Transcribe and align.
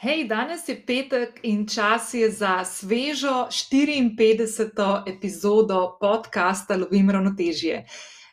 Hej, 0.00 0.22
danes 0.28 0.62
je 0.68 0.72
petek 0.86 1.40
in 1.42 1.66
čas 1.68 2.14
je 2.14 2.30
za 2.32 2.64
svežo 2.64 3.48
54. 3.52 5.02
epizodo 5.06 5.98
podcasta 6.00 6.76
Lovim 6.76 7.10
ravnotežje. 7.10 7.84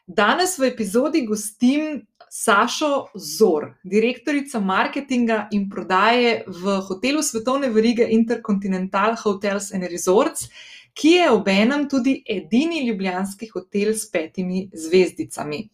Danes 0.07 0.55
v 0.59 0.63
epizodi 0.63 1.25
gostim 1.27 2.07
Sašo 2.31 3.07
Zor, 3.15 3.73
direktorica 3.83 4.59
marketinga 4.59 5.49
in 5.51 5.67
prodaje 5.69 6.45
v 6.47 6.79
hotelu 6.87 7.19
svetovne 7.23 7.67
verige 7.69 8.07
Intercontinental 8.09 9.19
Hotels 9.23 9.73
and 9.73 9.83
Resorts, 9.91 10.47
ki 10.93 11.11
je 11.19 11.31
obenem 11.31 11.89
tudi 11.89 12.21
edini 12.23 12.87
ljubljanski 12.87 13.51
hotel 13.51 13.91
s 13.91 14.07
petimi 14.11 14.69
zvezdicami. 14.73 15.65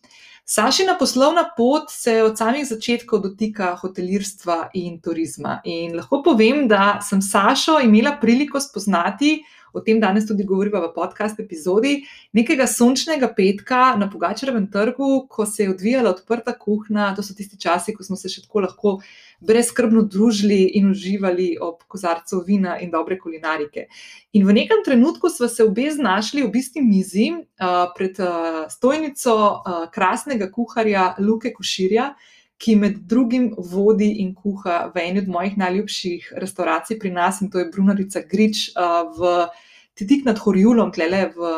Sašina 0.46 0.98
poslovna 1.00 1.46
pot 1.58 1.84
se 1.90 2.18
od 2.24 2.38
samih 2.38 2.68
začetkov 2.68 3.22
dotika 3.24 3.76
hotelirstva 3.80 4.70
in 4.74 5.00
turizma. 5.02 5.62
In 5.64 5.96
lahko 5.96 6.20
povem, 6.24 6.66
da 6.68 7.00
sem 7.02 7.22
Sašo 7.22 7.78
imela 7.80 8.18
priliko 8.22 8.60
spoznati, 8.60 9.38
o 9.74 9.82
tem 9.82 10.00
danes 10.00 10.28
tudi 10.30 10.46
govorimo 10.46 10.80
v 10.82 10.94
podcast 10.94 11.40
epizodi, 11.42 12.04
nekega 12.34 12.68
sončnega 12.70 13.32
petka 13.36 13.96
na 13.98 14.10
Pogačarevem 14.10 14.70
trgu, 14.72 15.26
ko 15.30 15.46
se 15.46 15.64
je 15.64 15.74
odvijala 15.74 16.14
odprta 16.14 16.54
kuhna. 16.58 17.12
To 17.18 17.26
so 17.26 17.34
tisti 17.34 17.58
časi, 17.60 17.96
ko 17.98 18.06
smo 18.06 18.16
se 18.16 18.30
še 18.30 18.46
tako 18.46 18.64
lahko 18.68 18.98
brezkrbno 19.44 20.06
družili 20.08 20.62
in 20.78 20.92
uživali 20.92 21.58
ob 21.62 21.82
kozarcu 21.88 22.44
vina 22.48 22.78
in 22.80 22.92
dobre 22.94 23.18
kulinarike. 23.20 23.88
In 24.34 24.48
v 24.48 24.56
nekem 24.62 24.84
trenutku 24.86 25.30
smo 25.30 25.50
se 25.52 25.66
obe 25.66 25.90
znašli 25.92 26.46
v 26.46 26.62
isti 26.62 26.82
mizi 26.82 27.28
uh, 27.34 27.90
pred 27.98 28.20
uh, 28.24 28.64
stojnico 28.70 29.36
uh, 29.36 29.84
krasnega 29.92 30.52
kuharja 30.52 31.16
Luke 31.20 31.52
Koširja. 31.54 32.14
Ki 32.58 32.76
med 32.76 32.98
drugim 33.10 33.54
vodi 33.58 34.10
in 34.22 34.34
kuha 34.36 34.92
v 34.94 35.02
eni 35.04 35.20
od 35.24 35.28
mojih 35.28 35.58
najljubših 35.58 36.34
restauracij 36.38 37.00
pri 37.00 37.12
nas, 37.12 37.42
in 37.42 37.50
to 37.52 37.60
je 37.60 37.70
Brunarica 37.74 38.22
Grič 38.30 38.70
v 39.18 39.48
Titik 39.94 40.26
nad 40.26 40.40
Horjulom, 40.40 40.92
tle 40.92 41.34
v 41.36 41.54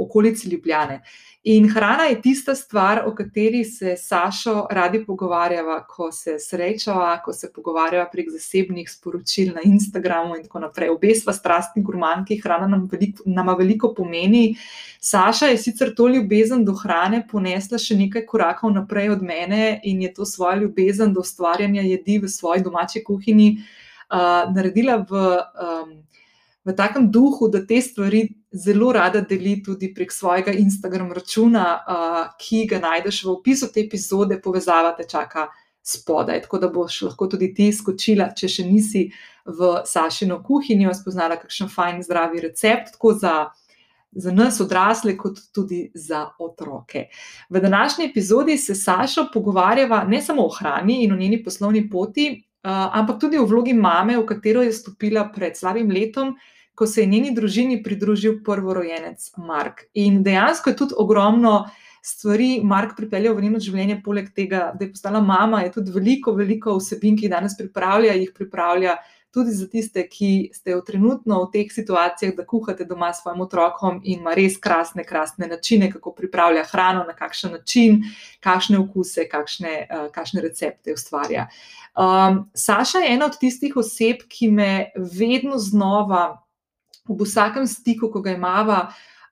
okolici 0.00 0.48
Ljubljane. 0.50 1.02
In 1.46 1.68
hrana 1.68 2.04
je 2.08 2.22
tista 2.22 2.54
stvar, 2.54 3.02
o 3.06 3.10
kateri 3.14 3.64
se 3.64 3.96
Sašo 3.96 4.66
radi 4.70 5.02
pogovarjava, 5.04 5.82
ko 5.84 6.06
se 6.12 6.38
srečava, 6.40 7.18
ko 7.24 7.32
se 7.32 7.50
pogovarjava 7.52 8.06
prek 8.12 8.30
zasebnih 8.32 8.88
sporočil 8.90 9.50
na 9.52 9.60
Instagramu 9.64 10.38
in 10.38 10.46
tako 10.46 10.62
naprej. 10.62 10.88
Obe 10.94 11.12
sva 11.14 11.34
strastni 11.36 11.82
gurmanki, 11.84 12.38
hrana 12.40 12.64
nam 12.66 12.86
veliko, 12.92 13.26
nama 13.26 13.52
veliko 13.60 13.92
pomeni. 13.94 14.54
Saša 15.04 15.52
je 15.52 15.58
sicer 15.66 15.92
to 15.94 16.08
ljubezen 16.08 16.64
do 16.64 16.72
hrane 16.80 17.20
ponesla 17.28 17.76
še 17.78 17.98
nekaj 18.00 18.24
korakov 18.24 18.72
naprej 18.72 19.12
od 19.18 19.22
mene 19.22 19.82
in 19.84 20.00
je 20.00 20.14
to 20.16 20.24
svojo 20.24 20.62
ljubezen 20.62 21.12
do 21.12 21.20
ustvarjanja 21.20 21.84
jedi 21.84 22.18
v 22.24 22.32
svoji 22.32 22.64
domači 22.64 23.04
kuhinji 23.04 23.58
uh, 24.08 24.48
naredila 24.48 24.96
v. 25.04 25.28
Um, 25.60 25.94
v 26.64 26.72
takem 26.72 27.10
duhu, 27.12 27.48
da 27.52 27.60
te 27.66 27.80
stvari 27.82 28.28
zelo 28.52 28.92
rada 28.92 29.20
deli 29.20 29.58
tudi 29.62 29.92
prek 29.94 30.12
svojega 30.12 30.52
Instagram 30.52 31.12
računa, 31.12 31.64
uh, 31.76 32.20
ki 32.40 32.64
ga 32.70 32.80
najdeš 32.80 33.24
v 33.24 33.34
opisu 33.34 33.68
te 33.72 33.84
epizode, 33.84 34.40
povezava 34.40 34.94
te 34.96 35.04
čaka 35.08 35.48
spodaj. 35.84 36.42
Tako 36.46 36.58
da 36.58 36.70
boš 36.72 37.02
lahko 37.10 37.28
tudi 37.28 37.52
ti 37.54 37.68
skočila, 37.72 38.30
če 38.36 38.48
še 38.48 38.64
nisi 38.64 39.04
v 39.44 39.74
Sašino 39.84 40.40
kuhinjo, 40.44 40.94
spoznala 40.96 41.36
kakšen 41.40 41.68
fajn, 41.68 42.00
zdravi 42.06 42.46
recept. 42.48 42.96
Za 44.14 44.30
nas, 44.30 44.60
odrasle, 44.62 45.16
kot 45.18 45.40
tudi 45.50 45.88
za 45.94 46.28
otroke. 46.38 47.08
V 47.50 47.60
današnji 47.60 48.04
epizodi 48.06 48.54
se 48.58 48.76
Saša 48.78 49.24
pogovarjava 49.32 50.04
ne 50.06 50.20
samo 50.22 50.44
o 50.46 50.52
hrani 50.54 51.00
in 51.02 51.12
o 51.12 51.16
njeni 51.18 51.40
poslovni 51.42 51.82
poti, 51.90 52.28
ampak 52.62 53.18
tudi 53.20 53.38
o 53.38 53.44
vlogi 53.44 53.74
mame, 53.74 54.14
v 54.16 54.26
katero 54.26 54.62
je 54.62 54.72
stopila 54.72 55.26
pred 55.34 55.58
slabim 55.58 55.90
letom, 55.90 56.36
ko 56.74 56.86
se 56.86 57.00
je 57.00 57.06
njeni 57.06 57.34
družini 57.34 57.82
pridružil 57.82 58.40
prvorojenec 58.44 59.30
Mark. 59.36 59.86
In 59.94 60.22
dejansko 60.22 60.70
je 60.70 60.76
tudi 60.76 60.94
ogromno 60.98 61.64
stvari 62.04 62.60
Mark 62.64 62.96
pripeljal 62.96 63.34
v 63.34 63.46
njeno 63.46 63.60
življenje, 63.64 64.02
poleg 64.04 64.28
tega, 64.36 64.72
da 64.76 64.84
je 64.84 64.92
postala 64.92 65.22
mama, 65.24 65.62
je 65.64 65.72
tudi 65.78 65.94
veliko, 65.94 66.34
veliko 66.36 66.76
vsebin, 66.76 67.16
ki 67.16 67.28
jih 67.28 67.32
danes 67.32 67.56
pripravlja, 67.56 68.16
jih 68.18 68.32
pripravlja. 68.36 68.98
Tudi 69.34 69.50
za 69.50 69.64
tiste, 69.66 70.04
ki 70.06 70.52
ste 70.54 70.76
v 70.76 70.82
trenutno 70.86 71.40
v 71.42 71.48
teh 71.56 71.72
situacijah, 71.72 72.36
da 72.36 72.44
kuhate 72.46 72.84
doma 72.86 73.08
s 73.10 73.24
svojim 73.24 73.40
otrokom 73.42 73.96
in 74.04 74.20
ima 74.20 74.34
res 74.36 74.60
krasne, 74.62 75.02
krasne 75.02 75.48
načine, 75.50 75.88
kako 75.90 76.12
pripravlja 76.14 76.62
hrano, 76.70 77.02
na 77.08 77.16
kakšen 77.18 77.56
način, 77.56 78.04
kakšne 78.44 78.78
okuse, 78.84 79.24
kakšne, 79.26 79.74
uh, 79.88 80.06
kakšne 80.14 80.44
recepte 80.44 80.94
ustvarja. 80.94 81.48
Um, 81.98 82.44
Saša 82.54 83.02
je 83.02 83.10
ena 83.16 83.26
od 83.26 83.40
tistih 83.40 83.74
oseb, 83.80 84.22
ki 84.28 84.52
me 84.54 84.70
vedno 84.94 85.58
znova 85.58 86.43
v 87.08 87.24
vsakem 87.24 87.66
stiku, 87.66 88.08
ko 88.10 88.20
ga 88.20 88.32
imamo, 88.32 88.78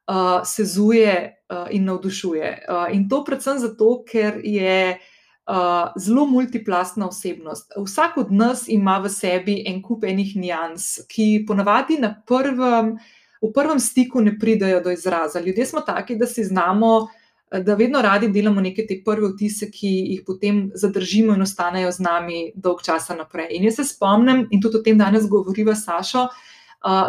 uh, 0.07 0.43
sezuje 0.45 1.33
uh, 1.49 1.67
in 1.71 1.85
navdušuje. 1.85 2.67
Uh, 2.69 2.95
in 2.95 3.09
to 3.09 3.25
predvsem 3.25 3.59
zato, 3.59 4.03
ker 4.05 4.41
je 4.45 4.99
uh, 4.99 5.89
zelo 5.97 6.27
multiplastna 6.27 7.09
osebnost. 7.09 7.73
Vsak 7.77 8.17
od 8.17 8.33
nas 8.33 8.69
ima 8.69 8.99
v 8.99 9.09
sebi 9.09 9.63
en 9.67 9.83
kup 9.83 10.05
enih 10.05 10.37
nijans, 10.37 11.01
ki 11.09 11.45
ponavadi 11.49 11.99
na 12.01 12.15
prvem, 12.27 12.97
v 13.43 13.51
prvem 13.55 13.81
stiku 13.81 14.21
ne 14.21 14.37
pridejo 14.39 14.81
do 14.81 14.91
izraza. 14.91 15.41
Ljudje 15.41 15.67
smo 15.67 15.81
taki, 15.81 16.17
da 16.17 16.27
si 16.27 16.45
znamo. 16.45 17.09
Da 17.53 17.75
vedno 17.77 18.01
radi 18.01 18.31
delamo 18.33 18.63
neke 18.65 18.87
te 18.89 18.97
prve 19.05 19.29
vtise, 19.35 19.67
ki 19.69 19.89
jih 19.89 20.23
potem 20.25 20.71
zadržimo 20.75 21.35
in 21.37 21.43
ostanejo 21.45 21.91
z 21.93 22.01
nami 22.01 22.39
dolg 22.57 22.81
časa 22.81 23.13
naprej. 23.13 23.51
In 23.53 23.67
jaz 23.69 23.77
se 23.77 23.85
spomnim, 23.85 24.47
in 24.51 24.61
tudi 24.61 24.79
o 24.79 24.83
tem 24.83 24.97
danes 24.97 25.27
govoriva 25.29 25.75
Sašo, 25.77 26.23
uh, 26.31 26.52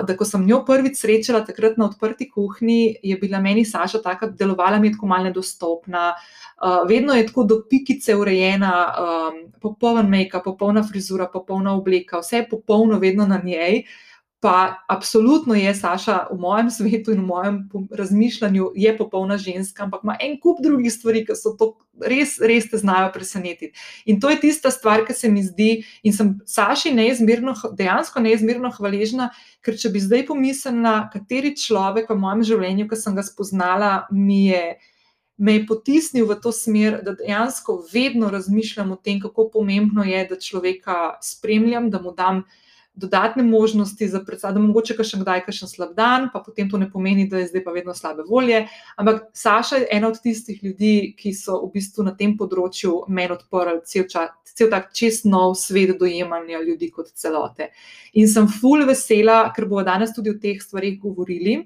da 0.07 0.15
ko 0.17 0.25
sem 0.25 0.45
njo 0.45 0.61
prvič 0.65 0.99
srečala, 1.01 1.41
takrat 1.45 1.77
na 1.77 1.87
odprti 1.89 2.29
kuhinji, 2.29 2.95
je 3.03 3.17
bila 3.17 3.39
meni 3.41 3.65
Saša 3.65 4.01
tako, 4.01 4.29
delovala 4.37 4.79
mi 4.79 4.87
je 4.87 4.93
tako 4.93 5.07
malo 5.07 5.23
nedostopna. 5.23 6.13
Uh, 6.63 6.87
vedno 6.89 7.13
je 7.13 7.27
tako 7.27 7.43
do 7.43 7.61
pikice 7.69 8.15
urejena, 8.15 8.73
um, 8.93 9.43
popoln 9.61 10.09
make-up, 10.09 10.43
popolna 10.43 10.83
frizura, 10.83 11.27
popolna 11.33 11.73
obleka, 11.73 12.19
vse 12.19 12.43
je 12.43 12.49
popolno, 12.49 12.99
vedno 12.99 13.25
na 13.27 13.41
njej. 13.43 13.83
Uh, 13.83 14.12
pa 14.43 14.83
absolutno 14.91 15.55
je 15.55 15.71
Saša 15.75 16.27
v 16.31 16.35
mojem 16.35 16.67
svetu 16.67 17.13
in 17.15 17.21
v 17.21 17.25
mojem 17.25 17.57
razmišljanju 17.91 18.71
je 18.75 18.91
popolna 18.97 19.37
ženska, 19.37 19.83
ampak 19.83 20.01
ima 20.03 20.17
en 20.19 20.35
kup 20.39 20.57
drugih 20.59 20.91
stvari, 20.91 21.21
ki 21.23 21.35
so 21.39 21.53
to 21.55 21.69
res, 22.03 22.33
res 22.43 22.67
te 22.67 22.75
znajo 22.77 23.13
presenetiti. 23.13 23.71
In 24.03 24.19
to 24.19 24.27
je 24.27 24.41
tista 24.41 24.67
stvar, 24.71 25.05
ki 25.07 25.15
se 25.15 25.29
mi 25.31 25.45
zdi, 25.47 25.85
in 26.03 26.11
sem 26.11 26.33
Saši 26.43 26.91
neizmerno, 26.91 27.53
dejansko 27.71 28.19
neizmerno 28.19 28.71
hvaležna, 28.75 29.29
ker 29.63 29.77
če 29.79 29.93
bi 29.93 30.01
zdaj 30.03 30.25
pomislila, 30.27 31.07
kateri 31.13 31.53
človek 31.55 32.11
v 32.11 32.17
mojem 32.19 32.43
življenju, 32.49 32.89
ki 32.91 32.99
sem 32.99 33.15
ga 33.15 33.23
spoznala, 33.23 33.93
mi 34.11 34.49
je. 34.49 34.65
Me 35.39 35.55
je 35.55 35.63
potisnil 35.65 36.27
v 36.29 36.35
to 36.43 36.51
smer, 36.53 36.99
da 37.01 37.15
dejansko 37.15 37.79
vedno 37.93 38.27
razmišljam 38.29 38.91
o 38.91 38.99
tem, 38.99 39.23
kako 39.23 39.47
pomembno 39.55 40.03
je, 40.03 40.19
da 40.29 40.35
človeka 40.35 40.97
spremljam, 41.23 41.87
da 41.89 42.03
mu 42.03 42.11
dam 42.11 42.43
dodatne 42.95 43.43
možnosti 43.43 44.07
za 44.07 44.19
predstavljanje, 44.25 44.61
da 44.61 44.67
mogoče 44.67 44.95
še 45.03 45.19
kdaj 45.21 45.41
kakšen 45.47 45.69
slab 45.69 45.95
dan, 45.97 46.29
pa 46.33 46.43
potem 46.45 46.69
to 46.69 46.77
ne 46.77 46.89
pomeni, 46.91 47.25
da 47.29 47.41
je 47.41 47.49
zdaj 47.49 47.63
pa 47.65 47.73
vedno 47.73 47.93
slabe 47.97 48.23
volje. 48.27 48.67
Ampak 48.97 49.23
Saša 49.33 49.81
je 49.81 49.87
ena 49.91 50.11
od 50.13 50.19
tistih 50.21 50.63
ljudi, 50.63 51.13
ki 51.17 51.33
so 51.33 51.57
v 51.65 51.71
bistvu 51.73 52.05
na 52.05 52.13
tem 52.15 52.37
področju 52.37 53.03
meni 53.09 53.33
odprli 53.33 53.81
cel, 53.89 54.05
cel 54.53 54.69
tak 54.69 54.91
čest 54.93 55.25
nov 55.25 55.55
svet 55.57 55.95
dojemanja 55.99 56.61
ljudi 56.61 56.91
kot 56.93 57.09
celote. 57.17 57.71
In 58.13 58.29
sem 58.29 58.47
full 58.47 58.85
vesela, 58.85 59.47
ker 59.55 59.65
bomo 59.65 59.83
danes 59.83 60.13
tudi 60.13 60.29
o 60.29 60.37
teh 60.37 60.61
stvarih 60.61 60.99
govorili. 61.01 61.63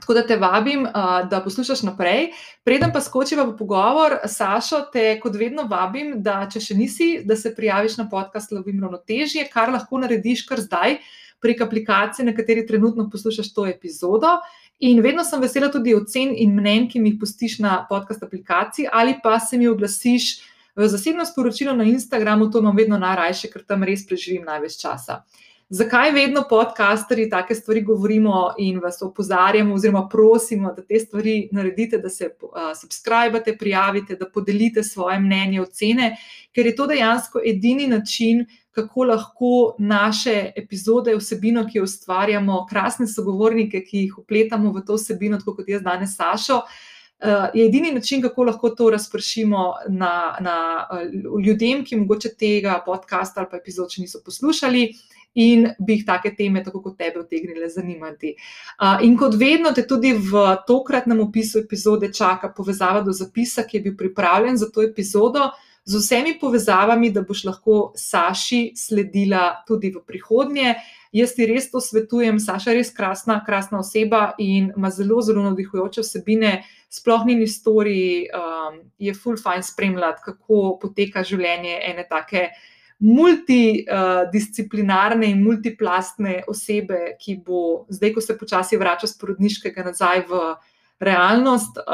Tako 0.00 0.14
da 0.14 0.22
te 0.26 0.36
vabim, 0.36 0.86
da 1.30 1.40
poslušaš 1.44 1.82
naprej. 1.82 2.30
Preden 2.64 2.92
pa 2.92 3.00
skočiva 3.00 3.44
v 3.48 3.56
pogovor, 3.58 4.18
Sašo, 4.26 4.84
te 4.92 5.18
kot 5.20 5.36
vedno 5.36 5.66
vabim, 5.70 6.18
da 6.22 6.40
če 6.50 6.62
še 6.62 6.76
nisi, 6.78 7.08
da 7.26 7.36
se 7.36 7.54
prijaviš 7.54 7.98
na 7.98 8.08
podcast 8.10 8.52
Lovim 8.52 8.82
ravnotežje, 8.82 9.48
kar 9.52 9.72
lahko 9.74 10.00
narediš 10.04 10.44
kar 10.48 10.62
zdaj 10.62 11.00
prek 11.42 11.60
aplikacije, 11.62 12.26
na 12.26 12.34
kateri 12.34 12.66
trenutno 12.66 13.08
poslušaš 13.10 13.52
to 13.54 13.66
epizodo. 13.66 14.38
In 14.78 15.02
vedno 15.02 15.24
sem 15.24 15.42
vesela 15.42 15.70
tudi 15.74 15.94
ocen 15.94 16.34
in 16.34 16.54
mnen, 16.54 16.86
ki 16.90 17.02
mi 17.02 17.12
jih 17.12 17.18
pustiš 17.20 17.58
na 17.62 17.80
podcast 17.88 18.22
aplikaciji, 18.22 18.86
ali 18.92 19.16
pa 19.22 19.38
se 19.40 19.58
mi 19.58 19.68
oglasiš 19.68 20.30
v 20.78 20.86
zasebno 20.86 21.26
sporočilo 21.26 21.74
na 21.74 21.84
Instagramu, 21.90 22.50
to 22.50 22.62
imam 22.62 22.76
vedno 22.76 22.98
najrajše, 22.98 23.50
ker 23.50 23.66
tam 23.66 23.82
res 23.82 24.06
preživim 24.06 24.46
največ 24.46 24.78
časa 24.78 25.22
zakaj 25.68 26.12
vedno 26.12 26.44
podcasterji 26.48 27.30
take 27.30 27.54
stvari 27.54 27.82
govorimo 27.82 28.54
in 28.58 28.78
vas 28.80 29.02
opozarjamo, 29.02 29.74
oziroma 29.74 30.08
prosimo, 30.08 30.72
da 30.72 30.82
te 30.82 31.00
stvari 31.00 31.48
naredite, 31.52 31.98
da 31.98 32.08
se 32.08 32.30
uh, 32.42 32.50
subskrbite, 32.80 33.56
prijavite, 33.58 34.16
da 34.16 34.30
podelite 34.30 34.82
svoje 34.82 35.20
mnenje, 35.20 35.60
ocene, 35.60 36.16
ker 36.54 36.66
je 36.66 36.76
to 36.76 36.86
dejansko 36.86 37.40
edini 37.44 37.86
način, 37.86 38.46
kako 38.70 39.04
lahko 39.04 39.74
naše 39.78 40.52
epizode, 40.56 41.16
vsebino, 41.16 41.66
ki 41.66 41.78
jo 41.78 41.84
ustvarjamo, 41.84 42.66
krasne 42.70 43.06
sogovornike, 43.06 43.82
ki 43.84 44.04
jih 44.06 44.18
upletamo 44.18 44.72
v 44.72 44.84
to 44.86 44.94
vsebino, 44.94 45.38
tako 45.38 45.56
kot 45.56 45.68
jaz 45.68 45.82
danes, 45.82 46.16
Sašo. 46.16 46.62
uh, 46.62 47.48
je 47.54 47.66
edini 47.66 47.92
način, 47.92 48.22
kako 48.22 48.44
lahko 48.44 48.70
to 48.70 48.90
razpršimo 48.90 49.74
na, 49.88 50.36
na 50.40 50.86
uh, 50.90 51.42
ljudem, 51.44 51.84
ki 51.84 51.96
mogoče 51.96 52.34
tega 52.38 52.82
podcasta 52.86 53.40
ali 53.40 53.50
pa 53.50 53.56
epizod 53.56 53.90
še 53.92 54.00
niso 54.00 54.22
poslušali. 54.24 54.94
In 55.34 55.68
bi 55.78 55.98
jih 55.98 56.04
take 56.06 56.32
teme, 56.34 56.64
tako 56.64 56.80
kot 56.82 56.96
tebe, 56.98 57.20
utegnile 57.20 57.68
zanimati. 57.70 58.34
Uh, 58.80 58.98
in 59.04 59.16
kot 59.16 59.36
vedno, 59.38 59.72
te 59.76 59.84
tudi 59.86 60.14
v 60.16 60.44
tokratnem 60.66 61.20
opisu 61.20 61.60
epizode 61.60 62.12
čaka 62.12 62.48
povezava 62.56 63.04
do 63.06 63.12
zapisa, 63.12 63.62
ki 63.62 63.78
je 63.78 63.82
bil 63.82 63.96
pripravljen 63.96 64.56
za 64.56 64.70
to 64.72 64.82
epizodo, 64.82 65.50
z 65.88 65.96
vsemi 65.96 66.38
povezavami, 66.40 67.10
da 67.10 67.22
boš 67.22 67.44
lahko 67.44 67.92
Saši 67.96 68.72
sledila 68.76 69.62
tudi 69.66 69.88
v 69.94 70.02
prihodnje. 70.04 70.74
Jaz 71.12 71.32
ti 71.32 71.46
res 71.48 71.70
to 71.72 71.80
svetujem, 71.80 72.36
Saša 72.36 72.74
je 72.74 72.80
res 72.82 72.90
krasna, 72.92 73.38
krasna 73.46 73.80
oseba 73.80 74.34
in 74.38 74.72
ima 74.76 74.90
zelo, 74.92 75.22
zelo 75.24 75.46
navdihujoče 75.46 76.04
vsebine. 76.04 76.58
Sploh 76.92 77.24
ni 77.24 77.38
istoriji, 77.42 78.28
um, 78.36 78.82
je 78.98 79.14
full 79.14 79.40
fine 79.40 79.64
spremljati, 79.64 80.24
kako 80.24 80.76
poteka 80.82 81.24
življenje 81.24 81.78
ene 81.88 82.04
take 82.08 82.50
multidisciplinarne 82.98 85.30
in 85.30 85.38
multiplastne 85.42 86.42
osebe, 86.50 87.14
ki 87.20 87.36
bo 87.46 87.86
zdaj, 87.88 88.12
ko 88.14 88.20
se 88.20 88.38
počasi 88.38 88.76
vrača 88.76 89.06
z 89.06 89.18
porodniškega 89.20 89.84
nazaj 89.86 90.20
v 90.26 90.56
realnost, 90.98 91.78
uh, 91.78 91.84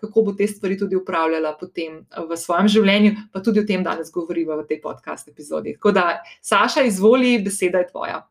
kako 0.00 0.22
bo 0.22 0.32
te 0.32 0.46
stvari 0.46 0.78
tudi 0.78 0.96
upravljala 0.96 1.56
potem 1.60 2.06
v 2.28 2.36
svojem 2.36 2.68
življenju, 2.68 3.12
pa 3.32 3.40
tudi 3.40 3.60
o 3.62 3.66
tem 3.66 3.82
danes 3.86 4.10
govorimo 4.10 4.56
v 4.58 4.66
tej 4.66 4.80
podcast 4.82 5.28
epizodi. 5.30 5.74
Tako 5.78 5.92
da, 5.94 6.22
Saša, 6.42 6.82
izvoli, 6.82 7.38
beseda 7.38 7.78
je 7.78 7.86
tvoja. 7.92 8.26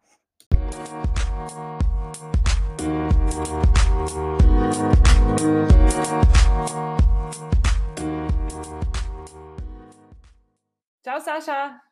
Čau, 11.08 11.24
Saša. 11.24 11.87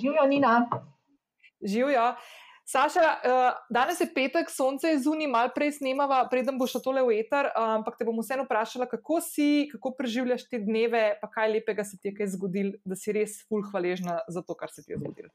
Živijo, 0.00 0.26
Nina. 0.28 0.68
Živijo. 1.62 2.14
Saša, 2.66 3.00
uh, 3.00 3.58
danes 3.70 4.00
je 4.00 4.08
petek, 4.14 4.48
sonce 4.50 4.88
je 4.90 4.98
zunaj, 4.98 5.28
malo 5.30 5.50
prej 5.54 5.76
snemava, 5.76 6.24
preden 6.30 6.56
bo 6.58 6.66
šlo 6.66 6.80
tole 6.82 7.04
v 7.06 7.20
eter, 7.20 7.46
uh, 7.52 7.76
ampak 7.76 7.94
te 7.94 8.06
bom 8.08 8.18
vseeno 8.18 8.42
vprašala, 8.42 8.88
kako 8.90 9.20
si, 9.22 9.68
kako 9.70 9.92
preživljaš 9.94 10.48
te 10.50 10.58
dneve, 10.58 11.04
pa 11.20 11.30
kaj 11.30 11.52
lepega 11.52 11.84
se 11.86 11.94
ti 11.94 12.10
je 12.10 12.16
kaj 12.16 12.32
zgodil, 12.34 12.72
da 12.82 12.98
si 12.98 13.14
res 13.14 13.38
ful 13.46 13.62
hvaležna 13.70 14.18
za 14.26 14.42
to, 14.42 14.58
kar 14.58 14.74
se 14.74 14.82
ti 14.82 14.96
je 14.96 14.98
zgodilo. 14.98 15.30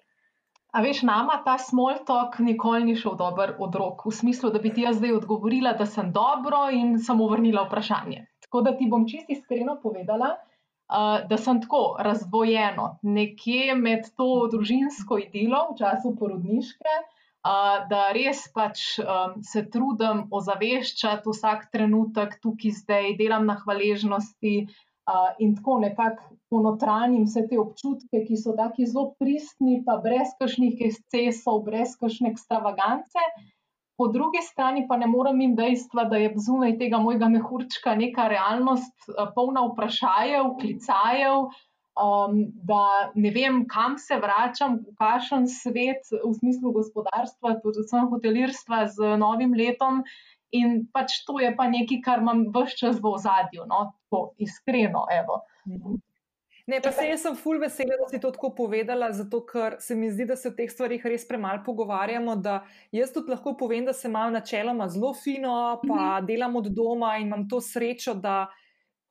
A 0.76 0.84
veš, 0.84 1.06
nama 1.08 1.40
ta 1.46 1.56
small 1.60 2.04
talk 2.08 2.36
nikoli 2.44 2.84
ni 2.90 2.98
šel 3.00 3.16
dober 3.20 3.56
od 3.60 3.80
rok, 3.80 4.04
v 4.08 4.12
smislu, 4.16 4.52
da 4.52 4.60
bi 4.60 4.74
ti 4.76 4.84
jaz 4.84 5.00
zdaj 5.00 5.18
odgovorila, 5.22 5.72
da 5.80 5.88
sem 5.88 6.12
dobro 6.12 6.66
in 6.72 6.98
samo 7.00 7.32
vrnila 7.32 7.64
vprašanje. 7.70 8.26
Tako 8.44 8.68
da 8.68 8.76
ti 8.76 8.92
bom 8.92 9.08
čisto 9.08 9.32
iskreno 9.32 9.80
povedala, 9.84 10.36
da 11.30 11.38
sem 11.40 11.62
tako 11.64 11.96
razdvojeno, 12.04 12.88
nekje 13.02 13.76
med 13.80 14.10
to 14.20 14.48
družinsko 14.52 15.22
idilo 15.24 15.62
v 15.72 15.78
času 15.80 16.16
porodniške 16.20 16.96
da 17.90 18.12
res 18.14 18.46
pač 18.54 19.00
um, 19.02 19.42
se 19.42 19.66
trudim 19.74 20.28
ozaveščati 20.30 21.30
vsak 21.30 21.72
trenutek 21.74 22.38
tukaj, 22.42 22.76
zdaj 22.84 23.16
delam 23.18 23.48
na 23.50 23.56
hvaležnosti 23.64 24.68
uh, 24.68 25.32
in 25.40 25.56
tako 25.58 25.80
nekako 25.82 26.38
ponotranjim 26.52 27.26
vse 27.26 27.48
te 27.50 27.58
občutke, 27.58 28.26
ki 28.28 28.38
so 28.38 28.54
tako 28.58 28.86
zelo 28.86 29.06
pristni, 29.18 29.82
pa 29.86 29.98
brez 30.04 30.36
kakšnih 30.38 30.86
excesov, 30.90 31.64
brez 31.66 31.96
kakšne 31.98 32.30
ekstravagance. 32.30 33.26
Po 34.02 34.08
drugi 34.10 34.40
strani 34.42 34.88
pa 34.90 34.96
ne 34.98 35.06
morem 35.06 35.42
jim 35.42 35.52
dejstva, 35.54 36.08
da 36.10 36.18
je 36.18 36.32
zunaj 36.42 36.72
tega 36.80 36.98
mojega 36.98 37.28
mehurčka 37.30 37.92
neka 38.00 38.24
realnost, 38.32 38.96
polna 39.36 39.62
vprašajev, 39.68 40.48
klicajev, 40.58 41.52
um, 42.02 42.40
da 42.66 43.12
ne 43.14 43.32
vem, 43.36 43.60
kam 43.70 44.00
se 44.02 44.18
vračam, 44.18 44.80
v 44.88 44.96
kakšen 44.98 45.46
svet, 45.54 46.10
v 46.18 46.34
smislu 46.40 46.74
gospodarstva, 46.80 47.60
predvsem 47.62 48.10
hotelirstva 48.10 48.88
z 48.96 49.14
novim 49.22 49.54
letom. 49.54 50.02
In 50.58 50.88
pač 50.90 51.22
to 51.28 51.38
je 51.38 51.54
pa 51.56 51.70
nekaj, 51.70 52.02
kar 52.02 52.26
imam 52.26 52.48
vse 52.58 52.82
čas 52.82 52.98
v 53.06 53.14
ozadju, 53.20 53.70
no, 53.70 53.84
tako 54.10 54.32
iskreno. 54.42 55.06
Evo. 55.14 55.44
Ne, 56.72 56.80
pa 56.80 56.92
se 56.96 57.04
jaz 57.04 57.26
sem 57.26 57.36
ful 57.36 57.60
vesela, 57.60 57.98
da 58.00 58.06
si 58.08 58.20
to 58.24 58.30
tako 58.32 58.54
povedala, 58.56 59.10
zato 59.12 59.42
ker 59.44 59.76
se 59.84 59.96
mi 59.96 60.08
zdi, 60.12 60.24
da 60.30 60.38
se 60.40 60.48
o 60.48 60.54
teh 60.56 60.70
stvarih 60.72 61.04
res 61.04 61.26
premalo 61.28 61.60
pogovarjamo. 61.66 62.38
Jaz 62.96 63.12
tudi 63.12 63.34
lahko 63.34 63.58
povem, 63.60 63.84
da 63.90 63.94
se 63.94 64.08
malo 64.08 64.32
načeloma 64.32 64.88
zelo 64.90 65.12
fino, 65.14 65.82
pa 65.84 65.94
mm 65.94 66.00
-hmm. 66.00 66.26
delam 66.28 66.56
od 66.56 66.70
doma 66.72 67.18
in 67.18 67.28
imam 67.28 67.50
to 67.50 67.60
srečo, 67.62 68.14
da 68.14 68.48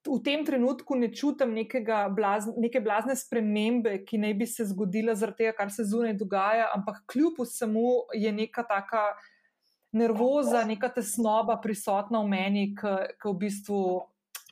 v 0.09 0.17
tem 0.25 0.45
trenutku 0.45 0.97
ne 0.97 1.13
čutim 1.13 1.53
blaz, 2.17 2.49
neke 2.57 2.81
blazne 2.81 3.17
spremembe, 3.17 4.05
ki 4.05 4.19
naj 4.19 4.35
bi 4.35 4.47
se 4.47 4.65
zgodila 4.65 5.15
zaradi 5.15 5.37
tega, 5.37 5.53
kar 5.53 5.71
se 5.71 5.85
zunaj 5.85 6.15
dogaja, 6.15 6.71
ampak 6.75 7.03
kljub 7.13 7.35
vsemu 7.39 7.91
je 8.15 8.33
neka 8.33 8.63
taka 8.63 9.03
nervoza, 9.93 10.65
neka 10.65 10.89
tesnoba 10.89 11.61
prisotna 11.61 12.23
v 12.23 12.29
meni, 12.29 12.75
ki 12.75 13.29
v 13.29 13.35
bistvu. 13.35 14.10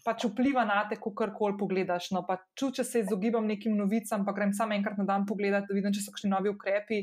Pač 0.08 0.24
vpliva 0.24 0.62
na 0.64 0.78
te, 0.88 0.96
ko 0.96 1.12
karkoli 1.12 1.58
pogledaš. 1.60 2.06
No, 2.16 2.22
ču, 2.56 2.70
če 2.72 2.84
se 2.88 3.02
izogibam 3.04 3.44
nekim 3.44 3.74
novicam, 3.76 4.24
pa 4.24 4.32
grem 4.32 4.54
samo 4.56 4.72
enkrat 4.72 4.96
na 4.96 5.04
dan 5.04 5.26
pogledati, 5.28 5.68
da 5.68 5.76
vidim, 5.76 5.92
če 5.92 6.06
so 6.06 6.14
kakšni 6.14 6.30
novi 6.32 6.48
ukrepi, 6.48 7.02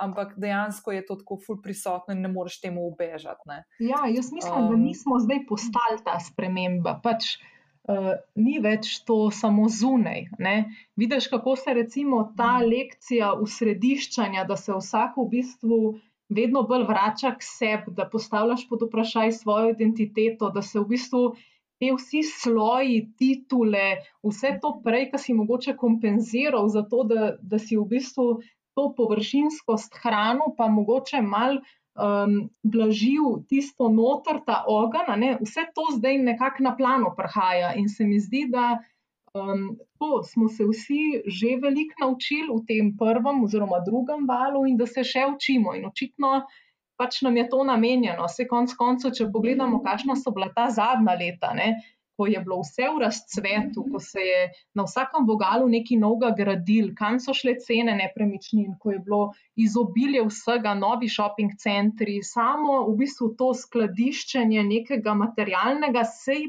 ampak 0.00 0.32
dejansko 0.40 0.94
je 0.94 1.04
to 1.04 1.18
tako 1.20 1.36
ful 1.44 1.58
prisotno 1.60 2.16
in 2.16 2.24
ne 2.24 2.30
moreš 2.32 2.60
temu 2.62 2.86
ubežati. 2.88 3.60
Ja, 3.84 4.06
jaz 4.08 4.32
mislim, 4.32 4.64
um, 4.64 4.72
da 4.72 4.80
nismo 4.80 5.18
zdaj 5.20 5.44
postali 5.50 6.00
ta 6.06 6.16
sprememba. 6.24 6.96
Pač, 7.04 7.34
uh, 7.90 8.14
ni 8.40 8.56
več 8.64 8.94
to 9.04 9.18
samo 9.34 9.68
zunaj. 9.68 10.28
Ne? 10.40 10.56
Vidiš, 10.96 11.28
kako 11.34 11.56
se 11.60 11.76
recimo 11.76 12.22
ta 12.38 12.54
mhm. 12.62 12.70
lekcija 12.72 13.32
usrediščanja, 13.44 14.48
da 14.48 14.56
se 14.56 14.72
vsak 14.72 15.20
v 15.20 15.28
bistvu 15.36 15.82
vedno 16.28 16.62
bolj 16.68 16.84
vrača 16.88 17.34
k 17.36 17.44
sebi, 17.44 17.94
da 17.96 18.08
postavljaš 18.08 18.66
pod 18.68 18.88
vprašaj 18.88 19.32
svojo 19.32 19.72
identiteto, 19.76 20.50
da 20.54 20.62
se 20.62 20.78
v 20.80 20.88
bistvu 20.94 21.22
te 21.78 21.92
vsi 21.94 22.22
sloji, 22.26 23.00
titule, 23.18 24.02
vse 24.26 24.56
to 24.62 24.74
prej, 24.84 25.10
kar 25.12 25.22
si 25.22 25.34
mogoče 25.34 25.76
kompenziral, 25.78 26.68
zato 26.74 27.04
da, 27.06 27.32
da 27.40 27.58
si 27.62 27.78
v 27.78 27.86
bistvu 27.92 28.28
to 28.78 28.88
površinskost 28.98 29.98
hranil, 30.02 30.54
pa 30.58 30.68
mogoče 30.70 31.22
malo 31.22 31.62
um, 31.98 32.50
blažil 32.62 33.42
tisto 33.50 33.88
noter, 33.90 34.42
ta 34.46 34.62
ogen, 34.70 35.24
vse 35.42 35.66
to 35.74 35.88
zdaj 35.96 36.18
nekako 36.22 36.62
na 36.62 36.76
plano 36.76 37.14
prihaja. 37.16 37.74
In 37.74 37.88
se 37.88 38.06
mi 38.06 38.20
zdi, 38.20 38.46
da 38.50 38.78
um, 39.34 39.76
to 39.98 40.22
smo 40.22 40.48
se 40.48 40.64
vsi 40.64 41.22
že 41.26 41.58
veliko 41.62 41.94
naučili 42.00 42.48
v 42.54 42.64
tem 42.66 42.94
prvem 42.96 43.42
oziroma 43.44 43.82
drugem 43.86 44.26
valu 44.26 44.66
in 44.66 44.76
da 44.76 44.86
se 44.86 45.04
še 45.04 45.26
učimo. 45.34 45.74
In 45.74 45.86
očitno 45.90 46.42
pač 46.98 47.22
nam 47.22 47.36
je 47.38 47.46
to 47.48 47.62
namenjeno. 47.64 48.26
Vse 48.26 48.48
konc 48.50 48.74
koncev, 48.78 49.14
če 49.14 49.30
pogledamo, 49.32 49.78
kakšna 49.84 50.18
so 50.18 50.34
bila 50.34 50.50
ta 50.54 50.68
zadnja 50.74 51.14
leta. 51.20 51.54
Ne? 51.54 51.76
ko 52.18 52.26
je 52.26 52.40
bilo 52.42 52.56
vse 52.66 52.88
v 52.90 52.98
razcvetu, 53.04 53.84
ko 53.92 54.00
se 54.02 54.18
je 54.18 54.38
na 54.74 54.82
vsakem 54.82 55.26
vogalu 55.26 55.68
nekaj 55.70 56.00
novega 56.02 56.32
gradil, 56.40 56.88
kam 56.98 57.20
so 57.22 57.30
šle 57.30 57.54
cene 57.62 57.94
nepremičnin, 57.94 58.72
ko 58.82 58.90
je 58.90 58.98
bilo 59.06 59.20
izobilje 59.54 60.24
vsega, 60.26 60.72
novi 60.74 61.06
shopping 61.06 61.54
centri, 61.62 62.18
samo 62.26 62.80
v 62.88 62.96
bistvu 63.04 63.30
to 63.38 63.52
skladiščenje 63.54 64.64
nekega 64.66 65.14
materialnega, 65.14 66.02
se 66.10 66.40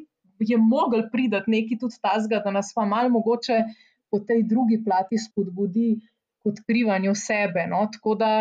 je 0.50 0.58
mogel 0.58 1.06
pridati 1.13 1.53
nekaj 1.53 1.84
tudi 1.86 2.01
tazga, 2.01 2.41
da 2.41 2.56
nas 2.56 2.74
pa 2.74 2.88
malo 2.89 3.13
mogoče 3.20 3.62
po 4.10 4.24
tej 4.25 4.41
drugi 4.50 4.82
plati 4.82 5.22
spodbudi 5.22 6.00
k 6.41 6.50
odkrivanju 6.50 7.13
sebe. 7.13 7.68
No? 7.70 7.86
Tako 7.94 8.18
da 8.18 8.32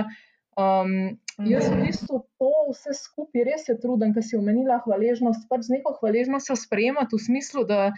um, 0.59 1.17
Jaz 1.39 1.69
v 1.71 1.87
bistvu 1.87 2.17
to 2.43 2.51
vse 2.73 2.97
skupaj 2.99 3.45
res 3.47 3.67
se 3.69 3.77
trudim, 3.79 4.11
ker 4.11 4.25
si 4.27 4.35
omenila 4.35 4.81
hvaležnost. 4.83 5.47
Pač 5.47 5.69
z 5.69 5.77
neko 5.77 5.95
hvaležnostjo 6.01 6.57
sprejemati 6.59 7.15
v 7.15 7.23
smislu, 7.23 7.63
da 7.63 7.93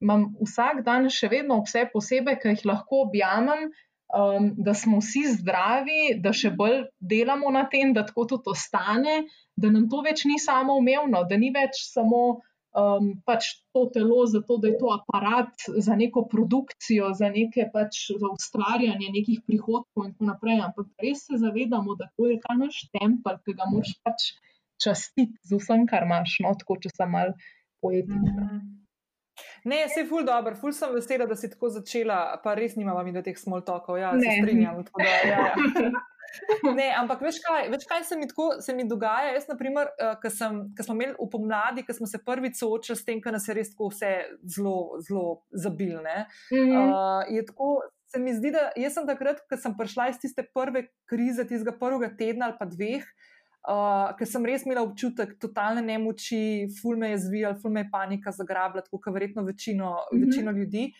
imam 0.00 0.30
vsak 0.40 0.80
dan 0.86 1.10
še 1.12 1.28
vedno 1.28 1.60
vse 1.66 1.84
posebej, 1.92 2.38
ki 2.40 2.54
jih 2.54 2.64
lahko 2.72 3.02
objamem, 3.04 3.68
um, 4.16 4.48
da 4.56 4.72
smo 4.72 5.02
vsi 5.04 5.26
zdravi, 5.34 6.16
da 6.24 6.32
še 6.32 6.54
bolj 6.56 6.86
delamo 7.00 7.52
na 7.52 7.66
tem, 7.68 7.92
da 7.92 8.06
tako 8.08 8.24
tudi 8.32 8.52
ostane, 8.56 9.26
da 9.56 9.72
nam 9.72 9.84
to 9.92 10.00
več 10.06 10.24
ni 10.24 10.40
samo 10.40 10.78
umevno, 10.80 11.26
da 11.28 11.36
ni 11.36 11.52
več 11.52 11.84
samo 11.90 12.40
um, 12.76 13.10
pač 13.24 13.48
to 13.72 13.86
telo, 13.94 14.26
zato 14.26 14.58
da 14.62 14.68
je 14.68 14.78
to 14.78 14.92
aparat 14.92 15.66
za 15.78 15.96
neko 15.96 16.26
produkcijo, 16.30 17.12
za 17.14 17.30
neke 17.32 17.68
pač 17.72 18.06
za 18.20 18.30
ustvarjanje 18.32 19.10
nekih 19.14 19.42
prihodkov 19.46 20.06
in 20.06 20.14
tako 20.14 20.30
naprej. 20.30 20.62
Ampak 20.68 20.86
res 21.02 21.26
se 21.26 21.40
zavedamo, 21.40 21.96
da 21.96 22.10
to 22.16 22.30
je 22.30 22.40
ta 22.44 22.56
naš 22.58 22.84
tempelj, 22.94 23.42
ki 23.44 23.56
ga 23.58 23.68
moraš 23.72 23.94
pač 24.04 24.30
častiti 24.82 25.36
z 25.42 25.60
vsem, 25.60 25.86
kar 25.88 26.04
imaš, 26.04 26.40
no, 26.44 26.52
tako 26.58 26.76
če 26.82 26.92
sem 26.92 27.14
mal 27.16 27.32
poetična. 27.80 28.50
Mm. 28.50 28.66
Ne, 29.68 29.88
se 29.92 30.00
je 30.00 30.08
ful 30.08 30.24
dobro, 30.24 30.54
ful 30.56 30.72
sem 30.72 30.92
vesela, 30.94 31.26
da 31.28 31.36
si 31.36 31.48
tako 31.52 31.68
začela, 31.74 32.18
pa 32.44 32.54
res 32.56 32.76
nimamo 32.76 33.02
mi 33.04 33.12
do 33.12 33.22
teh 33.24 33.36
small 33.36 33.64
talkov. 33.64 33.98
Ja, 34.00 34.12
ne. 34.16 34.22
se 34.22 34.36
strinjam. 34.40 34.84
Da, 34.92 35.04
ja, 35.04 35.18
ja. 35.32 35.90
Ne, 36.76 36.88
ampak 37.00 37.22
veš 37.26 37.40
kaj, 37.44 37.68
veš 37.72 37.86
kaj 37.88 38.04
se, 38.04 38.18
mi 38.18 38.28
tako, 38.28 38.48
se 38.60 38.74
mi 38.74 38.86
dogaja? 38.88 39.34
Jaz, 39.34 39.48
na 39.48 39.56
primer, 39.58 39.90
uh, 40.00 40.14
ko 40.20 40.30
smo 40.30 40.96
imeli 40.96 41.14
v 41.18 41.28
pomladi, 41.32 41.84
ko 41.86 41.96
smo 41.96 42.08
se 42.10 42.22
prvič 42.24 42.58
soočili 42.60 42.96
s 42.98 43.04
tem, 43.04 43.20
da 43.24 43.36
nas 43.36 43.48
je 43.48 43.56
res 43.56 43.72
tako 43.74 43.90
vse 43.92 44.12
zelo, 44.56 44.76
zelo 45.06 45.26
zabilne. 45.50 46.26
Mm 46.52 46.56
-hmm. 46.56 46.90
uh, 46.90 47.36
je 47.36 47.46
tako, 47.46 47.70
se 48.06 48.18
mi 48.18 48.34
zdi, 48.34 48.50
da 48.50 48.70
jaz 48.76 48.94
sem 48.94 49.06
takrat, 49.06 49.40
ko 49.48 49.56
sem 49.56 49.76
prišla 49.76 50.08
iz 50.08 50.20
tiste 50.22 50.44
prve 50.54 50.86
krize, 51.10 51.44
tistega 51.44 51.78
prvega 51.78 52.12
tedna 52.16 52.46
ali 52.50 52.56
pa 52.58 52.66
dveh, 52.66 53.04
uh, 53.68 54.14
ker 54.18 54.28
sem 54.30 54.46
res 54.46 54.64
imela 54.66 54.82
občutek 54.86 55.36
totalne 55.42 55.82
nemoči, 55.82 56.68
ful 56.80 56.96
me 56.96 57.10
je 57.10 57.18
zvijal, 57.18 57.58
ful 57.62 57.74
me 57.74 57.84
je 57.84 57.90
panika 57.92 58.32
zagrabila, 58.32 58.84
kot 58.90 59.12
verjetno 59.12 59.42
večino, 59.42 59.90
mm 59.90 60.16
-hmm. 60.16 60.26
večino 60.26 60.50
ljudi. 60.50 60.92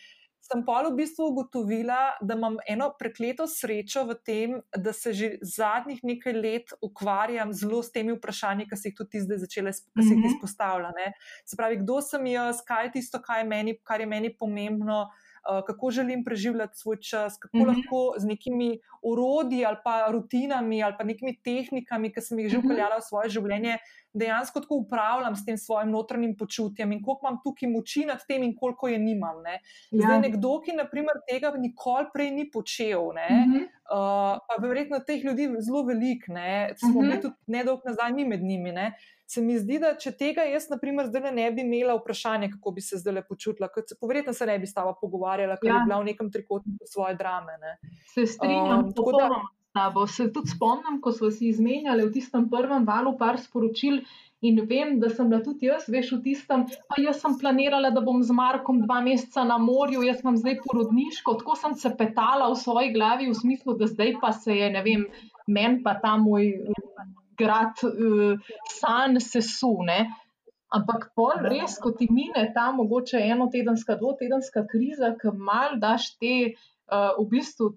Sem 0.47 0.61
pa 0.63 0.79
v 0.85 0.93
bistvu 0.95 1.25
ugotovila, 1.27 2.15
da 2.23 2.35
imam 2.37 2.55
eno 2.71 2.87
prekleto 2.99 3.47
srečo 3.51 4.05
v 4.07 4.15
tem, 4.23 4.53
da 4.71 4.93
se 4.95 5.11
že 5.13 5.29
zadnjih 5.43 5.99
nekaj 6.07 6.33
let 6.33 6.71
ukvarjam 6.81 7.51
zelo 7.53 7.81
s 7.83 7.91
temi 7.91 8.15
vprašanji, 8.15 8.67
ki 8.69 8.79
se 8.79 8.87
jih 8.89 8.95
tudi 8.95 9.23
zdaj 9.25 9.41
začele 9.43 9.71
mm 9.71 10.01
-hmm. 10.01 10.27
izpostavljati. 10.31 11.11
Se 11.45 11.57
pravi, 11.57 11.81
kdo 11.83 12.01
sem 12.01 12.25
jaz, 12.25 12.63
kaj 12.63 12.85
je 12.85 12.91
tisto, 12.91 13.21
kaj 13.21 13.41
je 13.41 13.47
meni, 13.47 13.79
kar 13.83 13.99
je 13.99 14.07
meni 14.07 14.37
pomembno. 14.37 15.09
Eh, 15.49 15.61
kako 15.67 15.91
želim 15.91 16.23
preživljati 16.23 16.77
svoj 16.77 16.97
čas, 17.01 17.37
kako 17.39 17.57
mm 17.57 17.61
-hmm. 17.61 17.67
lahko 17.67 18.13
z 18.17 18.25
nekimi 18.25 18.79
urodji 19.01 19.65
ali 19.65 19.77
pa 19.83 20.07
rutinami 20.11 20.83
ali 20.83 20.95
pa 20.97 21.03
nekimi 21.03 21.39
tehnikami, 21.43 22.13
ki 22.13 22.21
sem 22.21 22.39
jih 22.39 22.49
že 22.51 22.57
upeljala 22.57 22.95
mhm. 22.95 22.99
v 22.99 23.07
svoje 23.07 23.29
življenje, 23.29 23.77
dejansko 24.13 24.59
tako 24.59 24.75
upravljam 24.75 25.35
s 25.35 25.45
tem 25.45 25.57
svojim 25.57 25.91
notranjim 25.91 26.37
počutjem 26.37 26.91
in 26.91 27.03
koliko 27.03 27.27
imam 27.27 27.39
tukaj 27.43 27.69
moči 27.69 28.05
nad 28.05 28.25
tem 28.27 28.43
in 28.43 28.55
koliko 28.55 28.87
je 28.87 28.99
nimam. 28.99 29.41
Ne. 29.43 29.61
Ja. 29.91 30.01
Zdaj, 30.01 30.19
nekdo, 30.19 30.61
ki 30.61 30.71
naprimer, 30.71 31.21
tega 31.29 31.53
nikoli 31.57 32.05
prej 32.13 32.31
ni 32.31 32.51
počel, 32.51 33.13
ne, 33.15 33.27
mm 33.29 33.53
-hmm. 33.53 33.63
uh, 33.63 34.39
pa 34.47 34.67
verjetno 34.67 34.99
teh 34.99 35.23
ljudi 35.23 35.49
zelo 35.59 35.83
velik, 35.83 36.27
ne, 36.27 36.73
smo 36.75 37.01
mm 37.01 37.05
-hmm. 37.05 37.21
tudi 37.21 37.35
nedolgo 37.47 37.81
nazaj 37.85 38.13
mi 38.13 38.25
med 38.25 38.43
njimi. 38.43 38.71
Ne, 38.71 38.93
se 39.27 39.41
mi 39.41 39.57
zdi, 39.59 39.75
da 39.83 39.91
če 39.99 40.13
tega 40.15 40.45
jaz, 40.47 40.69
na 40.71 40.77
primer, 40.79 41.09
zdaj 41.09 41.33
ne 41.35 41.49
bi 41.51 41.65
imela 41.65 41.97
vprašanja, 41.97 42.47
kako 42.53 42.71
bi 42.77 42.83
se 42.83 42.99
zdaj 43.01 43.25
počutila, 43.27 43.67
ker 43.73 43.83
se 43.83 43.97
verjetno 43.99 44.33
se 44.33 44.47
ne 44.47 44.55
bi 44.59 44.69
stava 44.69 44.93
pogovarjala, 45.01 45.57
ker 45.59 45.67
ja. 45.67 45.81
bi 45.81 45.89
bila 45.89 45.99
v 45.99 46.07
nekem 46.13 46.31
trikotniku 46.31 46.87
svoje 46.87 47.17
drame. 47.19 47.57
Ne. 47.59 47.75
Se 48.13 48.23
strinjam, 48.37 48.85
um, 48.85 48.93
tako 48.95 49.17
da. 49.19 49.29
Se 50.09 50.25
tudi 50.33 50.49
spomnim, 50.49 50.95
ko 51.03 51.11
smo 51.13 51.27
si 51.29 51.51
izmenjali 51.51 52.07
v 52.07 52.13
tistem 52.15 52.47
prvem 52.49 52.87
valu 52.87 53.11
par 53.19 53.37
sporočil. 53.37 53.99
In 54.45 54.57
vem, 54.69 54.95
da 55.01 55.09
sem 55.09 55.29
bila 55.29 55.41
tudi 55.41 55.67
jaz, 55.67 55.85
veš, 55.89 56.11
v 56.15 56.21
tistem, 56.25 56.63
pa 56.89 56.97
jaz 57.01 57.19
sem 57.21 57.35
planirala, 57.41 57.89
da 57.93 58.01
bom 58.05 58.23
z 58.25 58.33
Markom 58.37 58.83
dva 58.83 58.99
meseca 59.05 59.43
na 59.49 59.57
morju, 59.61 60.03
jaz 60.05 60.21
sem 60.21 60.37
zdaj 60.37 60.59
porodniško, 60.65 61.39
tako 61.41 61.57
sem 61.57 61.73
se 61.77 61.89
petala 61.97 62.49
v 62.53 62.57
svoji 62.61 62.93
glavi, 62.93 63.29
v 63.29 63.37
smislu, 63.37 63.77
da 63.77 63.89
zdaj 63.89 64.15
pa 64.21 64.31
se 64.37 64.57
je, 64.57 64.69
ne 64.73 64.83
vem, 64.85 65.07
meni 65.49 65.81
pa 65.85 65.97
ta 66.01 66.15
moj 66.21 66.53
grad 67.37 67.83
uh, 67.87 68.39
san 68.79 69.19
sesune. 69.23 70.07
Ampak 70.73 71.11
pol 71.15 71.45
res, 71.47 71.77
ko 71.79 71.93
ti 71.95 72.09
mine 72.11 72.41
ta 72.55 72.71
mogoče 72.75 73.21
enotedenska, 73.23 73.95
dvotedenska 74.01 74.65
kriza, 74.67 75.13
ki 75.15 75.31
mal 75.31 75.77
daš 75.79 76.09
te, 76.19 76.33
uh, 76.91 77.15
v 77.15 77.27
bistvu, 77.31 77.71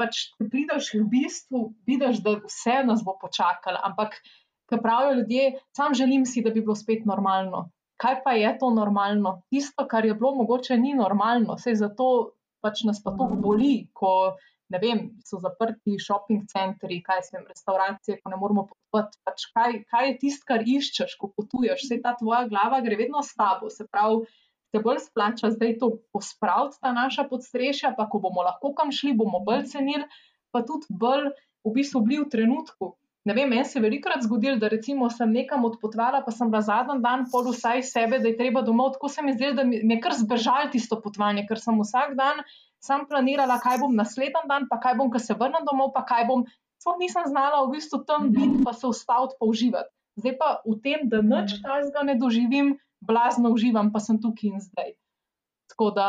pač 0.00 0.24
prideš 0.40 0.90
v 0.96 1.04
bistvu, 1.12 1.62
vidiš, 1.86 2.22
da 2.24 2.38
vse 2.42 2.80
nas 2.88 3.04
bo 3.06 3.14
počakalo. 3.20 3.78
Ampak, 3.90 4.18
ki 4.66 4.80
pravijo 4.82 5.20
ljudje, 5.20 5.44
sam 5.76 5.94
želim 5.94 6.26
si, 6.26 6.42
da 6.42 6.50
bi 6.50 6.64
bilo 6.64 6.74
spet 6.74 7.06
normalno. 7.06 7.68
Kaj 8.02 8.20
pa 8.24 8.34
je 8.36 8.50
to 8.58 8.70
normalno? 8.74 9.40
Tisto, 9.50 9.86
kar 9.88 10.04
je 10.04 10.14
bilo 10.14 10.34
mogoče, 10.42 10.76
ni 10.76 10.94
normalno. 10.94 11.56
Vse 11.56 11.76
zato 11.78 12.32
pač 12.60 12.82
nas 12.84 12.98
pa 13.02 13.14
to 13.14 13.30
boli, 13.40 13.86
ko 13.94 14.34
ne 14.68 14.78
vem, 14.82 15.02
so 15.24 15.38
zaprti 15.42 15.94
shopping 16.02 16.46
centri, 16.50 16.98
kaj 17.06 17.22
se 17.26 17.36
jim 17.36 17.46
restauracije, 17.46 18.18
ko 18.22 18.32
ne 18.32 18.38
moramo 18.40 18.66
potovati. 18.70 19.20
Pač 19.26 19.46
kaj, 19.54 19.78
kaj 19.92 20.08
je 20.10 20.16
tisto, 20.24 20.46
kar 20.48 20.64
iščeš, 20.66 21.14
ko 21.20 21.30
potuješ? 21.36 21.86
Vse 21.86 22.00
ta 22.02 22.16
tvoja 22.18 22.46
glava 22.50 22.80
gre 22.84 22.98
vedno 22.98 23.22
s 23.22 23.36
tabo. 23.38 23.70
Se 23.70 23.86
pravi, 23.86 24.26
te 24.74 24.82
bolj 24.82 25.04
splača 25.06 25.52
zdaj 25.54 25.78
to 25.82 25.90
pospraviti, 26.12 26.80
ta 26.82 26.92
naša 26.96 27.28
podstrešja, 27.30 27.94
pa 27.98 28.08
ko 28.10 28.20
bomo 28.24 28.44
lahko 28.46 28.74
kam 28.76 28.92
šli, 28.92 29.14
bomo 29.16 29.42
bolj 29.46 29.68
cenili, 29.72 30.06
pa 30.50 30.64
tudi 30.66 30.90
bolj 30.90 31.30
v 31.66 31.74
bistvu 31.78 32.02
bili 32.06 32.24
v 32.24 32.30
trenutku. 32.34 32.94
Ne 33.26 33.34
vem, 33.34 33.48
meni 33.50 33.64
se 33.66 33.80
je 33.80 33.82
velikokrat 33.82 34.22
zgodilo, 34.22 34.54
da 34.62 34.68
recimo 34.70 35.08
sem 35.10 35.32
nekam 35.34 35.64
odpotovala, 35.66 36.20
pa 36.22 36.30
sem 36.30 36.50
bila 36.50 36.60
zadnji 36.62 37.00
dan 37.02 37.24
pol 37.30 37.48
vsaj 37.50 37.82
sebe, 37.82 38.20
da 38.22 38.30
je 38.30 38.36
treba 38.38 38.62
domov. 38.62 38.92
Tako 38.94 39.10
se 39.10 39.22
mi 39.26 39.34
zdi, 39.34 39.50
da 39.54 39.64
mi 39.66 39.80
je 39.82 39.98
kar 40.02 40.14
zbežal 40.14 40.70
tisto 40.70 41.00
potovanje, 41.02 41.42
ker 41.48 41.58
sem 41.58 41.74
vsak 41.82 42.14
dan 42.18 42.44
sam 42.82 43.06
planirala, 43.08 43.58
kaj 43.62 43.80
bom 43.82 43.94
naslednji 43.96 44.46
dan, 44.48 44.68
pa 44.70 44.78
kaj 44.82 44.96
bom, 44.98 45.10
ko 45.12 45.20
se 45.22 45.34
vrnem 45.34 45.64
domov, 45.68 45.92
pa 45.96 46.04
kaj 46.06 46.26
bom. 46.28 46.44
Sploh 46.82 46.98
nisem 47.00 47.24
znala 47.26 47.64
v 47.64 47.76
bistvu 47.76 48.04
tam 48.06 48.30
biti, 48.34 48.62
pa 48.64 48.72
se 48.76 48.86
ustaviti, 48.86 49.36
pa 49.40 49.48
uživati. 49.48 49.90
Zdaj 50.16 50.34
pa 50.40 50.48
v 50.64 50.76
tem, 50.80 51.08
da 51.12 51.20
nič 51.20 51.58
tajnega 51.64 52.04
ne 52.08 52.14
doživim, 52.16 52.76
blazno 53.04 53.52
uživam, 53.52 53.92
pa 53.92 54.00
sem 54.00 54.20
tukaj 54.20 54.48
in 54.48 54.60
zdaj. 54.60 54.94
Tako 55.72 55.90
da. 55.90 56.08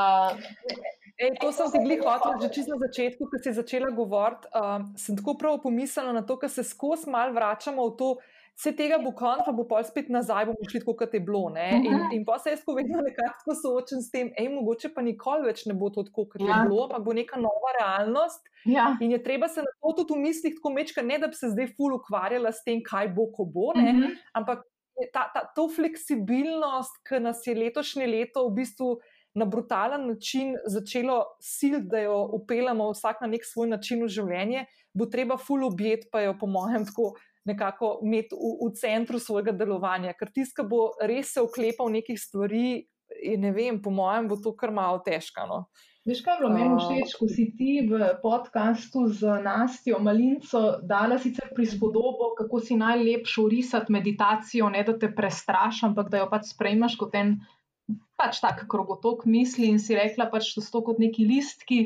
Ej, 1.18 1.34
to 1.42 1.50
sem 1.50 1.68
si 1.74 1.82
glih 1.82 2.04
hotel, 2.06 2.38
že 2.40 2.54
čisto 2.54 2.78
na 2.78 2.88
začetku, 2.88 3.26
ko 3.26 3.36
si 3.42 3.52
začela 3.52 3.90
govoriti. 3.90 4.46
Um, 4.54 4.94
sem 4.96 5.18
tako 5.18 5.34
prav 5.34 5.58
pomislila 5.64 6.14
na 6.14 6.22
to, 6.22 6.38
ker 6.38 6.52
se 6.52 6.62
skozi 6.64 7.10
mal 7.10 7.34
vračamo 7.34 7.82
v 7.90 7.94
to, 7.98 8.10
vse 8.58 8.74
tega 8.74 8.98
bo 8.98 9.12
konc, 9.16 9.44
pa 9.46 9.54
bo 9.54 9.68
pa 9.70 9.84
spet 9.86 10.10
nazaj, 10.10 10.48
bomo 10.50 10.66
šli 10.70 10.82
tako, 10.82 10.96
kot 10.98 11.14
je 11.14 11.22
bilo. 11.22 11.44
In, 11.54 11.84
mhm. 11.86 12.14
in 12.18 12.24
pa 12.26 12.40
se 12.42 12.56
jaz 12.56 12.64
vedno 12.66 13.04
nekako 13.06 13.56
soočam 13.62 14.02
s 14.02 14.10
tem, 14.14 14.32
ej, 14.38 14.50
mogoče 14.56 14.90
pa 14.96 15.04
nikoli 15.06 15.46
več 15.48 15.68
ne 15.70 15.76
bo 15.78 15.92
to 15.94 16.04
tako, 16.08 16.26
kot 16.32 16.42
ja. 16.42 16.50
je 16.50 16.70
bilo, 16.70 16.88
pa 16.90 17.00
bo 17.04 17.14
neka 17.14 17.38
nova 17.42 17.76
realnost. 17.80 18.50
Ja. 18.66 18.90
In 19.02 19.14
je 19.14 19.22
treba 19.24 19.48
se 19.48 19.62
na 19.62 19.74
to 19.82 19.94
tudi 20.02 20.18
v 20.18 20.24
mislih 20.26 20.58
tako 20.58 20.74
mečka, 20.74 21.06
ne 21.06 21.20
da 21.22 21.30
bi 21.30 21.38
se 21.38 21.52
zdaj 21.54 21.70
ful 21.78 21.94
ukvarjala 22.00 22.52
s 22.52 22.66
tem, 22.66 22.82
kaj 22.84 23.14
bo, 23.14 23.30
ko 23.36 23.46
bo, 23.46 23.70
uh 23.76 23.84
mhm. 23.84 24.02
-huh. 24.02 24.18
ampak 24.34 24.66
ta, 25.14 25.30
ta, 25.34 25.46
to 25.56 25.68
fleksibilnost, 25.70 27.04
ki 27.08 27.22
nas 27.22 27.46
je 27.46 27.56
letošnje 27.56 28.08
leto 28.08 28.48
v 28.50 28.58
bistvu. 28.64 28.98
Na 29.38 29.46
brutalen 29.46 30.08
način 30.08 30.56
začelo 30.66 31.20
sil, 31.54 31.76
da 31.86 32.00
jo 32.02 32.16
upeljamo 32.34 32.88
vsak 32.90 33.20
na 33.22 33.28
nek 33.28 33.44
svoj 33.46 33.68
način 33.70 34.02
v 34.02 34.08
življenje, 34.10 34.64
bo 34.98 35.06
treba 35.06 35.38
full 35.38 35.62
objet, 35.68 36.08
pa 36.12 36.24
jo, 36.24 36.34
po 36.40 36.48
mojem, 36.50 36.88
tako 36.90 37.12
nekako 37.48 37.98
imeti 38.04 38.36
v, 38.36 38.54
v 38.68 38.72
centru 38.76 39.20
svojega 39.20 39.56
delovanja, 39.56 40.14
ker 40.18 40.32
tiska 40.34 40.68
bo 40.68 40.92
res 41.02 41.34
se 41.36 41.44
oklepal 41.44 41.92
nekih 41.94 42.20
stvari. 42.20 42.86
Ne 43.40 43.54
vem, 43.56 43.78
po 43.82 43.90
mojem, 43.90 44.28
bo 44.28 44.36
to 44.36 44.52
kar 44.52 44.74
malo 44.76 45.00
težko. 45.00 45.46
No. 45.48 45.60
Veš, 46.08 46.22
kaj 46.24 46.38
je 46.38 46.40
bilo 46.40 46.50
meni 46.54 46.76
všeč, 46.80 47.14
ko 47.20 47.28
si 47.28 47.46
ti 47.60 47.72
v 47.84 48.10
podkastu 48.22 49.08
z 49.12 49.40
Nastijo 49.44 49.98
Malinco 50.00 50.80
dala 50.88 51.18
sicer 51.20 51.50
prispodobo, 51.56 52.30
kako 52.38 52.62
si 52.64 52.78
najlepše 52.80 53.42
urisati 53.44 53.92
meditacijo, 53.92 54.70
ne 54.72 54.86
da 54.88 54.96
te 55.00 55.10
prestraši, 55.12 55.84
ampak 55.90 56.12
da 56.12 56.22
jo 56.22 56.30
pač 56.32 56.52
sprejmaš 56.54 56.96
kot 57.00 57.16
en 57.20 57.34
pač 58.16 58.40
tak 58.44 58.64
krogotok 58.72 59.26
misli 59.28 59.68
in 59.68 59.84
si 59.84 60.00
rekla, 60.00 60.30
pač 60.32 60.54
to 60.56 60.64
so 60.64 60.80
kot 60.84 61.00
neki 61.04 61.28
listki, 61.28 61.82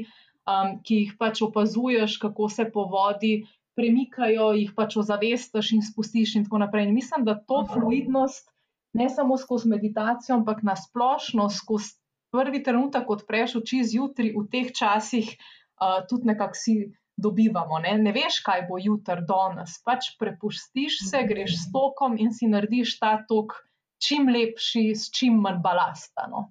um, 0.45 0.77
ki 0.85 1.01
jih 1.01 1.17
pač 1.17 1.41
opazuješ, 1.41 2.19
kako 2.21 2.49
se 2.49 2.69
po 2.69 2.85
vodi 2.93 3.39
premikajo, 3.75 4.51
jih 4.57 4.71
pač 4.75 4.97
ozavestiš 4.99 5.71
in 5.77 5.83
spustiš, 5.85 6.35
in 6.35 6.45
tako 6.47 6.61
naprej. 6.63 6.87
In 6.89 6.95
mislim, 6.95 7.25
da 7.25 7.37
to 7.39 7.63
fluidnost, 7.73 8.49
ne 8.93 9.07
samo 9.09 9.37
skozi 9.37 9.69
meditacijo, 9.71 10.35
ampak 10.39 10.63
nasplošno 10.67 11.49
skozi 11.49 11.95
prvi 12.31 12.63
trenutek, 12.63 13.05
ko 13.07 13.17
odpreš 13.19 13.57
oči 13.61 13.83
zjutraj, 13.87 14.33
v 14.35 14.47
teh 14.51 14.71
časih, 14.75 15.31
uh, 15.35 16.01
tudi 16.07 16.31
nekako 16.31 16.55
si 16.55 16.75
dobivamo. 17.21 17.79
Ne? 17.83 17.97
ne 17.99 18.13
veš, 18.15 18.39
kaj 18.45 18.65
bo 18.69 18.79
jutri, 18.81 19.23
danes. 19.27 19.77
Pač 19.85 20.13
prepustiš 20.19 21.01
se, 21.09 21.23
greš 21.27 21.57
s 21.65 21.71
tokom 21.73 22.17
in 22.19 22.31
si 22.33 22.49
narediš 22.51 22.97
ta 22.99 23.17
tok 23.27 23.59
čim 24.01 24.31
lepši, 24.31 24.91
s 24.95 25.11
čim 25.13 25.37
manj 25.43 25.61
balasta. 25.63 26.27
No? 26.31 26.49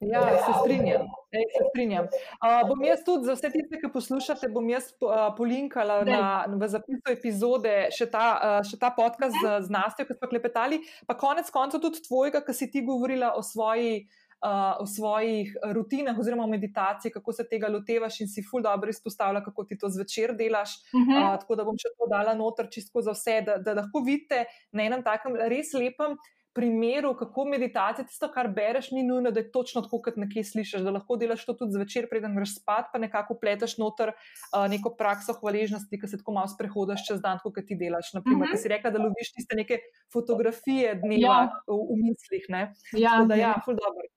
Ja, 0.00 0.20
se 0.46 0.52
strinjam. 0.60 1.02
Ej, 1.32 1.44
se 1.56 1.64
strinjam. 1.68 2.04
Uh, 2.04 2.68
bom 2.68 2.84
jaz 2.84 3.02
tudi 3.04 3.28
za 3.28 3.34
vse 3.36 3.50
tiste, 3.52 3.80
ki 3.82 3.90
poslušate, 3.92 4.48
bom 4.48 4.64
jaz 4.72 4.88
uh, 5.04 5.28
polinkala 5.36 6.00
na, 6.08 6.22
v 6.48 6.68
zapisu 6.72 7.12
epizode 7.12 7.74
še 7.92 8.08
ta, 8.08 8.24
uh, 8.38 8.56
še 8.64 8.80
ta 8.80 8.90
podcast 8.96 9.36
z, 9.36 9.58
z 9.66 9.74
Nastjo, 9.76 10.08
ki 10.08 10.16
smo 10.16 10.30
klepetali, 10.32 10.80
pa 11.04 11.18
konec 11.20 11.52
konca 11.52 11.82
tudi 11.82 12.00
tvojega, 12.06 12.40
ki 12.46 12.56
si 12.56 12.70
ti 12.72 12.84
govorila 12.86 13.36
o 13.36 13.44
svoji. 13.44 14.08
Uh, 14.40 14.80
o 14.80 14.86
svojih 14.88 15.50
rutinah, 15.76 16.16
oziroma 16.16 16.46
meditaciji, 16.48 17.12
kako 17.12 17.34
se 17.36 17.44
tega 17.44 17.68
lotevaš, 17.68 18.22
in 18.24 18.28
si 18.32 18.40
ful 18.40 18.62
dobro 18.64 18.88
izpostavlja, 18.88 19.42
kako 19.44 19.66
ti 19.68 19.76
to 19.76 19.90
zvečer 19.92 20.32
delaš. 20.32 20.78
Uh 20.94 21.02
-huh. 21.02 21.18
uh, 21.18 21.34
tako 21.42 21.58
da 21.60 21.66
bom 21.68 21.76
še 21.76 21.92
to 21.92 22.08
dala 22.08 22.32
noter, 22.32 22.70
čisto 22.72 23.02
za 23.04 23.12
vse, 23.12 23.42
da, 23.44 23.58
da 23.60 23.74
lahko 23.82 24.00
vidite 24.00 24.46
na 24.72 24.88
enem 24.88 25.04
takem 25.04 25.36
res 25.36 25.74
lepem 25.76 26.16
primeru, 26.52 27.14
kako 27.18 27.44
meditacija, 27.44 28.04
tisto, 28.06 28.28
kar 28.32 28.48
bereš, 28.54 28.90
ni 28.90 29.02
nujno, 29.06 29.30
da 29.30 29.40
je 29.40 29.50
točno 29.52 29.82
tako, 29.82 30.00
kot 30.02 30.16
nekje 30.20 30.44
slišiš, 30.44 30.84
da 30.86 30.94
lahko 30.94 31.16
delaš 31.16 31.44
to 31.46 31.54
tudi 31.54 31.76
zvečer, 31.78 32.08
preden 32.10 32.34
greš 32.36 32.56
spat, 32.58 32.90
pa 32.92 32.98
nekako 32.98 33.38
pleteš 33.40 33.76
noter 33.78 34.12
uh, 34.12 34.66
neko 34.70 34.94
prakso 34.98 35.36
hvaležnosti, 35.38 36.00
ki 36.00 36.10
se 36.10 36.18
tako 36.22 36.34
malo 36.38 36.50
sprehodiš 36.50 37.06
čez 37.08 37.22
dan, 37.22 37.38
kot 37.42 37.60
ti 37.66 37.78
delaš. 37.78 38.12
Naprimer, 38.14 38.38
mm 38.38 38.50
-hmm. 38.50 38.56
ki 38.56 38.62
si 38.62 38.72
rekla, 38.74 38.90
da 38.90 39.02
loviš 39.02 39.32
tiste 39.36 39.56
neke 39.56 39.78
fotografije 40.12 40.94
dneva 40.94 41.40
ja. 41.42 41.50
v, 41.66 41.82
v 41.90 42.00
mislih. 42.06 42.46
Ne? 42.48 42.62
Ja, 42.92 43.24
da, 43.28 43.34
ja, 43.34 43.54
ful 43.64 43.78
dobro. 43.78 44.10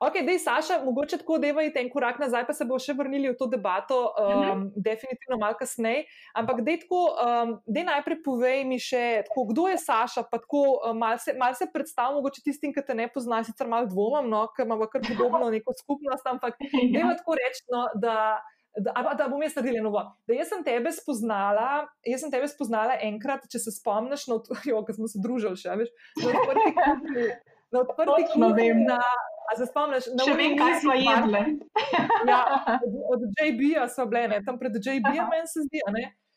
Ok, 0.00 0.14
zdaj, 0.22 0.38
Saša, 0.38 0.84
mogoče 0.84 1.18
tako 1.20 1.38
devajte 1.38 1.80
en 1.80 1.90
korak 1.92 2.18
nazaj, 2.18 2.46
pa 2.48 2.54
se 2.56 2.64
bo 2.64 2.78
še 2.80 2.94
vrnili 2.96 3.28
v 3.28 3.36
to 3.36 3.48
debato, 3.52 3.98
um, 4.16 4.62
definitivno 4.72 5.36
malo 5.40 5.58
kasneje. 5.58 6.06
Ampak, 6.36 6.62
dej 6.64 6.80
tako, 6.86 7.00
um, 7.12 7.52
dej 7.68 7.84
najprej 7.84 8.22
povej 8.24 8.64
mi 8.64 8.80
še, 8.80 9.26
tako, 9.28 9.44
kdo 9.52 9.68
je 9.68 9.76
Saša, 9.84 10.24
pa 10.30 10.40
tako 10.40 10.64
um, 10.80 10.96
malo 11.04 11.20
se, 11.20 11.36
mal 11.36 11.52
se 11.58 11.68
predstavljam, 11.72 12.22
mogoče 12.22 12.44
tistim, 12.46 12.72
ki 12.72 12.84
te 12.88 12.96
ne 12.96 13.08
poznajo, 13.12 13.50
sicer 13.50 13.68
malo 13.68 13.90
dvomam, 13.92 14.28
no, 14.32 14.46
ker 14.56 14.64
imamo 14.64 14.88
kar 14.88 15.04
podobno 15.04 15.52
neko 15.52 15.76
skupnost, 15.82 16.24
ampak 16.24 16.56
dej 16.62 17.04
tako 17.20 17.40
reči, 17.40 17.66
no, 17.72 17.88
da. 18.00 18.18
Da, 18.76 18.92
da 19.16 19.24
bom 19.32 19.40
jaz 19.40 19.54
naredila 19.56 19.86
novo. 19.86 20.00
Da 20.28 20.34
jaz 20.36 20.50
sem 20.52 20.60
tebe 20.60 20.90
spoznala, 20.92 21.86
jaz 22.04 22.20
sem 22.20 22.28
tebe 22.28 22.44
spoznala 22.44 22.98
enkrat, 23.06 23.46
če 23.48 23.62
se 23.62 23.72
spomniš, 23.72 24.26
no, 24.28 24.36
jo, 24.68 24.82
ko 24.84 24.96
smo 24.98 25.08
se 25.08 25.22
družili 25.24 25.56
še, 25.56 25.78
veš, 25.80 25.94
na 26.20 26.34
odprti 26.34 26.74
kuhinji. 26.76 27.24
Na 27.72 27.80
odprti 27.86 28.26
kuhinji. 28.34 29.00
A 29.46 29.56
se 29.56 29.66
spomniš, 29.66 30.08
da 30.16 30.24
ne 30.26 30.34
vem, 30.38 30.56
kaj 30.58 30.80
smo 30.80 30.94
jedli? 30.98 31.42
ja, 32.30 32.40
od, 32.86 32.96
od 33.14 33.28
JB-ja 33.38 33.86
so 33.88 34.06
bile, 34.10 34.26
ne? 34.28 34.40
tam 34.46 34.58
pred 34.58 34.74
JB-jem, 34.74 35.28
meni 35.30 35.46
se 35.50 35.62
zdi. 35.68 35.82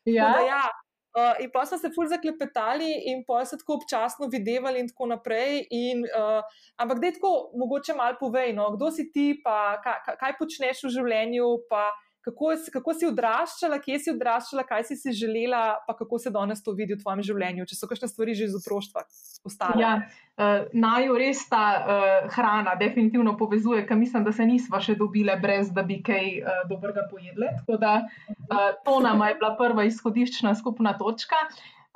Ja. 0.06 0.30
ja. 0.46 0.62
Uh, 1.10 1.34
in 1.42 1.50
pa 1.50 1.64
smo 1.66 1.78
se 1.82 1.90
ful 1.90 2.06
zaklepetali, 2.06 2.90
in 3.10 3.24
pa 3.28 3.42
se 3.46 3.58
tako 3.58 3.80
občasno 3.80 4.28
videvali, 4.30 4.80
in 4.80 4.92
tako 4.92 5.08
naprej. 5.10 5.64
In, 5.74 6.06
uh, 6.06 6.44
ampak, 6.78 7.00
da 7.02 7.10
je 7.10 7.16
tako, 7.18 7.32
mogoče 7.58 7.96
malo 7.98 8.18
povej, 8.20 8.54
no, 8.54 8.70
kdo 8.76 8.92
si 8.94 9.10
ti, 9.12 9.34
pa 9.44 9.80
kaj, 9.84 10.16
kaj 10.22 10.38
počneš 10.38 10.86
v 10.86 10.94
življenju, 11.00 11.50
pa 11.70 11.90
kako, 12.26 12.52
kako 12.74 12.94
si 12.94 13.08
odraščala, 13.08 13.80
kje 13.84 14.00
si 14.04 14.12
odraščala, 14.12 14.66
kaj 14.68 14.84
si 14.90 14.98
si 15.00 15.14
želela, 15.16 15.80
pa 15.88 15.96
kako 15.98 16.20
se 16.20 16.32
danes 16.34 16.64
to 16.64 16.74
vidi 16.78 16.96
v 16.96 17.02
tvojem 17.04 17.24
življenju, 17.26 17.68
če 17.70 17.78
so 17.78 17.90
kakšne 17.90 18.12
stvari 18.12 18.36
že 18.36 18.50
iz 18.50 18.58
otroštva 18.60 19.06
ostale. 19.48 19.80
Ja, 19.82 19.94
uh, 20.04 20.68
naj 20.74 21.10
res 21.22 21.46
ta 21.52 21.64
uh, 21.80 22.30
hrana 22.36 22.76
definitivno 22.80 23.36
povezuje, 23.40 23.86
ker 23.88 24.00
mislim, 24.00 24.28
da 24.28 24.36
se 24.36 24.46
nismo 24.46 24.82
še 24.84 24.98
dobile, 25.00 25.40
brez 25.40 25.72
da 25.76 25.86
bi 25.88 26.02
kaj 26.04 26.30
uh, 26.44 26.62
dobrega 26.70 27.08
pojedle. 27.12 27.56
Da 27.80 27.96
uh, 28.04 28.72
to 28.86 29.00
nam 29.06 29.24
je 29.28 29.40
bila 29.40 29.56
prva 29.60 29.88
izhodiščna 29.90 30.56
skupna 30.60 30.98
točka. 31.00 31.40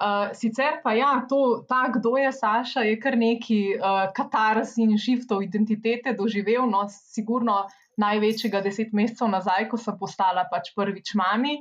Uh, 0.04 0.34
sicer 0.34 0.80
pa 0.84 0.96
ja, 0.98 1.12
to, 1.30 1.64
ta, 1.70 1.86
kdo 1.94 2.18
je 2.18 2.32
Saša, 2.34 2.82
je 2.88 2.96
kar 3.00 3.16
neki 3.16 3.78
uh, 3.78 4.10
katars 4.16 4.74
in 4.82 4.98
šiftov 4.98 5.44
identitete 5.46 6.16
doživel, 6.18 6.66
no, 6.68 6.88
sigurno 6.90 7.62
največjega 8.02 8.62
deset 8.66 8.94
mesecev 8.94 9.30
nazaj, 9.32 9.68
ko 9.72 9.78
sem 9.78 9.98
postala 10.00 10.46
pač 10.52 10.72
prvič 10.78 11.14
mami. 11.20 11.60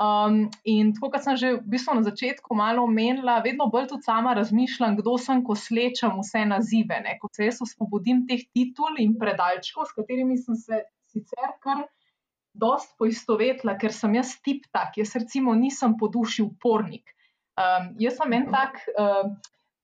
Um, 0.00 0.46
in 0.64 0.94
tako, 0.96 1.10
kot 1.12 1.24
sem 1.26 1.36
že 1.36 1.48
v 1.58 1.74
bistvu 1.74 1.98
na 1.98 2.04
začetku 2.06 2.56
malo 2.56 2.86
omenila, 2.88 3.42
vedno 3.44 3.66
bolj 3.68 3.90
tudi 3.90 4.06
sama 4.06 4.32
razmišljam, 4.38 4.96
kdo 4.96 5.18
sem, 5.20 5.42
ko 5.44 5.56
slečem 5.58 6.14
vse 6.22 6.46
nazive. 6.48 7.00
Ne? 7.04 7.18
Ko 7.20 7.28
se 7.34 7.50
jaz 7.50 7.60
osvobodim 7.66 8.24
teh 8.30 8.46
titul 8.54 8.96
in 9.02 9.18
predalčkov, 9.20 9.90
s 9.90 9.96
katerimi 9.98 10.38
sem 10.40 10.56
se 10.56 10.84
sicer 11.12 11.52
kar 11.60 11.84
dost 12.56 12.96
poistovetila, 12.98 13.76
ker 13.78 13.92
sem 13.92 14.14
jaz 14.16 14.34
tip 14.40 14.64
tak, 14.72 14.96
jaz 14.98 15.12
recimo 15.18 15.54
nisem 15.54 15.98
po 16.00 16.08
duši 16.08 16.46
upornik. 16.46 17.12
Um, 17.60 17.92
jaz 18.00 18.16
sem 18.16 18.38
en 18.38 18.48
tak. 18.54 18.80
Uh, 18.96 19.34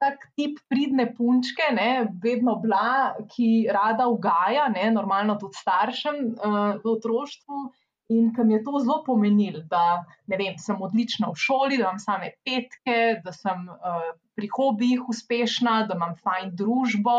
tak 0.02 0.28
tip 0.36 0.60
pridne 0.68 1.08
punčke, 1.16 1.70
ne, 1.72 2.06
vedno 2.22 2.56
bila, 2.60 3.16
ki 3.32 3.68
rada 3.72 4.08
ugaja, 4.12 4.68
ne, 4.72 4.90
normalno 4.94 5.38
tudi 5.40 5.58
staršem 5.60 6.22
uh, 6.36 6.76
v 6.82 6.94
otroštvu. 6.96 7.66
In 8.14 8.28
kam 8.36 8.52
je 8.54 8.60
to 8.62 8.78
zelo 8.84 9.00
pomenilo, 9.02 9.64
da 9.66 10.04
vem, 10.30 10.54
sem 10.62 10.78
odlična 10.78 11.32
v 11.32 11.40
šoli, 11.42 11.80
da 11.80 11.88
imam 11.88 11.98
same 11.98 12.30
petke, 12.46 13.18
da 13.24 13.32
sem 13.34 13.66
uh, 13.66 14.12
pri 14.38 14.50
hobijih 14.52 15.08
uspešna, 15.10 15.80
da 15.88 15.96
imam 15.98 16.14
fajn 16.22 16.52
družbo. 16.54 17.16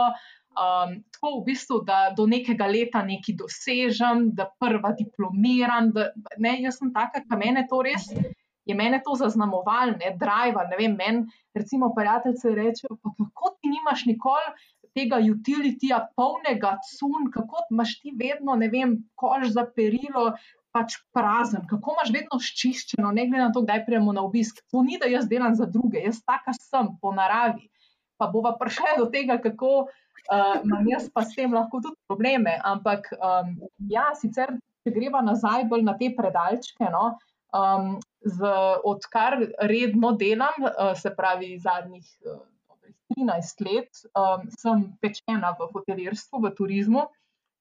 Um, 0.58 0.96
tako 1.14 1.34
v 1.42 1.44
bistvu, 1.52 1.82
da 1.86 2.00
do 2.18 2.24
nekega 2.26 2.70
leta 2.72 3.04
nekaj 3.06 3.36
dosežem, 3.42 4.30
da 4.38 4.48
prva 4.62 4.94
diplomiram. 4.98 5.92
Da, 5.94 6.08
ne, 6.40 6.56
jaz 6.64 6.80
sem 6.80 6.94
taka, 6.96 7.26
kam 7.28 7.44
mene 7.44 7.68
to 7.70 7.84
res 7.86 8.08
je 8.68 8.76
mene 8.76 9.00
to 9.06 9.16
zaznamoval, 9.16 9.96
ne 10.00 10.14
drive. 10.20 10.64
Ne 10.70 10.78
vem, 10.80 10.96
meni, 11.00 11.44
recimo, 11.56 11.94
prijatelji 11.96 12.56
rečejo, 12.56 12.98
pa 13.02 13.14
kako 13.18 13.56
ti 13.62 13.72
nimaš 13.72 14.06
nikoli 14.06 14.52
tega 14.98 15.20
utilitija, 15.32 16.02
polnega 16.18 16.78
cun, 16.90 17.32
kako 17.34 17.66
imaš 17.72 18.00
ti 18.02 18.14
vedno, 18.18 18.56
ne 18.56 18.70
vem, 18.74 18.98
kož 19.16 19.52
za 19.56 19.68
perilo. 19.76 20.32
Pač 20.76 20.98
prazen, 21.16 21.64
kako 21.66 21.96
imaš 21.96 22.10
vedno 22.14 22.38
ščiščeno, 22.44 23.10
ne 23.16 23.24
glede 23.26 23.46
na 23.48 23.54
to, 23.56 23.64
kdaj 23.64 23.86
prijemo 23.88 24.12
na 24.14 24.22
obisk. 24.28 24.60
To 24.70 24.84
ni, 24.86 25.00
da 25.02 25.08
jaz 25.10 25.26
delam 25.32 25.56
za 25.58 25.66
druge, 25.66 26.04
jaz 26.04 26.20
taka 26.28 26.54
sem 26.54 26.92
po 27.02 27.14
naravi. 27.16 27.70
Pa 28.20 28.28
bova 28.30 28.52
prišla 28.60 28.98
do 29.00 29.08
tega, 29.14 29.40
kako 29.42 29.72
uh, 29.88 30.60
imam 30.62 30.86
jaz 30.92 31.08
pa 31.14 31.24
s 31.26 31.34
tem 31.34 31.56
lahko 31.56 31.82
tudi 31.82 31.98
probleme. 32.10 32.58
Ampak, 32.68 33.10
um, 33.16 33.56
ja, 33.90 34.12
sicer, 34.20 34.54
če 34.84 34.94
greva 34.94 35.24
nazaj 35.26 35.66
bolj 35.72 35.88
na 35.88 35.96
te 35.98 36.12
predalčke, 36.14 36.92
no, 36.94 37.16
um, 37.58 37.98
z, 38.26 38.52
odkar 38.84 39.38
redno 39.60 40.12
delam, 40.18 40.68
se 40.96 41.14
pravi 41.16 41.58
zadnjih 41.60 42.06
uh, 42.26 42.40
13 43.16 43.62
let, 43.66 43.90
um, 44.12 44.50
sem 44.52 44.84
pečena 45.02 45.54
v 45.56 45.70
hotelirstvu, 45.74 46.42
v 46.44 46.52
turizmu. 46.56 47.08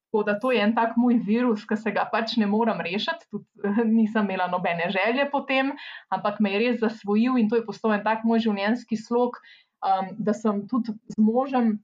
Tako 0.06 0.22
da 0.22 0.36
to 0.38 0.50
je 0.54 0.62
en 0.62 0.72
tak 0.74 0.94
moj 0.96 1.18
virus, 1.26 1.66
ki 1.66 1.76
se 1.76 1.90
ga 1.92 2.06
pač 2.10 2.36
ne 2.40 2.46
morem 2.50 2.80
rešiti. 2.82 3.28
Tud, 3.30 3.44
uh, 3.62 3.82
nisem 3.98 4.26
imela 4.26 4.48
nobene 4.50 4.90
želje 4.90 5.28
potem, 5.30 5.74
ampak 6.10 6.40
me 6.40 6.54
je 6.54 6.62
res 6.64 6.80
zasvojil 6.82 7.38
in 7.38 7.50
to 7.50 7.60
je 7.60 7.66
postal 7.66 7.94
en 7.94 8.04
tak 8.04 8.24
moj 8.24 8.42
življenjski 8.46 8.98
slog, 8.98 9.38
um, 9.84 10.14
da 10.18 10.34
sem 10.34 10.64
tudi 10.70 10.96
z 11.12 11.18
možem 11.22 11.76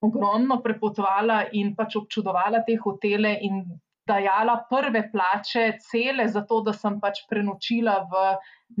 ogromno 0.00 0.60
prepotovala 0.64 1.50
in 1.52 1.74
pač 1.76 1.96
občudovala 2.00 2.62
te 2.64 2.76
hotele 2.80 3.34
in 3.44 3.64
dajala 4.10 4.58
prve 4.70 5.06
plače, 5.12 5.64
cele, 5.86 6.26
zato 6.28 6.60
da 6.66 6.74
sem 6.76 6.98
pač 7.00 7.22
prenočila 7.30 8.00
v 8.10 8.26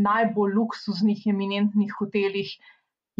najbolj 0.02 0.54
luksuznih, 0.58 1.24
eminentnih 1.32 1.94
hotelih, 1.98 2.52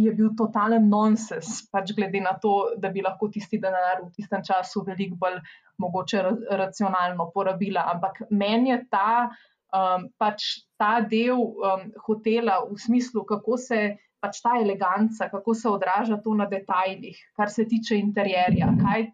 je 0.00 0.12
bil 0.16 0.32
totalen 0.38 0.88
nonsens, 0.90 1.60
pač 1.72 1.92
glede 1.96 2.22
na 2.24 2.34
to, 2.42 2.54
da 2.80 2.90
bi 2.92 3.02
lahko 3.04 3.28
tisti 3.32 3.60
denar 3.60 4.02
v 4.04 4.10
tistem 4.16 4.42
času 4.46 4.84
veliko 4.86 5.18
bolj 5.20 5.40
mogoče 5.82 6.22
racionalno 6.60 7.30
porabila. 7.34 7.86
Ampak 7.94 8.22
meni 8.30 8.72
je 8.72 8.78
ta, 8.92 9.30
um, 9.76 10.08
pač 10.20 10.64
ta 10.80 11.00
del 11.00 11.40
um, 11.40 11.88
hotela 12.06 12.62
v 12.68 12.78
smislu, 12.86 13.26
kako 13.28 13.58
se. 13.58 13.82
Pač 14.20 14.42
ta 14.44 14.50
eleganca, 14.60 15.30
kako 15.32 15.54
se 15.56 15.64
odraža 15.64 16.18
to 16.20 16.34
na 16.36 16.44
detajlih, 16.44 17.16
kar 17.40 17.48
se 17.48 17.64
tiče 17.64 17.96
interjerja, 17.96 18.66
kaj, 18.76 19.06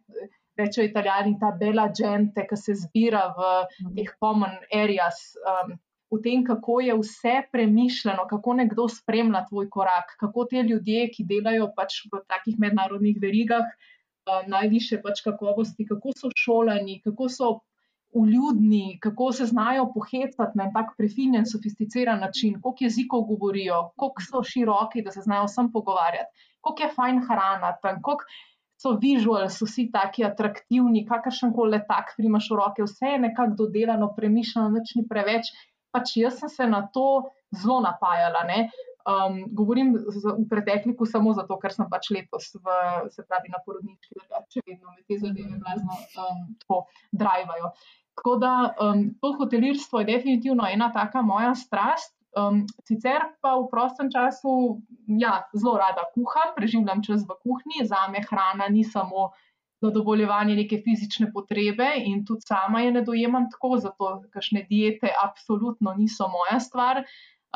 rečejo 0.58 0.86
italijani, 0.88 1.36
ta 1.40 1.50
bela 1.60 1.88
gente, 1.92 2.46
ki 2.48 2.56
se 2.56 2.74
zbira 2.74 3.26
v 3.36 3.50
teh 3.96 4.12
common 4.20 4.56
areas, 4.72 5.20
um, 5.44 5.76
v 6.12 6.20
tem, 6.22 6.44
kako 6.46 6.80
je 6.86 6.94
vse 7.00 7.34
premišljeno, 7.52 8.26
kako 8.30 8.54
nekdo 8.62 8.88
spremlja 8.88 9.44
tvoj 9.48 9.68
korak, 9.70 10.16
kako 10.20 10.46
te 10.50 10.62
ljudje, 10.62 11.08
ki 11.14 11.26
delajo 11.26 11.70
pač 11.76 12.04
v 12.12 12.22
takih 12.30 12.58
mednarodnih 12.62 13.18
verigah, 13.22 13.64
uh, 13.66 14.44
najviše 14.48 15.00
pač 15.02 15.24
kakovosti, 15.26 15.88
kako 15.88 16.14
so 16.16 16.32
šolani, 16.34 17.00
kako 17.04 17.28
so. 17.28 17.56
Uljudni, 18.16 18.96
kako 19.02 19.26
se 19.34 19.44
znajo 19.50 19.90
pohecati 19.92 20.56
na 20.56 20.64
en 20.64 20.70
tak 20.72 20.94
prefinjen, 20.96 21.44
sofisticiran 21.44 22.20
način, 22.22 22.54
koliko 22.62 22.84
jezikov 22.86 23.24
govorijo, 23.28 23.80
koliko 24.00 24.22
so 24.22 24.40
široki, 24.46 25.02
da 25.04 25.12
se 25.12 25.24
znajo 25.26 25.44
vsem 25.50 25.68
pogovarjati, 25.72 26.46
koliko 26.64 26.82
je 26.82 26.94
fajn 26.94 27.18
hrana, 27.26 27.74
tam, 27.82 27.98
koliko 28.06 28.24
so 28.76 28.96
vizuali, 29.00 29.50
so 29.50 29.66
vsi 29.66 29.88
taki 29.92 30.24
atraktivni, 30.24 31.04
kakršen 31.08 31.52
koli 31.56 31.76
letak, 31.76 32.12
primaš 32.18 32.50
v 32.52 32.58
roke, 32.60 32.84
vse 32.84 33.14
je 33.14 33.22
nekako 33.28 33.56
dodelano, 33.62 34.10
premišljeno, 34.16 34.68
nič 34.76 34.96
ni 34.98 35.06
preveč. 35.08 35.52
Pač 35.94 36.16
jaz 36.20 36.42
sem 36.42 36.52
se 36.52 36.66
na 36.68 36.82
to 36.92 37.30
zelo 37.56 37.80
napajala. 37.80 38.44
Um, 39.06 39.44
govorim 39.54 39.94
z, 39.94 40.34
v 40.34 40.48
pretekliku 40.50 41.06
samo 41.06 41.30
zato, 41.32 41.56
ker 41.62 41.70
sem 41.70 41.86
pač 41.86 42.10
letos, 42.10 42.50
v, 42.58 42.78
se 43.14 43.22
pravi, 43.22 43.52
na 43.54 43.62
porodniški, 43.62 44.18
da 44.26 44.42
če 44.50 44.64
vedno 44.66 44.90
me 44.90 45.04
te 45.06 45.20
zadeve 45.22 45.60
blazno 45.62 45.94
um, 45.94 46.42
tako 46.58 46.80
drivajo. 47.14 47.70
Tako 48.18 48.34
da 48.42 48.52
um, 48.82 49.06
to 49.22 49.30
hotelirstvo 49.38 50.02
je 50.02 50.10
definitivno 50.10 50.66
ena 50.66 50.90
taka 50.92 51.22
moja 51.22 51.54
strast. 51.54 52.15
Um, 52.36 52.66
sicer 52.84 53.22
pa 53.40 53.56
v 53.56 53.64
prostem 53.72 54.12
času 54.12 54.84
ja, 55.08 55.48
zelo 55.56 55.78
rada 55.80 56.04
kuham, 56.12 56.52
preživljam 56.56 57.00
čas 57.00 57.24
v 57.24 57.32
kuhinji, 57.40 57.88
za 57.88 58.08
me 58.12 58.20
hrana 58.20 58.68
ni 58.68 58.84
samo 58.84 59.30
zadovoljevanje 59.80 60.56
neke 60.56 60.76
fizične 60.84 61.30
potrebe 61.32 61.86
in 61.96 62.24
tudi 62.28 62.44
sama 62.44 62.82
je 62.84 62.92
ne 62.92 63.02
dojemam 63.04 63.48
tako, 63.52 63.78
zato 63.80 64.10
kakšne 64.32 64.66
diete 64.68 65.08
absolutno 65.22 65.94
niso 65.96 66.28
moja 66.28 66.60
stvar. 66.60 67.02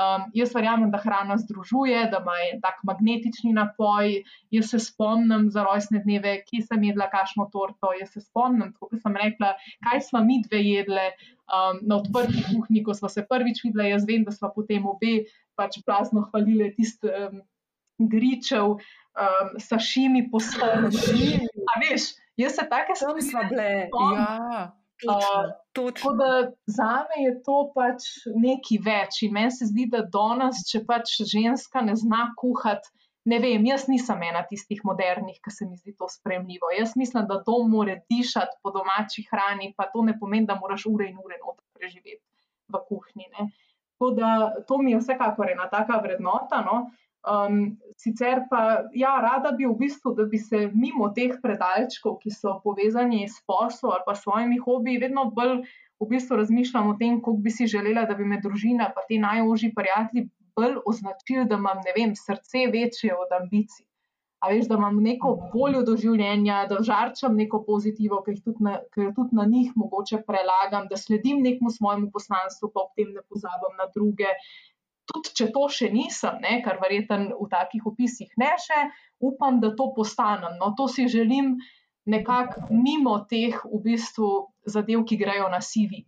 Um, 0.01 0.23
jaz 0.35 0.55
verjamem, 0.55 0.89
da 0.91 1.01
hrana 1.03 1.37
združuje, 1.37 2.07
da 2.13 2.23
ima 2.23 2.37
tak 2.63 2.79
magnetični 2.89 3.53
napoj. 3.53 4.23
Jaz 4.55 4.71
se 4.73 4.81
spomnim 4.81 5.51
za 5.51 5.65
rojstne 5.67 6.01
dneve, 6.05 6.39
kje 6.47 6.63
sem 6.69 6.87
jedla 6.89 7.11
kašno 7.13 7.51
torto. 7.53 7.93
Jaz 7.99 8.15
se 8.15 8.25
spomnim, 8.25 8.73
kot 8.79 8.97
sem 9.03 9.17
rekla, 9.17 9.53
kaj 9.89 10.01
smo 10.09 10.25
mi 10.25 10.41
dve 10.47 10.63
jedle 10.65 11.11
um, 11.11 11.83
na 11.83 12.01
odprti 12.01 12.47
kuhinji, 12.49 12.85
ko 12.87 12.97
smo 12.97 13.13
se 13.13 13.27
prvič 13.29 13.65
videli. 13.67 13.91
Jaz 13.91 14.09
vem, 14.09 14.25
da 14.25 14.33
smo 14.33 14.53
potem 14.55 14.87
obe 14.89 15.21
pač 15.59 15.83
prazno 15.85 16.25
hvalili 16.31 16.73
tiste 16.79 17.13
um, 17.27 17.43
gričev, 18.01 18.79
um, 18.81 19.55
sašimi, 19.61 20.31
poslovni. 20.33 21.45
A 21.71 21.81
veš, 21.83 22.15
Jaz 22.41 22.55
se 22.55 22.69
take 22.69 22.95
stvari 22.97 23.23
spomnim. 23.23 24.17
Ja. 24.17 24.80
Tako 25.73 26.13
da 26.19 26.31
za 26.67 26.95
me 27.09 27.25
je 27.25 27.35
to 27.47 27.59
pač 27.75 28.07
nekaj 28.35 28.81
več. 28.85 29.23
In 29.27 29.37
meni 29.37 29.53
se 29.55 29.69
zdi, 29.71 29.87
da 29.93 30.03
danes, 30.03 30.65
če 30.71 30.83
pač 30.89 31.15
ženska 31.31 31.83
ne 31.87 31.97
zna 31.97 32.31
kuhati, 32.41 32.91
ne 33.31 33.39
vem, 33.43 33.65
jaz 33.69 33.87
nisem 33.89 34.23
ena 34.25 34.43
tistih 34.49 34.81
modernih, 34.85 35.39
ki 35.45 35.53
se 35.53 35.69
mi 35.69 35.77
zdi 35.77 35.95
to 35.97 36.09
spremljivo. 36.09 36.73
Jaz 36.77 36.97
mislim, 36.97 37.27
da 37.29 37.41
to 37.45 37.59
mora 37.69 37.99
dišati 38.11 38.61
po 38.63 38.73
domači 38.77 39.27
hrani, 39.31 39.73
pa 39.77 39.91
to 39.93 40.05
ne 40.07 40.17
pomeni, 40.19 40.49
da 40.49 40.57
moraš 40.61 40.87
ure 40.91 41.11
in 41.11 41.19
ure 41.21 41.41
noter 41.43 41.65
preživeti 41.77 42.23
v 42.73 42.81
kuhinji. 42.89 43.29
Tako 44.01 44.11
da 44.17 44.31
to 44.67 44.79
mi 44.81 44.95
je 44.95 45.03
vsekakor 45.03 45.53
ena 45.53 45.69
taka 45.71 46.01
vrednota. 46.01 46.65
No? 46.65 46.87
Um, 47.21 47.77
sicer 48.01 48.47
pa, 48.49 48.89
ja, 48.97 49.13
rada 49.21 49.53
bi 49.53 49.67
v 49.69 49.75
bistvu, 49.77 50.15
da 50.17 50.25
bi 50.25 50.39
se 50.41 50.71
mimo 50.73 51.11
teh 51.13 51.35
predalčkov, 51.43 52.17
ki 52.23 52.33
so 52.33 52.55
povezani 52.65 53.27
s 53.29 53.43
poslom 53.45 53.93
ali 53.93 54.07
pa 54.07 54.15
svojimi 54.17 54.57
hobiji, 54.65 55.03
vedno 55.05 55.27
bolj 55.37 55.61
v 56.01 56.09
bistvu 56.09 56.39
razmišljam 56.41 56.89
o 56.89 56.97
tem, 56.97 57.19
kako 57.21 57.37
bi 57.45 57.53
si 57.53 57.69
želela, 57.69 58.07
da 58.09 58.17
bi 58.17 58.25
me 58.25 58.41
družina, 58.41 58.89
pa 58.95 59.05
ti 59.09 59.21
najožji 59.21 59.75
prijatelji, 59.77 60.31
bolj 60.57 60.81
označili, 60.87 61.45
da 61.45 61.61
imam 61.61 61.85
vem, 61.97 62.17
srce 62.17 62.67
večje 62.73 63.13
od 63.13 63.37
ambicij. 63.43 63.85
A 64.41 64.49
veš, 64.49 64.71
da 64.71 64.79
imam 64.81 64.97
neko 65.05 65.35
voljo 65.53 65.83
do 65.85 65.99
življenja, 66.01 66.63
da 66.71 66.79
žarčam 66.81 67.37
neko 67.37 67.61
pozitivo, 67.67 68.23
ki 68.25 68.39
jo 69.05 69.11
tudi 69.17 69.37
na 69.37 69.45
njih 69.45 69.75
mogoče 69.77 70.23
prelagam, 70.25 70.89
da 70.89 70.97
sledim 70.97 71.43
nekemu 71.45 71.69
svojemu 71.77 72.09
poslanstvu, 72.15 72.71
pa 72.73 72.87
ob 72.87 72.97
tem 72.97 73.13
ne 73.13 73.21
pozabim 73.29 73.77
na 73.77 73.91
druge 73.93 74.33
tudi 75.11 75.35
če 75.37 75.51
to 75.55 75.67
še 75.73 75.91
nisem, 75.93 76.41
ne, 76.43 76.61
kar 76.65 76.81
verjetno 76.83 77.37
v 77.39 77.49
takih 77.51 77.87
opisih 77.91 78.31
ne 78.41 78.53
še, 78.63 78.87
upam, 79.21 79.61
da 79.61 79.75
to 79.77 79.91
postanem. 79.97 80.57
No, 80.61 80.73
to 80.79 80.89
si 80.89 81.09
želim 81.11 81.59
nekako 82.11 82.69
mimo 82.71 83.19
teh 83.31 83.59
v 83.65 83.83
bistvu 83.85 84.31
zadev, 84.67 85.05
ki 85.05 85.21
grejo 85.21 85.51
na 85.53 85.61
sivi. 85.65 86.07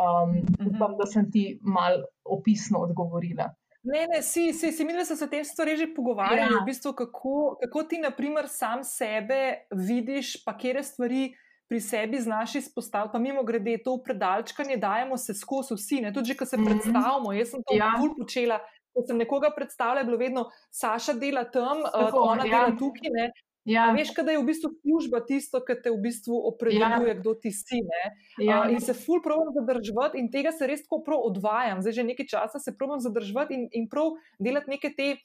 Um, 0.00 0.38
upam, 0.64 0.94
da 0.96 1.04
sem 1.04 1.26
ti 1.28 1.58
mal 1.60 1.98
opisno 2.24 2.80
odgovorila. 2.86 3.50
Ne, 3.82 4.06
ne, 4.08 4.22
si, 4.24 4.52
si, 4.52 4.72
si 4.72 4.84
mi, 4.84 4.94
da 4.96 5.04
se 5.04 5.16
o 5.24 5.28
tem 5.28 5.44
stvari 5.44 5.76
že 5.76 5.90
pogovarjali, 5.92 6.52
ja. 6.52 6.60
v 6.60 6.68
bistvu, 6.68 6.92
kako, 6.96 7.58
kako 7.60 7.84
ti, 7.88 8.00
na 8.00 8.10
primer, 8.12 8.48
sam 8.48 8.84
sebe 8.84 9.68
vidiš, 9.72 10.38
pa 10.44 10.56
kere 10.56 10.84
stvari 10.84 11.30
pri 11.70 11.80
sebi 11.80 12.18
znaš 12.18 12.54
izpostaviti, 12.54 13.12
pa 13.12 13.18
mimo 13.18 13.42
grede 13.46 13.76
to 13.84 13.92
predalčkanje, 14.04 14.76
dajemo 14.76 15.16
se 15.16 15.34
skozi 15.34 15.76
vsi, 15.78 16.00
ne? 16.02 16.12
tudi, 16.12 16.34
ko 16.36 16.46
se 16.46 16.56
mm 16.56 16.60
-hmm. 16.60 16.66
predstavimo. 16.70 17.32
Jaz 17.32 17.50
sem 17.50 17.62
to 17.62 17.76
ja. 17.76 17.92
bolj 17.98 18.10
počela. 18.18 18.58
Ko 18.92 19.04
sem 19.06 19.16
nekoga 19.16 19.50
predstavljala, 19.56 20.00
je 20.00 20.04
bilo 20.04 20.18
vedno, 20.18 20.44
Saša 20.70 21.12
dela 21.12 21.44
tam, 21.44 21.78
eh, 21.78 21.90
Tako, 21.92 22.18
uh, 22.18 22.30
ona 22.32 22.44
ja. 22.46 22.50
dela 22.50 22.78
tukaj. 22.78 23.10
Ne? 23.18 23.30
Ja. 23.64 23.92
Veš, 23.92 24.10
da 24.26 24.32
je 24.32 24.38
v 24.38 24.44
bistvu 24.44 24.70
služba 24.82 25.20
tisto, 25.26 25.60
kar 25.66 25.76
te 25.84 25.90
v 25.90 26.00
bistvu 26.02 26.34
opredeljuje, 26.52 27.14
ja. 27.14 27.20
kdo 27.20 27.34
ti 27.34 27.50
si. 27.52 27.78
Ja. 28.38 28.62
Uh, 28.62 28.72
in 28.72 28.80
se 28.80 28.94
ful 28.94 29.22
provodim 29.22 29.54
zadržati, 29.60 30.18
in 30.18 30.30
tega 30.30 30.52
se 30.52 30.66
res 30.66 30.82
tako 30.82 31.02
prav 31.06 31.18
odvajam. 31.22 31.82
Zdaj 31.82 31.92
že 31.92 32.02
nekaj 32.02 32.26
časa 32.26 32.58
se 32.58 32.76
provodim 32.78 33.00
zadržati 33.00 33.54
in, 33.54 33.68
in 33.72 33.88
prav 33.88 34.10
delati 34.38 34.70
neke 34.70 34.90
te. 34.96 35.16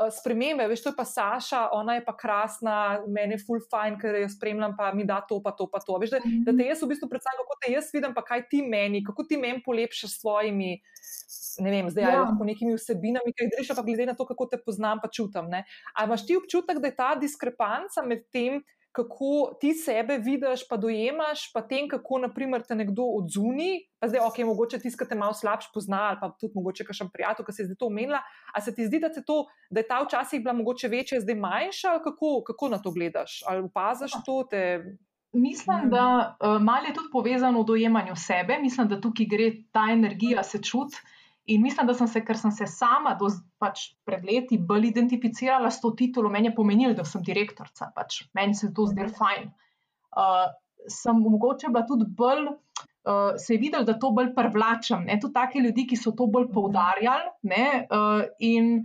Eh, 0.00 0.10
spremembe, 0.10 0.64
veš, 0.68 0.82
to 0.82 0.90
je 0.90 0.96
pa 0.96 1.04
Saša, 1.04 1.68
ona 1.76 1.98
je 1.98 2.04
pa 2.04 2.14
krasna, 2.16 3.02
meni 3.06 3.36
je 3.36 3.42
full 3.44 3.60
fine, 3.60 3.98
ker 4.00 4.16
jo 4.22 4.28
spremljam, 4.32 4.72
pa 4.78 4.88
mi 4.96 5.04
da 5.04 5.20
to, 5.20 5.36
pa 5.44 5.52
to, 5.52 5.66
pa 5.68 5.82
to. 5.84 5.98
Veš, 6.00 6.14
da, 6.14 6.20
da 6.46 6.54
te 6.56 6.64
jaz 6.64 6.80
v 6.82 6.88
bistvu 6.94 7.10
predstavljam, 7.10 7.44
kako 7.44 7.58
te 7.60 7.72
jaz 7.74 7.90
vidim, 7.92 8.14
pa 8.16 8.24
kaj 8.24 8.46
ti 8.48 8.62
meni, 8.64 9.02
kako 9.04 9.26
ti 9.28 9.36
meni 9.36 9.60
polepšaš 9.64 10.14
s 10.16 10.20
svojimi, 10.22 10.72
ne 11.60 11.74
vem, 11.74 11.90
zdaj 11.92 12.08
ja. 12.08 12.22
lahko 12.22 12.48
nekimi 12.48 12.76
vsebinami, 12.78 13.34
ki 13.36 13.44
jih 13.44 13.52
greš, 13.52 13.74
pa 13.76 13.84
glede 13.84 14.08
na 14.08 14.16
to, 14.16 14.26
kako 14.32 14.48
te 14.54 14.60
poznam, 14.64 15.02
pa 15.02 15.12
čutam. 15.12 15.52
Ali 15.52 16.08
imaš 16.08 16.24
ti 16.26 16.40
občutek, 16.40 16.80
da 16.80 16.88
je 16.88 16.96
ta 16.96 17.12
diskrepanca 17.20 18.06
med 18.06 18.24
tem, 18.32 18.62
kako 18.92 19.56
ti 19.60 19.74
sebe 19.74 20.18
vidiš, 20.18 20.66
pa 20.68 20.76
dojemaš, 20.76 21.52
pa 21.52 21.62
tem, 21.62 21.88
kako 21.88 22.18
naprimer, 22.18 22.62
te 22.68 22.74
nekdo 22.74 23.06
odzuni. 23.18 23.86
Pa 24.00 24.08
zdaj, 24.08 24.20
ok, 24.26 24.38
mogoče 24.46 24.78
tiskate 24.82 25.14
malo 25.14 25.34
slabš 25.34 25.70
pozna, 25.74 26.02
ali 26.10 26.18
pa 26.20 26.28
tudi 26.40 26.52
mogoče 26.54 26.84
kakšen 26.84 27.08
prijatelj, 27.12 27.46
ki 27.46 27.52
se 27.52 27.62
je 27.62 27.66
zdaj 27.70 27.78
to 27.80 27.88
omenila. 27.88 28.20
A 28.54 28.60
se 28.60 28.74
ti 28.74 28.86
zdi, 28.86 29.00
da, 29.00 29.08
to, 29.08 29.38
da 29.70 29.80
je 29.80 29.88
ta 29.88 30.02
včasih 30.04 30.42
bila 30.42 30.52
mogoče 30.58 30.88
večja, 30.92 31.20
zdaj 31.20 31.40
manjša, 31.40 31.96
kako, 32.04 32.42
kako 32.46 32.68
na 32.68 32.82
to 32.82 32.92
gledaš? 32.92 33.40
Ali 33.46 33.64
opaziš 33.64 34.12
to? 34.26 34.42
Te... 34.50 34.62
Mislim, 35.32 35.88
da 35.90 36.36
uh, 36.36 36.60
malo 36.60 36.86
je 36.86 36.94
tudi 36.94 37.08
povezano 37.12 37.62
v 37.62 37.70
dojemanju 37.72 38.16
sebe, 38.16 38.58
mislim, 38.60 38.88
da 38.88 39.00
tukaj 39.00 39.26
gre 39.26 39.50
ta 39.72 39.88
energija 39.92 40.42
se 40.42 40.62
čuti. 40.62 41.00
In 41.46 41.62
mislim, 41.62 41.86
da 41.86 41.94
sem 41.94 42.06
se, 42.06 42.20
ker 42.22 42.38
sem 42.38 42.52
se 42.54 42.66
sama 42.70 43.16
do, 43.18 43.26
pač 43.58 43.88
pred 44.06 44.22
leti 44.26 44.60
bolj 44.62 44.92
identificirala 44.92 45.70
s 45.74 45.80
to 45.82 45.90
titulo, 45.98 46.30
meni 46.30 46.50
je 46.50 46.54
pomenilo, 46.54 46.94
da 46.94 47.04
sem 47.08 47.24
direktorica, 47.26 47.90
pač 47.96 48.22
meni 48.38 48.54
se 48.54 48.70
to 48.74 48.86
zdelo 48.90 49.10
fajn. 49.16 49.48
Uh, 50.12 50.46
sem 50.92 51.18
mogoče 51.18 51.72
bila 51.72 51.82
tudi 51.88 52.06
bolj, 52.06 52.46
uh, 52.46 53.34
se 53.42 53.56
je 53.56 53.62
videl, 53.62 53.86
da 53.88 53.98
to 53.98 54.12
bolj 54.14 54.30
privlačam. 54.36 55.08
Ne? 55.08 55.18
Tudi 55.18 55.34
take 55.34 55.64
ljudi, 55.64 55.88
ki 55.90 55.98
so 55.98 56.14
to 56.14 56.28
bolj 56.30 56.46
poudarjali. 56.54 57.32
Ne? 57.50 57.64
Uh, 57.90 58.22
in 58.38 58.84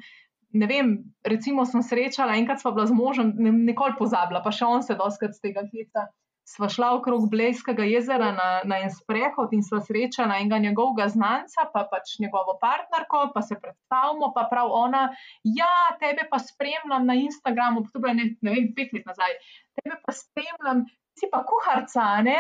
ne 0.58 0.70
vem, 0.72 0.96
recimo 1.30 1.66
sem 1.70 1.86
srečala, 1.86 2.40
enkrat 2.42 2.64
sva 2.64 2.74
bila 2.74 2.88
z 2.90 2.98
možem, 2.98 3.36
ne, 3.38 3.54
nikoli 3.70 3.94
pozabila, 4.00 4.42
pa 4.42 4.56
še 4.56 4.66
on 4.66 4.82
se 4.82 4.98
doskrat 4.98 5.38
z 5.38 5.46
tega 5.46 5.68
heca 5.70 6.08
sva 6.48 6.70
šla 6.72 6.94
okrog 6.96 7.28
Blejskega 7.32 7.84
jezera 7.84 8.30
na, 8.32 8.48
na 8.64 8.80
en 8.86 8.92
sprehod 8.94 9.52
in 9.56 9.64
sva 9.68 9.82
srečala 9.84 10.38
enega 10.40 10.60
njegovega 10.64 11.10
znanca, 11.12 11.66
pa 11.74 11.84
pač 11.92 12.16
njegovo 12.24 12.56
partnerko, 12.62 13.26
pa 13.34 13.44
se 13.44 13.58
predstavimo, 13.60 14.32
pa 14.36 14.48
prav 14.52 14.72
ona, 14.72 15.08
ja, 15.44 15.74
tebe 16.00 16.28
pa 16.32 16.40
spremljam 16.40 17.10
na 17.10 17.18
Instagramu, 17.20 17.84
to 17.84 18.00
je 18.00 18.04
bilo 18.06 18.14
ne, 18.20 18.30
ne 18.42 18.56
vem, 18.56 18.72
pet 18.78 18.96
let 18.96 19.10
nazaj, 19.10 19.36
tebe 19.82 20.00
pa 20.06 20.16
spremljam, 20.16 20.86
si 21.20 21.30
pa 21.32 21.44
kuharca, 21.50 22.08
ne? 22.24 22.38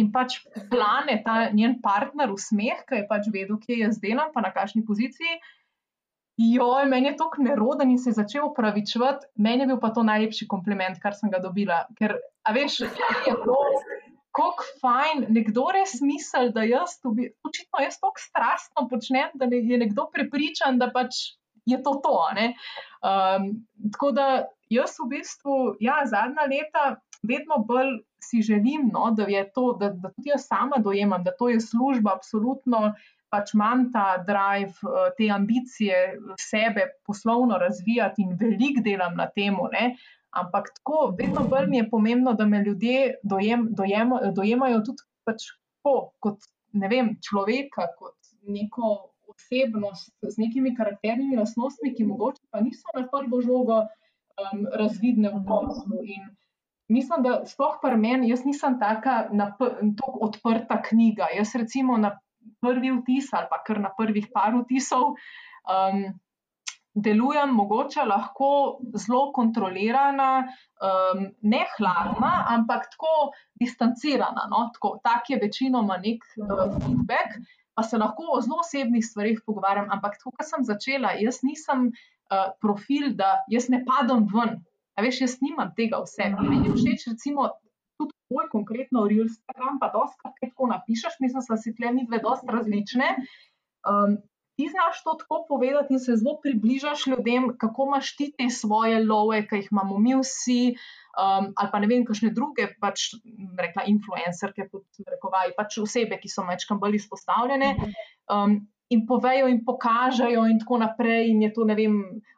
In 0.00 0.10
pač 0.12 0.38
plane 0.72 1.20
ta 1.24 1.36
njen 1.56 1.78
partner 1.84 2.32
v 2.32 2.40
smeh, 2.40 2.82
ki 2.88 3.02
je 3.02 3.06
pač 3.10 3.28
vedel, 3.32 3.60
kje 3.60 3.80
jaz 3.84 4.00
delam, 4.00 4.32
pa 4.32 4.44
na 4.44 4.52
kakšni 4.52 4.84
poziciji. 4.88 5.40
Joj, 6.36 6.84
meni 6.88 7.08
je 7.08 7.16
to 7.16 7.30
neroden 7.38 7.90
in 7.90 7.98
se 7.98 8.10
je 8.10 8.18
začel 8.18 8.50
upravičevati, 8.50 9.26
meni 9.40 9.64
je 9.64 9.70
bil 9.70 9.78
pa 9.80 9.90
to 9.96 10.02
najlepši 10.04 10.48
kompliment, 10.48 10.98
kar 11.00 11.16
sem 11.16 11.30
ga 11.32 11.40
dobila. 11.40 11.86
Ker, 11.96 12.18
a 12.44 12.52
veš, 12.52 12.82
je 13.24 13.36
to, 13.44 13.56
kako 14.36 14.66
fajn, 14.82 15.24
nekdo 15.32 15.70
res 15.72 15.96
misli, 16.04 16.52
da 16.52 16.66
jaz 16.68 16.98
to, 17.00 17.14
očitno 17.48 17.80
jaz 17.80 17.96
tako 18.02 18.20
strastno 18.20 18.84
počnem, 18.90 19.32
da 19.40 19.48
je 19.48 19.80
nekdo 19.80 20.10
prepričan, 20.12 20.76
da 20.82 20.90
pač 20.92 21.38
je 21.66 21.80
to 21.82 21.96
to. 22.04 22.18
Um, 23.00 23.48
tako 23.92 24.12
da 24.12 24.28
jaz 24.68 25.00
v 25.00 25.08
bistvu, 25.16 25.56
ja, 25.80 26.02
zadnja 26.04 26.44
leta 26.52 27.00
vedno 27.26 27.58
bolj 27.64 27.96
si 28.22 28.42
želim, 28.42 28.90
no, 28.92 29.10
da 29.16 29.24
je 29.30 29.42
to, 29.54 29.72
da, 29.80 29.90
da 29.90 30.12
tudi 30.12 30.30
jaz 30.34 30.46
sama 30.46 30.78
dojemam, 30.84 31.24
da 31.24 31.32
to 31.38 31.48
je 31.48 31.60
služba, 31.60 32.12
absolutno 32.14 32.92
pač 33.30 33.54
imam 33.54 33.86
ta 33.92 34.06
drive, 34.26 34.74
eh, 34.82 35.08
te 35.18 35.30
ambicije 35.30 36.02
sebe 36.40 36.86
poslovno 37.06 37.58
razvijati 37.58 38.22
in 38.22 38.36
veliko 38.40 38.84
delam 38.84 39.16
na 39.16 39.28
tem. 39.34 39.56
Ampak 40.36 40.68
tako, 40.76 41.14
vedno 41.18 41.46
bolj 41.48 41.66
mi 41.66 41.78
je 41.78 41.90
pomembno, 41.90 42.32
da 42.32 42.44
me 42.46 42.62
ljudje 42.62 43.14
dojem, 43.22 43.68
dojem, 43.70 44.12
dojemajo 44.36 44.82
tudi 44.84 45.06
pač 45.24 45.48
tako, 45.48 46.12
kot 46.20 46.48
vem, 46.72 47.14
človeka, 47.24 47.88
kot 47.98 48.16
neko 48.42 49.12
osebnost 49.32 50.12
z 50.22 50.38
nekimi 50.38 50.74
karakternimi 50.76 51.36
lastnostmi, 51.36 51.94
ki 51.94 52.04
mogoče 52.04 52.42
pa 52.50 52.60
niso 52.60 52.92
na 52.94 53.06
prvo 53.10 53.40
žogo 53.42 53.80
um, 53.82 54.66
razvidne 54.72 55.32
v 55.34 55.42
poslu. 55.48 56.02
In 56.04 56.28
mislim, 56.92 57.24
da 57.24 57.40
sploh 57.48 57.78
pri 57.82 57.96
meni, 58.00 58.30
jaz 58.30 58.44
nisem 58.44 58.78
taka 58.80 59.26
odprta 60.20 60.82
knjiga. 60.88 61.32
Jaz 61.36 61.54
recimo 61.54 61.96
na 61.96 62.16
prvi 62.60 62.92
vtis 63.00 63.32
ali 63.34 63.50
pa 63.50 63.62
kar 63.66 63.80
na 63.80 63.90
prvih 63.96 64.30
par 64.34 64.54
vtisov. 64.60 65.16
Um, 65.66 66.06
delujem 66.96 67.52
mogoče 67.52 68.04
lahko 68.08 68.78
zelo 68.96 69.32
kontrolirana, 69.36 70.46
um, 70.80 71.26
ne 71.42 71.64
hladna, 71.76 72.32
ampak 72.54 72.88
tako 72.94 73.32
distancirana. 73.60 74.46
No? 74.50 74.70
Tako, 74.74 74.96
tak 75.04 75.30
je 75.30 75.40
večinoma 75.42 75.98
nek 76.00 76.24
uh, 76.40 76.78
feedback, 76.80 77.36
pa 77.74 77.82
se 77.82 78.00
lahko 78.00 78.30
o 78.32 78.40
zelo 78.40 78.62
osebnih 78.64 79.04
stvarih 79.04 79.42
pogovarjam. 79.46 79.90
Ampak 79.92 80.16
tako, 80.18 80.32
kot 80.38 80.48
sem 80.48 80.64
začela, 80.64 81.12
jaz 81.20 81.42
nisem 81.44 81.90
uh, 81.90 82.48
profil, 82.64 83.12
da 83.18 83.36
jaz 83.52 83.68
ne 83.68 83.84
padam 83.84 84.24
ven. 84.32 84.56
A 84.96 85.04
veš, 85.04 85.20
jaz 85.26 85.38
nimam 85.44 85.74
tega 85.76 86.00
vse. 86.06 86.30
Meni 86.38 86.70
je 86.70 86.78
všeč, 86.78 87.10
recimo, 87.12 87.50
tudi 87.98 88.14
tvoj 88.28 88.48
konkretno 88.52 89.06
Instagram, 89.10 89.80
pa 89.80 89.90
dosta 89.94 90.32
kaj 90.38 90.50
tako 90.50 90.70
napišeš, 90.72 91.20
mislim, 91.20 91.44
da 91.48 91.56
si 91.56 91.74
tle 91.74 91.92
mi 91.92 92.06
dve 92.06 92.22
dosta 92.22 92.52
različne. 92.52 93.12
Um, 93.86 94.18
ti 94.56 94.68
znaš 94.72 95.02
to 95.04 95.14
tako 95.20 95.44
povedati 95.48 95.94
in 95.94 96.00
se 96.00 96.16
zelo 96.16 96.38
približaš 96.42 97.06
ljudem, 97.06 97.50
kako 97.58 97.86
imaš 97.86 98.16
ti 98.16 98.32
te 98.38 98.50
svoje 98.50 99.04
love, 99.04 99.42
ki 99.48 99.60
jih 99.60 99.68
imamo 99.72 99.98
mi 99.98 100.14
vsi, 100.16 100.76
um, 101.20 101.52
ali 101.56 101.68
pa 101.72 101.78
ne 101.78 101.90
vem, 101.90 102.06
kakšne 102.08 102.30
druge, 102.38 102.70
pač 102.80 103.10
rekla 103.60 103.84
influencerke, 103.92 104.68
rekovaj, 105.12 105.52
pač 105.58 105.78
osebe, 105.84 106.18
ki 106.22 106.32
so 106.32 106.44
mečkam 106.48 106.80
bolj 106.80 107.02
izpostavljene. 107.02 107.74
Um, 108.32 108.64
In 108.94 109.00
povejo, 109.02 109.48
in 109.50 109.64
pokažejo, 109.66 110.44
in 110.46 110.60
tako 110.60 110.76
naprej. 110.78 111.32
In 111.32 111.40
je 111.42 111.48
to, 111.56 111.64
ne 111.66 111.74
vem, 111.74 111.96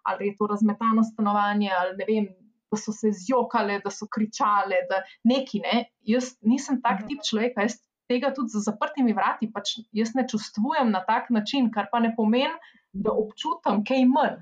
ali 0.09 0.31
je 0.31 0.37
to 0.39 0.47
razmetano 0.49 1.03
stanovanje, 1.05 1.69
ali 1.77 1.97
ne 1.99 2.07
vem, 2.09 2.29
da 2.71 2.79
so 2.81 2.93
se 2.93 3.13
zjokale, 3.13 3.81
da 3.85 3.91
so 3.91 4.07
kričale, 4.11 4.83
da 4.91 5.03
neki 5.25 5.63
ne. 5.65 5.85
Jaz 6.09 6.35
nisem 6.43 6.83
tak 6.83 7.03
mhm. 7.03 7.09
tip 7.09 7.27
človeka, 7.31 7.67
jaz 7.69 7.79
tega 8.09 8.33
tudi 8.35 8.55
za 8.55 8.65
zaprtimi 8.71 9.13
vrati, 9.13 9.51
pač 9.53 9.79
jaz 9.93 10.15
ne 10.17 10.25
čustvujem 10.29 10.91
na 10.91 11.05
tak 11.05 11.29
način, 11.31 11.69
kar 11.73 11.91
pa 11.93 12.01
ne 12.01 12.15
pomeni, 12.17 12.57
da 12.93 13.13
občutam 13.13 13.85
kaj 13.85 14.09
manj. 14.09 14.41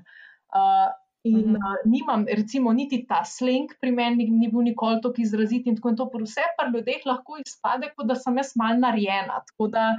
Uh, 0.55 0.95
In 1.27 1.55
uh, 1.55 1.79
nimam, 1.83 2.23
recimo, 2.29 2.71
niti 2.71 3.01
ta 3.07 3.23
sleng 3.27 3.73
pri 3.81 3.91
meni, 3.91 4.27
ni 4.31 4.47
bil 4.47 4.63
nikoli 4.63 5.01
tako 5.03 5.19
izrazit. 5.19 5.65
In 5.67 5.75
tako 5.75 5.91
in 5.91 5.97
to, 5.99 6.05
vse 6.21 6.45
pa 6.55 6.67
ljudeh 6.69 7.03
lahko 7.09 7.39
izpade, 7.41 7.89
kot 7.97 8.07
da 8.07 8.15
sem 8.15 8.37
jaz 8.39 8.53
mal 8.55 8.79
narejena. 8.79 9.41
Tako 9.49 9.67
da 9.73 9.89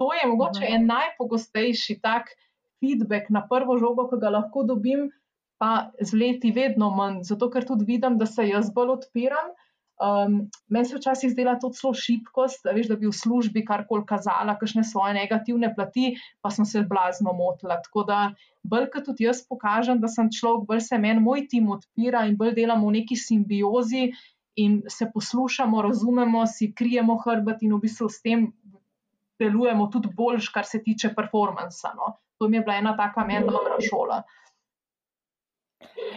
to 0.00 0.08
je 0.14 0.28
mogoče 0.30 0.62
uh 0.62 0.64
-huh. 0.64 0.74
en 0.74 0.86
najpogostejši 0.86 1.98
tak 2.00 2.30
feedback 2.80 3.30
na 3.30 3.42
prvo 3.48 3.78
žogo, 3.78 4.08
ki 4.08 4.20
ga 4.22 4.30
lahko 4.30 4.62
dobim, 4.62 5.10
pa 5.58 5.90
z 6.00 6.14
leti 6.14 6.52
vedno 6.54 6.90
manj, 6.94 7.24
zato 7.28 7.50
ker 7.50 7.66
tudi 7.66 7.86
vidim, 7.88 8.18
da 8.18 8.26
se 8.26 8.46
jaz 8.48 8.70
bolj 8.74 8.94
odpiram. 8.98 9.56
Um, 9.98 10.44
meni 10.70 10.86
se 10.86 10.94
včasih 10.94 11.32
zdela 11.32 11.56
to 11.58 11.72
zelo 11.74 11.90
šibkost, 11.98 12.68
veš, 12.70 12.86
da 12.86 12.94
bi 12.96 13.08
v 13.08 13.16
službi 13.18 13.64
karkoli 13.66 14.06
kazala, 14.06 14.54
kakšne 14.60 14.84
svoje 14.86 15.16
negativne 15.16 15.72
plati, 15.74 16.12
pa 16.38 16.52
sem 16.54 16.68
se 16.70 16.84
blazno 16.86 17.34
motila. 17.34 17.80
Tako 17.82 18.04
da, 18.06 18.18
bolj 18.62 18.86
kot 18.92 19.08
tudi 19.10 19.26
jaz 19.26 19.42
pokažem, 19.48 19.98
da 19.98 20.06
sem 20.06 20.30
človek, 20.30 20.68
bolj 20.70 20.84
se 20.86 21.00
meni 21.02 21.24
moj 21.24 21.48
tim 21.50 21.66
odpira 21.74 22.22
in 22.30 22.38
bolj 22.38 22.54
delamo 22.60 22.86
v 22.86 23.00
neki 23.00 23.18
simbiozi 23.18 24.12
in 24.62 24.84
se 24.86 25.10
poslušamo, 25.14 25.82
razumemo, 25.82 26.46
si 26.46 26.70
krijemo 26.74 27.18
hrbet 27.24 27.66
in 27.66 27.74
v 27.74 27.82
bistvu 27.82 28.06
s 28.10 28.22
tem 28.22 28.52
delujemo 29.38 29.86
tudi 29.90 30.10
boljš, 30.14 30.48
kar 30.54 30.66
se 30.66 30.82
tiče 30.82 31.10
performansa. 31.14 31.92
No. 31.98 32.14
To 32.38 32.48
mi 32.48 32.56
je 32.58 32.62
bila 32.62 32.78
ena 32.78 32.94
taka 32.96 33.26
meni 33.26 33.50
dobra 33.50 33.82
šola. 33.82 34.22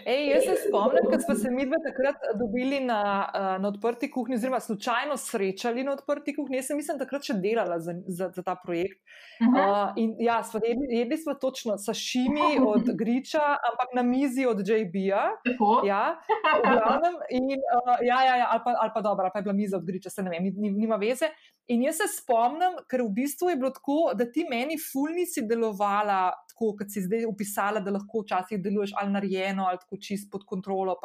Ej, 0.06 0.30
jaz 0.30 0.43
se 0.43 0.56
spomnim, 0.67 1.06
ko 1.12 1.19
smo 1.21 1.36
se 1.36 1.52
mi 1.52 1.65
dve 1.65 1.78
takrat 1.86 2.15
dobili 2.39 2.80
na, 2.80 3.02
eh, 3.34 3.60
na 3.62 3.67
odprti 3.67 4.12
kuhinji, 4.12 4.36
oziroma 4.36 4.60
slučajno 4.60 5.17
srečali 5.17 5.84
na 5.84 5.93
odprti 5.93 6.36
kuhinji. 6.36 6.58
Jaz 6.58 6.71
sem 6.71 6.78
mislim, 6.78 7.00
takrat 7.00 7.28
še 7.30 7.36
delala 7.43 7.78
za, 7.80 7.93
za, 8.08 8.32
za 8.36 8.43
ta 8.43 8.56
projekt. 8.63 8.97
Uh 9.41 9.47
-huh. 9.47 9.62
uh, 9.62 9.93
in 9.95 10.15
ja, 10.19 10.43
smo 10.43 10.60
jedli, 10.65 10.88
jedli 10.97 11.17
smo 11.17 11.34
točno 11.34 11.78
sašimi 11.78 12.58
od 12.74 12.89
Griča, 12.97 13.43
ampak 13.69 13.93
na 13.95 14.04
mizi 14.04 14.45
od 14.45 14.67
JB-ja. 14.67 15.24
Ja, 15.86 16.19
in, 17.30 17.45
uh, 17.45 17.97
ja, 18.02 18.24
ja, 18.26 18.36
ja, 18.38 18.47
ali 18.52 18.62
pa, 18.65 18.74
ali 18.82 18.91
pa 18.93 19.02
dobro, 19.02 19.24
ali 19.24 19.32
pa 19.34 19.39
je 19.39 19.43
bila 19.43 19.54
miza 19.54 19.78
od 19.78 19.86
Griča, 19.86 20.10
se 20.10 20.24
ne 20.24 20.30
vem, 20.30 20.54
nima 20.58 20.95
veze. 20.95 21.30
In 21.72 21.86
jaz 21.86 22.02
se 22.02 22.08
spomnim, 22.12 22.80
ker 22.92 23.04
v 23.06 23.14
bistvu 23.16 23.52
je 23.52 23.58
bilo 23.60 23.70
tako, 23.72 24.00
da 24.18 24.26
ti 24.28 24.44
meni 24.50 24.76
fulnici 24.82 25.46
delovala 25.48 26.32
tako, 26.50 26.74
kot 26.82 26.92
si 26.92 27.04
zdaj 27.06 27.28
opisala, 27.30 27.80
da 27.84 27.94
lahko 27.96 28.26
včasih 28.26 28.60
deluješ 28.64 28.96
ali 29.00 29.14
narejeno, 29.14 29.70
ali 29.70 29.80
tako 29.80 30.00
čist 30.04 30.32
pod 30.32 30.44
kontrolo. 30.50 30.98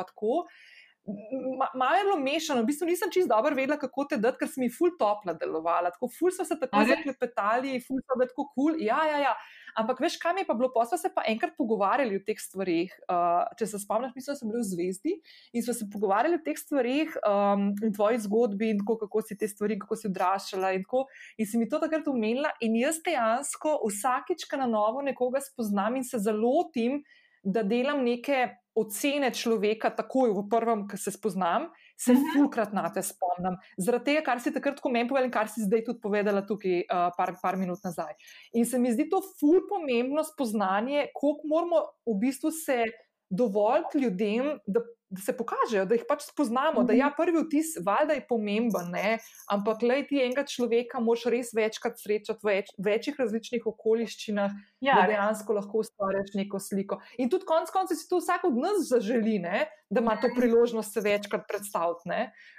Malo 1.06 1.94
je 1.94 2.04
bilo 2.08 2.16
mešano, 2.18 2.64
v 2.64 2.70
bistvu 2.72 2.88
nisem 2.88 3.12
čist 3.14 3.30
dobro 3.30 3.54
vedela, 3.54 3.78
kako 3.78 4.08
te 4.10 4.18
dati, 4.18 4.40
ker 4.40 4.50
si 4.50 4.64
mi 4.64 4.70
ful 4.72 4.96
topla 4.98 5.36
delovala. 5.38 5.92
Tako 5.94 6.10
ful 6.10 6.34
so 6.34 6.44
se 6.44 6.58
tako 6.58 6.82
zaklepetali, 6.88 7.78
ful 7.86 8.02
so 8.02 8.18
bili 8.18 8.32
tako 8.32 8.48
kul. 8.50 8.72
Cool. 8.72 8.82
Ja, 8.82 9.04
ja, 9.06 9.22
ja. 9.28 9.36
Ampak 9.76 10.00
veš, 10.00 10.16
kam 10.16 10.38
je 10.40 10.46
pa 10.48 10.54
bilo, 10.56 10.70
pa 10.72 10.86
smo 10.88 10.96
se 10.98 11.10
pa 11.12 11.22
enkrat 11.28 11.52
pogovarjali 11.58 12.16
o 12.16 12.22
teh 12.24 12.38
stvarih. 12.40 12.94
Uh, 13.04 13.44
če 13.58 13.68
se 13.68 13.80
spomniš, 13.82 14.14
mislim, 14.16 14.32
da 14.32 14.38
smo 14.38 14.48
bili 14.50 14.62
v 14.62 14.68
zvezdi 14.70 15.12
in 15.52 15.64
smo 15.66 15.74
se 15.76 15.88
pogovarjali 15.92 16.38
o 16.38 16.44
teh 16.44 16.56
stvarih 16.56 17.12
um, 17.20 17.66
in 17.84 17.92
tvoji 17.92 18.22
zgodbi 18.24 18.70
in 18.72 18.80
tako, 18.80 18.96
kako 19.04 19.22
si 19.22 19.36
te 19.36 19.48
stvari, 19.48 19.76
kako 19.82 19.98
si 20.00 20.08
odraščala 20.08 20.72
in 20.76 20.86
tako. 20.86 21.04
In 21.36 21.50
si 21.50 21.60
mi 21.60 21.68
to 21.68 21.80
takrat 21.82 22.08
umenila 22.08 22.54
in 22.64 22.78
jaz 22.80 23.02
dejansko 23.04 23.76
vsakič, 23.84 24.46
ko 24.48 24.60
na 24.62 24.70
novo 24.70 25.04
nekoga 25.04 25.44
spoznam 25.44 26.00
in 26.00 26.08
se 26.08 26.22
zalotim, 26.24 27.02
da 27.46 27.62
delam 27.62 28.00
neke 28.02 28.48
ocene 28.76 29.30
človeka 29.32 29.92
takoj 29.94 30.32
v 30.34 30.48
prvem, 30.50 30.86
ki 30.88 30.98
se 31.00 31.12
spoznam 31.14 31.68
se 31.96 32.12
uh 32.12 32.18
mhm. 32.18 32.26
-huh. 32.26 32.34
fulkrat 32.34 32.72
na 32.72 32.92
te 32.92 33.02
spomnim. 33.02 33.56
Zaradi 33.78 34.04
tega, 34.04 34.22
kar 34.22 34.40
si 34.40 34.52
takrat 34.52 34.80
meni 34.92 35.08
povedal 35.08 35.26
in 35.26 35.32
kar 35.32 35.48
si 35.48 35.60
zdaj 35.64 35.84
tudi 35.84 36.00
povedala 36.00 36.42
tukaj 36.42 36.78
uh, 36.80 37.10
par, 37.16 37.34
par 37.42 37.56
minut 37.56 37.78
nazaj. 37.84 38.12
In 38.52 38.66
se 38.66 38.78
mi 38.78 38.92
zdi 38.92 39.08
to 39.08 39.20
ful 39.40 39.60
pomembno 39.68 40.24
spoznanje, 40.24 41.08
koliko 41.14 41.42
moramo 41.48 41.76
v 42.06 42.18
bistvu 42.20 42.50
se 42.50 42.84
dovoliti 43.30 43.98
ljudem, 43.98 44.58
da 44.66 44.80
da 45.08 45.20
se 45.20 45.32
pokažejo, 45.36 45.84
da 45.86 45.94
jih 45.94 46.04
pač 46.08 46.24
spoznamo, 46.26 46.82
da 46.84 46.94
je 46.94 46.98
ja, 46.98 47.12
prvi 47.14 47.44
vtis, 47.44 47.76
valjda 47.86 48.16
je 48.16 48.24
pomemben, 48.26 48.90
ne? 48.90 49.18
ampak 49.52 49.84
le 49.86 50.00
ti 50.08 50.18
enega 50.22 50.42
človeka 50.50 51.00
moš 51.02 51.28
res 51.30 51.52
večkrat 51.54 52.00
srečati 52.02 52.42
v 52.42 52.50
več, 52.50 52.72
večjih 52.82 53.20
različnih 53.22 53.68
okoliščinah, 53.70 54.56
ja, 54.82 54.98
da 54.98 55.06
dejansko 55.12 55.54
lahko 55.60 55.84
ustvariš 55.84 56.34
neko 56.40 56.58
sliko. 56.62 56.98
In 57.22 57.30
tudi 57.30 57.46
konec 57.46 57.70
koncev 57.70 58.00
si 58.00 58.08
to 58.10 58.18
vsak 58.18 58.48
od 58.50 58.58
nas 58.58 58.82
zaželi, 58.90 59.38
ne? 59.46 59.66
da 59.86 60.02
ima 60.02 60.16
to 60.18 60.26
priložnost 60.34 60.96
se 60.96 61.00
večkrat 61.00 61.44
predstaviti. 61.46 62.10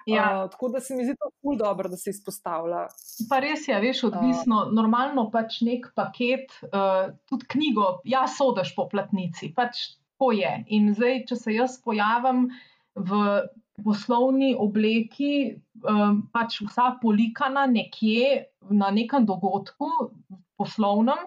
Ja. 0.08 0.46
Uh, 0.46 0.52
tako 0.52 0.70
da 0.72 0.80
se 0.80 0.96
mi 0.96 1.04
zdi 1.04 1.18
to 1.20 1.28
ful 1.42 1.58
dobro, 1.60 1.92
da 1.92 2.00
se 2.00 2.14
izpostavlja. 2.16 2.86
Pa 3.28 3.42
res 3.44 3.68
je, 3.68 3.76
veš, 3.84 4.06
odvisno, 4.08 4.62
uh, 4.64 4.72
normalno 4.72 5.28
pač 5.34 5.60
nek 5.68 5.92
paket, 6.00 6.56
uh, 6.72 7.12
tudi 7.28 7.50
knjigo, 7.52 7.98
ja, 8.08 8.24
sodeš 8.32 8.72
po 8.80 8.88
platnici. 8.88 9.52
Pač 9.52 9.98
tako 10.18 10.32
je. 10.32 10.64
In 10.68 10.94
zdaj, 10.94 11.26
če 11.30 11.36
se 11.36 11.54
jaz 11.54 11.78
pojavim 11.86 12.50
v 12.96 13.42
poslovni 13.86 14.56
obleki, 14.58 15.60
um, 15.86 16.24
pač 16.34 16.62
vsa 16.66 16.98
polikana 17.02 17.68
nekje 17.70 18.48
na 18.74 18.90
nekem 18.90 19.26
dogodku, 19.26 19.86
poslovnem, 20.58 21.22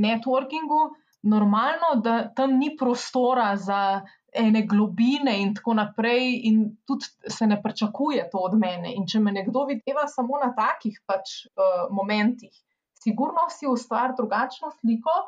networkingu, 0.00 0.94
normalno, 1.28 2.00
da 2.00 2.30
tam 2.32 2.56
ni 2.56 2.72
prostora 2.80 3.52
za 3.60 4.00
ene 4.32 4.62
globine 4.64 5.34
in 5.42 5.52
tako 5.54 5.74
naprej, 5.76 6.40
in 6.48 6.62
tudi 6.88 7.04
se 7.28 7.46
ne 7.46 7.60
pričakuje 7.60 8.30
to 8.32 8.40
od 8.40 8.56
mene. 8.56 8.94
In 8.94 9.04
če 9.04 9.20
me 9.20 9.34
nekdo 9.36 9.66
videva 9.68 10.06
samo 10.08 10.40
na 10.40 10.54
takih 10.56 10.96
pač 11.04 11.44
uh, 11.50 11.90
momentih, 11.92 12.54
sigurno 12.96 13.50
si 13.52 13.68
ustvari 13.68 14.16
drugačno 14.16 14.72
sliko 14.80 15.18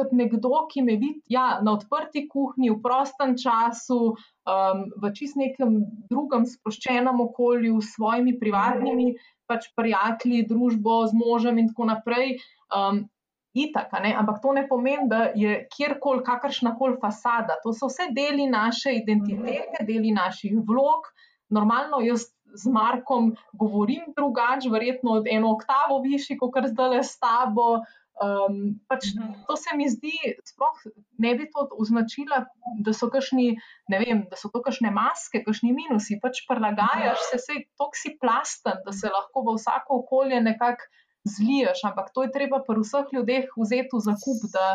kot 0.00 0.14
nekdo, 0.16 0.64
ki 0.72 0.82
me 0.86 0.96
vidi 0.96 1.20
ja, 1.28 1.60
na 1.64 1.76
odprti 1.76 2.24
kuhinji, 2.30 2.72
v 2.72 2.80
prostem 2.80 3.36
času, 3.36 4.16
um, 4.16 4.82
v 4.96 5.12
čist 5.16 5.36
nekem 5.36 5.82
drugem 6.08 6.48
sproščenem 6.48 7.20
okolju, 7.28 7.78
s 7.84 7.94
svojimi 7.98 8.38
privatnimi 8.40 9.12
pač 9.50 9.68
prijatelji, 9.76 10.46
družbo, 10.48 11.04
z 11.10 11.16
možem 11.18 11.58
in 11.60 11.72
tako 11.72 11.90
naprej. 11.92 12.38
Um, 12.72 13.08
Itak, 13.50 13.90
Ampak 13.90 14.38
to 14.38 14.52
ne 14.54 14.62
pomeni, 14.68 15.08
da 15.10 15.34
je 15.34 15.66
kjerkoli 15.74 16.22
kakršna 16.22 16.76
koli 16.78 17.00
fasada. 17.02 17.56
To 17.64 17.72
so 17.74 17.88
vse 17.90 18.06
deli 18.14 18.46
naše 18.46 18.92
identitete, 18.94 19.82
deli 19.88 20.12
naših 20.14 20.54
vlog. 20.62 21.08
Normalno 21.50 21.98
jaz 21.98 22.28
z 22.54 22.70
Markom 22.70 23.32
govorim 23.58 24.14
drugače, 24.14 24.70
verjetno 24.70 25.22
eno 25.26 25.50
oktavo 25.56 25.98
višji, 26.02 26.38
kot 26.38 26.70
zdaj 26.70 26.94
le 26.94 27.02
s 27.02 27.18
tabo. 27.18 27.82
Um, 28.20 28.56
pač 28.84 29.14
mhm. 29.16 29.46
to 29.48 29.54
se 29.56 29.72
mi 29.78 29.86
zdi, 29.88 30.12
sploh 30.44 30.80
ne 31.24 31.30
bi 31.38 31.46
to 31.48 31.64
označila, 31.80 32.42
da 32.84 32.92
so 32.92 33.08
kašni, 33.08 33.54
vem, 33.88 34.26
da 34.28 34.36
so 34.36 34.50
to 34.52 34.60
kašne 34.60 34.90
maske, 34.92 35.40
kašni 35.46 35.72
minusi. 35.72 36.18
Pač 36.20 36.42
prilagajaš 36.48 37.22
se, 37.30 37.40
se 37.40 37.56
toksi 37.80 38.18
plasten, 38.20 38.82
da 38.84 38.92
se 38.92 39.08
lahko 39.08 39.46
v 39.46 39.56
vsako 39.56 40.02
okolje 40.02 40.42
nekako 40.44 40.84
zliješ. 41.24 41.80
Ampak 41.88 42.12
to 42.12 42.26
je 42.26 42.32
treba 42.36 42.60
pri 42.66 42.84
vseh 42.84 43.08
ljudeh 43.16 43.48
vzeti 43.56 43.96
v 43.96 44.04
zakup. 44.04 44.44
Da, 44.52 44.68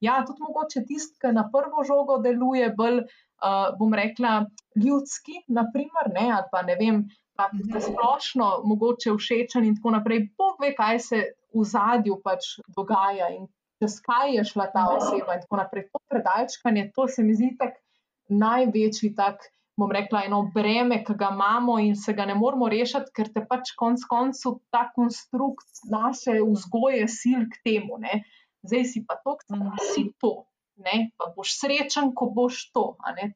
ja, 0.00 0.16
tudi 0.24 0.44
mogoče 0.48 0.86
tisti, 0.88 1.20
ki 1.20 1.36
na 1.36 1.46
prvo 1.52 1.84
žogo 1.84 2.16
deluje 2.24 2.72
bolj, 2.80 3.04
uh, 3.04 3.76
bom 3.78 3.92
rekla, 3.92 4.46
ljudski, 4.72 5.44
naprimer, 5.48 6.12
ne, 6.16 6.28
ali 6.40 6.52
pa 6.52 6.64
ne 6.64 6.80
vem. 6.80 7.04
Pa, 7.36 7.50
mhm. 7.52 7.76
splošno, 7.84 8.62
mogoče 8.64 9.12
všečen, 9.12 9.68
in 9.68 9.76
tako 9.76 9.98
naprej. 9.98 10.30
Bog 10.40 10.56
ve, 10.64 10.72
kaj 10.72 11.02
se 11.04 11.26
v 11.56 11.64
zadju 11.64 12.20
pač 12.24 12.56
dogaja 12.76 13.32
in 13.34 13.48
čez 13.82 13.98
kaj 14.04 14.36
je 14.36 14.44
šla 14.52 14.70
ta 14.72 14.86
oseba. 14.92 15.36
In 15.36 15.44
tako 15.44 15.60
naprej. 15.60 15.88
To 15.92 16.00
predalčkanje, 16.12 16.90
to 16.96 17.08
se 17.08 17.24
mi 17.24 17.36
zdi 17.36 17.54
tak 17.58 17.78
največji 18.28 19.14
tak. 19.16 19.52
Bom 19.76 19.90
rekla, 19.92 20.22
eno 20.24 20.38
breme, 20.54 21.02
ki 21.04 21.14
ga 21.20 21.28
imamo 21.34 21.74
in 21.84 21.98
se 22.00 22.14
ga 22.16 22.24
ne 22.24 22.32
moramo 22.34 22.64
rešiti, 22.72 23.12
ker 23.12 23.28
te 23.28 23.42
pač 23.44 23.74
konec 23.76 24.06
koncev 24.08 24.54
ta 24.72 24.86
konstrukt 24.94 25.82
naše 25.92 26.38
vzgoje 26.40 27.04
sil 27.12 27.44
k 27.52 27.60
temu. 27.60 27.98
Ne. 28.00 28.22
Zdaj 28.64 28.84
si 28.88 29.02
pa 29.04 29.18
to, 29.20 29.36
da 29.52 29.76
si 29.92 30.06
to, 30.16 30.46
ne, 30.80 31.10
pa 31.20 31.28
boš 31.36 31.52
srečen, 31.60 32.14
ko 32.16 32.30
boš 32.32 32.70
to. 32.72 32.86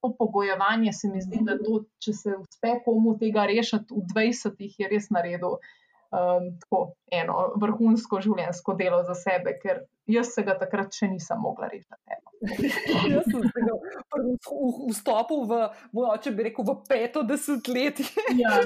To 0.01 0.13
pogojevanje 0.17 0.93
se 0.97 1.13
mi 1.13 1.21
zdi, 1.21 1.45
da 1.45 1.59
to, 1.61 1.85
če 2.01 2.17
se 2.17 2.35
uspe 2.41 2.73
komu 2.85 3.19
tega 3.21 3.45
rešiti 3.45 3.93
v 3.93 4.09
20-ih, 4.15 4.81
je 4.81 4.89
res 4.89 5.11
naredil 5.13 5.61
um, 6.11 6.51
tako 6.63 6.81
eno 7.13 7.53
vrhunsko 7.61 8.21
življenjsko 8.25 8.75
delo 8.79 9.03
za 9.07 9.17
sebe, 9.19 9.57
ker 9.63 9.85
jaz 10.11 10.35
se 10.35 10.45
ga 10.47 10.57
takrat 10.59 10.95
še 10.95 11.11
nisem 11.13 11.41
mogla 11.43 11.71
rešiti. 11.71 12.19
jaz 13.13 13.27
sem 13.29 13.43
se 13.45 13.65
ga 13.67 13.77
vstopil 14.91 15.45
v, 15.51 15.61
moče 15.97 16.33
bi 16.37 16.49
rekel, 16.49 16.67
v 16.67 16.77
peto 16.89 17.23
desetletje. 17.27 18.09
Ja. 18.39 18.63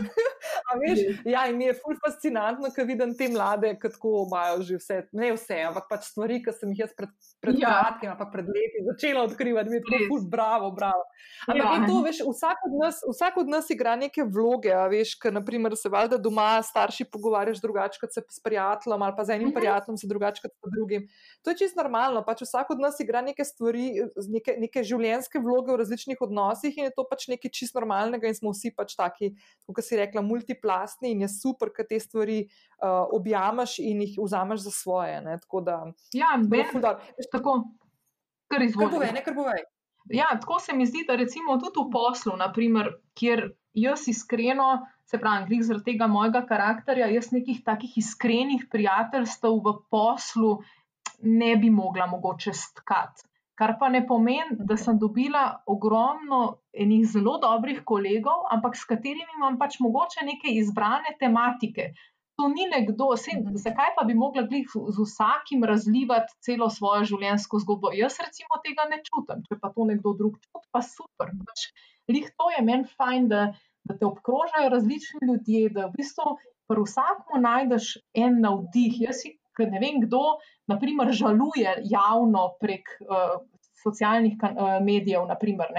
Veš, 0.81 1.03
ja, 1.29 1.45
in 1.51 1.59
mi 1.59 1.69
je 1.69 1.75
ful 1.79 1.97
fascinantno, 2.01 2.71
ker 2.75 2.87
vidim 2.89 3.13
te 3.19 3.29
mlade, 3.33 3.75
ki 3.81 3.91
tako 3.97 4.25
imajo 4.25 4.63
že 4.65 4.79
vse, 4.81 4.99
ne 5.13 5.33
vse, 5.37 5.59
ampak 5.69 5.89
pač 5.91 6.09
stvari, 6.11 6.41
ki 6.45 6.55
sem 6.57 6.73
jih 6.73 6.85
jaz 6.85 6.95
pred, 6.97 7.13
pred 7.45 7.61
ja. 7.61 7.73
kratkim, 7.73 8.13
ampak 8.15 8.33
pred 8.33 8.49
leti 8.49 8.85
začela 8.89 9.25
odkrivati, 9.29 9.73
mi 9.73 9.79
je 9.81 9.85
tako 9.87 10.01
ful, 10.09 10.25
bravo, 10.31 10.71
bravo. 10.77 11.05
Ampak 11.49 11.69
ja. 11.69 11.87
to, 11.89 11.99
veš, 12.07 12.23
vsak 12.29 12.65
od, 12.69 12.77
nas, 12.81 13.01
vsak 13.13 13.39
od 13.45 13.53
nas 13.53 13.71
igra 13.75 13.95
neke 14.01 14.25
vloge, 14.25 14.73
a 14.73 14.87
veš, 14.91 15.15
ker 15.21 15.35
naprimer 15.35 15.77
se 15.77 15.93
valjda 15.93 16.19
doma 16.23 16.49
starši 16.65 17.09
pogovarjaš 17.13 17.61
drugače, 17.65 18.01
kot 18.01 18.17
se 18.17 18.25
s 18.25 18.43
prijateljem 18.45 19.03
ali 19.03 19.17
pa 19.17 19.25
z 19.25 19.37
enim 19.37 19.49
mhm. 19.51 19.59
prijateljem 19.59 20.01
se 20.01 20.09
drugače, 20.11 20.43
kot 20.47 20.53
s 20.55 20.75
drugim. 20.77 21.09
To 21.45 21.53
je 21.53 21.61
čisto 21.61 21.83
normalno, 21.83 22.25
pač 22.25 22.45
vsak 22.47 22.71
od 22.73 22.81
nas 22.81 23.01
igra 23.01 23.21
neke 23.25 23.45
stvari, 23.45 23.91
neke, 24.33 24.57
neke 24.61 24.85
življenjske 24.87 25.43
vloge 25.45 25.73
v 25.73 25.81
različnih 25.83 26.21
odnosih 26.25 26.79
in 26.79 26.89
je 26.89 26.95
to 26.97 27.05
pač 27.11 27.29
nekaj 27.33 27.53
čisto 27.53 27.81
normalnega 27.81 28.31
in 28.31 28.37
smo 28.39 28.55
vsi 28.55 28.73
pač 28.77 28.97
taki, 28.99 29.35
kot 29.69 29.85
si 29.85 29.99
rekla, 30.01 30.25
multiplastni 30.55 31.13
in 31.13 31.23
je 31.23 31.29
super, 31.29 31.71
ker 31.75 31.87
te 31.87 31.99
stvari 32.01 32.45
uh, 32.45 33.09
objameš 33.13 33.79
in 33.79 34.03
jih 34.03 34.19
vzameš 34.19 34.61
za 34.61 34.71
svoje. 34.71 35.21
Ne? 35.21 35.39
Tako 35.39 35.61
da, 35.61 35.93
ja, 36.13 36.39
ben, 36.39 36.67
tako, 37.33 37.65
kar 38.49 38.63
izvoli. 38.63 39.23
Kar 39.25 39.35
bo 39.35 39.45
vej. 39.45 39.65
Ja, 40.13 40.29
tako 40.41 40.61
se 40.61 40.73
mi 40.73 40.87
zdi, 40.87 41.05
da 41.09 41.17
recimo 41.17 41.59
tudi 41.59 41.81
v 41.81 41.91
poslu, 41.91 42.37
naprimer, 42.37 42.93
kjer 43.17 43.55
jaz 43.73 44.09
iskreno, 44.09 44.87
se 45.09 45.19
pravi, 45.19 45.63
zaradi 45.63 45.93
tega 45.93 46.07
mojega 46.07 46.45
karakterja, 46.47 47.09
jaz 47.09 47.33
nekih 47.33 47.63
takih 47.65 47.97
iskrenih 47.99 48.67
prijateljstev 48.71 49.57
v 49.65 49.79
poslu 49.91 50.59
ne 51.23 51.57
bi 51.57 51.71
mogla 51.71 52.07
mogoče 52.07 52.53
stkati. 52.53 53.25
Kar 53.55 53.77
pa 53.79 53.89
ne 53.89 54.01
pomeni, 54.07 54.57
da 54.69 54.77
sem 54.77 54.97
dobila 54.99 55.45
ogromno 55.71 56.41
enih 56.85 57.05
zelo 57.07 57.37
dobrih 57.43 57.85
kolegov, 57.87 58.49
ampak 58.57 58.75
s 58.75 58.89
katerimi 58.91 59.37
imam 59.39 59.59
pač 59.61 59.79
mogoče 59.85 60.27
neke 60.27 60.55
izbrane 60.63 61.15
tematike. 61.21 61.93
To 62.35 62.49
ni 62.51 62.65
nekdo, 62.67 63.13
se, 63.17 63.37
mhm. 63.39 63.59
zakaj 63.63 63.93
pa 63.97 64.05
bi 64.09 64.15
mogla 64.19 64.43
z 64.51 64.97
vsakim 64.99 65.63
razlivati 65.71 66.35
celo 66.43 66.67
svojo 66.77 67.05
življenjsko 67.13 67.61
zgodbo. 67.63 67.93
Jaz 67.95 68.19
recimo 68.25 68.59
tega 68.65 68.89
ne 68.91 68.99
čutim, 69.07 69.45
če 69.47 69.61
pa 69.63 69.71
to 69.77 69.87
nekdo 69.91 70.17
drug 70.19 70.41
čuti, 70.43 70.67
pa 70.75 70.83
super. 70.83 71.31
Pač, 71.47 71.69
lih 72.11 72.27
to 72.35 72.51
je 72.57 72.65
meni 72.67 72.91
fajn, 72.99 73.31
da, 73.31 73.45
da 73.87 73.99
te 74.01 74.09
obkrožajo 74.11 74.75
različni 74.75 75.31
ljudje, 75.31 75.71
da 75.79 75.87
v 75.87 76.01
bistvu 76.01 76.35
pri 76.67 76.83
vsakmu 76.89 77.39
najdeš 77.47 77.93
en 78.27 78.43
navdih. 78.43 78.99
Jaz 79.07 79.23
si 79.23 79.37
ker 79.57 79.71
ne 79.71 79.83
vem, 79.83 80.01
kdo, 80.05 80.23
naprimer, 80.71 81.13
žaluje 81.15 81.77
javno 81.91 82.51
prek 82.61 82.97
uh, 83.07 83.39
socialnih 83.85 84.39
uh, 84.41 84.79
medijev. 84.85 85.29
Naprimer, 85.31 85.73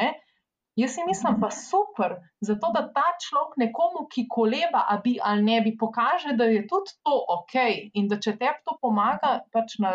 Jaz 0.75 0.91
si 0.91 1.03
mislim, 1.07 1.37
pa 1.39 1.49
super, 1.51 2.17
zato 2.43 2.71
da 2.75 2.81
ta 2.93 3.05
človek 3.23 3.53
nekomu, 3.57 4.07
ki 4.11 4.25
koleba, 4.27 4.81
a 4.91 4.97
bi 5.03 5.15
ali 5.23 5.43
ne 5.43 5.61
bi, 5.63 5.71
pokaže, 5.77 6.33
da 6.35 6.49
je 6.51 6.65
tudi 6.67 6.91
to 7.03 7.15
ok 7.35 7.55
in 7.93 8.09
da 8.11 8.19
če 8.19 8.33
te 8.41 8.51
to 8.67 8.75
pomaga 8.81 9.37
pač 9.55 9.77
na, 9.79 9.93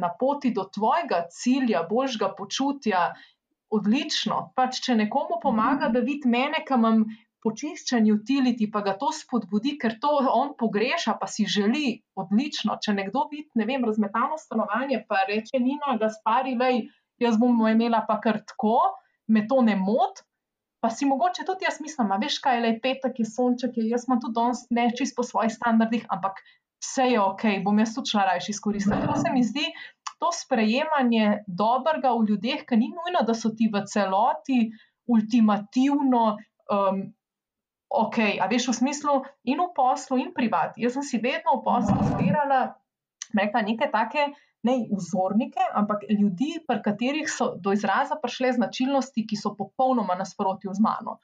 na 0.00 0.08
poti 0.20 0.54
do 0.56 0.64
tvojega 0.64 1.26
cilja, 1.28 1.84
božjega 1.90 2.30
počutja, 2.38 3.02
odlično. 3.68 4.40
Pač, 4.56 4.80
če 4.86 4.96
nekomu 5.02 5.36
pomaga, 5.42 5.92
da 5.92 6.00
vidi 6.00 6.30
mene, 6.30 6.64
ki 6.64 6.78
imam 6.78 7.04
počiščenju 7.44 8.16
utiliti, 8.16 8.70
pa 8.72 8.80
ga 8.86 8.94
to 9.00 9.10
spodbudi, 9.12 9.76
ker 9.80 9.98
to 10.00 10.10
on 10.32 10.54
pogreša, 10.58 11.16
pa 11.20 11.28
si 11.30 11.44
želi 11.44 12.00
odlično. 12.16 12.78
Če 12.82 12.96
nekdo 12.96 13.26
vidi, 13.30 13.50
ne 13.60 13.68
vem, 13.68 13.84
razmetano 13.84 14.38
stanovanje, 14.40 15.02
pa 15.08 15.24
reče: 15.28 15.60
Nina, 15.60 15.98
da 16.00 16.10
spari, 16.12 16.56
lej, 16.60 16.86
jaz 17.22 17.38
bom 17.40 17.60
imela 17.68 18.04
pa 18.08 18.18
kar 18.24 18.40
tako, 18.48 18.78
me 19.28 19.46
to 19.48 19.60
ne 19.62 19.76
mot. 19.76 20.24
Pa 20.84 20.90
si 20.92 21.06
mogoče 21.08 21.46
tudi 21.48 21.64
jaz 21.64 21.78
mislim, 21.80 22.10
da 22.12 22.18
veš, 22.20 22.42
kaj 22.44 22.58
le 22.60 22.74
petek, 22.84 23.20
je 23.22 23.24
sonček, 23.24 23.76
je, 23.80 23.86
jaz 23.88 24.04
imam 24.08 24.20
tudi 24.20 24.36
danes 24.36 24.66
ne 24.70 24.90
čisto 24.92 25.22
po 25.22 25.24
svojih 25.24 25.54
standardih, 25.54 26.04
ampak 26.12 26.42
vse 26.84 27.06
je 27.14 27.20
ok, 27.20 27.44
bom 27.64 27.78
jaz 27.80 27.94
tudi 27.96 28.12
šla 28.12 28.24
rajši 28.30 28.52
izkoristiti. 28.52 29.06
To 29.08 29.16
se 29.20 29.32
mi 29.32 29.44
zdi. 29.44 29.64
To 30.20 30.28
sprejemanje 30.32 31.44
dobrega 31.48 32.12
v 32.12 32.28
ljudeh, 32.28 32.66
ki 32.68 32.76
ni 32.80 32.90
nujno, 32.92 33.24
da 33.26 33.34
so 33.36 33.50
ti 33.56 33.70
v 33.72 33.82
celoti 33.88 34.60
ultimativno 35.10 36.22
um, 36.36 37.00
ok, 37.94 38.18
a 38.42 38.48
veš 38.50 38.68
v 38.70 38.74
smislu 38.80 39.14
in 39.46 39.62
v 39.62 39.68
poslu, 39.76 40.18
in 40.18 40.32
privat. 40.34 40.74
Jaz 40.80 40.98
sem 40.98 41.06
si 41.06 41.20
vedno 41.22 41.60
v 41.60 41.64
poslu 41.66 41.98
zbirala 42.14 42.74
neke 43.34 43.86
take 43.90 44.34
ne 44.64 44.74
vzornike, 44.88 45.60
ampak 45.76 46.06
ljudi, 46.08 46.64
pri 46.66 46.80
katerih 46.80 47.28
so 47.28 47.52
do 47.60 47.74
izraza 47.76 48.16
prišle 48.22 48.54
značilnosti, 48.56 49.26
ki 49.28 49.36
so 49.36 49.52
popolnoma 49.58 50.16
nasprotju 50.16 50.72
z 50.72 50.80
mano. 50.80 51.18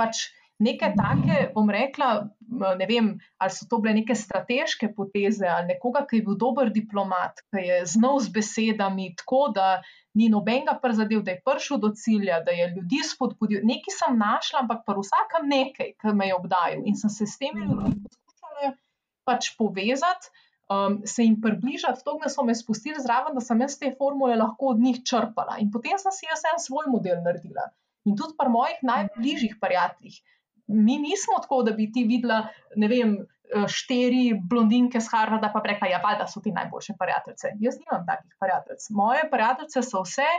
Pač 0.00 0.30
Neke 0.58 0.88
take, 0.96 1.50
bom 1.52 1.68
rekla, 1.68 2.30
ne 2.48 2.86
vem, 2.88 3.10
ali 3.42 3.52
so 3.52 3.66
to 3.68 3.78
bile 3.84 3.92
neke 3.98 4.14
strateške 4.16 4.88
poteze, 4.96 5.44
ali 5.52 5.74
nekoga, 5.74 6.06
ki 6.08 6.20
je 6.20 6.24
bil 6.28 6.38
dober 6.40 6.70
diplomat, 6.72 7.42
ki 7.52 7.64
je 7.66 7.80
znal 7.92 8.22
z 8.24 8.32
besedami, 8.32 9.10
tako 9.20 9.42
da 9.56 9.82
ni 10.16 10.30
nobenega 10.32 10.78
prizadev, 10.80 11.20
da 11.26 11.34
je 11.34 11.42
prišel 11.44 11.82
do 11.82 11.92
cilja, 11.92 12.40
da 12.46 12.56
je 12.56 12.70
ljudi 12.72 13.02
spodbudil. 13.04 13.60
Nekaj 13.68 13.98
sem 13.98 14.16
našla, 14.16 14.64
ampak 14.64 14.80
pa 14.86 14.96
vsakem 14.96 15.44
nekaj, 15.52 15.92
ki 16.00 16.16
me 16.16 16.30
je 16.30 16.38
obdajal 16.38 16.88
in 16.88 16.96
sem 16.96 17.12
se 17.12 17.28
s 17.28 17.36
temi 17.42 17.66
ljudmi 17.66 17.92
poskušala 18.06 18.72
pač 19.28 19.52
povezati. 19.58 20.32
Um, 20.66 20.96
se 21.06 21.22
jim 21.22 21.36
približati, 21.38 22.02
to, 22.02 22.16
da 22.18 22.26
so 22.26 22.42
me 22.42 22.54
spustili 22.58 22.98
zraven, 22.98 23.36
da 23.36 23.42
sem 23.44 23.60
jaz 23.62 23.76
te 23.78 23.92
formule 23.98 24.34
lahko 24.34 24.72
od 24.72 24.80
njih 24.82 24.96
črpala. 25.06 25.60
In 25.62 25.68
potem 25.70 25.94
sem 26.02 26.14
si 26.16 26.26
jaz 26.26 26.42
en 26.50 26.58
svoj 26.58 26.88
model 26.90 27.20
naredila. 27.22 27.68
In 28.06 28.16
tudi 28.18 28.34
pri 28.38 28.50
mojih 28.50 28.80
najbližjih 28.88 29.54
prijateljih, 29.62 30.16
mi 30.66 30.98
nismo 30.98 31.38
tako, 31.42 31.62
da 31.62 31.72
bi 31.72 31.90
ti 31.92 32.04
videla, 32.04 32.46
ne 32.76 32.88
vem, 32.88 33.16
eh, 33.20 33.66
štiri 33.68 34.34
blondinke 34.50 35.00
z 35.00 35.08
Harvarda, 35.12 35.50
pa 35.54 35.62
rekla, 35.64 35.88
ja, 35.88 36.00
da 36.18 36.26
so 36.26 36.40
ti 36.40 36.52
najboljše 36.52 36.96
prijateljice. 36.98 37.54
Jaz 37.60 37.78
nimam 37.82 38.06
takih 38.06 38.36
prijateljic. 38.40 38.86
Moje 38.90 39.28
prijateljice 39.30 39.82
so 39.82 40.02
vse, 40.02 40.30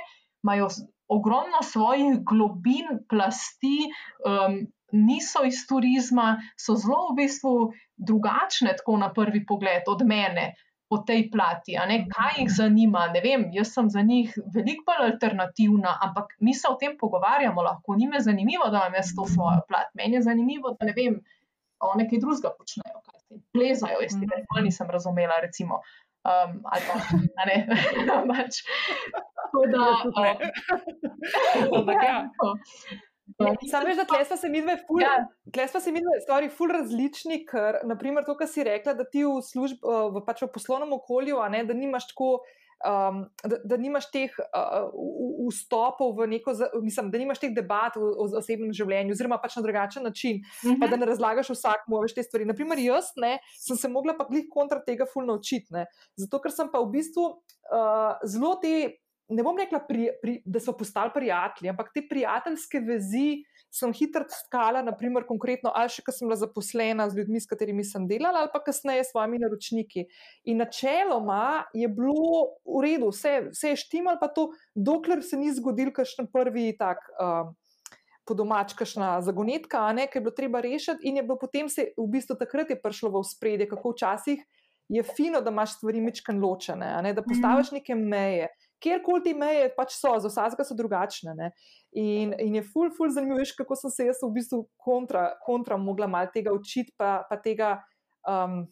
imajo 0.44 0.68
ogromno 1.08 1.62
svojih 1.64 2.24
globin, 2.24 3.06
plasti. 3.10 3.92
Um, 4.26 4.68
Niso 4.92 5.42
iz 5.44 5.66
turizma, 5.68 6.38
so 6.56 6.78
zelo 6.80 7.10
v 7.12 7.16
bistvu 7.18 7.50
drugačne, 7.98 8.72
tako 8.78 8.96
na 8.98 9.10
prvi 9.14 9.42
pogled, 9.46 9.84
od 9.92 10.06
mene, 10.08 10.54
po 10.90 10.98
tej 11.08 11.28
plati, 11.32 11.76
kaj 12.14 12.40
jih 12.40 12.52
zanima. 12.52 13.08
Ne 13.14 13.22
vem, 13.24 13.48
jaz 13.54 13.74
sem 13.76 13.90
za 13.90 14.02
njih 14.02 14.34
veliko 14.56 14.88
bolj 14.88 15.12
alternativna, 15.12 15.98
ampak 16.02 16.36
mi 16.40 16.54
se 16.54 16.68
o 16.70 16.78
tem 16.80 16.98
pogovarjamo, 16.98 17.62
lahko 17.62 17.96
ni 17.96 18.08
me 18.08 18.20
zanimivo, 18.20 18.70
da 18.72 18.86
imam 18.86 18.96
jaz 19.00 19.12
to 19.16 19.28
svojo 19.28 19.62
plat. 19.68 19.92
Meni 19.94 20.18
je 20.18 20.22
zanimivo, 20.30 20.76
da 20.80 20.88
ne 20.88 20.94
vem, 20.96 21.20
o 21.80 21.94
nekaj 22.00 22.20
drugega 22.24 22.54
počnejo, 22.58 23.02
kaj 23.06 23.20
se 23.20 23.42
plezajo, 23.54 24.02
jaz 24.06 24.16
tega 24.20 24.42
nikoli 24.42 24.68
nisem 24.70 24.90
razumela. 24.90 25.42
Recimo. 25.44 25.82
Um, 26.28 26.60
ali 26.66 26.84
pa 26.88 27.46
ne, 27.48 27.58
pač. 28.32 28.64
da. 29.72 29.86
Ampak 31.78 32.04
ja. 32.04 32.18
Sam 33.70 33.86
veš, 33.86 33.98
da 34.00 34.06
tle 34.08 34.26
smo 34.26 34.38
se 34.38 34.50
mi 34.50 34.62
dve, 34.62 34.78
ful, 34.88 35.02
ja. 35.02 35.18
tle 35.54 35.68
smo 35.68 35.80
se 35.84 35.92
mi 35.92 36.02
dve 36.02 36.22
stvari 36.24 36.50
ful 36.50 36.72
različni, 36.72 37.42
ker, 37.50 37.82
naprimer, 37.88 38.24
to, 38.26 38.38
kar 38.40 38.48
si 38.48 38.64
rekla, 38.64 38.96
da 38.96 39.04
ti 39.04 39.26
v 39.28 39.42
službi, 39.44 39.82
v, 39.84 40.24
pač 40.28 40.46
v 40.46 40.54
poslovnem 40.54 40.96
okolju, 40.96 41.42
ne, 41.52 41.66
da 41.68 41.76
nimaš 41.78 42.14
tako. 42.14 42.38
Um, 42.78 43.24
da, 43.42 43.58
da 43.66 43.78
nimaš 43.82 44.06
teh 44.14 44.36
uh, 44.38 44.92
vstopov 45.48 46.12
v 46.20 46.28
neko, 46.36 46.54
mislim, 46.84 47.08
da 47.10 47.18
nimaš 47.18 47.40
teh 47.42 47.56
debat 47.56 47.96
v, 47.98 48.06
v 48.06 48.38
osebnem 48.38 48.70
življenju, 48.70 49.16
oziroma 49.16 49.40
pač 49.42 49.56
na 49.58 49.64
drugačen 49.66 50.06
način, 50.06 50.44
uh 50.44 50.60
-huh. 50.62 50.76
pa 50.78 50.86
mhm. 50.86 50.92
da 50.92 51.00
ne 51.02 51.08
razlagaš 51.10 51.50
vsakmu 51.56 52.04
več 52.04 52.14
te 52.14 52.22
stvari. 52.22 52.46
Naprimer, 52.46 52.78
jaz 52.78 53.10
ne, 53.18 53.40
sem 53.58 53.82
se 53.82 53.90
mogla 53.90 54.14
pa 54.14 54.30
glih 54.30 54.46
kontra 54.54 54.78
tega 54.86 55.10
fulno 55.10 55.40
učiti, 55.42 55.74
zato 56.22 56.40
ker 56.40 56.54
sem 56.54 56.70
pa 56.70 56.78
v 56.86 56.92
bistvu 56.94 57.26
uh, 57.26 58.14
zelo 58.30 58.54
te 58.62 59.02
ne 59.30 59.44
bom 59.44 59.58
rekla, 59.60 59.80
pri, 59.88 60.08
pri, 60.22 60.40
da 60.46 60.60
so 60.64 60.74
postali 60.78 61.12
prijatelji, 61.14 61.70
ampak 61.70 61.92
te 61.94 62.04
prijateljske 62.10 62.80
vezi 62.86 63.44
sem 63.74 63.92
hitro 63.94 64.24
stkala, 64.32 64.82
naprimer, 64.86 65.26
konkretno, 65.28 65.74
ali 65.76 65.92
še, 65.92 66.02
ko 66.06 66.14
sem 66.16 66.30
bila 66.30 66.38
zaposlena 66.40 67.10
z 67.12 67.20
ljudmi, 67.20 67.42
s 67.44 67.50
katerimi 67.50 67.84
sem 67.86 68.08
delala, 68.08 68.46
ali 68.46 68.52
pa 68.54 68.62
kasneje 68.64 69.04
s 69.04 69.12
svojimi 69.12 69.42
naročniki. 69.44 70.06
In 70.48 70.64
načeloma 70.64 71.68
je 71.76 71.90
bilo 71.92 72.58
v 72.64 72.84
redu, 72.86 73.12
vse, 73.12 73.52
vse 73.52 73.74
je 73.74 73.82
štimal, 73.84 74.20
pa 74.22 74.32
to, 74.32 74.50
dokler 74.74 75.22
se 75.26 75.40
ni 75.40 75.52
zgodil, 75.56 75.92
kakšen 75.96 76.32
prvi 76.34 76.74
tak. 76.80 77.04
Uh, 77.20 77.56
Po 78.28 78.36
domač, 78.36 78.74
kašna 78.76 79.22
zagonetka, 79.24 79.86
ne, 79.96 80.04
ki 80.12 80.20
je 80.20 80.22
bilo 80.26 80.34
treba 80.36 80.60
rešiti, 80.60 81.08
in 81.08 81.16
je 81.16 81.22
bilo 81.24 81.38
potem 81.40 81.70
se 81.72 81.86
v 81.96 82.08
bistvu 82.12 82.36
takrat 82.36 82.74
prišlo 82.84 83.08
v 83.14 83.22
spredje, 83.24 83.70
kako 83.72 83.94
včasih 83.94 84.42
je 84.92 85.04
fino, 85.16 85.40
da 85.40 85.48
imaš 85.48 85.78
stvari 85.78 86.02
mečkan 86.04 86.36
ločene, 86.44 86.90
ne, 87.06 87.14
da 87.16 87.24
postaviš 87.24 87.72
neke 87.78 87.96
meje 87.96 88.50
kjerkoli 88.84 89.24
te 89.26 89.34
meje 89.38 89.68
pač 89.76 89.96
so, 89.98 90.14
za 90.22 90.32
vsakega 90.32 90.66
so 90.68 90.78
drugačne. 90.78 91.52
In, 91.98 92.34
in 92.40 92.58
je 92.60 92.64
ful, 92.66 92.92
ful 92.96 93.12
zanimivo, 93.14 93.42
veš, 93.42 93.56
kako 93.58 93.78
sem 93.80 93.94
se 93.94 94.10
jaz 94.10 94.24
v 94.24 94.34
bistvu 94.38 94.64
kontra, 94.78 95.30
kontra 95.46 95.78
mogla 95.82 96.10
malo 96.12 96.32
tega 96.34 96.56
učiti, 96.56 96.94
pa, 96.98 97.22
pa 97.30 97.40
tega. 97.42 97.78
Um, 98.28 98.66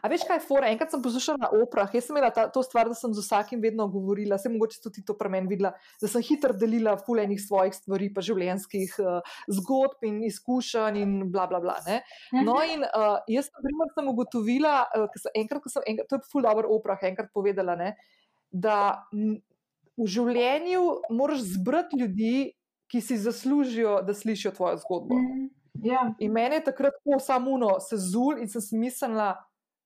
A 0.00 0.08
veš, 0.08 0.24
kaj 0.24 0.38
je 0.38 0.44
fora? 0.46 0.70
Enkrat 0.72 0.94
sem 0.94 1.02
poslušala 1.04 1.42
na 1.42 1.48
oprah, 1.60 1.90
jaz 1.92 2.06
sem 2.06 2.16
imela 2.16 2.30
ta, 2.32 2.46
to 2.52 2.62
stvar, 2.64 2.88
da 2.88 2.96
sem 2.96 3.12
z 3.12 3.20
vsakim 3.20 3.60
vedno 3.60 3.86
govorila, 3.92 4.38
se 4.40 4.48
mogoče 4.48 4.80
tudi 4.80 5.04
to 5.04 5.16
pri 5.18 5.28
meni 5.34 5.50
videla, 5.50 5.74
da 6.00 6.08
sem 6.08 6.24
hitro 6.24 6.56
delila 6.56 6.96
fulejnih 6.96 7.40
svojih 7.42 7.76
stvari, 7.76 8.08
pa 8.14 8.24
življenjskih 8.24 8.96
uh, 9.04 9.36
zgodb 9.58 10.08
in 10.08 10.22
izkušenj 10.30 11.00
in 11.02 11.14
bla 11.34 11.46
bla 11.50 11.60
bla. 11.60 11.76
Ne? 11.86 12.00
No, 12.32 12.56
mhm. 12.56 12.72
in 12.72 12.88
uh, 12.88 13.20
jaz 13.28 13.50
sem, 13.50 13.60
primer, 13.66 13.92
sem 13.98 14.10
ugotovila, 14.14 14.74
uh, 14.88 15.20
sem, 15.20 15.36
enkrat, 15.44 15.64
ko 15.64 15.74
sem, 15.76 15.84
enkrat, 15.92 16.08
to 16.08 16.20
je 16.20 16.32
ful 16.32 16.48
dobro 16.48 16.72
oprah, 16.78 17.04
enkrat 17.04 17.28
povedala, 17.36 17.76
ne, 17.76 17.92
da 18.54 19.06
v 19.98 20.06
življenju 20.06 20.82
moraš 21.10 21.42
zbrati 21.56 21.98
ljudi, 21.98 22.52
ki 22.90 23.00
si 23.02 23.16
zaslužijo, 23.18 23.98
da 24.06 24.14
slišijo 24.14 24.52
tvojo 24.54 24.78
zgodbo. 24.78 25.18
Mm, 25.18 25.48
yeah. 25.82 26.12
In 26.22 26.32
meni 26.32 26.60
je 26.60 26.68
takrat 26.68 26.94
po 27.02 27.18
samuno 27.18 27.80
se 27.82 27.98
zul 27.98 28.38
in 28.38 28.50
sem 28.50 28.62
smiselna 28.62 29.32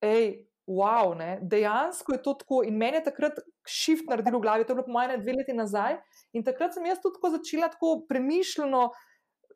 hej, 0.05 0.45
wow, 0.69 1.15
ne? 1.17 1.39
dejansko 1.43 2.13
je 2.13 2.23
to 2.23 2.35
tako. 2.43 2.63
In 2.69 2.77
meni 2.77 3.01
je 3.01 3.07
takrat 3.09 3.41
šift 3.65 4.11
naredil 4.11 4.37
v 4.37 4.43
glavi, 4.45 4.67
to 4.67 4.75
je 4.75 4.81
bilo 4.81 4.89
po 4.91 4.97
mojem 4.99 5.23
dve 5.23 5.39
leti 5.39 5.57
nazaj. 5.57 5.97
In 6.37 6.45
takrat 6.45 6.77
sem 6.77 6.85
jaz 6.87 7.01
tudi 7.01 7.17
tako 7.17 7.33
začela 7.39 7.71
tako 7.73 7.95
premišljeno. 8.09 8.91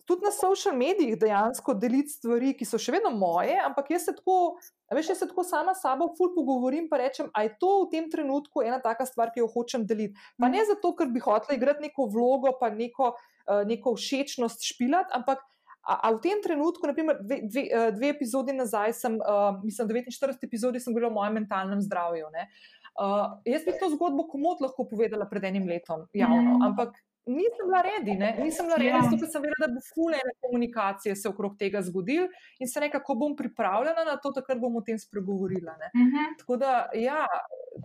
Tudi 0.05 0.27
na 0.27 0.33
social 0.35 0.75
medijih 0.77 1.15
dejansko 1.19 1.75
deliti 1.79 2.11
stvari, 2.17 2.57
ki 2.59 2.67
so 2.67 2.79
še 2.81 2.97
vedno 2.97 3.13
moje, 3.15 3.55
ampak 3.63 3.93
jaz 3.95 4.09
se 4.09 4.15
tako, 4.17 4.57
veš, 4.91 5.13
jaz 5.13 5.23
se 5.23 5.29
tako 5.31 5.45
sama 5.47 5.77
s 5.77 5.85
sabo 5.85 6.09
ful 6.19 6.33
pogovorim 6.35 6.89
in 6.91 6.99
rečem, 6.99 7.31
da 7.31 7.45
je 7.47 7.55
to 7.61 7.71
v 7.85 7.91
tem 7.93 8.11
trenutku 8.11 8.65
ena 8.67 8.81
taka 8.83 9.07
stvar, 9.07 9.31
ki 9.31 9.45
jo 9.45 9.47
hočem 9.55 9.87
deliti. 9.87 10.19
Pa 10.43 10.51
ne 10.51 10.65
zato, 10.67 10.91
ker 10.99 11.07
bi 11.07 11.23
hotela 11.23 11.55
igrati 11.55 11.87
neko 11.87 12.09
vlogo, 12.11 12.57
pa 12.59 12.71
neko, 12.75 13.15
uh, 13.15 13.63
neko 13.69 13.95
všečnost 13.95 14.67
špilat, 14.73 15.15
ampak 15.15 15.47
A, 15.83 15.99
a 15.99 16.15
v 16.15 16.23
tem 16.23 16.39
trenutku, 16.39 16.87
naprimer, 16.87 17.19
dve, 17.19 17.43
dve, 17.43 17.63
eh, 17.67 17.91
dve 17.91 18.15
epizodi 18.15 18.55
nazaj, 18.55 18.95
sem, 18.95 19.19
uh, 19.19 19.59
mislim, 19.65 19.89
49 19.91 20.45
epizodi 20.47 20.79
sem 20.79 20.95
govorila 20.95 21.11
o 21.11 21.15
mojem 21.19 21.35
mentalnem 21.43 21.83
zdravju. 21.83 22.31
Uh, 22.31 23.43
jaz 23.43 23.67
bi 23.67 23.75
to 23.81 23.89
zgodbo 23.91 24.29
komod 24.31 24.63
lahko 24.63 24.87
povedala 24.87 25.27
pred 25.27 25.43
enim 25.51 25.67
letom, 25.67 26.07
javno, 26.15 26.55
mm. 26.55 26.63
ampak 26.69 26.95
nisem 27.27 27.67
bila 27.67 27.83
redi, 27.83 28.15
ne? 28.19 28.37
nisem 28.45 28.67
bila 28.67 28.77
redi, 28.77 28.89
ja. 28.89 29.03
zato 29.11 29.27
sem 29.31 29.43
vedela, 29.43 29.67
da 29.67 29.69
bo 29.75 29.81
fulene 29.95 30.33
komunikacije 30.41 31.17
se 31.17 31.29
okrog 31.29 31.57
tega 31.59 31.83
zgodil 31.83 32.27
in 32.59 32.69
se 32.69 32.81
nekako 32.81 33.15
bom 33.15 33.37
pripravljena 33.37 34.05
na 34.05 34.17
to, 34.17 34.33
takrat 34.33 34.59
bom 34.59 34.77
o 34.77 34.81
tem 34.81 34.99
spregovorila. 34.99 35.77
Mm 35.95 36.01
-hmm. 36.01 36.39
Tako 36.39 36.57
da, 36.57 36.91
ja, 36.95 37.27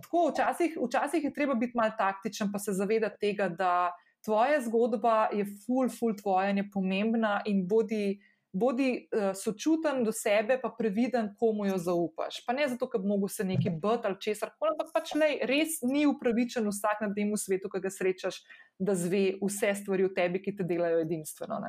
tako, 0.02 0.28
včasih, 0.28 0.78
včasih 0.86 1.24
je 1.24 1.32
treba 1.34 1.54
biti 1.54 1.76
mal 1.76 1.90
taktičen, 1.98 2.52
pa 2.52 2.58
se 2.58 2.72
zavedati 2.72 3.20
tega, 3.20 3.48
da 3.48 3.92
tvoja 4.24 4.60
zgodba 4.60 5.28
je 5.32 5.44
ful, 5.66 5.88
ful 5.88 6.16
tvoja 6.16 6.50
in 6.50 6.56
je 6.56 6.70
pomembna 6.70 7.42
in 7.46 7.68
bodi. 7.68 8.20
Bodi 8.52 9.08
uh, 9.12 9.34
sočuten 9.36 10.00
do 10.04 10.12
sebe, 10.12 10.56
pa 10.60 10.70
previden, 10.72 11.34
komu 11.36 11.66
jo 11.68 11.76
zaupaš. 11.78 12.40
Pa 12.46 12.54
ne 12.56 12.68
zato, 12.68 12.88
ker 12.88 13.02
bi 13.02 13.10
mogel 13.10 13.28
se 13.28 13.44
neki 13.44 13.70
bati 13.70 14.08
ali 14.08 14.16
česar 14.20 14.54
koli, 14.56 14.72
ampak 14.72 14.92
pač 14.94 15.12
lej, 15.20 15.36
res 15.48 15.82
ni 15.84 16.06
upravičen 16.08 16.66
vsak 16.68 17.04
na 17.04 17.10
tem 17.14 17.34
svetu, 17.36 17.68
ki 17.68 17.82
ga 17.84 17.92
srečaš, 17.92 18.40
da 18.80 18.96
zve 18.96 19.36
vse 19.42 19.74
stvari 19.82 20.08
v 20.08 20.14
tebi, 20.16 20.42
ki 20.42 20.56
te 20.56 20.64
delajo 20.64 21.04
edinstveno. 21.04 21.60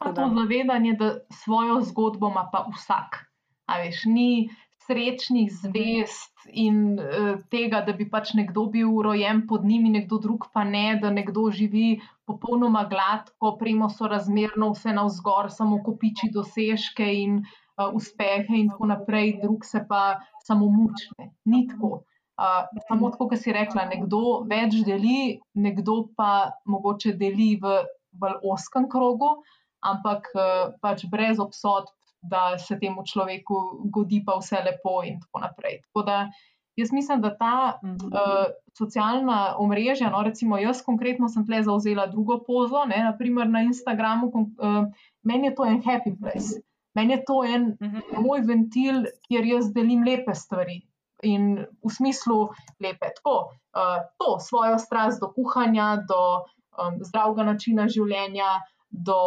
Pa 0.00 0.14
to 0.16 0.30
zavedanje, 0.36 0.94
da 0.96 1.10
svojo 1.42 1.80
zgodbo 1.90 2.30
ima 2.30 2.46
pa 2.52 2.64
vsak. 2.70 3.24
A 3.66 3.82
veš, 3.82 4.06
ni 4.06 4.48
srečnih 4.90 5.52
zvest 5.54 6.34
in 6.50 6.98
uh, 6.98 7.38
tega, 7.50 7.84
da 7.86 7.94
bi 7.94 8.08
pač 8.10 8.32
nekdo 8.34 8.66
bil 8.72 8.90
rojen 9.06 9.44
pod 9.46 9.62
njimi, 9.64 9.92
nekdo 9.94 10.18
drug 10.18 10.48
pa 10.54 10.64
ne, 10.66 10.98
da 10.98 11.12
nekdo 11.14 11.46
živi 11.54 12.00
popolnoma 12.26 12.82
gladko, 12.90 13.54
premo 13.60 13.90
so 13.90 14.10
razmerno 14.10 14.72
vse 14.74 14.94
navzgor, 14.96 15.50
samo 15.54 15.78
kopiči 15.86 16.32
dosežke 16.34 17.06
in 17.22 17.38
uh, 17.44 17.86
uspehe 17.94 18.58
in 18.58 18.72
tako 18.72 18.90
naprej, 18.90 19.36
drug 19.44 19.64
se 19.68 19.84
pa 19.86 20.18
samo 20.42 20.66
mučne. 20.74 21.30
Ni 21.44 21.68
tako. 21.70 22.02
Uh, 22.40 22.66
samo 22.88 23.12
tako, 23.12 23.28
kot 23.30 23.38
si 23.38 23.54
rekla, 23.54 23.86
nekdo 23.92 24.42
več 24.50 24.80
deli, 24.88 25.38
nekdo 25.54 26.00
pa 26.16 26.50
mogoče 26.66 27.14
deli 27.20 27.52
v 27.62 27.78
bolj 28.10 28.40
oskem 28.56 28.90
krogu, 28.90 29.36
ampak 29.86 30.26
uh, 30.34 30.74
pač 30.82 31.06
brez 31.12 31.38
obsodb 31.38 31.94
da 32.22 32.58
se 32.58 32.78
temu 32.78 33.02
človeku 33.06 33.60
godi 33.92 34.22
pa 34.26 34.36
vse 34.38 34.62
lepo 34.64 35.00
in 35.04 35.20
tako 35.20 35.40
naprej. 35.46 35.80
Tako 35.86 36.02
da 36.02 36.18
jaz 36.76 36.92
mislim, 36.92 37.20
da 37.20 37.36
ta 37.36 37.80
uh, 37.82 38.46
socialna 38.78 39.54
omrežja, 39.58 40.10
no, 40.10 40.22
recimo 40.22 40.58
jaz 40.58 40.82
konkretno 40.86 41.28
sem 41.28 41.46
tle 41.46 41.62
zauzela 41.62 42.06
drugo 42.06 42.38
pozo, 42.46 42.84
ne, 42.88 43.02
naprimer 43.04 43.48
na 43.48 43.62
Instagramu, 43.62 44.32
uh, 44.34 44.84
meni 45.22 45.48
je 45.48 45.54
to 45.54 45.64
en 45.64 45.82
happy 45.82 46.14
place. 46.20 46.60
Meni 46.94 47.14
je 47.14 47.24
to 47.24 47.44
en 47.44 47.76
uh 47.80 47.86
mhm. 47.86 47.96
-huh. 47.96 48.22
moj 48.26 48.40
ventil, 48.40 49.04
kjer 49.28 49.44
jaz 49.46 49.72
delim 49.72 50.04
lepe 50.04 50.34
stvari 50.34 50.82
in 51.22 51.66
v 51.84 51.90
smislu 51.90 52.48
lepe. 52.80 53.06
Tako, 53.16 53.52
uh, 53.76 54.00
to 54.18 54.38
svojo 54.40 54.78
strast 54.78 55.20
do 55.20 55.32
kuhanja, 55.32 55.96
do 56.08 56.44
um, 56.80 56.98
zdravega 57.04 57.42
načina 57.42 57.88
življenja, 57.88 58.60
do 58.90 59.20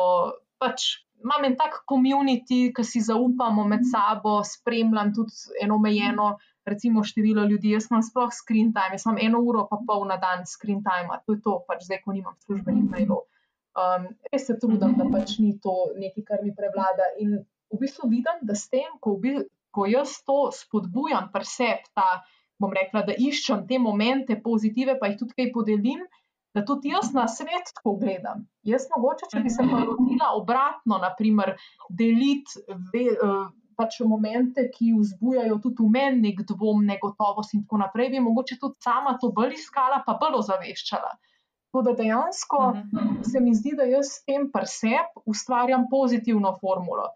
pač 0.60 0.82
imam 1.24 1.46
en 1.48 1.56
tak 1.58 1.82
komunity, 1.90 2.72
ki 2.76 2.84
si 2.84 3.02
zaupamo 3.02 3.66
med 3.68 3.86
sabo, 3.88 4.42
spremljam 4.44 5.14
tudi 5.16 5.60
eno 5.64 5.78
omejeno, 5.80 6.34
recimo, 6.66 7.04
število 7.04 7.46
ljudi. 7.50 7.74
Jaz 7.76 7.90
imam 7.92 8.04
sploh 8.04 8.32
screen 8.32 8.74
time, 8.76 8.98
jaz 8.98 9.08
imam 9.08 9.20
eno 9.22 9.42
uro 9.44 9.66
pa 9.70 9.80
pol 9.88 10.06
na 10.10 10.18
dan 10.18 10.46
screen 10.48 10.84
time, 10.84 11.12
to 11.26 11.38
je 11.38 11.42
to, 11.46 11.58
pač 11.68 11.88
zdaj, 11.88 12.04
ko 12.06 12.16
nimam 12.16 12.36
službenih 12.46 12.90
mailov. 12.92 13.26
Um, 13.74 14.12
res 14.30 14.46
se 14.48 14.58
trudim, 14.62 14.94
da 15.00 15.10
pač 15.10 15.40
ni 15.42 15.56
to 15.64 15.94
nekaj, 15.98 16.28
kar 16.28 16.44
mi 16.46 16.54
prevlada. 16.56 17.10
In 17.24 17.40
v 17.74 17.82
bistvu 17.82 18.12
vidim, 18.12 18.44
da 18.46 18.56
s 18.56 18.70
tem, 18.70 18.92
ko, 19.02 19.18
bi, 19.20 19.40
ko 19.74 19.88
jaz 19.90 20.20
to 20.28 20.52
spodbujam, 20.54 21.32
presep 21.34 21.88
ta, 21.98 22.22
bom 22.62 22.72
rekla, 22.76 23.02
da 23.08 23.16
iščem 23.18 23.66
te 23.68 23.80
momente 23.82 24.38
pozitive, 24.44 24.96
pa 25.00 25.10
jih 25.10 25.18
tudi 25.24 25.40
kaj 25.40 25.50
podelim 25.56 26.04
da 26.54 26.62
tudi 26.66 26.94
jaz 26.94 27.14
na 27.14 27.28
svet 27.28 27.74
tako 27.76 27.96
gledam. 28.02 28.46
Jaz 28.68 28.86
mogoče, 28.96 29.30
če 29.32 29.42
bi 29.42 29.50
se 29.50 29.66
pa 29.70 29.82
lotila 29.82 30.32
obratno, 30.38 31.00
naprimer, 31.02 31.56
deliti 31.90 32.62
ve, 32.94 33.08
uh, 33.18 33.48
pač 33.78 34.00
momente, 34.06 34.68
ki 34.74 34.94
vzbujajo 35.00 35.58
tudi 35.64 35.82
v 35.82 35.90
meni 35.96 36.30
nek 36.30 36.44
dvom, 36.50 36.86
negotovost 36.86 37.56
in 37.58 37.64
tako 37.66 37.82
naprej, 37.82 38.12
bi 38.14 38.24
mogoče 38.24 38.60
tudi 38.62 38.78
sama 38.86 39.18
to 39.22 39.32
bolj 39.36 39.58
iskala, 39.58 40.04
pa 40.06 40.18
bolj 40.22 40.40
ozaveščala. 40.44 41.14
Tako 41.74 41.82
da 41.88 41.96
dejansko 41.98 42.62
mhm. 42.70 43.22
se 43.26 43.42
mi 43.42 43.56
zdi, 43.58 43.74
da 43.78 43.90
jaz 43.90 44.12
s 44.20 44.26
tem 44.30 44.50
preseb 44.54 45.24
ustvarjam 45.26 45.88
pozitivno 45.90 46.54
formulo. 46.62 47.10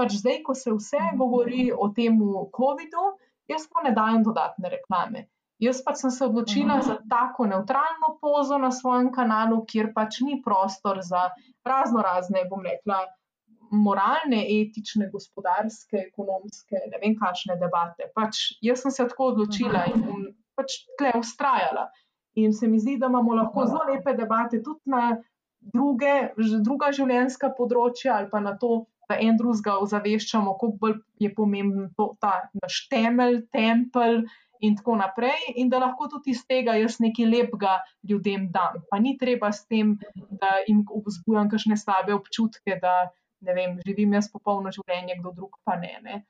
Pač 0.00 0.16
zdaj, 0.18 0.40
ko 0.46 0.56
se 0.58 0.72
vse 0.74 0.98
mhm. 0.98 1.18
govori 1.20 1.68
o 1.70 1.92
tem 1.94 2.18
COVID-u, 2.56 3.04
jaz 3.50 3.68
pa 3.70 3.86
ne 3.86 3.94
dajem 3.94 4.26
dodatne 4.26 4.72
reklame. 4.74 5.28
Jaz 5.60 5.82
pač 5.84 6.00
sem 6.00 6.10
se 6.10 6.24
odločila 6.24 6.80
za 6.80 6.96
tako 7.10 7.46
neutralno 7.46 8.14
pozo 8.20 8.58
na 8.58 8.70
svojem 8.72 9.10
kanalu, 9.12 9.60
kjer 9.68 9.90
pač 9.94 10.22
ni 10.24 10.38
prostor 10.44 11.02
za 11.04 11.28
razno 11.64 12.00
razne, 12.02 12.46
bom 12.48 12.64
rekla, 12.64 13.02
moralne, 13.70 14.40
etične, 14.56 15.10
gospodarske, 15.12 16.06
ekonomske, 16.08 16.80
ne 16.90 17.00
vem, 17.02 17.16
kakšne 17.18 17.58
debate. 17.60 18.08
Pač 18.16 18.56
jaz 18.64 18.82
sem 18.84 18.94
se 18.94 19.06
tako 19.12 19.34
odločila 19.34 19.84
in 19.92 20.06
bom 20.06 20.24
pač 20.58 20.80
tle 20.98 21.12
ustrajala. 21.20 21.90
In 22.40 22.54
se 22.56 22.68
mi 22.68 22.80
zdi, 22.80 22.96
da 22.98 23.10
imamo 23.10 23.36
lahko 23.36 23.66
zelo 23.68 23.84
lepe 23.90 24.14
debate 24.16 24.62
tudi 24.62 24.90
na 24.90 25.18
druge, 25.74 26.32
druga 26.64 26.90
življenjska 26.96 27.52
področja 27.58 28.16
ali 28.16 28.30
pa 28.32 28.40
na 28.40 28.56
to, 28.56 28.86
da 29.10 29.18
en 29.18 29.36
drugega 29.36 29.76
ozaveščamo, 29.82 30.54
kako 30.54 30.76
bolj 30.80 31.00
je 31.20 31.32
pomemben 31.34 31.90
to, 31.98 32.14
ta 32.22 32.46
naš 32.62 32.84
temelj, 32.92 33.42
tempelj 33.52 34.22
in 34.60 34.76
tako 34.76 34.96
naprej, 35.00 35.54
in 35.56 35.70
da 35.72 35.80
lahko 35.82 36.08
tudi 36.12 36.34
iz 36.34 36.42
tega 36.48 36.74
jaz 36.78 36.98
nekaj 37.00 37.26
lepega 37.26 37.78
ljudem 38.08 38.50
dam. 38.52 38.82
Pa 38.90 38.98
ni 38.98 39.16
treba 39.18 39.52
s 39.52 39.64
tem, 39.66 39.96
da 40.14 40.58
jim 40.66 40.84
vzbujam 41.06 41.48
kakšne 41.50 41.78
slabe 41.80 42.14
občutke, 42.14 42.76
da 42.82 43.10
ne 43.40 43.56
vem, 43.56 43.78
živim 43.86 44.12
jaz 44.18 44.28
popolno 44.32 44.72
življenje, 44.74 45.16
kdo 45.20 45.32
drug 45.36 45.56
pa 45.64 45.78
ne. 45.80 45.96
ne. 46.04 46.20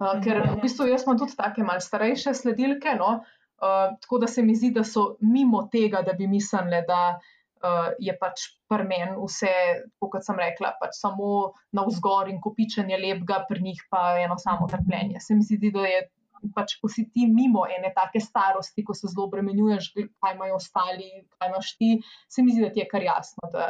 Uh, 0.00 0.18
ker 0.24 0.40
v 0.48 0.56
bistvu 0.62 0.88
jaz 0.88 1.04
imam 1.06 1.20
tudi 1.20 1.36
take 1.38 1.64
malce 1.66 1.90
starejše 1.90 2.32
sledilke, 2.34 2.96
no? 2.98 3.20
uh, 3.62 3.92
tako 4.00 4.22
da 4.24 4.30
se 4.30 4.42
mi 4.42 4.56
zdi, 4.56 4.72
da 4.74 4.84
so 4.88 5.16
mimo 5.20 5.66
tega, 5.72 6.02
da 6.02 6.16
bi 6.18 6.26
mislili, 6.26 6.80
da 6.88 7.02
uh, 7.18 7.92
je 8.00 8.16
pač 8.18 8.48
prmen 8.72 9.14
vse, 9.20 9.52
kot 10.00 10.24
sem 10.24 10.40
rekla, 10.40 10.72
pač 10.80 10.96
samo 10.98 11.52
na 11.76 11.84
vzgor 11.86 12.32
in 12.32 12.40
kopičenje 12.42 12.98
lepega, 12.98 13.42
pri 13.48 13.62
njih 13.68 13.84
pa 13.92 14.16
eno 14.24 14.38
samo 14.40 14.66
trpljenje. 14.72 15.20
Se 15.20 15.36
mi 15.36 15.46
zdi, 15.46 15.70
da 15.74 15.86
je 15.86 16.02
pač, 16.54 16.76
ko 16.80 16.90
si 16.90 17.06
ti 17.10 17.26
mimo 17.30 17.64
ene 17.70 17.92
take 17.94 18.20
starosti, 18.20 18.84
ko 18.84 18.94
se 18.94 19.10
zelo 19.10 19.26
obremenjuješ, 19.28 19.92
kaj 20.22 20.36
imajo 20.36 20.58
ostali, 20.58 21.10
kaj 21.36 21.52
imaš 21.52 21.72
ti, 21.78 21.90
se 22.28 22.42
mi 22.42 22.54
zdi, 22.54 22.64
da 22.66 22.72
ti 22.72 22.82
je 22.82 22.88
kar 22.90 23.04
jasno, 23.06 23.50
da 23.52 23.68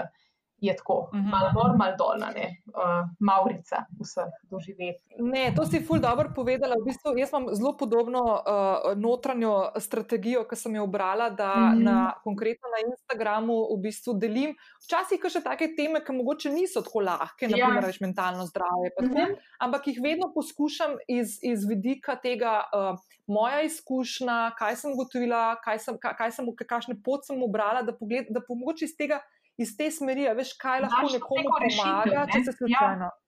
je 0.62 0.76
tako, 0.76 0.94
uh 1.12 1.18
-huh. 1.18 1.30
malo 1.30 1.50
gor, 1.54 1.76
malo 1.76 1.94
dol, 1.98 2.16
ne, 2.34 2.46
uh, 2.66 3.08
Maurica 3.20 3.78
vseh 4.00 4.30
doživeti. 4.50 5.02
Ne, 5.18 5.52
to 5.56 5.66
si 5.66 5.80
ful 5.86 5.98
dobro 5.98 6.30
povedala. 6.34 6.74
V 6.80 6.84
bistvu, 6.84 7.18
jaz 7.18 7.30
imam 7.32 7.54
zelo 7.54 7.76
podobno 7.76 8.22
uh, 8.22 8.98
notranjo 8.98 9.72
strategijo, 9.78 10.44
ki 10.48 10.56
sem 10.56 10.76
jo 10.76 10.84
obrala, 10.84 11.30
da 11.30 11.56
mhm. 11.56 11.78
-huh. 11.78 11.84
na, 11.84 12.14
konkretno 12.24 12.68
na 12.68 12.78
Instagramu 12.90 13.56
v 13.74 13.80
bistvu 13.82 14.14
delim. 14.14 14.54
Včasih 14.84 15.20
še 15.32 15.42
take 15.42 15.74
teme, 15.76 16.04
ki 16.04 16.12
mogoče 16.12 16.50
niso 16.50 16.82
tako 16.82 17.00
lahke, 17.00 17.46
ja. 17.46 17.50
naprimer 17.50 17.86
več 17.86 18.00
mentalno 18.00 18.46
zdravje, 18.46 18.90
uh 18.98 19.04
mhm. 19.04 19.16
-huh. 19.16 19.36
ampak 19.58 19.86
jih 19.86 19.98
vedno 20.02 20.32
poskušam 20.34 20.90
iz, 21.08 21.38
iz 21.42 21.64
vidika 21.68 22.16
tega, 22.16 22.62
uh, 22.72 22.98
moja 23.26 23.62
izkušnja, 23.62 24.54
kaj 24.58 24.76
sem 24.76 24.92
ugotovila, 24.92 25.56
kaj 25.64 25.78
sem, 25.78 25.98
kaj, 25.98 26.14
kaj 26.16 26.30
sem, 26.32 26.46
kakšne 26.68 26.94
pot 27.04 27.26
sem 27.26 27.42
obrala, 27.42 27.82
da, 27.82 27.92
pogled, 27.92 28.26
da 28.30 28.40
pomoč 28.48 28.82
iz 28.82 28.96
tega 28.96 29.20
iz 29.60 29.76
te 29.76 29.90
smeri, 29.90 30.28
veš, 30.36 30.54
kaj 30.60 30.86
lahko 30.86 31.08
Daš 31.08 31.18
nekomu 31.18 31.56
pomaga, 31.56 32.26
če 32.32 32.44
se 32.44 32.56
slučajno. 32.60 33.10
Ja. 33.10 33.18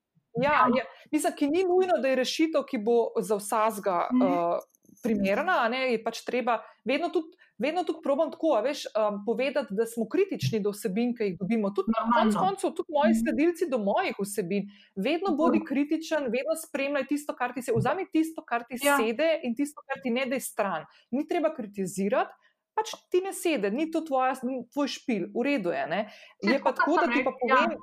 Ja, 0.43 0.67
ja. 0.75 0.85
Mislim, 1.13 1.33
ki 1.37 1.47
ni 1.47 1.63
nujno, 1.63 2.01
da 2.03 2.11
je 2.11 2.17
rešitev, 2.19 2.65
ki 2.67 2.81
bo 2.83 3.13
za 3.23 3.39
vsega 3.39 4.09
mm. 4.13 4.23
uh, 4.27 4.59
primerna, 5.03 5.61
ne, 5.71 5.93
je 5.93 6.03
pač 6.05 6.25
treba 6.27 6.61
vedno 6.85 7.13
tudi. 7.15 7.37
Vedno 7.59 7.85
tudi 7.87 8.01
probam 8.03 8.33
tako, 8.33 8.57
veš, 8.65 8.81
um, 8.99 9.21
povedati, 9.23 9.77
da 9.79 9.85
smo 9.87 10.09
kritični 10.11 10.59
do 10.61 10.73
vsebin, 10.75 11.13
ki 11.15 11.29
jih 11.29 11.37
dobimo. 11.39 11.69
Tudi, 11.71 11.93
konc 11.95 12.35
koncev, 12.35 12.73
tudi 12.75 12.91
moji 12.91 13.13
mhm. 13.13 13.21
sledilci 13.21 13.69
do 13.71 13.79
mojih 13.79 14.19
vsebin. 14.19 14.67
Vedno 14.99 15.37
bodi 15.39 15.61
kritičen, 15.63 16.27
vedno 16.35 16.57
spremljaj 16.59 17.07
tisto, 17.13 17.37
kar 17.39 17.55
ti 17.55 17.63
se, 17.63 17.73
vzami 17.77 18.09
tisto, 18.11 18.43
kar 18.43 18.67
ti 18.67 18.81
ja. 18.83 18.97
sede 18.99 19.29
in 19.47 19.55
tisto, 19.55 19.87
kar 19.87 20.03
ti 20.03 20.11
ne 20.11 20.27
da 20.27 20.41
stran. 20.43 20.83
Ni 21.15 21.23
treba 21.31 21.55
kritizirati, 21.55 22.35
pač 22.75 22.95
ti 23.11 23.23
ne 23.25 23.33
sedi, 23.33 23.71
ni 23.71 23.91
to 23.91 24.05
tvoja, 24.07 24.35
tvoj 24.73 24.89
špil, 24.91 25.29
v 25.35 25.49
redu 25.49 25.75
je. 25.75 25.87
Ne? 25.87 26.01
Je 26.43 26.61
pa 26.63 26.75
tako, 26.77 27.01
da 27.01 27.11
ti 27.13 27.25
pa 27.25 27.35
povem. 27.39 27.75
Ja. 27.75 27.83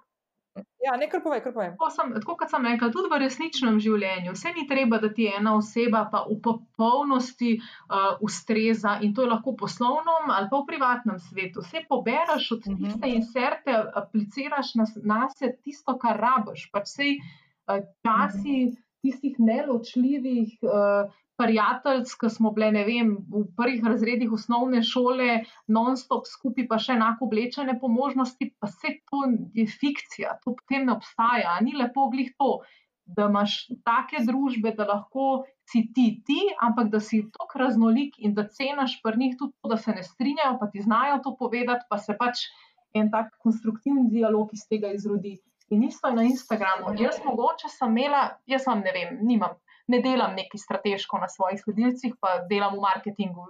Ja, 0.83 0.97
nekaj 0.99 1.21
povej, 1.23 1.39
kar 1.45 1.53
povem. 1.55 1.75
Tako 1.77 2.33
kot 2.35 2.49
sem 2.51 2.65
rekel, 2.65 2.89
tudi 2.91 3.07
v 3.07 3.19
resničnem 3.21 3.77
življenju, 3.79 4.33
vse 4.35 4.51
ni 4.55 4.65
treba, 4.67 4.97
da 4.99 5.07
ti 5.13 5.29
ena 5.29 5.53
oseba 5.55 6.01
pa 6.11 6.25
v 6.27 6.39
popolnosti 6.43 7.53
uh, 7.61 8.17
ustreza 8.25 8.97
in 9.05 9.13
to 9.15 9.23
je 9.23 9.29
lahko 9.31 9.53
v 9.53 9.61
poslovnem 9.61 10.33
ali 10.33 10.49
pa 10.51 10.59
v 10.59 10.67
privatnem 10.67 11.21
svetu. 11.23 11.63
Vse 11.63 11.85
poberaš 11.87 12.49
od 12.57 12.67
uh 12.67 12.73
mhm. 12.73 12.75
-huh. 12.75 12.83
tiste 12.83 13.07
inserte, 13.15 13.77
apliciraš 14.01 14.75
na, 14.75 14.85
na 15.13 15.21
se 15.29 15.53
tisto, 15.63 15.95
kar 16.01 16.19
rabiš. 16.19 16.67
Pač 16.73 16.89
vse 16.89 17.09
uh, 17.15 17.79
časi 18.03 18.57
uh 18.57 18.67
mhm. 18.67 18.75
-huh. 18.75 18.81
tistih 19.01 19.35
neločljivih. 19.39 20.59
Uh, 20.67 21.13
prijateljc, 21.41 22.13
ki 22.21 22.29
smo 22.29 22.51
bile, 22.55 22.71
ne 22.77 22.83
vem, 22.87 23.15
v 23.33 23.43
prvih 23.57 23.83
razredih 23.85 24.33
osnovne 24.37 24.83
šole, 24.85 25.41
non-stop 25.67 26.29
skupaj, 26.29 26.67
pa 26.69 26.77
še 26.81 26.95
enako 26.97 27.27
oblečene 27.29 27.77
po 27.81 27.89
možnosti, 27.91 28.51
pa 28.59 28.69
vse 28.69 28.95
to 29.09 29.23
je 29.57 29.65
fikcija, 29.65 30.37
to 30.45 30.55
potem 30.59 30.85
ne 30.89 30.95
obstaja. 30.99 31.57
Ni 31.65 31.73
lepo 31.77 32.09
glih 32.13 32.31
to, 32.37 32.59
da 33.05 33.27
imaš 33.27 33.57
take 33.87 34.23
družbe, 34.27 34.73
da 34.77 34.87
lahko 34.87 35.43
si 35.71 35.83
ti 35.95 36.07
ti, 36.27 36.39
ampak 36.61 36.91
da 36.93 36.99
si 37.03 37.23
tako 37.35 37.63
raznolik 37.65 38.17
in 38.19 38.35
da 38.37 38.47
cenaš 38.47 38.99
pri 39.03 39.17
njih 39.17 39.37
tudi 39.39 39.55
to, 39.57 39.71
da 39.73 39.77
se 39.77 39.95
ne 39.95 40.03
strinjajo, 40.03 40.57
pa 40.59 40.69
ti 40.71 40.83
znajo 40.85 41.19
to 41.23 41.35
povedati, 41.39 41.87
pa 41.89 41.97
se 41.97 42.15
pač 42.19 42.45
en 42.93 43.11
tak 43.11 43.31
konstruktivni 43.43 44.09
dialog 44.11 44.51
iz 44.53 44.67
tega 44.69 44.91
izrodi. 44.95 45.39
In 45.71 45.83
isto 45.87 46.07
je 46.07 46.15
na 46.15 46.23
Instagramu. 46.27 46.91
Jaz 46.99 47.21
mogoče 47.23 47.69
sem 47.71 47.93
imela, 47.95 48.25
jaz 48.45 48.65
vam 48.67 48.81
ne 48.83 48.91
vem, 48.91 49.19
nimam 49.23 49.55
ne 49.87 50.01
delam 50.03 50.35
neki 50.37 50.57
strateško 50.57 51.19
na 51.21 51.29
svojih 51.29 51.61
sledilcih, 51.63 52.15
pa 52.21 52.41
delam 52.49 52.77
v 52.77 52.85
marketingu 52.85 53.47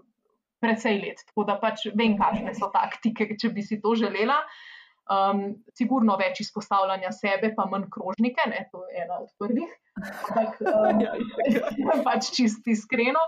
precej 0.62 1.00
let, 1.02 1.24
tako 1.28 1.48
da 1.50 1.58
pač 1.62 1.88
vem, 1.98 2.14
kakšne 2.20 2.54
so 2.58 2.70
taktike, 2.74 3.34
če 3.42 3.50
bi 3.50 3.66
si 3.66 3.82
to 3.82 3.96
želela. 3.98 4.38
Um, 5.12 5.58
sigurno 5.76 6.14
več 6.16 6.44
izpostavljanja 6.44 7.10
sebe, 7.12 7.50
pa 7.58 7.66
manj 7.68 7.90
krožnike, 7.92 8.46
ne, 8.48 8.62
to 8.72 8.86
je 8.86 9.02
ena 9.02 9.18
od 9.20 9.32
prvih, 9.42 9.72
ampak 9.98 10.62
um, 10.72 12.04
pač 12.08 12.30
čist 12.38 12.70
iskreno. 12.70 13.24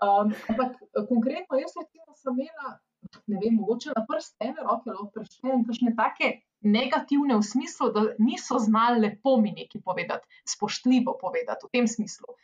Um, 0.00 0.30
ampak 0.54 0.78
konkretno, 1.10 1.58
jaz 1.60 1.74
recimo 1.76 2.16
sem 2.16 2.38
imela, 2.46 2.78
ne 3.26 3.38
vem, 3.42 3.56
mogoče 3.58 3.92
na 3.96 4.04
prste 4.08 4.48
ene 4.48 4.62
roke 4.62 4.90
lahko 4.90 5.10
preštejem 5.14 5.64
kakšne 5.68 5.94
take 5.98 6.30
negativne 6.62 7.36
v 7.38 7.46
smislu, 7.46 7.90
da 7.94 8.04
niso 8.22 8.58
znali 8.62 9.02
lepo 9.02 9.36
mi 9.42 9.52
nekaj 9.56 9.82
povedati, 9.84 10.40
spoštljivo 10.48 11.16
povedati 11.20 11.66
v 11.66 11.72
tem 11.72 11.88
smislu. 11.88 12.34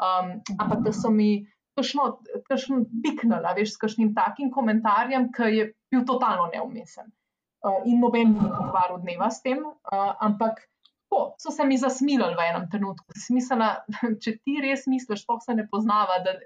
Um, 0.00 0.40
ampak 0.58 0.82
da 0.86 0.92
so 0.96 1.10
mi 1.12 1.46
kakšno 1.78 2.82
piknila, 3.04 3.54
veš, 3.56 3.74
s 3.74 3.80
kakšnim 3.80 4.14
takim 4.16 4.50
komentarjem, 4.50 5.30
ki 5.36 5.50
je 5.54 5.70
bil 5.92 6.04
totalno 6.08 6.50
neumesen. 6.52 7.12
Uh, 7.60 7.82
in 7.84 8.00
noben 8.00 8.34
ni 8.34 8.48
ukvarjal 8.48 9.02
dneva 9.02 9.28
s 9.30 9.42
tem, 9.44 9.60
uh, 9.62 10.12
ampak 10.24 10.62
po, 11.10 11.34
so 11.38 11.52
se 11.52 11.66
mi 11.66 11.76
zasmilili 11.78 12.34
v 12.34 12.46
enem 12.48 12.68
trenutku. 12.72 13.12
Smiselna, 13.26 13.84
če 14.22 14.38
ti 14.40 14.60
res 14.64 14.86
misliš, 14.88 15.26
da 15.28 15.38
se 15.44 15.56
ne 15.58 15.66
poznava, 15.68 16.18
da 16.24 16.38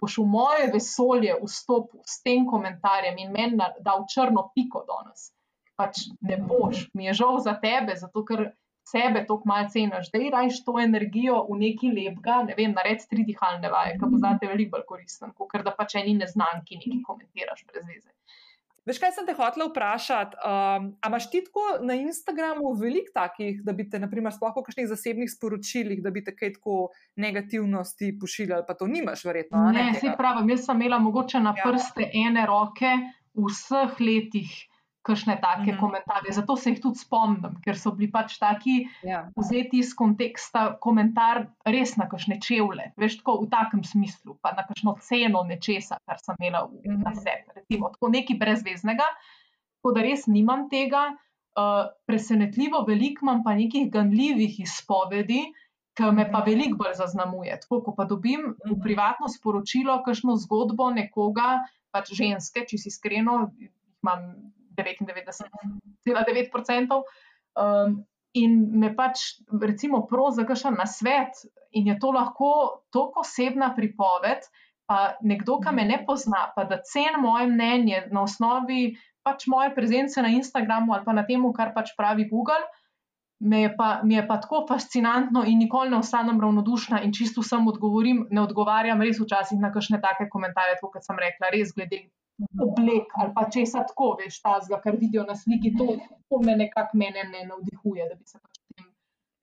boš 0.00 0.18
v 0.18 0.26
moje 0.26 0.66
vesolje 0.72 1.38
vstopil 1.42 2.02
s 2.04 2.20
tem 2.22 2.46
komentarjem 2.46 3.18
in 3.24 3.32
meni 3.32 3.72
dal 3.80 4.06
črno 4.10 4.50
piko 4.54 4.84
danes 4.88 5.30
pač 5.76 6.06
ne 6.22 6.38
boš, 6.38 6.88
mi 6.94 7.08
je 7.08 7.16
žal 7.20 7.40
za 7.42 7.54
tebe, 7.62 7.96
zato 7.98 8.24
ker 8.26 8.44
sebe 8.88 9.24
toliko 9.26 9.48
malo 9.48 9.68
ceniš. 9.72 10.10
Da 10.12 10.20
irajš 10.20 10.60
to 10.66 10.76
energijo 10.80 11.40
v 11.50 11.58
neki 11.62 11.90
lepega, 11.94 12.42
ne 12.48 12.56
vem, 12.58 12.74
naredi 12.76 13.08
tri 13.10 13.24
dihalne 13.26 13.70
vaje, 13.72 13.96
ki 14.00 14.10
bo 14.10 14.20
zate 14.22 14.50
veliko 14.50 14.76
bolj 14.76 14.86
koristen, 14.90 15.32
kot 15.38 15.64
da 15.66 15.74
pač 15.78 15.96
eni 16.00 16.16
neznanki 16.20 16.80
nekaj 16.82 17.02
komentiraš 17.08 17.64
brez 17.70 17.88
veze. 17.88 18.13
Veš, 18.84 18.98
kaj 19.00 19.14
sem 19.16 19.24
te 19.24 19.32
hotel 19.32 19.70
vprašati? 19.70 20.36
Um, 20.44 20.90
a 21.00 21.08
imaš 21.08 21.30
ti 21.32 21.40
tako 21.46 21.62
na 21.88 21.94
Instagramu 21.96 22.74
veliko 22.76 23.14
takih, 23.14 23.62
da 23.64 23.72
bi 23.72 23.86
te, 23.88 23.98
naprimer, 23.98 24.34
sploh 24.34 24.52
po 24.52 24.60
kakšnih 24.66 24.90
zasebnih 24.90 25.30
sporočilih, 25.32 26.02
da 26.04 26.12
bi 26.12 26.20
te 26.24 26.34
kaj 26.36 26.58
tako 26.58 26.90
negativnosti 27.16 28.12
pošiljali, 28.20 28.66
pa 28.68 28.76
to 28.76 28.86
nimaš, 28.90 29.24
verjetno? 29.24 29.64
Ne, 29.72 29.88
ne 29.88 29.96
se 30.00 30.12
pravi, 30.18 30.44
jaz 30.52 30.66
sem 30.68 30.76
imela 30.82 31.00
mogoče 31.00 31.40
na 31.40 31.54
ja. 31.56 31.64
prste 31.64 32.04
ja. 32.04 32.28
ene 32.28 32.44
roke 32.50 32.92
v 33.34 33.48
vseh 33.48 33.96
letih 34.04 34.52
kakšne 35.04 35.36
take 35.40 35.62
mm 35.62 35.76
-hmm. 35.76 35.80
komentarje. 35.80 36.32
Zato 36.32 36.56
se 36.56 36.70
jih 36.70 36.80
tudi 36.80 36.98
spomnim, 36.98 37.56
ker 37.64 37.78
so 37.78 37.92
bili 37.92 38.10
pač 38.12 38.38
taki 38.38 38.88
ja. 39.02 39.28
vzeti 39.36 39.78
iz 39.78 39.94
konteksta 39.94 40.76
komentar 40.80 41.46
res 41.64 41.96
na 41.96 42.08
kakšne 42.08 42.40
čevlje, 42.40 42.92
veš, 42.96 43.18
tako 43.20 43.36
v 43.42 43.50
takem 43.50 43.84
smislu, 43.84 44.38
pa 44.42 44.52
na 44.56 44.64
kakšno 44.66 44.96
ceno 45.00 45.42
nečesa, 45.44 45.98
kar 46.06 46.18
sem 46.18 46.36
imela 46.40 46.64
v, 46.64 46.70
mm 46.72 46.96
-hmm. 46.96 47.04
na 47.04 47.14
sebi. 47.14 47.48
Recimo, 47.56 47.90
tako 47.92 48.08
nekaj 48.08 48.36
brezveznega, 48.36 49.04
tako 49.76 49.94
da 49.94 50.02
res 50.02 50.26
nimam 50.26 50.68
tega. 50.70 51.12
Uh, 51.54 51.86
presenetljivo 52.06 52.84
veliko 52.88 53.22
imam 53.22 53.44
pa 53.44 53.54
nekih 53.54 53.90
ganljivih 53.90 54.60
izpovedi, 54.60 55.42
ki 55.94 56.02
me 56.12 56.24
pa 56.32 56.40
veliko 56.46 56.76
bolj 56.76 56.94
zaznamuje. 56.94 57.60
Tako, 57.60 57.82
ko 57.82 57.94
pa 57.94 58.04
dobim 58.04 58.40
v 58.64 58.72
mhm. 58.72 58.80
privatno 58.82 59.28
sporočilo, 59.28 60.02
kakšno 60.02 60.36
zgodbo 60.36 60.90
nekoga, 60.90 61.62
pač 61.92 62.10
ženske, 62.12 62.66
če 62.66 62.78
si 62.78 62.88
iskreno, 62.88 63.52
imam 64.02 64.53
99,9%. 64.76 67.02
Um, 67.54 68.04
in 68.34 68.80
me 68.80 68.96
pač, 68.96 69.18
recimo, 69.62 70.06
prosi 70.10 70.42
za 70.42 70.46
kakšen 70.48 70.74
nasvet, 70.78 71.32
in 71.74 71.86
je 71.90 71.98
to 72.02 72.08
lahko 72.14 72.50
tako 72.94 73.20
osebna 73.22 73.74
pripoved, 73.76 74.40
pa 74.86 74.98
nekdo, 75.22 75.58
ki 75.62 75.70
me 75.74 75.84
ne 75.88 76.06
pozna, 76.06 76.52
pa 76.56 76.64
da 76.68 76.76
ceni 76.82 77.18
moje 77.22 77.46
mnenje 77.50 77.98
na 78.12 78.22
osnovi 78.26 78.94
pač 79.24 79.48
moje 79.48 79.72
prezence 79.74 80.22
na 80.22 80.28
Instagramu 80.28 80.92
ali 80.92 81.04
pa 81.04 81.12
na 81.16 81.24
tem, 81.24 81.40
kar 81.56 81.72
pač 81.72 81.96
pravi 81.96 82.28
Google. 82.28 82.60
Me 83.44 83.64
je 83.64 83.70
pa, 83.76 84.00
mi 84.04 84.14
je 84.14 84.22
pa 84.28 84.36
tako 84.40 84.62
fascinantno 84.68 85.42
in 85.44 85.58
nikoli 85.58 85.90
ne 85.90 85.98
ostanem 85.98 86.38
ravnodušna 86.40 87.02
in 87.04 87.12
čisto 87.12 87.42
vsem 87.42 87.66
odgovorim, 87.68 88.28
ne 88.30 88.44
odgovarjam 88.44 89.02
res 89.02 89.18
včasih 89.20 89.58
na 89.60 89.72
kakšne 89.74 89.98
take 90.00 90.28
komentarje, 90.32 90.78
kot 90.80 91.02
sem 91.04 91.18
rekla, 91.18 91.50
res 91.52 91.74
glede 91.74 92.06
oblek 92.38 93.14
ali 93.16 93.32
pa 93.34 93.46
česa 93.50 93.84
tako, 93.88 94.16
veš, 94.18 94.40
tazga, 94.42 94.80
kar 94.82 94.96
vidijo 95.00 95.24
na 95.28 95.36
sliki, 95.36 95.74
to, 95.78 95.86
to 96.28 96.40
me 96.42 96.56
nekako 96.56 96.98
mene 96.98 97.24
ne 97.30 97.46
navdihuje, 97.46 98.08
da 98.08 98.14
bi 98.14 98.26
se 98.26 98.38
pač 98.38 98.58
o 98.58 98.74
tem 98.74 98.90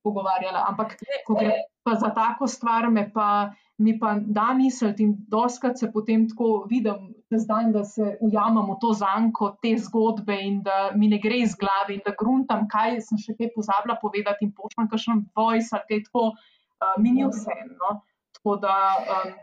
pogovarjala. 0.04 0.66
Ampak, 0.70 0.98
ko 1.28 1.38
gre 1.40 1.62
pa 1.84 1.96
za 1.98 2.12
tako 2.14 2.48
stvar, 2.48 2.90
me 2.90 3.08
pa, 3.14 3.52
mi 3.78 3.96
pa 4.00 4.16
da 4.20 4.52
misliti 4.54 5.04
in 5.04 5.16
doskrat 5.32 5.80
se 5.80 5.92
potem 5.92 6.28
tako 6.30 6.66
vidim, 6.70 7.14
da 7.32 7.40
zdaj, 7.40 7.72
da 7.74 7.84
se 7.88 8.18
ujamem 8.22 8.74
v 8.74 8.78
to 8.82 8.92
zanko 8.94 9.54
te 9.62 9.72
zgodbe 9.78 10.36
in 10.42 10.60
da 10.64 10.92
mi 10.96 11.08
ne 11.08 11.18
gre 11.24 11.40
iz 11.42 11.56
glave 11.56 11.96
in 11.96 12.04
da 12.06 12.14
gruntam, 12.20 12.68
kaj 12.70 13.00
sem 13.08 13.22
še 13.22 13.38
kaj 13.40 13.54
pozabila 13.56 13.96
povedati 14.02 14.46
in 14.46 14.52
pošljem 14.58 14.92
kakšen 14.92 15.24
voice 15.36 15.72
ali 15.78 15.88
kaj 15.90 16.04
tako, 16.10 16.28
uh, 16.36 16.98
mi 17.00 17.16
ni 17.16 17.26
vse. 17.30 17.56
No? 17.80 18.02
Tako 18.38 18.60
da. 18.68 18.76
Um, 19.16 19.40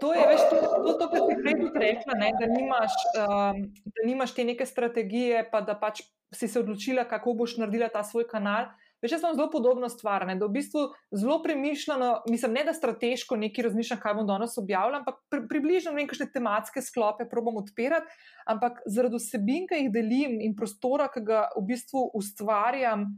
To 0.00 0.12
je 0.14 0.26
veš, 0.30 0.42
to, 0.50 0.56
to, 0.60 0.92
to 0.94 1.06
kar 1.10 1.20
si 1.26 1.36
prej 1.42 1.56
tudi 1.58 1.82
rekla, 1.82 2.14
ne, 2.20 2.30
da, 2.38 2.46
nimaš, 2.46 2.94
um, 3.18 3.64
da 3.84 4.06
nimaš 4.06 4.34
te 4.36 4.44
neke 4.46 4.66
strategije, 4.66 5.42
pa 5.50 5.60
da 5.66 5.74
pač 5.74 6.04
si 6.34 6.48
se 6.48 6.60
odločila, 6.60 7.04
kako 7.10 7.34
boš 7.34 7.56
naredila 7.58 7.88
ta 7.90 8.04
svoj 8.06 8.28
kanal. 8.30 8.70
Veš, 9.02 9.14
jaz 9.16 9.22
sem 9.24 9.34
zelo 9.34 9.48
podobno 9.50 9.88
stvar, 9.88 10.26
ne, 10.28 10.36
da 10.36 10.44
v 10.44 10.54
bistvu 10.58 10.82
zelo 11.16 11.38
premišljeno, 11.42 12.10
mislim, 12.28 12.52
ne 12.58 12.64
da 12.68 12.74
strateško 12.76 13.38
neki 13.40 13.64
razmišljam, 13.64 14.00
kaj 14.02 14.14
bom 14.18 14.28
danes 14.28 14.58
objavljal, 14.60 15.00
ampak 15.00 15.22
pri, 15.32 15.40
približno 15.48 15.94
nekaj 15.96 16.28
tematske 16.34 16.82
sklope 16.84 17.24
probam 17.30 17.56
odpirati, 17.62 18.12
ampak 18.46 18.82
zaradi 18.86 19.18
vsebin, 19.18 19.66
ki 19.70 19.80
jih 19.80 19.90
delim 19.94 20.36
in 20.44 20.54
prostora, 20.56 21.08
ki 21.10 21.24
ga 21.26 21.46
v 21.56 21.64
bistvu 21.72 22.10
ustvarjam 22.20 23.08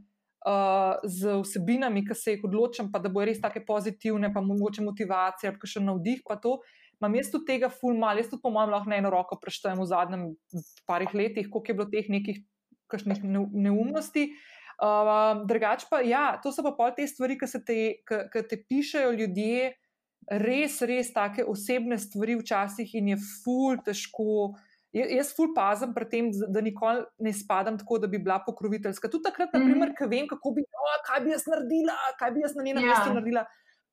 uh, 0.45 0.99
z 1.03 1.35
vsebinami, 1.41 2.03
ki 2.07 2.15
se 2.15 2.35
jih 2.35 2.47
odločam, 2.47 2.91
pa 2.91 2.99
da 2.99 3.11
bo 3.11 3.23
res 3.25 3.41
take 3.41 3.63
pozitivne, 3.65 4.31
pa 4.33 4.43
mogoče 4.43 4.83
motivacija, 4.85 5.53
pa 5.59 5.69
še 5.69 5.83
navdih, 5.83 6.23
pa 6.27 6.37
to. 6.41 6.59
Imam 7.01 7.15
jaz 7.17 7.31
tudi 7.33 7.49
tega 7.51 7.69
ful 7.73 7.97
mal, 7.99 8.19
jaz 8.19 8.29
tudi 8.31 8.43
po 8.43 8.51
mojem 8.53 8.71
lahko 8.71 8.91
na 8.91 8.99
eno 9.01 9.11
roko 9.11 9.39
preštejem 9.41 9.81
v 9.81 9.87
zadnjem 9.89 10.25
parih 10.87 11.13
letih, 11.15 11.49
koliko 11.51 11.71
je 11.71 11.77
bilo 11.79 11.89
teh 11.91 12.09
nekih 12.11 12.43
neumnosti. 13.51 14.29
Uh, 14.83 15.43
drugač 15.47 15.85
pa, 15.89 16.01
ja, 16.05 16.39
to 16.43 16.51
so 16.51 16.63
pa 16.65 16.73
pol 16.75 16.93
te 16.95 17.05
stvari, 17.07 17.37
ki 17.39 17.47
te, 17.65 17.79
te 18.49 18.59
pišejo 18.69 19.13
ljudje, 19.15 19.73
res, 20.43 20.79
res 20.87 21.11
take 21.13 21.45
osebne 21.47 21.99
stvari 21.99 22.37
včasih 22.39 22.95
in 22.99 23.13
je 23.13 23.19
ful 23.43 23.79
težko. 23.85 24.53
Jaz 24.93 25.31
ful 25.33 25.49
pazim 25.55 25.93
pri 25.93 26.05
tem, 26.09 26.29
da 26.53 26.61
nikoli 26.61 27.01
ne 27.25 27.33
spadam 27.33 27.79
tako, 27.81 27.97
da 28.03 28.07
bi 28.07 28.19
bila 28.21 28.37
pokroviteljska. 28.45 29.09
Tudi 29.09 29.23
takrat, 29.25 29.53
mm 29.53 29.73
-hmm. 29.73 29.95
ko 29.97 30.07
vem, 30.07 30.27
kako 30.27 30.51
bi, 30.51 30.61
oh, 30.61 30.95
kaj 31.07 31.23
bi 31.25 31.31
jaz 31.31 31.47
naredila, 31.49 31.97
kaj 32.19 32.31
bi 32.31 32.41
jaz 32.45 32.55
na 32.55 32.63
njenem 32.63 32.83
ja. 32.83 32.89
mestu 32.89 33.09
yeah. 33.09 33.13
naredila. 33.13 33.45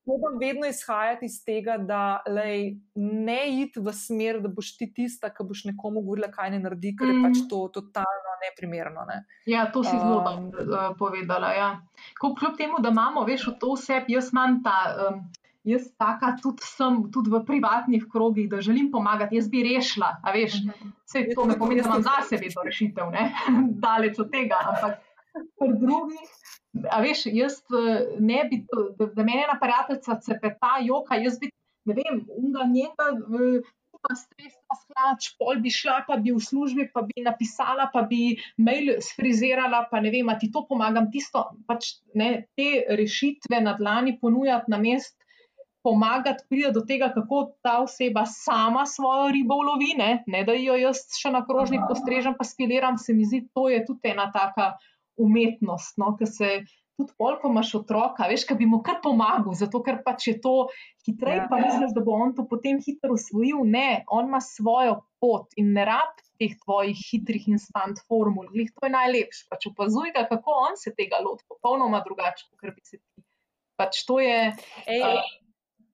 Probam 0.05 0.39
vedno 0.41 0.67
izhajati 0.67 1.27
iz 1.27 1.45
tega, 1.45 1.77
da 1.79 2.23
lej, 2.29 2.77
ne 2.95 3.63
iti 3.63 3.81
v 3.81 3.93
smer, 3.93 4.41
da 4.41 4.49
boš 4.49 4.77
ti 4.77 4.93
tista, 4.95 5.29
ki 5.29 5.45
boš 5.45 5.65
nekomu 5.65 6.01
govorila, 6.01 6.31
kaj 6.33 6.51
ne 6.51 6.59
naredi, 6.59 6.97
ker 6.97 7.07
mm. 7.07 7.11
je 7.11 7.23
pač 7.25 7.37
mhm. 7.39 7.49
to 7.49 7.69
totalno 7.75 8.33
neprimerno. 8.45 9.05
Ne. 9.09 9.25
Ja, 9.47 9.73
to 9.73 9.85
si 9.85 9.97
zelo 9.97 10.21
um, 10.21 10.51
dobro 10.51 10.95
povedala. 10.99 11.53
Ja. 11.53 11.81
Kljub 12.21 12.57
temu, 12.59 12.81
da 12.81 12.89
imamo, 12.89 13.25
veš, 13.25 13.47
v 13.47 13.59
to 13.61 13.75
vse, 13.77 14.05
jaz 14.09 14.33
imam 14.33 14.63
ta. 14.65 14.79
Um, 15.09 15.25
Jaz 15.69 15.91
taka 16.01 16.33
tudi 16.41 16.65
sem, 16.65 17.03
tudi 17.13 17.31
v 17.31 17.43
privatnih 17.45 18.07
krogih, 18.13 18.49
da 18.49 18.63
želim 18.65 18.89
pomagati, 18.93 19.37
jaz 19.37 19.49
bi 19.53 19.61
rešila. 19.67 20.15
Veš, 20.33 20.63
vse 21.05 21.27
to 21.35 21.45
ne 21.51 21.59
pomeni, 21.59 21.83
da 21.85 21.91
imam 21.91 22.03
za 22.07 22.23
sebe 22.29 22.49
to 22.55 22.65
rešitev, 22.65 23.13
daleč 23.85 24.19
od 24.19 24.31
tega. 24.33 24.63
Ampak 24.73 25.03
pri 25.61 25.75
drugih 25.83 26.31
A 26.91 27.01
veš, 27.03 27.25
jaz 27.35 27.59
eh, 27.75 28.15
ne 28.23 28.45
bi, 28.51 28.63
da, 28.71 29.09
da 29.17 29.27
me 29.27 29.35
ena 29.43 29.59
prijateljica 29.61 30.21
cepeta, 30.23 30.77
joka, 30.87 31.19
jaz 31.19 31.39
bi, 31.41 31.51
ne 31.91 31.97
vem, 31.99 32.21
unga 32.39 32.67
njega, 32.71 33.09
pa 34.01 34.15
stresna 34.17 34.77
sklač, 34.79 35.27
pol 35.41 35.59
bi 35.65 35.73
šla, 35.75 35.99
pa 36.07 36.17
bi 36.23 36.33
v 36.33 36.41
službi, 36.41 36.87
pa 36.95 37.03
bi 37.09 37.25
napisala, 37.27 37.91
pa 37.93 38.05
bi 38.09 38.37
mail 38.57 38.95
sfrizirala, 39.05 39.83
pa 39.91 40.01
ne 40.01 40.13
vem, 40.15 40.31
a 40.31 40.39
ti 40.41 40.49
to 40.55 40.63
pomagam, 40.69 41.11
tisto, 41.13 41.43
pač 41.69 41.97
ne, 42.15 42.31
te 42.57 42.71
rešitve 42.97 43.61
na 43.67 43.75
dlani 43.77 44.17
ponujati 44.23 44.73
na 44.73 44.79
mest, 44.81 45.19
pomagati 45.83 46.45
pride 46.49 46.73
do 46.77 46.83
tega, 46.87 47.09
kako 47.15 47.55
ta 47.65 47.79
oseba 47.83 48.27
sama 48.27 48.87
svojo 48.87 49.31
ribo 49.33 49.57
ulovi, 49.63 49.95
ne, 49.99 50.11
ne 50.27 50.45
da 50.45 50.57
jo 50.59 50.77
jaz 50.77 51.07
še 51.17 51.33
na 51.33 51.41
krožnik 51.47 51.87
postrežem, 51.89 52.37
pa 52.39 52.45
spiliram, 52.45 52.99
se 52.99 53.17
mi 53.17 53.25
zdi, 53.25 53.47
to 53.55 53.69
je 53.73 53.81
tudi 53.87 54.13
ena 54.13 54.29
taka 54.35 54.75
umetnost, 55.21 55.97
no, 56.01 56.15
ki 56.19 56.29
se 56.29 56.53
tudi 57.01 57.17
pol, 57.17 57.39
ko 57.41 57.49
imaš 57.49 57.73
otroka, 57.81 58.29
veš, 58.29 58.45
ki 58.49 58.57
bi 58.61 58.69
mu 58.69 58.83
kar 58.85 59.01
pomagal, 59.05 59.55
zato 59.57 59.81
ker 59.85 60.03
pač 60.05 60.29
je 60.29 60.37
to 60.45 60.55
hitreje, 61.07 61.45
ja. 61.45 61.49
pa 61.49 61.61
misliš, 61.63 61.95
da 61.97 62.05
bo 62.05 62.19
on 62.21 62.35
to 62.37 62.45
potem 62.49 62.81
hitro 62.85 63.17
usvojil. 63.17 63.65
Ne, 63.65 64.03
on 64.13 64.29
ima 64.29 64.43
svojo 64.45 65.01
pot 65.23 65.57
in 65.61 65.73
ne 65.77 65.87
rab 65.89 66.21
teh 66.41 66.53
tvojih 66.65 67.01
hitrih 67.11 67.49
instant 67.53 68.01
formul. 68.09 68.49
Glih, 68.53 68.73
to 68.77 68.89
je 68.89 68.93
najlepše. 68.93 69.47
Pač 69.53 69.69
opazuj 69.73 70.13
ga, 70.17 70.27
kako 70.29 70.57
on 70.69 70.81
se 70.81 70.93
tega 70.97 71.21
loti, 71.25 71.45
popolnoma 71.49 72.03
drugače, 72.05 72.51
kot 72.61 72.77
bi 72.77 72.85
se 72.85 73.01
ti. 73.01 73.25
Pač 73.81 74.05
to 74.09 74.21
je. 74.21 74.51
Ej, 74.85 75.05
uh, 75.05 75.40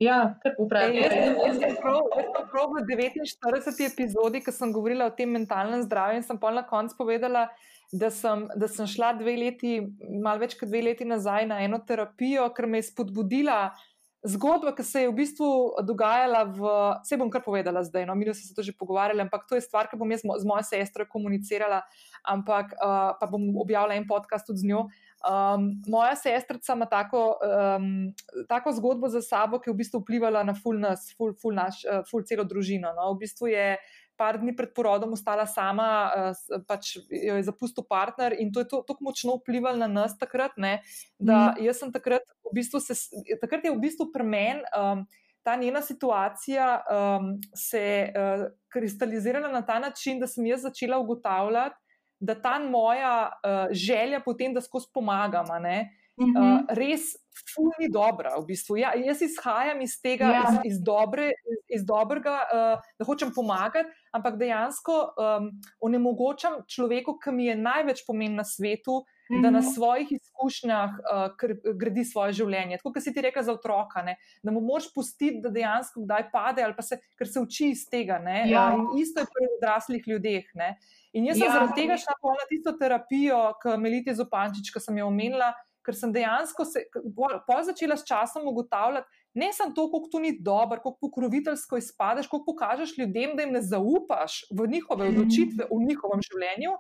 Ja, 0.01 0.37
kar 0.43 0.57
upravljam. 0.61 1.13
Jaz 1.47 1.57
sem 1.57 1.77
prav 1.81 2.73
v 2.75 2.83
49. 2.85 3.81
epizodi, 3.87 4.43
ko 4.45 4.53
sem 4.53 4.73
govorila 4.73 5.09
o 5.09 5.15
tem 5.17 5.31
mentalnem 5.33 5.85
zdravju, 5.87 6.21
in 6.21 6.27
sem 6.27 6.39
pa 6.41 6.53
na 6.53 6.67
koncu 6.69 6.99
povedala, 6.99 7.47
da 7.93 8.11
sem, 8.13 8.45
da 8.57 8.69
sem 8.69 8.89
šla 8.91 9.15
dve 9.17 9.37
leti, 9.41 9.79
malo 10.21 10.43
več 10.43 10.57
kot 10.59 10.69
dve 10.69 10.83
leti 10.91 11.09
nazaj 11.09 11.49
na 11.49 11.63
eno 11.65 11.81
terapijo, 11.81 12.49
ker 12.53 12.69
me 12.69 12.83
je 12.83 12.91
spodbudila 12.91 13.61
zgodba, 14.27 14.75
ki 14.75 14.85
se 14.85 15.05
je 15.05 15.09
v 15.09 15.17
bistvu 15.17 15.49
dogajala. 15.87 16.43
V, 16.51 16.73
vse 17.05 17.17
bom 17.21 17.31
kar 17.33 17.45
povedala 17.47 17.85
zdaj, 17.87 18.05
no, 18.09 18.17
mi 18.19 18.27
smo 18.27 18.35
se 18.35 18.55
to 18.55 18.65
že 18.67 18.77
pogovarjali, 18.77 19.23
ampak 19.23 19.47
to 19.49 19.57
je 19.57 19.65
stvar, 19.65 19.89
ki 19.89 19.97
bom 19.97 20.11
jaz 20.11 20.27
z 20.27 20.45
mojo 20.45 20.67
sestro 20.67 21.07
komunicirala, 21.09 21.85
ampak 22.27 22.75
uh, 22.77 23.15
pa 23.17 23.27
bom 23.31 23.43
objavila 23.57 23.95
en 23.97 24.09
podcast 24.09 24.47
tudi 24.47 24.67
z 24.67 24.73
njo. 24.75 24.87
Um, 25.27 25.83
moja 25.87 26.15
sestrica 26.17 26.73
ima 26.73 26.87
tako, 26.87 27.39
um, 27.43 28.15
tako 28.49 28.73
zgodbo 28.73 29.09
za 29.09 29.23
sabo, 29.23 29.59
ki 29.59 29.71
je 29.71 29.73
v 29.73 29.81
bistvu 29.81 30.01
vplivala 30.05 30.45
na 30.47 30.55
full 30.55 30.79
nas, 30.79 31.09
full, 31.19 31.35
full 31.43 31.57
naš, 31.57 31.81
uh, 31.83 32.05
full 32.07 32.23
celo 32.23 32.45
družino. 32.47 32.93
No. 32.95 33.09
V 33.17 33.25
bistvu 33.25 33.51
je 33.51 33.65
par 34.17 34.39
dni 34.39 34.55
pred 34.57 34.71
porodom 34.77 35.17
ostala 35.19 35.49
sama, 35.51 35.89
uh, 36.15 36.63
pač 36.69 36.95
jo 37.11 37.35
je 37.41 37.43
zapustil 37.49 37.85
partner 37.91 38.37
in 38.39 38.53
to 38.55 38.63
je 38.63 38.71
tako 38.71 38.97
močno 39.03 39.35
vplivalo 39.41 39.83
na 39.83 39.91
nas 39.91 40.15
takrat, 40.19 40.55
ne, 40.57 40.79
da 41.19 41.57
mm. 41.57 41.65
jaz 41.67 41.83
sem 41.83 41.93
takrat 41.93 42.23
v 42.47 42.55
bistvu, 42.61 42.81
se, 42.81 42.95
takrat 43.43 43.67
je 43.67 43.75
v 43.75 43.83
bistvu 43.83 44.13
premen. 44.15 44.63
Um, 44.73 45.07
Ta 45.47 45.53
njena 45.55 45.79
situacija 45.79 46.65
um, 46.91 47.27
se 47.55 47.79
je 47.79 47.99
uh, 48.11 48.41
kristalizirala 48.67 49.47
na 49.53 49.61
ta 49.63 49.77
način, 49.79 50.19
da 50.19 50.27
sem 50.27 50.43
jaz 50.47 50.65
začela 50.67 50.99
ugotavljati, 50.99 51.79
da 52.21 52.35
ta 52.35 52.59
moja 52.59 53.29
uh, 53.29 53.73
želja 53.73 54.21
potem, 54.25 54.55
da 54.55 54.61
skozi 54.61 54.89
pomagam, 54.95 55.47
uh, 55.51 55.87
uh, 56.17 56.65
res 56.69 57.13
fulni 57.55 57.91
dobra. 57.93 58.37
V 58.41 58.47
bistvu. 58.47 58.77
ja, 58.81 58.93
jaz 58.97 59.23
izhajam 59.23 59.81
iz 59.85 59.99
tega, 60.03 60.31
ja. 60.33 60.45
iz, 60.49 60.73
iz, 60.73 60.79
dobre, 60.85 61.29
iz, 61.29 61.81
iz 61.81 61.85
dobrega, 61.87 62.39
uh, 62.47 62.87
da 62.99 63.09
hočem 63.09 63.33
pomagati, 63.35 63.89
ampak 64.17 64.39
dejansko 64.41 64.97
um, 65.13 65.51
onemogočam 65.81 66.63
človeku, 66.69 67.19
ki 67.21 67.35
mi 67.37 67.51
je 67.51 67.59
največ 67.61 68.07
pomen 68.07 68.39
na 68.41 68.45
svetu. 68.45 69.03
Da 69.29 69.51
na 69.51 69.59
mhm. 69.59 69.69
svojih 69.75 70.13
izkušnjah 70.13 70.91
uh, 70.91 71.75
gradi 71.75 72.05
svoje 72.05 72.37
življenje. 72.39 72.77
Tako 72.79 72.93
kot 72.95 73.03
si 73.03 73.13
ti 73.15 73.25
rekel 73.25 73.43
za 73.43 73.57
otroka, 73.57 74.03
ne? 74.07 74.15
da 74.43 74.55
mu 74.55 74.63
moraš 74.63 74.87
pustiti, 74.95 75.41
da 75.43 75.51
dejansko 75.51 76.05
kdaj 76.05 76.29
pade, 76.31 76.63
ali 76.63 76.77
pa 76.77 76.85
se, 76.87 77.01
ker 77.19 77.27
se 77.27 77.43
uči 77.43 77.73
iz 77.75 77.83
tega. 77.91 78.21
Ja. 78.47 78.69
Uh, 78.77 78.95
isto 79.03 79.25
je 79.25 79.31
pri 79.33 79.49
odraslih 79.57 80.07
ljudeh. 80.07 80.47
Ne? 80.55 80.77
In 81.13 81.27
jaz 81.27 81.41
sem 81.41 81.49
ja. 81.49 81.57
zaradi 81.57 81.81
tega 81.81 81.99
šla 81.99 82.37
na 82.39 82.47
tisto 82.51 82.77
terapijo, 82.79 83.41
ki 83.63 83.75
Melite 83.83 84.15
Zopančič, 84.15 84.71
ki 84.71 84.85
sem 84.85 85.03
jo 85.03 85.11
omenila, 85.11 85.51
ker 85.87 85.95
sem 85.95 86.13
dejansko 86.15 86.67
se, 86.67 86.87
po 87.47 87.59
začela 87.67 87.97
s 87.99 88.07
časom 88.07 88.47
ugotavljati, 88.51 89.26
ne 89.37 89.53
samo 89.53 89.75
to, 89.77 89.87
kako 89.93 90.09
to 90.13 90.21
ni 90.21 90.33
dobro, 90.41 90.79
kako 90.81 90.97
pokroviteljsko 91.01 91.77
izpadeš, 91.77 92.27
kako 92.27 92.45
pokažeš 92.45 92.99
ljudem, 92.99 93.37
da 93.37 93.43
jim 93.45 93.53
ne 93.53 93.63
zaupaš 93.63 94.41
v 94.51 94.69
njihove 94.73 95.09
mhm. 95.09 95.17
odločitve 95.17 95.67
v 95.71 95.81
njihovem 95.89 96.23
življenju, 96.29 96.73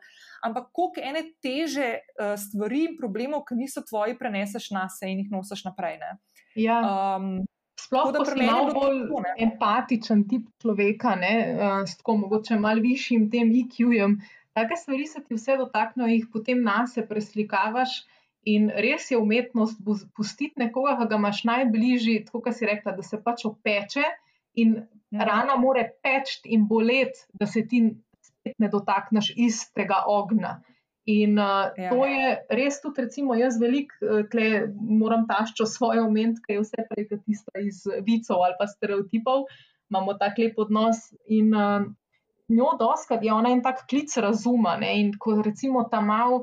ampak 0.48 0.70
koliko 0.72 1.04
ene 1.04 1.22
teže 1.44 1.90
uh, 1.98 2.32
stvari 2.40 2.86
in 2.90 2.96
problemov, 3.00 3.44
ki 3.48 3.60
niso 3.60 3.84
tvoji, 3.84 4.16
preneseš 4.18 4.70
na 4.76 4.86
sebe 4.88 5.12
in 5.12 5.20
jih 5.24 5.36
nosiš 5.36 5.66
naprej. 5.68 6.00
Ne? 6.00 6.16
Ja. 6.56 6.80
Um, 7.20 7.44
Sploh, 7.76 8.08
da 8.08 8.24
si 8.24 8.40
malo 8.40 8.72
bolj 8.72 9.02
to, 9.10 9.20
empatičen 9.44 10.24
tip 10.30 10.46
človeka, 10.62 11.12
ne, 11.20 11.34
uh, 11.52 11.82
s 11.84 11.98
tako 12.00 12.16
mogoče 12.24 12.56
malo 12.56 12.80
višjim 12.80 13.28
tem 13.30 13.52
IQ-jem. 13.52 14.16
Take 14.56 14.78
stvari 14.80 15.04
se 15.06 15.20
ti 15.20 15.36
vse 15.36 15.58
dotaknejo, 15.60 16.08
jih 16.08 16.30
potem 16.32 16.62
na 16.64 16.86
sebe 16.88 17.10
preslikavaš. 17.10 17.98
In 18.46 18.68
res 18.70 19.10
je 19.10 19.18
umetnost 19.18 19.80
pustiti 20.14 20.60
nekoga, 20.62 20.94
ki 21.00 21.08
ga 21.10 21.18
imaš 21.18 21.42
najbližji, 21.48 22.20
tako 22.28 22.44
kot 22.46 22.54
si 22.54 22.68
rekla, 22.68 22.94
da 22.94 23.02
se 23.02 23.18
pač 23.22 23.42
opeče 23.48 24.04
in 24.62 24.76
ja. 25.10 25.26
rana 25.26 25.56
more 25.58 25.82
peč 26.02 26.38
in 26.44 26.68
boleti, 26.70 27.26
da 27.34 27.48
se 27.50 27.64
ti 27.66 27.82
spet 28.22 28.54
ne 28.62 28.70
dotakneš 28.70 29.32
istega 29.34 30.04
ognja. 30.10 30.60
In 31.10 31.38
uh, 31.38 31.70
ja. 31.78 31.90
to 31.90 32.06
je 32.06 32.30
res 32.58 32.80
tudi, 32.82 33.04
recimo, 33.04 33.34
jaz 33.38 33.60
veliko, 33.62 34.22
tle 34.30 34.48
moram 34.74 35.26
taščo 35.28 35.66
svoje 35.70 36.02
omeniti, 36.02 36.42
ker 36.46 36.56
je 36.56 36.64
vse 36.64 36.86
prej 36.88 37.06
kot 37.10 37.22
tista 37.26 37.62
iz 37.62 37.84
vicov 38.06 38.42
ali 38.46 38.58
pa 38.58 38.66
stereotipov, 38.70 39.46
imamo 39.90 40.16
tak 40.18 40.40
lep 40.42 40.58
odnos 40.58 41.02
in 41.30 41.52
uh, 41.54 41.86
njo 42.48 42.72
doskrat 42.78 43.22
je 43.22 43.32
ona 43.32 43.50
en 43.54 43.62
tak 43.62 43.84
klic 43.90 44.16
razuma. 44.16 44.76
Ne? 44.82 44.96
In 45.00 45.12
ko 45.18 45.40
recimo 45.42 45.84
ta 45.90 46.00
mal 46.00 46.42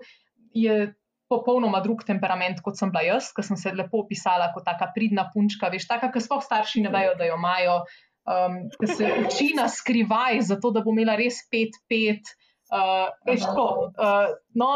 je 0.53 0.93
popolnoma 1.31 1.79
drug 1.83 2.03
temperament, 2.07 2.61
kot 2.63 2.77
sem 2.77 2.91
bila 2.93 3.03
jaz, 3.05 3.31
ki 3.35 3.45
sem 3.45 3.59
se 3.59 3.73
lepo 3.75 4.03
opisala 4.03 4.51
kot 4.53 4.65
taka 4.67 4.91
pridna 4.95 5.27
punčka, 5.33 5.71
veš, 5.73 5.87
taka, 5.89 6.11
ki 6.13 6.23
sploh 6.23 6.43
starši 6.43 6.83
ne 6.85 6.93
vejo, 6.93 7.13
da 7.19 7.29
jo 7.29 7.37
imajo, 7.39 7.77
um, 8.29 8.57
ki 8.79 8.89
se 8.91 9.11
uči 9.23 9.51
na 9.57 9.67
skrivaj, 9.71 10.41
zato 10.51 10.73
da 10.75 10.83
bo 10.83 10.93
imela 10.95 11.17
res 11.19 11.43
pet, 11.51 11.79
pet. 11.89 12.33
Uh, 12.73 13.11
veš, 13.27 13.45
tako, 13.45 13.91
uh, 14.01 14.33
no, 14.57 14.71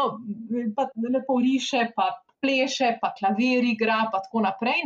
pa 0.76 0.86
lepo 1.02 1.40
riše, 1.42 1.88
pa 1.96 2.12
pleše, 2.42 2.94
pa 3.00 3.12
klavir 3.18 3.66
igra, 3.66 4.04
pa 4.12 4.22
tako 4.24 4.44
naprej. 4.46 4.84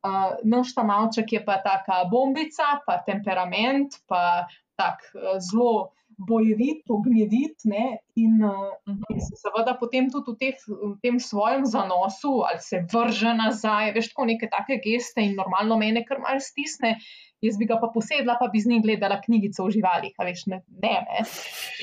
Uh, 0.00 0.40
Naš 0.48 0.72
ta 0.74 0.82
malček 0.86 1.32
je 1.36 1.40
pa 1.44 1.58
taka 1.60 2.02
bombica, 2.10 2.80
pa 2.86 2.98
temperament, 3.06 4.00
pa 4.08 4.48
tak 4.80 5.04
uh, 5.14 5.36
zelo 5.44 5.92
bojevit, 6.28 6.84
ognjevit 6.88 7.64
ne, 7.64 7.98
in, 8.18 8.36
uh, 8.44 8.74
in 9.10 9.20
se 9.24 9.38
seveda 9.40 9.74
potem 9.80 10.10
tudi 10.12 10.34
v, 10.34 10.36
teh, 10.40 10.62
v 10.68 10.92
tem 11.02 11.18
svojem 11.22 11.64
zanosu 11.68 12.40
ali 12.48 12.60
se 12.64 12.82
vrže 12.92 13.34
nazaj, 13.38 13.94
veš, 13.96 14.12
tako 14.12 14.28
neke 14.30 14.50
take 14.52 14.80
geste 14.84 15.24
in 15.24 15.36
normalno 15.38 15.78
mene 15.80 16.04
kar 16.08 16.22
mal 16.22 16.40
stisne. 16.44 16.98
Jaz 17.40 17.56
bi 17.56 17.64
ga 17.64 17.78
pa 17.80 17.88
posedla, 17.88 18.34
pa 18.36 18.50
bi 18.52 18.60
z 18.60 18.68
njim 18.68 18.82
gledala 18.84 19.16
knjigico 19.22 19.64
o 19.64 19.70
živalih, 19.72 20.12
a 20.20 20.26
veš, 20.28 20.42
ne, 20.52 20.58
ne. 20.82 20.96
ne. 21.06 21.22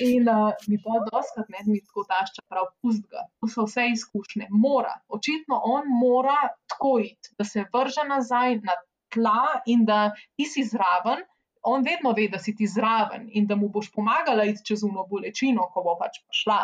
In 0.06 0.30
uh, 0.30 0.52
mi 0.70 0.78
pa 0.84 1.00
doskrat 1.08 1.50
ne, 1.50 1.64
mi 1.66 1.82
tako 1.82 2.04
tašča, 2.12 2.44
prav, 2.46 2.68
pust 2.86 3.08
ga, 3.10 3.26
to 3.42 3.50
so 3.50 3.66
vse 3.66 3.88
izkušnje. 3.96 4.52
Mora, 4.54 4.94
očitno 5.10 5.58
on 5.66 5.90
mora 5.98 6.38
tako 6.70 7.00
iti, 7.08 7.34
da 7.42 7.48
se 7.50 7.66
vrže 7.74 8.06
nazaj 8.06 8.60
na 8.62 8.78
tla 9.14 9.64
in 9.66 9.86
da 9.90 10.12
ti 10.38 10.46
si 10.46 10.62
zraven, 10.64 11.26
on 11.68 11.84
vedno 11.86 12.14
ve, 12.18 12.28
da 12.32 12.40
si 12.40 12.56
ti 12.56 12.68
zraven 12.68 13.28
in 13.32 13.48
da 13.48 13.56
mu 13.56 13.70
boš 13.70 13.92
pomagala 13.92 14.46
iti 14.48 14.66
čez 14.72 14.84
uno 14.88 15.06
bolečino, 15.10 15.70
ko 15.74 15.84
bo 15.84 15.98
pač 16.00 16.22
šla. 16.42 16.62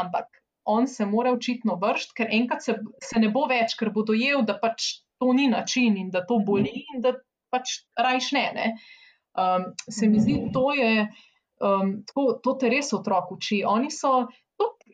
Ampak 0.00 0.40
on 0.64 0.88
se 0.88 1.06
mora 1.06 1.32
očitno 1.32 1.76
vršiti, 1.82 2.16
ker 2.16 2.32
enkrat 2.40 2.64
se, 2.64 2.76
se 3.02 3.20
ne 3.22 3.30
bo 3.32 3.46
več, 3.50 3.76
ker 3.78 3.92
bo 3.94 4.04
dojel, 4.06 4.42
da 4.48 4.58
pač 4.60 5.00
to 5.20 5.32
ni 5.32 5.46
način 5.48 5.96
in 5.96 6.10
da 6.10 6.24
to 6.26 6.40
boli 6.44 6.72
in 6.94 7.04
da 7.04 7.14
pač 7.52 7.80
rajš 7.96 8.32
ne. 8.36 8.46
ne. 8.56 8.72
Um, 9.36 9.70
se 9.88 10.08
mi 10.08 10.20
zdi, 10.20 10.40
to 10.52 10.72
je. 10.76 11.06
Um, 11.56 12.02
to, 12.10 12.34
to 12.44 12.52
te 12.60 12.68
res 12.68 12.92
otrok 12.92 13.30
uči. 13.32 13.62
Oni 13.64 13.88
so 13.92 14.26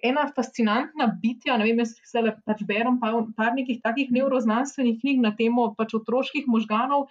ena 0.03 0.27
fascinantna 0.37 1.07
bitja. 1.23 1.57
Ne 1.57 1.69
vem, 1.69 1.83
jaz 1.83 1.95
se 2.11 2.23
le 2.23 2.35
pač 2.47 2.65
berem 2.69 2.99
par, 3.03 3.21
par 3.39 3.55
nekih 3.57 3.81
takih 3.85 4.11
neuroznanstvenih 4.15 4.99
knjig 5.01 5.23
na 5.23 5.33
temo 5.39 5.71
pač 5.79 5.95
otroških 5.99 6.49
možganov, 6.51 7.07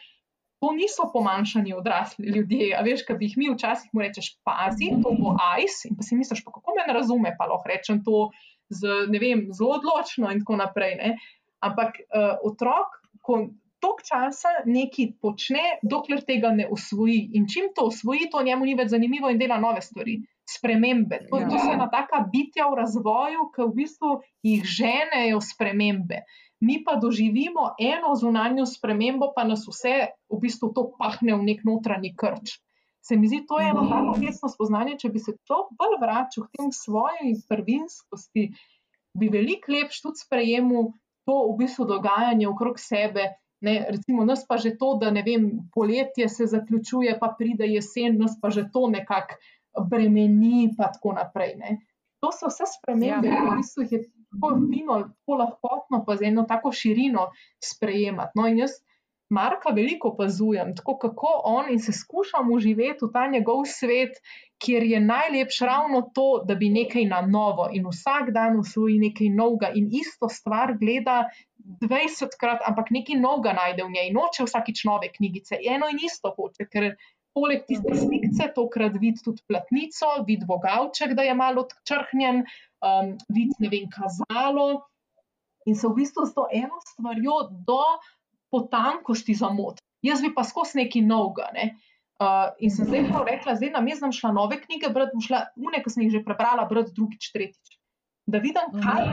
to 0.62 0.72
niso 0.78 1.10
pomanjšani 1.14 1.74
odrasli 1.74 2.30
ljudje. 2.36 2.76
A 2.78 2.84
veš, 2.86 3.02
kaj 3.08 3.18
bi 3.18 3.30
jih 3.30 3.38
mi 3.42 3.50
včasih 3.50 3.90
mu 3.94 4.04
rečeš, 4.04 4.36
pazi, 4.46 4.92
to 5.02 5.14
bo 5.18 5.34
ice. 5.58 5.90
In 5.90 5.98
pa 5.98 6.06
si 6.06 6.18
misliš, 6.20 6.44
pa 6.46 6.54
kako 6.54 6.76
me 6.78 6.86
ne 6.88 6.94
razume, 6.94 7.34
pa 7.40 7.50
lahko 7.50 7.72
rečem 7.72 8.04
to 8.06 8.28
z, 8.70 8.94
vem, 9.10 9.48
zelo 9.58 9.80
odločno 9.80 10.30
in 10.32 10.44
tako 10.44 10.60
naprej. 10.62 10.96
Ne? 11.02 11.16
Ampak 11.66 11.98
uh, 12.06 12.36
otrok, 12.46 13.02
ko 13.26 13.42
tok 13.82 14.06
časa 14.06 14.62
nekaj 14.70 15.16
počne, 15.22 15.64
dokler 15.82 16.22
tega 16.28 16.54
ne 16.54 16.70
usvoji. 16.70 17.32
In 17.34 17.50
čim 17.50 17.74
to 17.76 17.90
usvoji, 17.90 18.30
to 18.30 18.46
njemu 18.46 18.70
ni 18.70 18.78
več 18.78 18.94
zanimivo 18.94 19.34
in 19.34 19.42
dela 19.42 19.58
nove 19.58 19.82
stvari. 19.82 20.20
Spremembe. 20.52 21.22
To, 21.30 21.40
to 21.48 21.60
so 21.60 21.72
ena 21.72 21.88
taka 21.92 22.24
bitja 22.32 22.68
v 22.72 22.80
razvoju, 22.82 23.50
ki 23.56 23.68
v 23.68 23.76
bistvu 23.78 24.16
jih 24.46 24.66
ženejo 24.68 25.40
spremembe. 25.44 26.24
Mi 26.62 26.82
pa 26.86 26.98
doživimo 27.02 27.72
eno 27.82 28.16
zunanjo 28.16 28.68
spremembo, 28.70 29.32
pa 29.36 29.46
nas 29.48 29.64
vse 29.66 29.96
v 30.30 30.42
bistvu 30.42 30.74
to 30.76 30.90
pahne 31.00 31.38
v 31.40 31.48
nek 31.48 31.64
notranji 31.66 32.14
krč. 32.14 32.60
Se 33.02 33.18
mi 33.18 33.28
zdi, 33.28 33.42
to 33.50 33.58
je 33.60 33.72
eno 33.72 33.88
tako 33.90 34.14
resno 34.22 34.50
spoznanje, 34.50 35.00
če 35.02 35.10
bi 35.10 35.20
se 35.20 35.34
to 35.50 35.64
bolj 35.78 35.98
vračal 36.04 36.46
k 36.46 36.60
tem 36.60 36.70
svoji 36.76 37.34
prvinskosti, 37.50 38.52
bi 39.18 39.30
veliko 39.34 39.74
lepš 39.74 40.04
tudi 40.04 40.22
sprejemil 40.22 40.92
to 41.26 41.38
v 41.50 41.56
bistvu 41.64 41.88
dogajanje 41.90 42.50
okrog 42.50 42.78
sebe. 42.80 43.32
Ne, 43.62 43.74
recimo, 43.94 44.26
nas 44.26 44.46
pa 44.50 44.58
že 44.58 44.74
to, 44.78 44.96
da 45.02 45.12
ne 45.14 45.22
vem, 45.26 45.50
poletje 45.74 46.30
se 46.30 46.48
zaključuje, 46.50 47.18
pa 47.22 47.34
pride 47.38 47.68
jesen, 47.70 48.18
nas 48.22 48.38
pa 48.42 48.50
že 48.50 48.68
to 48.74 48.88
nekako 48.90 49.38
bremeni, 49.90 50.72
pa 50.78 50.92
tako 50.94 51.16
naprej. 51.18 51.56
Ne. 51.60 51.78
To 52.22 52.30
so 52.36 52.52
vse 52.52 52.68
spremembe, 52.70 53.32
ja. 53.32 53.58
ki 53.58 53.66
so 53.66 53.86
jih 53.86 54.06
tako 54.32 54.54
fino, 54.70 55.00
tako 55.10 55.38
lahkotno, 55.42 56.04
pa 56.06 56.16
z 56.20 56.30
eno 56.30 56.46
tako 56.50 56.72
širino 56.72 57.30
sprejemati. 57.64 58.38
No, 58.38 58.48
in 58.48 58.62
jaz 58.62 58.80
Marka 59.32 59.72
veliko 59.72 60.10
opazujem, 60.12 60.74
tako 60.76 60.98
kako 60.98 61.30
on 61.46 61.70
in 61.72 61.80
se 61.80 61.94
skušam 61.96 62.52
uživeti 62.52 63.06
v 63.06 63.12
ta 63.14 63.28
njegov 63.32 63.62
svet, 63.66 64.18
kjer 64.64 64.84
je 64.84 65.00
najlepše 65.00 65.66
ravno 65.66 66.02
to, 66.16 66.44
da 66.48 66.56
bi 66.56 66.70
nekaj 66.70 67.06
na 67.06 67.22
novo 67.22 67.70
in 67.72 67.88
vsak 67.88 68.34
dan 68.36 68.60
usvoji 68.60 69.00
nekaj 69.00 69.30
novega 69.30 69.72
in 69.76 69.88
isto 70.02 70.30
stvar 70.30 70.76
gleda 70.82 71.30
20krat, 71.86 72.68
ampak 72.68 72.92
nekaj 72.92 73.22
novega 73.24 73.56
najde 73.62 73.88
v 73.88 73.96
njej. 73.96 74.12
Noče 74.20 74.50
vsakič 74.50 74.84
nove 74.90 75.14
knjigice, 75.16 75.64
eno 75.76 75.88
in 75.88 76.04
isto 76.06 76.36
hoče, 76.36 76.68
ker 76.68 76.92
poleg 77.34 77.66
tiste 77.68 77.96
slike, 77.96 78.48
tokrat 78.56 78.98
vidi 79.00 79.22
tudi 79.24 79.44
platnico, 79.48 80.10
vidi 80.28 80.48
bogavček, 80.48 81.16
da 81.18 81.26
je 81.28 81.36
malo 81.38 81.66
odčrhnjen, 81.66 82.44
um, 82.86 83.14
vidi 83.32 83.56
ne 83.64 83.72
vem, 83.72 83.88
kazalo. 83.92 84.84
In 85.70 85.78
se 85.78 85.88
v 85.88 86.02
bistvu 86.02 86.26
s 86.26 86.34
to 86.36 86.48
eno 86.52 86.82
stvarjo 86.88 87.38
do 87.68 87.84
potankosti 88.52 89.36
zamot. 89.38 89.80
Jaz 90.02 90.24
bi 90.24 90.34
pa 90.34 90.44
skozi 90.44 90.82
neki 90.82 91.04
novega. 91.06 91.52
Ne? 91.54 91.76
Uh, 92.22 92.50
in 92.62 92.74
sem 92.74 92.86
zdaj 92.90 93.08
rekla, 93.26 93.56
zdaj 93.58 93.72
nam 93.76 93.88
je 93.88 94.00
znam 94.02 94.12
šla 94.14 94.32
nove 94.34 94.58
knjige, 94.62 94.90
brati 94.94 95.16
bom 95.16 95.24
šla, 95.26 95.46
une, 95.58 95.82
ki 95.82 95.94
sem 95.94 96.04
jih 96.06 96.18
že 96.18 96.26
prebrala, 96.26 96.66
brati 96.70 96.94
drugič, 96.98 97.30
tretjič. 97.34 97.78
Da 98.30 98.38
vidim, 98.42 98.76
kaj, 98.84 99.08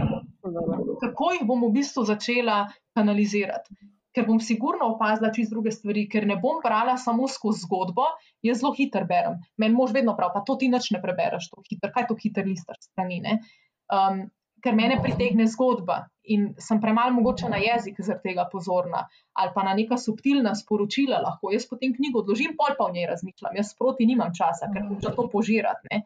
kako 1.01 1.31
jih 1.37 1.47
bom 1.49 1.65
v 1.65 1.71
bistvu 1.79 2.05
začela 2.09 2.67
kanalizirati 2.97 3.77
ker 4.15 4.27
bom 4.27 4.41
sigurno 4.41 4.89
opazila 4.95 5.31
čez 5.35 5.51
druge 5.53 5.73
stvari, 5.75 6.07
ker 6.11 6.27
ne 6.27 6.39
bom 6.41 6.63
brala 6.65 6.97
samo 6.99 7.29
skozi 7.29 7.67
zgodbo, 7.67 8.07
jaz 8.43 8.63
zelo 8.63 8.73
hitro 8.77 9.05
berem. 9.09 9.39
Meni 9.61 9.77
mož 9.77 9.93
vedno 9.97 10.17
pravi, 10.17 10.35
pa 10.35 10.43
to 10.47 10.57
ti 10.61 10.71
nič 10.73 10.91
ne 10.95 11.03
prebereš, 11.03 11.51
to 11.53 11.63
hitro, 11.69 11.93
kaj 11.95 12.09
to 12.09 12.17
hitro 12.23 12.45
listaš 12.47 12.81
strani. 12.89 13.39
Um, 13.93 14.27
ker 14.65 14.75
mene 14.75 14.99
pritegne 15.03 15.47
zgodba 15.47 16.01
in 16.35 16.49
sem 16.61 16.81
premalo 16.83 17.15
mogoče 17.17 17.49
na 17.49 17.61
jezik 17.63 18.01
zaradi 18.03 18.31
tega 18.31 18.45
pozorna, 18.53 19.05
ali 19.39 19.53
pa 19.55 19.65
na 19.65 19.75
neka 19.79 19.97
subtilna 20.01 20.55
sporočila 20.59 21.21
lahko. 21.25 21.53
Jaz 21.55 21.69
potem 21.71 21.95
knjigo 21.95 22.25
odložim, 22.25 22.57
pol 22.59 22.75
pa 22.79 22.89
v 22.89 22.99
njej 22.99 23.09
razmišljam, 23.13 23.57
jaz 23.61 23.73
proti 23.79 24.09
nimam 24.09 24.35
časa, 24.37 24.71
ker 24.73 24.89
hočem 24.91 25.15
to 25.17 25.29
požirati. 25.33 25.89
Ne? 25.93 26.03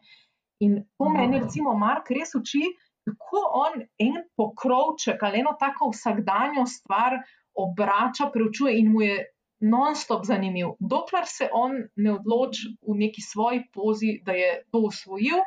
In 0.63 0.81
to 0.99 1.09
meni, 1.11 1.41
recimo, 1.43 1.73
Mark 1.75 2.11
res 2.13 2.35
uči, 2.39 2.61
kako 3.03 3.41
on 3.59 3.81
en 3.99 4.21
pokrovček 4.39 5.23
ali 5.27 5.41
eno 5.41 5.57
tako 5.59 5.89
vsakdanjo 5.91 6.63
stvar 6.69 7.17
obrača, 7.55 8.29
preučuje 8.33 8.77
in 8.79 8.91
mu 8.91 9.01
je 9.01 9.21
non-stop 9.63 10.25
zanimiv. 10.25 10.75
Dokler 10.79 11.23
se 11.25 11.49
on 11.53 11.77
ne 11.95 12.11
odloči 12.13 12.75
v 12.81 12.97
neki 12.99 13.21
svoji 13.21 13.63
pozi, 13.73 14.19
da 14.25 14.35
je 14.35 14.63
to 14.71 14.83
usvojil 14.89 15.39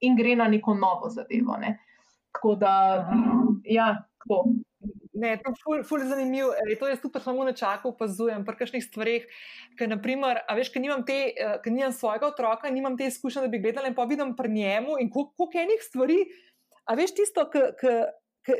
in 0.00 0.16
gre 0.16 0.36
na 0.36 0.48
neko 0.48 0.74
novo 0.74 1.08
zadevo. 1.08 1.56
Ne. 1.60 1.78
Tako 2.34 2.54
da, 2.60 2.74
ja, 3.64 4.04
tako. 4.18 4.44
Ne, 5.14 5.36
to 5.38 5.52
je 5.52 5.58
ful, 5.62 5.82
ful 5.86 6.02
zanimivo. 6.04 6.50
E, 6.58 6.74
to 6.76 6.88
jaz 6.90 6.98
tu 7.00 7.08
pa 7.08 7.20
samo 7.22 7.44
nečakam, 7.46 7.92
opazujem 7.94 8.42
pri 8.44 8.58
kakšnih 8.58 8.82
stvareh. 8.84 9.28
Ker, 9.78 9.88
naprimer, 9.88 10.42
a 10.42 10.56
veš, 10.58 10.72
ker 10.74 10.82
nimam, 10.82 11.04
te, 11.06 11.30
eh, 11.30 11.54
ker 11.62 11.72
nimam 11.72 11.94
svojega 11.94 12.26
otroka, 12.32 12.72
nimam 12.74 12.98
te 12.98 13.06
izkušnje, 13.08 13.46
da 13.46 13.52
bi 13.52 13.62
gledala 13.62 13.88
in 13.88 13.94
pa 13.94 14.04
vidim 14.10 14.34
pri 14.36 14.50
njemu 14.50 14.98
in 15.00 15.12
koliko 15.14 15.48
enih 15.62 15.86
stvari. 15.86 16.18
A 16.84 16.98
veš 16.98 17.14
tisto, 17.16 17.46
kar 17.48 18.10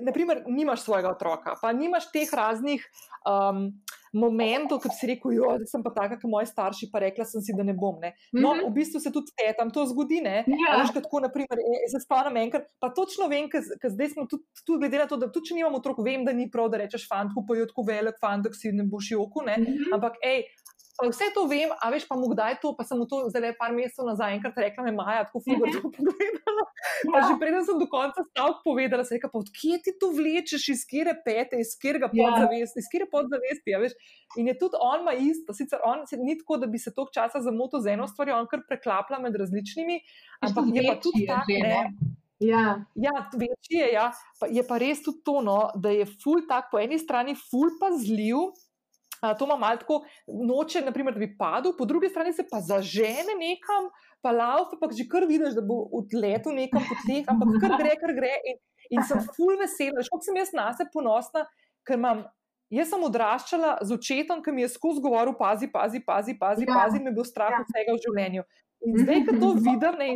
naprimer, 0.03 0.43
nimaš 0.47 0.83
svojega 0.83 1.11
otroka, 1.11 1.55
pa 1.61 1.73
nimaš 1.73 2.11
teh 2.13 2.31
raznih 2.33 2.85
um, 3.29 3.69
momentov, 4.15 4.79
ki 4.83 4.89
bi 4.89 4.97
si 4.97 5.09
rekel, 5.11 5.35
da 5.59 5.67
sem 5.69 5.83
pa 5.83 5.91
taka, 5.95 6.19
kot 6.21 6.31
moji 6.31 6.49
starši, 6.49 6.89
pa 6.93 7.03
rekla 7.03 7.27
sem 7.29 7.43
si, 7.45 7.55
da 7.57 7.67
ne 7.67 7.75
bom. 7.75 7.99
Ne. 8.01 8.15
No, 8.33 8.55
mm 8.55 8.61
-hmm. 8.61 8.71
v 8.71 8.75
bistvu 8.75 9.01
se 9.01 9.13
tudi 9.13 9.35
te 9.37 9.53
tam 9.59 9.71
to 9.71 9.87
zgodi. 9.87 10.23
Ja. 10.25 10.79
Veš, 10.81 10.95
tako, 10.95 11.21
naprimer, 11.21 11.59
e, 11.59 11.89
se 11.91 12.01
spomnim 12.05 12.37
enkrat, 12.37 12.69
pa 12.81 12.89
točno 12.95 13.27
vem, 13.29 13.51
ker 13.51 13.91
zdaj 13.91 14.09
smo 14.09 14.27
tudi, 14.27 14.45
tudi 14.67 14.79
glede 14.79 14.99
na 14.99 15.07
to, 15.07 15.17
da 15.17 15.33
tudi 15.33 15.49
če 15.49 15.55
nimamo 15.55 15.79
otrok, 15.83 15.99
vem, 16.05 16.25
da 16.25 16.33
ni 16.33 16.51
prav, 16.51 16.69
da 16.69 16.79
rečeš 16.79 17.09
fantku, 17.09 17.45
pa 17.49 17.57
je 17.57 17.67
tako 17.67 17.83
velik 17.83 18.21
fant, 18.21 18.45
da 18.45 18.53
si 18.53 18.73
ne 18.73 18.85
boš 18.85 19.11
joku. 19.11 19.43
Mm 19.43 19.65
-hmm. 19.65 19.95
Ampak, 19.95 20.15
hej. 20.23 20.45
Pa 20.95 21.09
vse 21.11 21.27
to 21.35 21.43
vem, 21.51 21.73
a 21.83 21.91
veš 21.91 22.05
pa 22.07 22.15
mu 22.15 22.29
kdaj 22.31 22.61
to, 22.63 22.71
pa 22.79 22.85
sem 22.87 22.95
mu 22.95 23.07
to 23.11 23.25
zdaj 23.27 23.57
par 23.59 23.73
mesecev 23.75 24.07
nazaj 24.07 24.37
enkrat 24.37 24.61
rekla, 24.63 24.85
me 24.87 24.93
Maja, 24.95 25.25
tako 25.27 25.41
fugo 25.43 25.67
to 25.75 25.91
pogledala. 25.97 26.65
Pa 27.11 27.19
ja. 27.19 27.25
že 27.27 27.35
preden 27.41 27.67
sem 27.67 27.81
do 27.81 27.89
konca 27.91 28.23
stavk 28.23 28.63
povedala, 28.63 29.03
se 29.03 29.19
reka, 29.19 29.27
pa 29.33 29.43
odkje 29.43 29.81
ti 29.83 29.95
to 29.99 30.13
vlečeš, 30.15 30.69
iz 30.71 30.87
kire 30.87 31.17
pete, 31.27 31.59
iz 31.59 31.75
kire 31.83 31.99
ja. 31.99 32.11
podzavesti, 32.15 32.79
iz 32.79 32.91
kire 32.93 33.09
podzavesti, 33.11 33.75
a 33.75 33.83
veš. 33.83 33.99
In 34.39 34.51
je 34.51 34.55
tudi 34.59 34.79
on 34.79 35.03
ima 35.03 35.15
isto, 35.19 35.55
sicer 35.55 35.83
on 35.83 36.07
se 36.07 36.19
ni 36.21 36.39
tako, 36.39 36.63
da 36.63 36.71
bi 36.71 36.79
se 36.79 36.95
tok 36.95 37.11
časa 37.15 37.43
zamotil 37.43 37.83
z 37.83 37.97
eno 37.99 38.07
stvarjo, 38.07 38.39
on 38.39 38.51
kar 38.51 38.63
preklapla 38.69 39.19
med 39.19 39.35
različnimi, 39.35 39.99
ampak 40.47 40.71
je 40.79 40.87
pa 40.87 40.95
tudi 41.03 41.27
ta, 41.27 41.43
ne. 41.51 41.89
Ja, 42.43 42.85
ja 42.95 43.13
večji 43.33 43.79
je, 43.79 43.93
ja. 43.93 44.13
pa 44.41 44.47
je 44.51 44.63
pa 44.67 44.79
res 44.79 45.03
tudi 45.03 45.23
to, 45.27 45.41
no, 45.43 45.59
da 45.75 45.91
je 45.95 46.07
ful 46.07 46.47
tak, 46.49 46.71
po 46.71 46.79
eni 46.83 46.99
strani 46.99 47.35
ful 47.39 47.75
pa 47.81 47.91
to 49.39 49.47
ima 49.49 49.57
malo 49.57 49.81
tako, 49.81 50.01
noče, 50.27 50.83
naprimer, 50.85 51.15
da 51.17 51.23
bi 51.23 51.31
padel, 51.39 51.73
po 51.79 51.87
drugi 51.89 52.11
strani 52.13 52.33
se 52.37 52.45
pa 52.51 52.61
zažene 52.61 53.37
nekam, 53.39 53.89
pa 54.21 54.33
laufe, 54.35 54.77
pa 54.81 54.91
že 54.93 55.09
kar 55.09 55.25
vidiš, 55.29 55.57
da 55.57 55.65
bo 55.65 55.81
odletel 56.01 56.57
nekam 56.57 56.85
po 56.89 56.99
teh, 57.07 57.25
ampak 57.31 57.61
kar 57.63 57.77
gre, 57.81 57.97
kar 58.01 58.15
gre. 58.17 58.33
In, 58.51 58.61
in 58.99 59.07
sem 59.09 59.23
full 59.37 59.57
vesela, 59.61 60.05
šok 60.05 60.27
sem 60.27 60.41
jaz 60.43 60.53
na 60.57 60.71
sebe 60.77 60.93
ponosna, 60.93 61.47
ker 61.87 62.01
imam. 62.01 62.27
Jaz 62.73 62.89
sem 62.91 63.03
odraščala 63.07 63.75
z 63.87 63.95
očetom, 63.95 64.41
ki 64.43 64.51
mi 64.51 64.65
je 64.65 64.71
skozi 64.73 65.03
govoril: 65.05 65.37
pazi, 65.39 65.69
pazi, 65.71 66.01
pazi, 66.03 66.33
pazi, 66.41 66.65
ja. 66.67 66.75
pazi, 66.75 66.99
je 66.99 67.13
bil 67.15 67.27
strah 67.29 67.53
ja. 67.53 67.61
vsega 67.69 67.95
v 67.95 68.01
življenju. 68.03 68.45
In 68.85 68.97
zdaj, 68.99 69.21
ko 69.29 69.35
to 69.39 69.51
vidim, 69.61 70.01
ne, 70.01 70.09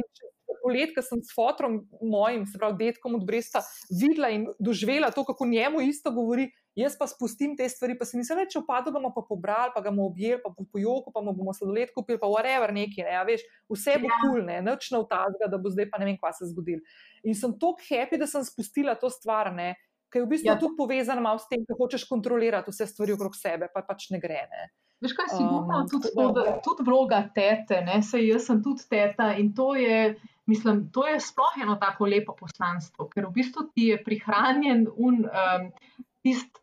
polet, 0.62 0.92
ko 0.96 1.04
sem 1.04 1.22
s 1.24 1.32
fotrom 1.36 1.80
mojim, 2.02 2.44
se 2.48 2.58
pravi, 2.60 2.76
detkom 2.88 3.16
od 3.18 3.24
Bresta, 3.28 3.62
videla 3.92 4.32
in 4.34 4.48
doživela 4.58 5.10
to, 5.14 5.24
kako 5.24 5.46
njemu 5.46 5.80
isto 5.86 6.12
govori, 6.12 6.48
Jaz 6.78 6.94
pa 6.98 7.08
spustim 7.10 7.56
te 7.58 7.66
stvari, 7.68 7.96
pa 7.98 8.06
mislim, 8.14 8.38
da 8.38 8.46
če 8.46 8.60
opadu 8.60 8.92
ga 8.92 9.00
bomo 9.00 9.10
pa 9.14 9.24
pobrali, 9.26 9.72
pa 9.74 9.82
ga 9.82 9.90
bomo 9.90 10.06
objeli, 10.06 10.38
pa 10.44 10.52
po 10.54 10.78
joku, 10.78 11.10
pa 11.14 11.22
bomo 11.26 11.54
sladoled 11.56 11.90
kupili, 11.94 12.20
pa 12.22 12.30
whatever 12.30 12.70
neki, 12.74 13.02
ne, 13.02 13.16
veš, 13.26 13.42
vse 13.72 13.96
bo 13.98 14.06
Ja. 14.06 14.20
kul, 14.22 14.30
cool, 14.36 14.44
ne, 14.46 14.60
noč 14.62 14.90
na 14.94 15.02
utazga, 15.02 15.50
da 15.50 15.58
bo 15.58 15.72
zdaj 15.74 15.88
pa 15.90 15.98
ne 15.98 16.06
vem, 16.06 16.18
kva 16.20 16.30
se 16.36 16.46
zgodil. 16.52 16.78
In 17.26 17.34
sem 17.34 17.56
tako 17.58 17.82
happy, 17.88 18.20
da 18.20 18.28
sem 18.30 18.44
spustila 18.46 18.94
to 18.94 19.10
stvar, 19.10 19.50
ne, 19.54 19.72
ker 20.08 20.22
je 20.22 20.26
v 20.26 20.30
bistvu 20.36 20.52
Ja. 20.52 20.54
ja. 20.54 20.60
tudi 20.62 20.78
povezana 20.78 21.24
malo 21.24 21.42
s 21.42 21.48
tem, 21.50 21.64
da 21.66 21.74
hočeš 21.74 22.06
kontrolirati 22.08 22.70
vse 22.70 22.86
stvari 22.86 23.16
okrog 23.18 23.34
sebe, 23.34 23.68
pa 23.74 23.82
pač 23.82 24.10
ne 24.14 24.22
gre. 24.22 24.46
Ne. 24.46 24.70
Veš 25.02 25.14
kaj, 25.14 25.28
sigurno 25.34 25.82
Um, 25.82 25.88
tudi, 25.90 26.10
da, 26.14 26.58
tudi 26.62 26.86
vloga 26.86 27.20
tete, 27.34 27.82
ne, 27.86 28.00
sej 28.02 28.24
jaz 28.32 28.48
sem 28.50 28.62
tudi 28.62 28.86
teta 28.90 29.32
in 29.38 29.52
to 29.54 29.74
je, 29.78 30.14
mislim, 30.46 30.88
to 30.94 31.06
je 31.06 31.20
sploh 31.22 31.58
eno 31.62 31.76
tako 31.78 32.06
lepo 32.06 32.34
poslanstvo, 32.38 33.06
ker 33.10 33.28
v 33.28 33.34
bistvu 33.34 33.68
ti 33.74 33.90
je 33.92 33.98
prihranjen 34.02 34.88
un, 34.96 35.22
um, 35.26 35.70
tisti 36.28 36.58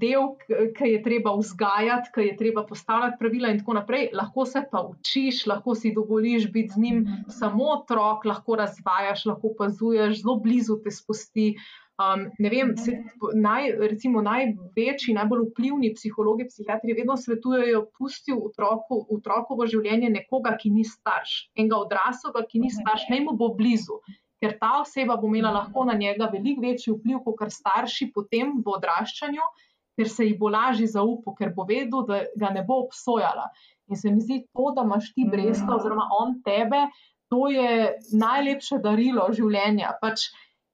del, 0.00 0.34
ki 0.76 0.90
je 0.90 0.98
treba 1.02 1.32
vzgajati, 1.36 2.12
ki 2.14 2.26
je 2.28 2.36
treba 2.36 2.66
postavljati 2.66 3.16
pravila 3.18 3.48
in 3.48 3.62
tako 3.62 3.78
naprej, 3.78 4.10
lahko 4.12 4.44
se 4.46 4.62
pa 4.70 4.82
učiš, 4.84 5.46
lahko 5.46 5.74
si 5.74 5.94
dovoliš 5.96 6.50
biti 6.52 6.74
z 6.74 6.82
njim 6.82 7.06
samo 7.28 7.72
otrok, 7.78 8.24
lahko 8.24 8.56
razvajaš, 8.56 9.24
lahko 9.26 9.54
opazuješ, 9.54 10.22
zelo 10.22 10.36
blizu 10.44 10.80
te 10.84 10.90
spusti. 10.90 11.54
Um, 11.96 12.26
ne 12.38 12.50
vem, 12.52 12.74
se, 12.76 12.92
naj, 13.40 13.70
recimo 13.88 14.20
največji, 14.20 15.14
najbolj 15.16 15.46
vplivni 15.46 15.94
psihologi, 15.94 16.44
psihiatri 16.50 16.92
vedno 16.92 17.16
svetujejo, 17.16 17.86
pusti 17.96 18.36
otroku, 18.36 18.98
otrokovo 19.16 19.64
življenje 19.64 20.10
nekoga, 20.12 20.52
ki 20.60 20.74
ni 20.74 20.84
starš, 20.84 21.38
enega 21.56 21.78
odraslega, 21.86 22.44
ki 22.50 22.60
ni 22.66 22.68
starš, 22.74 23.08
naj 23.08 23.24
mu 23.24 23.32
bo 23.40 23.48
blizu, 23.56 23.96
ker 24.42 24.56
ta 24.60 24.80
oseba 24.82 25.16
bo 25.16 25.30
imela 25.30 25.52
lahko 25.54 25.84
na 25.88 25.94
njega 25.96 26.28
veliko 26.32 26.64
večji 26.64 26.94
vpliv, 26.94 27.22
kot 27.24 27.52
starši 27.52 28.10
potem 28.14 28.58
v 28.64 28.76
odraščanju, 28.76 29.48
ker 29.96 30.10
se 30.12 30.26
ji 30.28 30.36
bo 30.36 30.50
lažje 30.52 30.90
zaupal, 30.92 31.34
ker 31.38 31.54
bo 31.56 31.64
vedel, 31.68 32.04
da 32.08 32.22
ga 32.36 32.52
ne 32.52 32.64
bo 32.66 32.82
obsojala. 32.84 33.48
In 33.88 33.96
se 33.96 34.10
mi 34.12 34.20
zdi 34.20 34.42
to, 34.52 34.72
da 34.76 34.84
imaš 34.84 35.12
ti 35.14 35.24
bresta 35.30 35.70
oziroma 35.76 36.08
on 36.18 36.40
tebe, 36.44 36.88
to 37.32 37.48
je 37.50 37.94
najlepše 38.12 38.82
darilo 38.84 39.30
življenja. 39.34 39.96
Pač, 40.02 40.28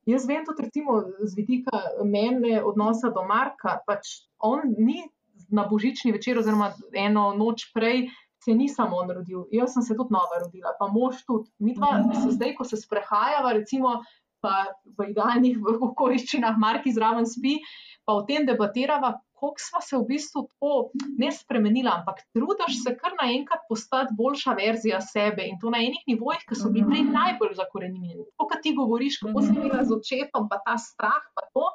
Jaz 0.06 0.24
vem 0.26 0.42
tudi, 0.42 0.64
recimo, 0.66 0.96
z 1.22 1.36
vidika 1.38 1.78
mene 2.02 2.58
odnosa 2.66 3.12
do 3.14 3.22
Marka. 3.22 3.76
Pač 3.86 4.26
on 4.42 4.74
ni 4.74 5.04
na 5.52 5.62
božični 5.70 6.10
večer, 6.10 6.40
oziroma 6.40 6.72
eno 6.98 7.30
noč 7.38 7.68
prej, 7.74 8.08
se 8.44 8.54
ni 8.54 8.68
samo 8.68 8.96
on 9.02 9.10
rodil. 9.10 9.46
Jaz 9.54 9.76
sem 9.76 9.82
se 9.86 9.96
tudi 9.96 10.14
nova 10.14 10.42
rodila, 10.42 10.74
pa 10.78 10.88
mož 10.90 11.22
tudi. 11.26 11.50
Mi 11.58 11.74
dva 11.74 12.00
se 12.22 12.34
zdaj, 12.34 12.56
ko 12.58 12.66
se 12.66 12.80
sprehajava, 12.80 13.52
recimo, 13.58 14.00
pa 14.42 14.66
v 14.98 15.12
idealnih 15.12 15.60
okoliščinah, 15.62 16.58
Marki 16.58 16.92
zraven 16.94 17.28
spi, 17.28 17.60
pa 18.06 18.18
o 18.18 18.24
tem 18.26 18.48
debatirava. 18.48 19.20
Kako 19.42 19.58
smo 19.58 19.80
se 19.82 19.96
v 19.98 20.04
bistvu 20.06 20.44
tako 20.46 20.74
ne 21.18 21.32
spremenili, 21.34 21.90
ampak 21.90 22.20
trudiš 22.30 22.76
se 22.84 22.92
kar 22.94 23.16
naenkrat 23.18 23.64
postati 23.66 24.14
boljša 24.14 24.54
verzija 24.54 25.00
sebe 25.02 25.48
in 25.50 25.56
to 25.58 25.72
na 25.74 25.80
enih 25.82 26.04
nivojih, 26.06 26.44
ki 26.46 26.58
so 26.58 26.70
bili 26.70 26.86
prej 26.86 27.02
najbolj 27.08 27.56
zakorenjeni. 27.58 28.22
To, 28.38 28.46
kar 28.46 28.62
ti 28.62 28.74
govoriš, 28.76 29.18
kako 29.24 29.42
si 29.42 29.50
imela 29.56 29.82
z 29.82 29.96
očetom, 29.98 30.46
pa 30.46 30.60
ta 30.62 30.76
strah, 30.78 31.26
pa 31.34 31.48
to. 31.50 31.66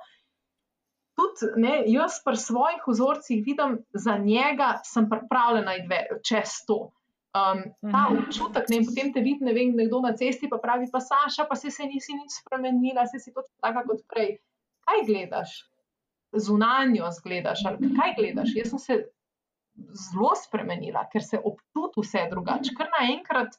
Tudi 1.17 1.49
ne, 1.61 1.79
jaz 1.89 2.19
pri 2.25 2.37
svojih 2.37 2.83
vzorcih 2.87 3.41
vidim, 3.45 3.79
za 3.93 4.17
njega 4.17 4.77
sem 4.85 5.09
pripravljena 5.09 5.75
iti 5.79 6.21
čez 6.29 6.61
to. 6.67 6.91
Um, 7.37 7.63
ta 7.91 8.07
občutek, 8.13 8.69
ne, 8.69 8.79
potem 8.85 9.09
te 9.13 9.21
vidi, 9.21 9.45
ne 9.45 9.53
vem, 9.53 9.73
nekdo 9.77 9.99
na 10.01 10.13
cesti 10.17 10.49
pa 10.49 10.57
pravi, 10.61 10.87
pa 10.91 11.01
Saša, 11.03 11.45
pa 11.49 11.57
si 11.59 11.71
se 11.71 11.85
nisi 11.85 12.15
nič 12.17 12.39
spremenila, 12.39 13.05
si 13.05 13.19
si 13.19 13.33
točno 13.33 13.53
taka 13.61 13.83
kot 13.85 14.01
prej. 14.09 14.37
Kaj 14.87 15.03
gledaš? 15.09 15.57
Zunanjo 16.33 17.11
zgledaš, 17.19 17.65
ali 17.67 17.91
kaj 17.97 18.15
gledaš? 18.17 18.55
Jaz 18.55 18.71
sem 18.73 18.81
se 18.81 18.97
zelo 20.07 20.33
spremenila, 20.37 21.05
ker 21.11 21.23
se 21.23 21.37
občuti 21.37 22.01
vse 22.05 22.25
drugače. 22.31 22.73
Ker 22.77 22.89
naenkrat 22.93 23.57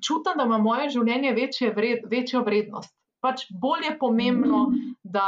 čutim, 0.00 0.38
da 0.38 0.46
ima 0.46 0.58
moje 0.58 0.90
življenje 0.94 1.32
večje 1.36 1.72
vred, 1.76 2.06
večjo 2.10 2.44
vrednost. 2.46 2.94
Pač 3.22 3.44
bolj 3.50 3.90
je 3.90 3.98
pomembno, 3.98 4.64
da 5.02 5.26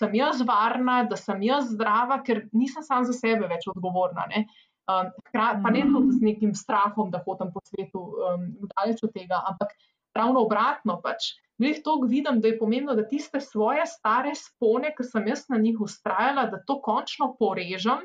sem 0.00 0.14
jaz 0.16 0.42
varna, 0.46 1.02
da 1.08 1.16
sem 1.20 1.42
jaz 1.44 1.70
zdrava, 1.72 2.22
ker 2.26 2.46
nisem 2.52 2.84
sam 2.86 3.06
za 3.08 3.14
sebe 3.16 3.48
več 3.50 3.66
odgovorna. 3.70 4.26
Ne? 4.32 4.46
Um, 4.90 5.12
hkrat, 5.28 5.60
pa 5.62 5.70
ne 5.70 5.84
tudi 5.86 6.16
z 6.16 6.26
nekim 6.26 6.54
strahom, 6.58 7.12
da 7.12 7.22
hodim 7.22 7.52
po 7.54 7.62
svetu, 7.68 8.02
um, 8.02 8.48
daleč 8.72 9.02
od 9.06 9.12
tega, 9.14 9.38
ampak 9.52 9.76
ravno 10.16 10.46
obratno. 10.46 10.98
Pač. 11.04 11.34
Jih 11.62 11.78
to 11.84 12.00
vidim, 12.10 12.40
da 12.42 12.50
je 12.50 12.58
pomembno, 12.58 12.96
da 12.98 13.04
tiste 13.06 13.38
svoje 13.40 13.84
stare 13.86 14.32
spone, 14.34 14.90
ki 14.96 15.04
sem 15.06 15.28
jaz 15.30 15.44
na 15.52 15.60
njih 15.62 15.78
ustrajala, 15.84 16.48
da 16.50 16.58
to 16.66 16.80
končno 16.82 17.36
porežem, 17.38 18.02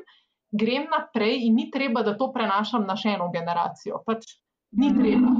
grem 0.54 0.86
naprej 0.92 1.42
in 1.48 1.56
ni 1.58 1.66
treba, 1.74 2.04
da 2.06 2.14
to 2.16 2.30
prenašam 2.32 2.86
na 2.86 2.94
še 2.96 3.16
eno 3.16 3.26
generacijo. 3.34 3.98
Pač 4.06 4.38
ni 4.78 4.92
treba. 4.94 5.34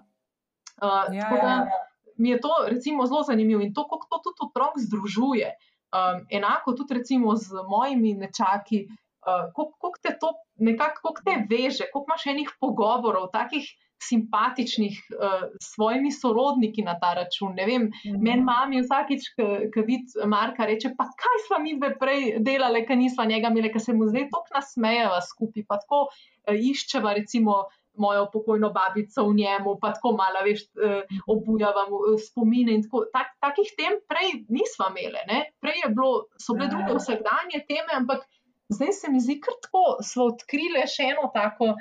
Uh, 0.79 1.07
Ja, 1.15 1.31
da 1.35 1.55
ja. 1.67 1.79
mi 2.19 2.31
je 2.31 2.41
to 2.43 2.51
recimo 2.67 3.07
zelo 3.07 3.23
zanimivo 3.27 3.63
in 3.63 3.73
to, 3.75 3.87
kako 3.87 4.07
to 4.11 4.19
tudi 4.27 4.47
otrok 4.47 4.79
združuje. 4.79 5.55
Um, 5.89 6.27
enako 6.31 6.73
tudi 6.77 6.99
recimo 6.99 7.37
z 7.37 7.63
mojimi 7.69 8.15
nečaki, 8.15 8.85
uh, 9.25 9.49
kako 9.57 9.93
te 10.03 10.13
to 10.21 10.35
nekako, 10.57 11.01
kako 11.09 11.23
te 11.25 11.37
veže, 11.51 11.89
koliko 11.93 12.11
imaš 12.11 12.27
enih 12.27 12.51
pogovorov, 12.61 13.31
takih 13.33 13.65
simpatičnih 14.03 14.99
uh, 15.17 15.49
s 15.63 15.75
svojimi 15.75 16.13
sorodniki 16.13 16.83
na 16.83 16.99
ta 17.01 17.15
račun. 17.15 17.55
Ne 17.57 17.67
vem, 17.67 17.89
meni 18.05 18.45
mami 18.45 18.83
vsakič, 18.85 19.33
ko 19.75 19.87
vidi 19.87 20.29
Marka, 20.29 20.69
reče: 20.69 20.93
Pa 20.99 21.09
kaj 21.09 21.41
smo 21.47 21.59
mi 21.65 21.75
prej 21.81 22.37
delali, 22.45 22.85
ker 22.87 22.99
nismo 23.01 23.25
njega 23.25 23.51
imeli, 23.51 23.73
ker 23.73 23.83
se 23.83 23.97
mu 23.97 24.07
zdaj 24.13 24.29
tako 24.35 24.59
nasmejeva 24.61 25.19
skupaj, 25.25 25.67
pa 25.69 25.81
tako 25.83 26.05
uh, 26.07 26.55
iščeva 26.55 27.17
recimo. 27.19 27.65
Mojo 27.99 28.29
pokojno 28.33 28.71
babico 28.71 29.25
v 29.27 29.35
njemu, 29.35 29.77
pa 29.83 29.93
tako 29.97 30.13
malo, 30.19 30.45
veš, 30.47 30.65
eh, 30.79 31.03
obujavamo 31.27 32.01
eh, 32.09 32.19
spomine. 32.23 32.75
in 32.79 32.83
Tako, 32.87 33.05
tak, 33.13 33.35
takih 33.43 33.73
tem 33.79 33.99
prej 34.11 34.45
nismo 34.49 34.91
imeli. 34.93 35.23
Ne? 35.31 35.41
Prej 35.61 35.83
je 35.85 35.93
bilo, 35.95 36.13
so 36.39 36.55
bile 36.55 36.71
druge 36.73 36.99
vsakdanje 36.99 37.65
teme, 37.69 37.93
ampak 38.01 38.27
zdaj 38.69 38.93
se 38.93 39.11
mi 39.11 39.21
zdi, 39.21 39.41
kar 39.41 39.57
tako 39.63 39.85
smo 40.05 40.31
odkrili 40.33 40.85
še 40.87 41.11
eno 41.13 41.31
tako 41.35 41.75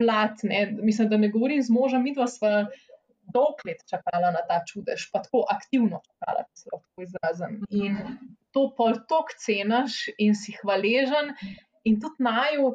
plat. 0.00 0.44
Ne? 0.48 0.66
Mislim, 0.82 1.08
da 1.08 1.16
ne 1.16 1.32
govorim 1.32 1.62
z 1.62 1.72
možem, 1.72 2.04
mi 2.04 2.14
dva 2.14 2.28
sva 2.28 2.66
dolg 3.32 3.62
let 3.66 3.82
čakala 3.88 4.32
na 4.34 4.42
ta 4.48 4.60
čudež, 4.68 5.08
pa 5.12 5.22
tako 5.24 5.44
aktivno 5.50 6.02
čakala, 6.04 6.44
da 6.44 6.58
se 6.58 6.68
lahko 6.72 7.06
izrazim. 7.06 7.60
In 7.70 7.98
to 8.52 8.68
pol 8.76 8.98
tok 9.08 9.34
cenaš 9.40 10.08
in 10.18 10.34
si 10.36 10.54
hvaležen, 10.60 11.32
in 11.88 12.00
tudi 12.02 12.26
naju. 12.26 12.74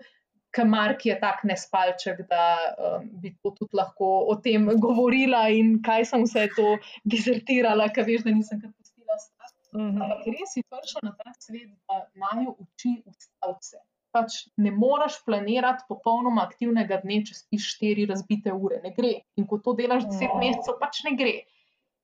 Ker 0.56 0.66
Mark 0.66 1.04
je 1.06 1.16
tak 1.20 1.43
nespalček, 1.45 2.24
da 2.30 2.43
um, 2.78 3.10
bi 3.22 3.34
to 3.43 3.52
tudi 3.58 3.78
lahko 3.78 4.08
o 4.32 4.38
tem 4.43 4.66
govorila 4.82 5.48
in 5.54 5.78
kaj 5.86 6.08
sem 6.12 6.24
vse 6.24 6.48
to 6.56 6.78
dizertirala, 7.04 7.89
ker 7.93 8.08
veš, 8.08 8.24
da 8.26 8.34
nisem 8.34 8.62
kar 8.64 8.72
pustila 8.72 9.20
stati. 9.22 9.58
Ampak 9.76 10.26
res 10.32 10.56
si 10.56 10.64
prišel 10.72 11.06
na 11.06 11.14
ta 11.20 11.36
svet, 11.38 11.70
da 11.89 12.02
naj 12.24 12.48
uči 12.56 12.95
ustavce. 13.06 13.84
Pač 14.16 14.38
ne 14.64 14.72
moreš 14.72 15.20
planirati 15.28 15.86
popolnoma 15.91 16.48
aktivnega 16.48 17.02
dne, 17.04 17.20
če 17.28 17.36
spiš 17.38 17.68
štiri 17.76 18.08
razbite 18.10 18.56
ure. 18.56 18.80
Ne 18.86 18.95
gre. 18.95 19.14
In 19.38 19.45
ko 19.50 19.60
to 19.62 19.76
delaš 19.78 20.08
deset 20.08 20.34
mesecev, 20.39 20.80
pač 20.82 21.04
ne 21.06 21.14
gre. 21.20 21.36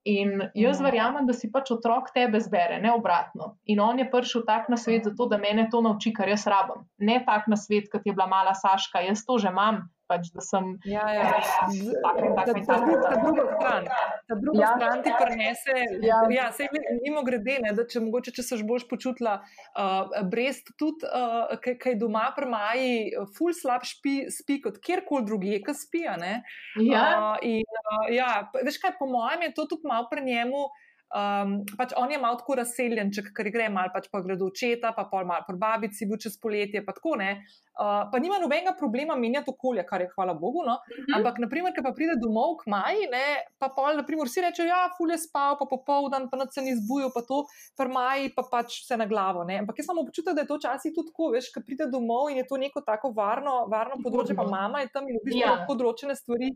In 0.04 0.50
jaz 0.54 0.82
verjamem, 0.84 1.24
da 1.28 1.34
si 1.34 1.48
pač 1.52 1.70
otrok 1.72 2.10
tebe 2.12 2.40
zbere, 2.44 2.82
ne 2.84 2.92
obratno. 2.92 3.54
In 3.72 3.80
on 3.80 4.02
je 4.02 4.10
prišel 4.12 4.44
tak 4.44 4.68
na 4.68 4.76
svet, 4.76 5.08
zato 5.08 5.30
da 5.32 5.40
mene 5.40 5.70
to 5.72 5.80
nauči, 5.82 6.12
kar 6.12 6.28
jaz 6.28 6.44
rabim. 6.48 6.84
Ne 7.00 7.22
tak 7.24 7.48
na 7.48 7.56
svet, 7.56 7.88
kot 7.92 8.04
je 8.04 8.12
bila 8.12 8.28
mala 8.28 8.52
Saška, 8.52 9.00
jaz 9.08 9.24
to 9.24 9.40
že 9.40 9.54
imam. 9.54 9.86
Pač, 10.14 10.30
da 10.30 10.42
sem 10.42 10.78
Ja, 10.86 11.06
ja. 11.10 11.24
taka 11.26 11.72
in 11.72 11.90
Ta, 11.96 12.12
taka 12.38 12.54
ta, 12.62 12.76
druga- 12.78 13.02
ta 13.04 13.16
druga 13.18 13.44
stran, 13.50 13.84
ta 14.28 14.36
druga 14.36 14.60
Ja. 14.60 14.72
stran 14.76 15.02
ti 15.02 15.12
prenese. 15.16 15.76
Ja. 16.02 16.20
Ja. 16.30 16.52
Sej, 16.52 16.68
mimo 17.02 17.24
grede, 17.24 17.58
ne, 17.60 17.74
da 17.74 17.86
če 17.86 18.00
mogoče, 18.00 18.32
če 18.32 18.44
se 18.44 18.60
boš 18.64 18.86
počutila 18.86 19.40
uh, 19.40 20.04
brest, 20.24 20.70
tudi 20.76 21.02
uh, 21.04 21.50
kaj 21.58 21.96
doma 21.96 22.30
pri 22.32 22.46
Maji, 22.46 22.94
ful 23.32 23.54
slab 23.54 23.82
spi, 23.84 24.30
spi 24.30 24.62
kot 24.62 24.78
kjerkoli 24.80 25.26
drugje, 25.26 25.62
ki 25.62 25.74
spi. 25.76 26.06
a 26.06 26.16
ne. 26.16 26.34
Ja, 26.78 27.04
Uh, 27.14 27.38
in, 27.42 27.64
uh, 27.64 28.06
ja, 28.10 28.30
veš 28.56 28.78
kaj, 28.78 28.98
po 28.98 29.06
mojem 29.06 29.42
je 29.44 29.54
to 29.54 29.66
tudi 29.66 29.86
malo 29.86 30.08
pri 30.10 30.22
njemu. 30.24 30.68
Um, 31.14 31.60
pač 31.78 31.92
on 31.94 32.10
je 32.10 32.18
malo 32.18 32.40
tako 32.40 32.56
razseljen, 32.58 33.12
če 33.14 33.28
ker 33.38 33.46
gre 33.54 33.68
malo 33.70 33.92
pač 33.94 34.08
pa 34.10 34.24
gledo 34.26 34.48
očeta, 34.50 34.96
pa 34.98 35.04
pol 35.12 35.28
malo 35.30 35.46
pri 35.46 35.60
babici, 35.62 36.08
bil 36.10 36.18
čez 36.18 36.40
poletje, 36.42 36.82
pa 36.82 36.96
tako 36.98 37.14
ne. 37.22 37.36
Uh, 37.74 38.08
pa 38.10 38.18
nima 38.22 38.40
nobenega 38.42 38.74
problema 38.78 39.14
menjati 39.18 39.54
okolje, 39.54 39.84
kar 39.86 40.02
je 40.02 40.08
hvala 40.16 40.34
Bogu. 40.34 40.64
No? 40.66 40.80
Mhm. 40.90 41.14
Ampak, 41.20 41.38
naprimer, 41.44 41.76
ko 41.76 41.84
pa 41.86 41.94
pride 41.94 42.18
domov 42.22 42.56
k 42.64 42.74
Maji, 42.74 43.06
ne, 43.14 43.28
pa 43.62 43.70
pol, 43.74 43.94
naprimer, 44.02 44.26
vsi 44.26 44.42
rečejo, 44.48 44.66
ja, 44.72 44.82
ful 44.98 45.14
je 45.14 45.20
spal, 45.22 45.54
pa 45.62 45.70
popoldan, 45.70 46.26
pa 46.34 46.42
noč 46.42 46.58
se 46.58 46.66
ni 46.66 46.74
zbudil, 46.82 47.14
pa 47.14 47.22
to, 47.30 47.44
pri 47.78 47.94
Maji 47.94 48.34
pa 48.34 48.46
pač 48.50 48.82
vse 48.82 48.98
na 48.98 49.06
glavo. 49.10 49.46
Ne. 49.46 49.62
Ampak 49.62 49.84
jaz 49.84 49.92
sem 49.92 50.02
občutek, 50.02 50.34
da 50.34 50.46
je 50.46 50.50
to 50.50 50.58
včasih 50.58 50.98
tudi 50.98 51.14
tako, 51.14 51.30
veš, 51.38 51.54
ko 51.54 51.62
pride 51.62 51.92
domov 51.94 52.34
in 52.34 52.42
je 52.42 52.50
to 52.50 52.58
neko 52.58 52.82
tako 52.82 53.14
varno, 53.14 53.68
varno 53.70 54.02
področje, 54.02 54.34
pa 54.34 54.50
mama 54.50 54.82
je 54.82 54.90
tam 54.90 55.06
in 55.06 55.22
v 55.22 55.28
bistvu 55.30 55.46
Ja. 55.46 55.60
lahko 55.60 55.78
določene 55.78 56.18
stvari 56.18 56.56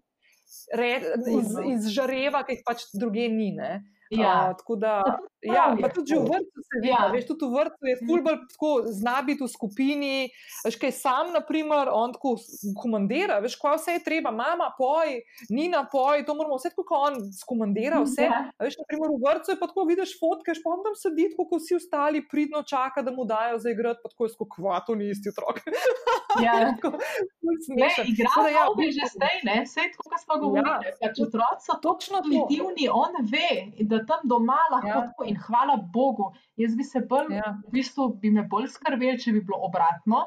re, 0.73 0.91
iz, 1.29 1.53
izžareva, 1.75 2.41
ki 2.47 2.57
jih 2.57 2.65
pač 2.65 2.89
druge 2.97 3.29
ni. 3.29 3.51
Ne. 3.53 3.96
Ja. 4.11 4.49
Uh, 4.51 4.57
tako 4.57 4.75
da, 4.75 5.01
Pa 5.47 5.53
ja, 5.53 5.63
je 5.77 5.81
pa 5.81 5.89
tudi 5.93 6.09
že 6.09 6.17
v 6.17 6.25
vrtu 6.25 6.59
se 6.65 6.75
vidi, 6.81 6.89
Ja. 6.89 7.07
veš, 7.07 7.25
tudi 7.27 7.45
v 7.45 7.53
vrtu 7.53 7.83
je 7.85 7.95
ful 7.99 8.21
bolj 8.25 8.37
tako 8.49 8.69
zna 8.89 9.21
biti 9.21 9.43
v 9.43 9.47
skupini. 9.47 10.15
Veš, 10.65 10.75
kaj 10.75 10.91
sam, 10.91 11.29
na 11.31 11.41
primer, 11.41 11.87
on 11.87 12.13
tako 12.15 12.35
komandira, 12.75 13.37
veš, 13.39 13.55
kaj 13.55 13.77
vse 13.77 13.91
je 13.91 14.03
treba, 14.03 14.31
mama, 14.31 14.71
poj, 14.73 15.21
Nina, 15.49 15.83
poj, 15.85 16.25
to 16.25 16.33
moramo 16.33 16.57
vse 16.57 16.71
tako, 16.71 16.83
kot 16.83 16.99
on 17.07 17.13
skomandira, 17.31 18.01
vse. 18.01 18.25
Ja. 18.25 18.49
A 18.49 18.65
Veš, 18.65 18.79
na 18.79 18.85
primer, 18.87 19.07
v 19.09 19.21
vrtu 19.21 19.51
je 19.51 19.59
pa 19.59 19.67
tako, 19.67 19.85
vidiš 19.85 20.15
fotke, 20.17 20.57
pa 20.57 20.67
on 20.69 20.83
tam 20.83 20.95
sedi, 20.95 21.29
tako 21.31 21.45
kot 21.47 21.61
vsi 21.61 21.77
ostali, 21.77 22.23
pridno 22.25 22.63
čaka, 22.63 23.01
da 23.01 23.11
mu 23.11 23.23
dajo 23.23 23.59
za 23.59 23.69
igrati, 23.69 24.01
pa 24.01 24.09
tako 24.09 24.25
je 24.25 24.33
skoro 24.33 24.49
kvato, 24.49 24.95
ni 24.95 25.09
isti 25.09 25.29
otrok. 25.29 25.61
Ja. 26.37 26.53
Tako, 26.77 26.91
smešen. 27.65 28.05
Tako 28.13 28.41
da 28.43 28.49
igramo 28.49 28.77
ja, 28.77 28.85
ja, 28.85 28.91
že 28.93 29.05
zdaj, 29.09 29.35
ne, 29.43 29.55
vse 29.65 29.81
tako, 29.89 30.03
kot 30.05 30.21
smo 30.21 30.35
govorili. 30.37 30.85
Ja. 30.85 30.97
Pač 31.01 31.15
otroci 31.19 31.63
so 31.65 31.73
Točno 31.81 32.17
to. 32.19 32.29
intuitivni, 32.29 32.85
on 32.93 33.13
ve, 33.25 33.49
da 33.81 33.96
tam 34.05 34.19
doma 34.23 34.57
lahko 34.71 34.87
Ja. 34.87 35.01
tako 35.07 35.23
in 35.25 35.37
hvala 35.37 35.77
Bogu. 35.93 36.33
Jaz 36.55 36.75
bi 36.75 36.83
se 36.83 36.99
bolj, 36.99 37.33
Ja. 37.35 37.55
v 37.67 37.71
bistvu 37.71 38.09
bi 38.21 38.31
me 38.31 38.43
bolj 38.43 38.67
skrbel, 38.67 39.17
če 39.17 39.31
bi 39.31 39.41
bilo 39.41 39.59
obratno. 39.61 40.25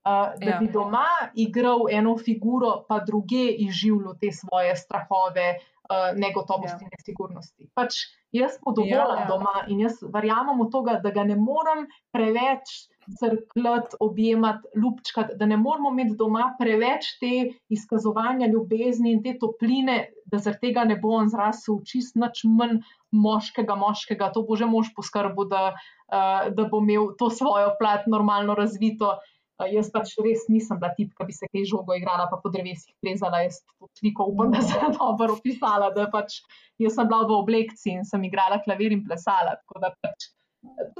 Uh, 0.00 0.32
da 0.40 0.50
ja. 0.54 0.58
bi 0.58 0.68
doma 0.72 1.04
igral 1.34 1.84
eno 1.92 2.16
figuro, 2.18 2.84
pa 2.88 3.02
druge 3.04 3.50
izživljal 3.66 4.14
te 4.20 4.30
svoje 4.32 4.76
strahove, 4.76 5.58
uh, 5.90 6.18
negotovosti 6.18 6.84
Ja. 6.84 6.90
nesigurnosti. 6.96 7.68
Pač 7.74 7.98
jaz 8.32 8.58
dovolj 8.64 8.88
Ja, 8.90 9.04
ja, 9.08 9.20
ja. 9.20 9.26
doma 9.28 9.64
in 9.68 9.80
jaz 9.82 9.98
verjamem 10.02 10.60
v 10.62 10.70
to, 10.70 10.82
da 10.86 11.10
ga 11.10 11.24
ne 11.24 11.36
morem 11.36 11.86
preveč 12.14 12.88
crkljati, 13.18 13.96
objemati, 14.00 14.68
ljubčkati, 14.76 15.34
da 15.36 15.46
ne 15.46 15.56
moramo 15.56 15.90
imeti 15.90 16.14
doma 16.16 16.54
preveč 16.58 17.08
te 17.20 17.50
izkazovanja 17.68 18.46
ljubezni 18.46 19.12
in 19.16 19.22
te 19.22 19.34
topline, 19.38 20.12
da 20.30 20.38
zaradi 20.38 20.68
tega 20.68 20.84
ne 20.84 20.96
bo 20.96 21.16
on 21.18 21.28
zrasel 21.32 21.80
čist 21.84 22.14
nič 22.14 22.44
manj 22.44 22.78
moškega, 23.10 23.74
moškega. 23.74 24.30
To 24.32 24.44
bo 24.46 24.56
že 24.56 24.68
mož 24.70 24.92
poskrbel, 24.94 25.48
da, 25.50 25.74
uh, 25.74 26.54
da 26.54 26.68
bo 26.70 26.78
imel 26.78 27.10
to 27.18 27.30
svojo 27.30 27.74
plat 27.80 28.06
normalno 28.06 28.54
razvito. 28.54 29.16
Jaz 29.68 29.90
pač 29.92 30.14
res 30.24 30.46
nisem 30.48 30.80
bila 30.80 30.92
tip, 30.96 31.12
ki 31.16 31.26
bi 31.28 31.36
se 31.36 31.48
kaj 31.50 31.68
žogo 31.68 31.96
igrala, 31.98 32.28
pa 32.30 32.40
po 32.40 32.52
drevesih 32.54 32.94
plezala. 33.02 33.42
Jaz 33.44 33.60
to 33.66 33.90
sliko 34.00 34.30
upam, 34.32 34.54
da 34.54 34.64
sem 34.64 34.92
dobro 34.98 35.36
opisala, 35.36 35.90
da 35.96 36.08
pač 36.12 36.40
jaz 36.80 36.96
sem 36.96 37.10
bila 37.10 37.26
v 37.28 37.38
oblekci 37.42 37.96
in 37.98 38.04
sem 38.08 38.24
igrala 38.28 38.62
klavir 38.64 38.96
in 38.96 39.04
plesala. 39.04 39.58
Pač 40.00 40.30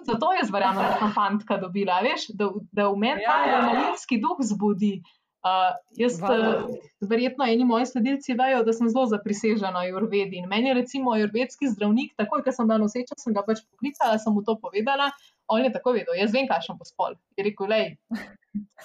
Zato 0.07 0.33
jaz 0.33 0.51
verjamem, 0.53 0.85
da 0.89 0.99
sem 0.99 1.11
fantka 1.13 1.59
dobila, 1.61 1.99
veš, 2.05 2.31
da, 2.37 2.49
da 2.73 2.89
v 2.89 2.97
meni 2.97 3.25
ta 3.27 3.35
Ja, 3.35 3.41
ja. 3.45 3.59
adrenalinski 3.61 4.21
duh 4.23 4.41
zbudi. 4.41 4.95
Uh, 5.41 5.73
jaz, 5.97 6.19
Valjda. 6.21 6.49
uh, 6.69 6.89
verjetno, 7.09 7.47
eni 7.49 7.65
moji 7.65 7.87
sledilci 7.89 8.35
vejo, 8.37 8.61
da 8.65 8.75
sem 8.77 8.91
zelo 8.93 9.07
zaprisežena 9.09 9.87
Jurvedi. 9.89 10.37
In 10.37 10.49
meni 10.51 10.69
je 10.69 10.75
recimo 10.77 11.15
Jurvedski 11.17 11.71
zdravnik, 11.73 12.13
takoj, 12.21 12.43
ko 12.45 12.53
sem 12.53 12.69
bila 12.69 12.77
noseča, 12.83 13.17
sem 13.17 13.33
ga 13.37 13.45
pač 13.47 13.63
poklicala, 13.65 14.19
sem 14.21 14.37
mu 14.37 14.45
to 14.45 14.59
povedala. 14.61 15.09
On 15.49 15.65
je 15.65 15.73
tako 15.73 15.97
vedel, 15.97 16.13
jaz 16.21 16.37
vem, 16.37 16.45
kakšen 16.51 16.77
bo 16.77 16.85
spol. 16.85 17.17
Je 17.41 17.47
rekel, 17.49 17.73
lej, 17.73 17.89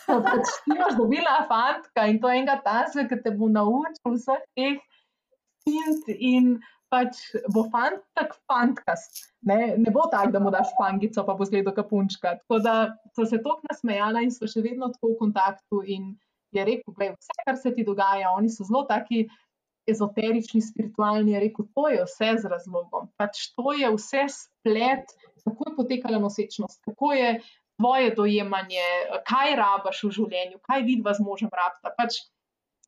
pač 0.07 0.53
ti 0.63 0.77
imaš 0.77 0.95
dobila 0.95 1.41
fantka 1.51 2.07
in 2.07 2.23
to 2.23 2.31
enega 2.31 2.55
tasve, 2.63 3.03
ki 3.11 3.19
te 3.25 3.35
bo 3.35 3.51
naučil 3.51 4.15
vseh 4.15 4.47
teh 4.55 4.79
stint 5.65 6.09
in 6.15 6.55
pač 6.93 7.19
bo 7.53 7.65
fant 7.73 7.99
tak 8.15 8.35
fantkast. 8.47 9.25
Ne, 9.43 9.75
ne 9.77 9.91
bo 9.91 10.05
tako, 10.11 10.31
da 10.31 10.39
mu 10.39 10.51
daš 10.53 10.71
pangico, 10.79 11.25
pa 11.27 11.35
bo 11.35 11.45
zgledal 11.45 11.75
kapunčka. 11.75 12.37
Tako 12.43 12.59
da 12.63 12.75
so 13.17 13.25
se 13.25 13.41
tako 13.43 13.65
nasmejala 13.69 14.23
in 14.23 14.31
so 14.31 14.47
še 14.47 14.63
vedno 14.63 14.91
tako 14.93 15.11
v 15.13 15.19
kontaktu 15.25 15.81
in 15.97 16.13
je 16.59 16.65
rekel, 16.65 16.93
gledaj, 16.93 17.17
vse, 17.19 17.41
kar 17.45 17.57
se 17.61 17.73
ti 17.73 17.85
dogaja, 17.87 18.31
oni 18.37 18.49
so 18.49 18.67
zelo 18.67 18.85
taki 18.89 19.25
ezoterični, 19.89 20.61
spiritualni, 20.65 21.35
je 21.35 21.43
rekel, 21.45 21.67
to 21.75 21.89
je 21.93 22.05
vse 22.07 22.31
z 22.41 22.51
razlogom. 22.51 23.11
Pač 23.21 23.51
to 23.57 23.73
je 23.77 23.91
vse 23.93 24.25
splet, 24.33 25.13
kako 25.45 25.69
je 25.69 25.75
potekala 25.77 26.19
nosečnost, 26.19 26.81
kako 26.85 27.13
je 27.13 27.35
tvoje 27.77 28.15
dojemanje, 28.15 28.85
kaj 29.27 29.55
rabaš 29.59 30.03
v 30.07 30.13
življenju, 30.17 30.61
kaj 30.65 30.85
vidva 30.87 31.13
z 31.13 31.25
možem 31.25 31.51
rabta. 31.53 31.91
Pač 31.97 32.23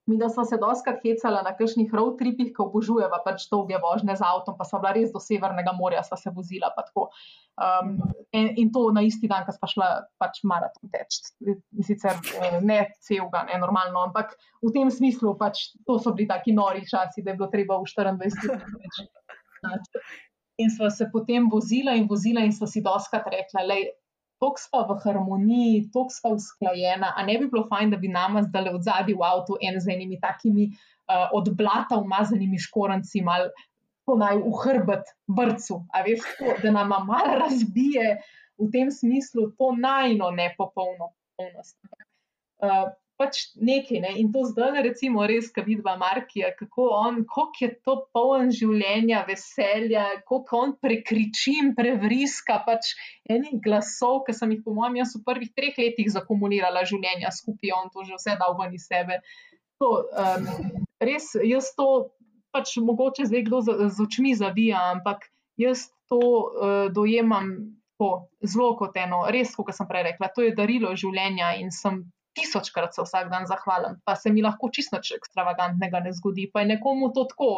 Mi, 0.08 0.18
da 0.18 0.30
smo 0.30 0.45
se 0.47 0.55
doskrat 0.58 1.01
hecala 1.03 1.41
na 1.43 1.51
kakšnih 1.55 1.91
road 1.93 2.16
tripih, 2.20 2.53
ki 2.55 2.62
obožujeva 2.64 3.20
pač 3.26 3.43
dolge 3.51 3.76
vožnje 3.84 4.16
z 4.16 4.24
avtom, 4.24 4.55
pa 4.55 4.64
sva 4.64 4.80
bila 4.80 4.93
res 4.95 5.12
do 5.12 5.20
Severnega 5.20 5.74
morja, 5.76 6.03
sva 6.08 6.16
se 6.20 6.32
vozila. 6.32 6.72
pa 6.76 6.86
tako. 6.88 7.10
Um, 7.60 7.97
in, 8.32 8.53
in 8.64 8.72
to 8.72 8.86
na 8.95 9.03
isti 9.03 9.28
dan, 9.28 9.43
ko 9.43 9.51
sva 9.51 9.68
šla 9.74 9.89
pač 10.22 10.39
maraton 10.47 10.93
teč. 10.93 11.20
Sicer 11.84 12.16
eh, 12.39 12.60
ne 12.64 12.80
celega, 13.03 13.43
ne 13.51 13.60
normalno, 13.60 14.05
ampak 14.08 14.38
v 14.64 14.72
tem 14.72 14.91
smislu 14.93 15.36
pač 15.36 15.74
to 15.84 15.99
so 15.99 16.16
bili 16.16 16.30
taki 16.32 16.55
nori 16.55 16.88
časi, 16.88 17.26
da 17.26 17.34
je 17.34 17.41
bilo 17.41 17.51
treba 17.51 17.76
v 17.82 17.91
24 17.91 18.55
uri 18.55 18.80
več. 18.80 19.03
Znači. 19.60 20.08
In 20.64 20.72
sva 20.74 20.89
se 20.89 21.05
potem 21.12 21.51
vozila 21.51 21.93
in 21.99 22.08
vozila 22.08 22.41
in 22.47 22.55
sva 22.55 22.66
si 22.70 22.82
doskrat 22.82 23.28
rekla, 23.30 23.68
lej, 23.68 23.89
Tok 24.42 24.60
smo 24.62 24.84
v 24.90 24.98
harmoniji, 25.02 25.88
tok 25.94 26.12
smo 26.14 26.36
usklajena, 26.38 27.14
a 27.18 27.26
ne 27.26 27.38
bi 27.42 27.48
bilo 27.50 27.66
fajn, 27.70 27.92
da 27.94 27.98
bi 27.98 28.12
nama 28.12 28.44
zdaj 28.46 28.70
od 28.74 28.84
zadaj 28.86 29.16
v 29.18 29.26
avtu 29.26 29.58
en 29.62 29.80
z 29.82 29.96
enimi 29.96 30.20
takimi 30.22 30.68
uh, 30.70 31.30
od 31.34 31.50
blata 31.58 31.98
umazanimi 31.98 32.60
škoranci, 32.62 33.24
mal 33.26 33.50
to 34.06 34.16
naj 34.16 34.38
v 34.40 34.54
hrbet 34.62 35.10
brcu, 35.28 35.82
a 35.92 36.04
veš, 36.06 36.22
to, 36.38 36.54
da 36.64 36.72
nama 36.72 37.02
mal 37.04 37.34
razbije 37.42 38.20
v 38.58 38.70
tem 38.74 38.92
smislu 38.94 39.52
to 39.58 39.74
najno 39.76 40.30
nepopolno 40.32 41.12
popolnost. 41.38 41.78
Uh, 42.62 42.94
pač 43.18 43.39
nekaj, 43.57 43.99
ne? 44.03 44.11
in 44.22 44.30
to 44.34 44.43
zdaj, 44.45 44.78
recimo, 44.86 45.26
res, 45.30 45.49
ki 45.53 45.63
vidva 45.65 45.95
Markija, 45.97 46.51
kako 46.57 46.89
on, 46.93 47.24
koliko 47.26 47.63
je 47.63 47.70
to 47.86 47.95
poln 48.13 48.51
življenja, 48.53 49.24
veselja, 49.28 50.05
koliko 50.30 50.61
on 50.61 50.76
prekriči 50.82 51.55
in 51.63 51.72
prevriska 51.78 52.59
pač 52.68 52.93
enih 53.34 53.57
glasov, 53.63 54.22
ki 54.28 54.38
sem 54.38 54.53
jih, 54.53 54.61
po 54.65 54.76
mojem, 54.78 54.99
jaz 55.01 55.15
v 55.18 55.24
prvih 55.26 55.53
treh 55.57 55.80
letih 55.82 56.11
zakumulirala 56.13 56.86
življenja 56.89 57.34
skupaj, 57.34 57.74
on 57.80 57.89
to 57.93 58.05
že 58.05 58.20
vse 58.20 58.38
dal 58.39 58.53
ven 58.59 58.78
iz 58.78 58.86
sebe. 58.86 59.20
To, 59.82 59.89
um, 60.13 60.45
res, 61.01 61.34
jaz 61.41 61.74
to 61.78 62.13
pač 62.53 62.78
mogoče 62.82 63.28
zdaj 63.30 63.43
kdo 63.49 63.61
z, 63.65 63.89
z 63.93 64.05
očmi 64.05 64.38
zavija, 64.38 64.91
ampak 64.93 65.26
jaz 65.57 65.89
to 66.09 66.22
uh, 66.22 66.86
dojemam 66.93 67.78
zelo 68.45 68.76
kot 68.78 68.97
eno, 69.01 69.26
res, 69.34 69.55
kot 69.57 69.74
sem 69.74 69.88
prej 69.89 70.11
rekla, 70.11 70.30
to 70.30 70.45
je 70.45 70.53
darilo 70.53 70.93
življenja 70.93 71.55
in 71.57 71.74
sem 71.74 72.03
tisočkrat 72.38 72.96
se 72.96 73.04
vsak 73.04 73.32
dan 73.34 73.50
zahvalim, 73.50 73.98
pa 74.06 74.16
se 74.16 74.32
mi 74.34 74.46
lahko 74.46 74.70
čisto 74.74 75.02
nič 75.02 75.16
ekstravagantnega 75.18 76.04
ne 76.06 76.14
zgodi, 76.14 76.48
pa 76.54 76.64
je 76.64 76.74
nekomu 76.76 77.12
to 77.16 77.26
tako, 77.34 77.52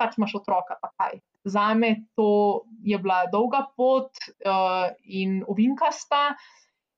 pač 0.00 0.16
imaš 0.18 0.38
otroka, 0.40 0.78
pa 0.80 0.92
kaj. 0.96 1.20
Zame 1.46 2.08
to 2.18 2.64
je 2.82 2.98
bila 2.98 3.24
dolga 3.32 3.66
pot 3.76 4.10
uh, 4.42 4.90
in 5.04 5.42
ovinkasta, 5.46 6.34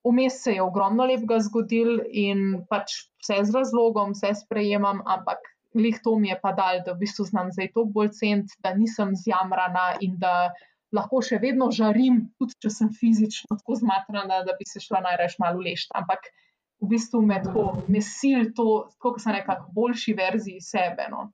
vmes 0.09 0.41
se 0.43 0.57
je 0.57 0.63
ogromno 0.63 1.05
lepega 1.11 1.39
zgodil 1.45 1.99
in 2.09 2.65
pač 2.71 2.95
vse 3.21 3.43
z 3.45 3.55
razlogom, 3.55 4.15
vse 4.17 4.33
sprejemam, 4.41 5.03
ampak 5.05 5.43
glih 5.77 5.99
to 6.05 6.17
mi 6.19 6.33
je 6.33 6.39
pa 6.41 6.55
dal, 6.57 6.81
da 6.87 6.95
v 6.95 7.05
bistvu 7.05 7.29
znam 7.29 7.53
zdaj 7.53 7.73
toliko 7.75 7.93
bolj 7.93 8.11
cent, 8.17 8.57
da 8.65 8.75
nisem 8.75 9.13
zjamrana 9.15 9.99
in 10.01 10.17
da 10.23 10.51
lahko 10.97 11.21
še 11.21 11.39
vedno 11.43 11.69
žarim, 11.75 12.23
tudi 12.41 12.57
če 12.65 12.73
sem 12.73 12.93
fizično 12.97 13.59
tako 13.61 13.77
zmatrana, 13.83 14.43
da 14.49 14.57
bi 14.57 14.65
se 14.69 14.81
šla 14.81 15.03
najraš 15.05 15.37
malo 15.43 15.61
lešt, 15.65 15.93
ampak 15.99 16.31
v 16.81 16.89
bistvu 16.93 17.23
me 17.27 17.41
tako 17.43 17.83
mesil 17.89 18.53
to, 18.57 18.89
kot 19.03 19.21
sem 19.23 19.35
rekla, 19.35 19.59
k 19.63 19.75
boljši 19.75 20.15
verziji 20.19 20.63
sebe. 20.63 21.09
No. 21.11 21.29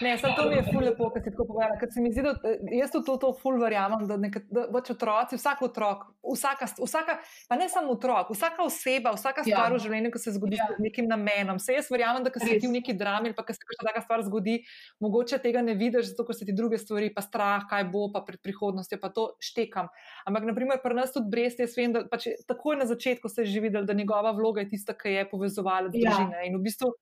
Ne, 0.00 0.18
samo 0.18 0.34
to 0.36 0.48
mi 0.48 0.56
je 0.56 0.62
ful 0.62 0.84
lepo, 0.84 1.08
kar 1.10 1.22
si 1.22 1.30
tako 1.30 1.44
povedala. 1.48 1.74
Ker 1.80 1.88
se 1.90 2.00
mi 2.00 2.10
zdi, 2.12 2.22
da 2.22 2.32
eh, 2.46 2.58
jaz 2.78 2.92
tudi 2.94 3.06
to, 3.06 3.16
to 3.18 3.30
ful 3.34 3.56
verjamem, 3.58 4.04
da, 4.06 4.16
neka, 4.16 4.40
da 4.46 4.66
pač 4.70 4.90
otroci, 4.94 5.34
vsak 5.34 5.62
otrok, 5.66 6.04
vsaka, 6.24 6.68
vsaka, 6.78 7.16
pa 7.50 7.58
ne 7.58 7.66
samo 7.68 7.94
otrok, 7.94 8.30
vsaka 8.30 8.62
oseba, 8.62 9.12
vsaka 9.14 9.42
Ja. 9.42 9.50
stvar 9.50 9.74
v 9.74 9.80
življenju, 9.82 10.12
ki 10.14 10.18
se 10.18 10.32
zgodi 10.32 10.56
Ja. 10.56 10.66
s 10.68 10.78
nekim 10.78 11.08
namenom. 11.08 11.58
Se 11.58 11.74
jaz 11.74 11.90
verjamem, 11.90 12.22
da 12.22 12.30
se 12.30 12.54
ti 12.54 12.66
v 12.66 12.72
neki 12.72 12.94
drami 12.94 13.28
ali 13.28 13.34
pa 13.34 13.42
se 13.48 13.58
kakšna 13.60 13.88
taka 13.88 14.00
stvar 14.00 14.22
zgodi, 14.22 14.60
mogoče 15.00 15.38
tega 15.38 15.62
ne 15.62 15.74
vidiš, 15.74 16.12
zato 16.12 16.24
ker 16.24 16.34
se 16.34 16.46
ti 16.46 16.52
druge 16.52 16.78
stvari, 16.78 17.10
pa 17.10 17.22
strah, 17.22 17.66
kaj 17.66 17.84
bo, 17.84 18.06
pa 18.10 18.22
pred 18.22 18.38
prihodnostjo, 18.40 18.98
pa 18.98 19.10
to 19.10 19.34
štekam. 19.40 19.90
Ampak, 20.24 20.44
naprimer, 20.44 20.78
pri 20.78 20.94
nas 20.94 21.10
tudi 21.10 21.26
brez 21.28 21.56
te, 21.56 21.64
jaz 21.64 21.74
vem, 21.74 21.92
da 21.92 22.06
pač 22.06 22.30
takoj 22.46 22.76
na 22.76 22.86
začetku 22.86 23.26
se 23.28 23.42
je 23.42 23.46
že 23.48 23.60
videl, 23.60 23.84
da 23.84 23.92
njegova 23.92 24.30
vloga 24.32 24.62
je 24.62 24.70
tista, 24.70 24.94
ki 24.94 25.18
je 25.18 25.26
povezovala 25.30 25.90
Ja. 25.90 25.98
družine. 25.98 26.46
In 26.46 26.58
v 26.58 26.62
bistvu 26.62 26.94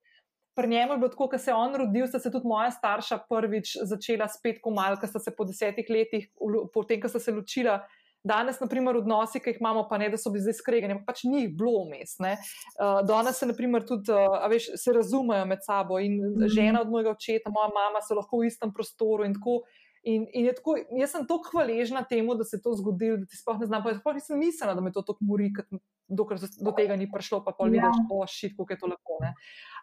pri 0.54 0.68
njemu 0.68 0.92
je 0.92 0.98
bilo 0.98 1.08
tako, 1.08 1.28
ko 1.28 1.38
se 1.38 1.50
je 1.50 1.54
on 1.54 1.74
rodil, 1.76 2.06
sta 2.06 2.18
se 2.18 2.30
tudi 2.30 2.48
moja 2.48 2.70
starša 2.70 3.18
prvič 3.28 3.76
začela 3.82 4.28
spet 4.28 4.60
komalka, 4.62 5.06
sta 5.06 5.18
se 5.18 5.34
po 5.36 5.44
desetih 5.44 5.86
letih, 5.88 6.28
potem, 6.74 7.00
ko 7.00 7.08
sta 7.08 7.20
se 7.20 7.32
ločila. 7.32 7.80
Danes, 8.24 8.60
naprimer, 8.62 8.96
odnosi, 9.00 9.40
ki 9.42 9.50
jih 9.50 9.56
imamo, 9.58 9.82
pa 9.90 9.98
ne, 9.98 10.06
da 10.12 10.18
so 10.20 10.30
bili 10.30 10.44
zdaj 10.44 10.54
skregani, 10.60 11.00
pač 11.06 11.24
ni 11.26 11.40
jih 11.40 11.54
bilo 11.58 11.80
vmes. 11.88 12.14
Uh, 12.22 13.00
danes 13.08 13.40
se, 13.42 13.48
naprimer, 13.50 13.82
tudi, 13.86 14.14
uh, 14.14 14.36
veš, 14.50 14.68
se 14.78 14.94
razumejo 14.94 15.46
med 15.50 15.64
sabo 15.66 15.98
in 15.98 16.20
mm. 16.20 16.34
-hmm. 16.36 16.52
žena 16.54 16.80
od 16.80 16.90
mojega 16.90 17.10
očeta, 17.10 17.50
moja 17.50 17.72
mama 17.74 18.02
so 18.08 18.14
lahko 18.14 18.38
v 18.38 18.46
istem 18.46 18.72
prostoru 18.72 19.24
in 19.24 19.34
tako. 19.34 19.62
In, 20.02 20.26
in 20.34 20.48
tako, 20.54 20.74
jaz 20.98 21.10
sem 21.10 21.26
tako 21.26 21.50
hvaležna 21.50 22.02
temu, 22.02 22.34
da 22.34 22.44
se 22.44 22.56
je 22.56 22.62
to 22.62 22.72
zgodilo, 22.74 23.16
da 23.16 23.26
ti 23.26 23.36
sploh 23.36 23.60
ne 23.60 23.66
znam. 23.66 23.82
Sploh 24.00 24.14
nisem 24.14 24.38
mislila, 24.38 24.74
da 24.74 24.80
me 24.80 24.92
to 24.92 25.02
tako 25.02 25.24
mori, 25.24 25.52
ker- 25.54 25.78
dokler 26.08 26.40
do, 26.40 26.72
tega 26.76 26.96
ni 26.96 27.06
prišlo, 27.10 27.44
pa 27.44 27.52
pol 27.52 27.70
Ja. 27.70 27.72
vidiš, 27.72 27.96
o, 28.10 28.26
šit, 28.26 28.56
kako 28.56 28.72
je 28.72 28.78
to 28.78 28.86
lepo. 28.86 29.18
Ne? 29.20 29.34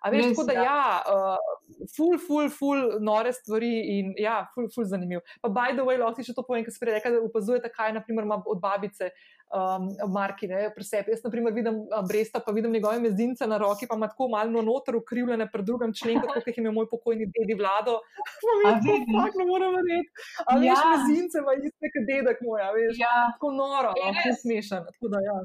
A 0.01 0.11
veš, 0.13 0.29
tako 0.31 0.45
da 0.47 0.53
ja, 0.53 0.83
uh, 1.07 1.87
ful, 1.95 2.17
ful, 2.27 2.49
ful, 2.49 2.85
nore 3.03 3.33
stvari 3.33 3.71
in 3.97 4.13
ja, 4.19 4.43
ful, 4.53 4.69
ful, 4.75 4.85
zanimiv. 4.87 5.23
Pa, 5.41 5.49
by 5.49 5.73
the 5.75 5.85
way, 5.85 5.99
lahko 5.99 6.19
ti 6.19 6.29
še 6.29 6.37
to 6.37 6.45
povem, 6.47 6.63
ker 6.63 6.75
si 6.75 6.81
prej 6.81 6.99
rekel, 6.99 7.17
da 7.17 7.25
opazujete, 7.25 7.71
kaj 7.73 7.93
naprimer 7.97 8.27
ima 8.27 8.39
od 8.45 8.63
babice. 8.63 9.11
Um, 9.49 9.87
Marki, 10.13 10.45
ne, 10.45 10.67
pri 10.75 10.85
sebi. 10.85 11.09
Jaz, 11.09 11.23
na 11.25 11.31
primer, 11.33 11.49
vidim 11.55 11.79
Bresta, 12.05 12.37
pa 12.45 12.53
vidim 12.53 12.69
njegove 12.75 12.99
mezince 13.01 13.47
na 13.49 13.57
roki, 13.57 13.87
pa 13.89 13.97
ima 13.97 14.05
tako 14.11 14.27
malo 14.29 14.61
noter 14.61 14.99
ukrivljene 14.99 15.47
pred 15.49 15.65
drugim 15.65 15.93
členom, 15.97 16.27
kot 16.35 16.45
jih 16.45 16.59
je 16.59 16.61
imel 16.61 16.75
moj 16.75 16.85
pokojni 16.91 17.25
dedi 17.33 17.57
vlado. 17.57 17.97
Pa 18.45 18.53
mi 18.59 18.69
je 18.69 18.75
to 18.85 19.17
fakt, 19.17 19.39
ne 19.41 19.47
morem 19.49 19.73
verjeti. 19.79 20.27
A 20.45 20.59
veš, 20.61 20.69
ja. 20.69 20.85
mezince 20.93 21.41
ima 21.41 21.57
iste, 21.57 21.93
kot 21.95 22.09
dedek 22.11 22.45
moj, 22.45 22.61
veš. 22.77 23.01
Ja. 23.01 23.15
Tako 23.33 23.55
noro, 23.57 23.97
no, 23.97 24.37
smešen. 24.43 24.85
Tako 24.93 25.13
da, 25.15 25.25
ja. 25.25 25.37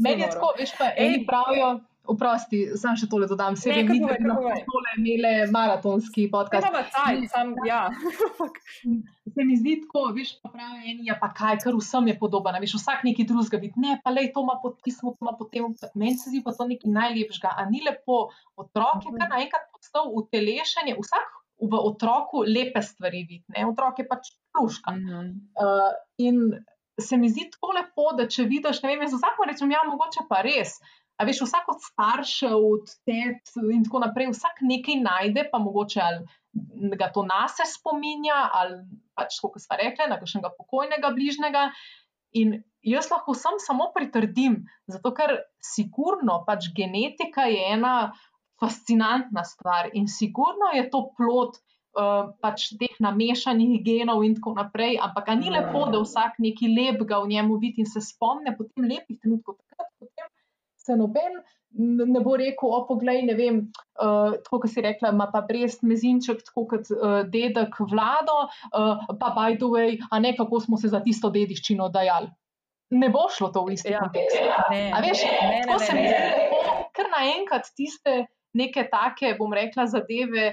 Meni 0.00 0.24
je 0.24 0.32
tako, 0.32 0.54
veš, 0.56 0.72
pa 0.80 0.88
eni 0.96 1.26
pravijo. 1.28 1.74
Oprosti, 2.10 2.64
sam 2.80 2.96
še 2.98 3.06
tole 3.06 3.28
dodam. 3.30 3.54
Se 3.58 3.70
vem, 3.70 3.86
da 4.02 4.16
smo 4.18 4.34
tole 4.66 4.94
imeli 4.98 5.30
maratonski 5.54 6.24
podcast. 6.32 6.66
Ja, 6.66 6.82
taj, 6.90 7.20
sam, 7.30 7.52
ja. 7.66 7.82
Se 9.32 9.46
mi 9.46 9.54
zdi 9.60 9.76
tako, 9.84 10.08
veš, 10.16 10.32
pa 10.42 10.50
pravi 10.50 10.90
eni, 10.90 11.06
ja 11.06 11.14
pa 11.20 11.30
kaj, 11.36 11.60
kar 11.62 11.78
vsem 11.78 12.10
je 12.10 12.16
podobno, 12.18 12.58
veš, 12.64 12.74
vsak 12.80 13.06
neki 13.06 13.26
drugega 13.28 13.60
vidi. 13.62 13.84
Ne, 13.84 14.00
pa 14.02 14.10
lej, 14.14 14.32
to 14.34 14.42
ima 14.42 14.58
podpismo, 14.64 15.14
to 15.14 15.22
ima 15.22 15.36
potem. 15.38 15.70
Meni 15.94 16.18
se 16.18 16.32
zdi 16.32 16.42
pa 16.42 16.56
to 16.56 16.66
nekaj 16.66 16.90
najlepšega. 16.90 17.54
A 17.54 17.68
ni 17.70 17.84
lepo 17.86 18.24
otrok, 18.58 19.06
je 19.06 19.14
kar 19.20 19.30
naenkrat 19.30 19.70
postal 19.70 20.10
utelešenje, 20.18 20.98
vsak 20.98 21.38
v 21.62 21.78
otroku 21.78 22.42
lepe 22.42 22.82
stvari 22.82 23.22
vidi, 23.22 23.44
ne, 23.54 23.66
otrok 23.70 24.02
je 24.02 24.08
pač 24.10 24.34
pluška. 24.50 24.90
Mm 24.90 25.06
-hmm. 25.06 25.28
uh, 25.62 25.92
in 26.18 26.64
se 27.00 27.16
mi 27.16 27.28
zdi 27.30 27.48
tako 27.52 27.72
lepo, 27.76 28.10
da 28.16 28.26
če 28.28 28.44
vidiš, 28.50 28.82
ne 28.82 28.96
vem, 28.96 29.08
za 29.08 29.16
vsako 29.16 29.46
rečem, 29.48 29.70
ja, 29.70 29.80
mogoče 29.88 30.26
pa 30.28 30.42
res. 30.42 30.76
A 31.20 31.26
veš, 31.28 31.42
vsak 31.46 31.68
od 31.70 31.82
staršev, 31.84 32.56
od 32.56 32.92
tet 33.06 33.52
in 33.60 33.84
tako 33.86 34.00
naprej, 34.02 34.32
vsak 34.32 34.62
nekaj 34.64 34.96
najde, 35.02 35.46
pa 35.52 35.60
mogoče 35.62 36.00
ali 36.02 36.96
ga 36.98 37.08
to 37.12 37.24
nase 37.24 37.66
spominja, 37.68 38.38
ali 38.52 38.80
pač, 39.16 39.38
kot 39.40 39.60
smo 39.62 39.78
rekli, 39.80 40.08
na 40.10 40.18
kakšnega 40.20 40.52
pokojnega 40.56 41.12
bližnjega. 41.14 41.68
In 42.40 42.62
jaz 42.82 43.10
lahko 43.12 43.34
sem 43.36 43.58
samo 43.60 43.90
pritrdim, 43.94 44.62
zato 44.88 45.12
ker 45.16 45.36
sigurno 45.62 46.42
pač 46.46 46.70
genetika 46.76 47.44
je 47.50 47.60
ena 47.74 47.94
fascinantna 48.62 49.44
stvar 49.44 49.90
in 49.92 50.08
sigurno 50.08 50.70
je 50.74 50.88
to 50.90 51.02
plot 51.18 51.58
uh, 51.58 52.32
pač 52.42 52.70
teh 52.80 52.94
namešanih 53.04 53.80
genov 53.84 54.24
in 54.26 54.36
tako 54.38 54.54
naprej, 54.58 54.96
ampak 55.02 55.32
ni 55.38 55.52
lepo, 55.52 55.86
da 55.92 56.02
vsak 56.04 56.38
neki 56.40 56.70
lep 56.72 57.02
ga 57.08 57.20
v 57.24 57.32
njemu 57.34 57.58
vidi 57.62 57.84
in 57.84 57.90
se 57.90 58.00
spomne 58.00 58.56
potem 58.56 58.88
lepih 58.88 59.18
trenutkov. 59.20 59.58
Takrat, 59.60 59.90
potem 60.00 60.31
se 60.82 60.98
noben 60.98 61.42
ne 61.74 62.20
bo 62.20 62.36
rekel, 62.36 62.68
o, 62.68 62.82
poglej, 62.88 63.22
ne 63.26 63.34
vem, 63.36 63.60
uh, 64.02 64.36
tako 64.44 64.62
kot 64.64 64.72
si 64.72 64.84
rekla, 64.84 65.12
ima 65.14 65.28
pa 65.32 65.42
brez 65.46 65.78
mezinček, 65.86 66.42
tako 66.48 66.66
kot 66.74 66.90
uh, 66.92 67.22
dedek 67.32 67.78
vlado, 67.90 68.46
uh, 68.72 69.04
pa 69.20 69.32
by 69.36 69.56
the 69.60 69.70
way, 69.72 69.96
a 70.10 70.20
ne 70.20 70.34
kako 70.36 70.60
smo 70.60 70.80
se 70.80 70.92
za 70.92 71.00
tisto 71.04 71.30
dediščino 71.32 71.88
dajali. 71.92 72.28
Ne 72.92 73.08
bo 73.08 73.24
šlo 73.32 73.48
to 73.54 73.64
v 73.64 73.78
isti 73.78 73.94
ja, 73.94 74.02
kontekst. 74.04 74.36
A 74.36 75.00
veš, 75.00 75.24
ne, 75.24 75.48
ne, 75.48 75.60
tako 75.64 75.78
ne, 75.78 75.86
se 75.86 75.96
mi 75.96 76.04
zdi, 76.10 76.82
ker 76.92 77.08
naenkrat 77.14 77.72
tiste 77.76 78.18
neke 78.52 78.84
take, 78.92 79.32
bom 79.38 79.54
rekla, 79.56 79.88
zadeve 79.88 80.52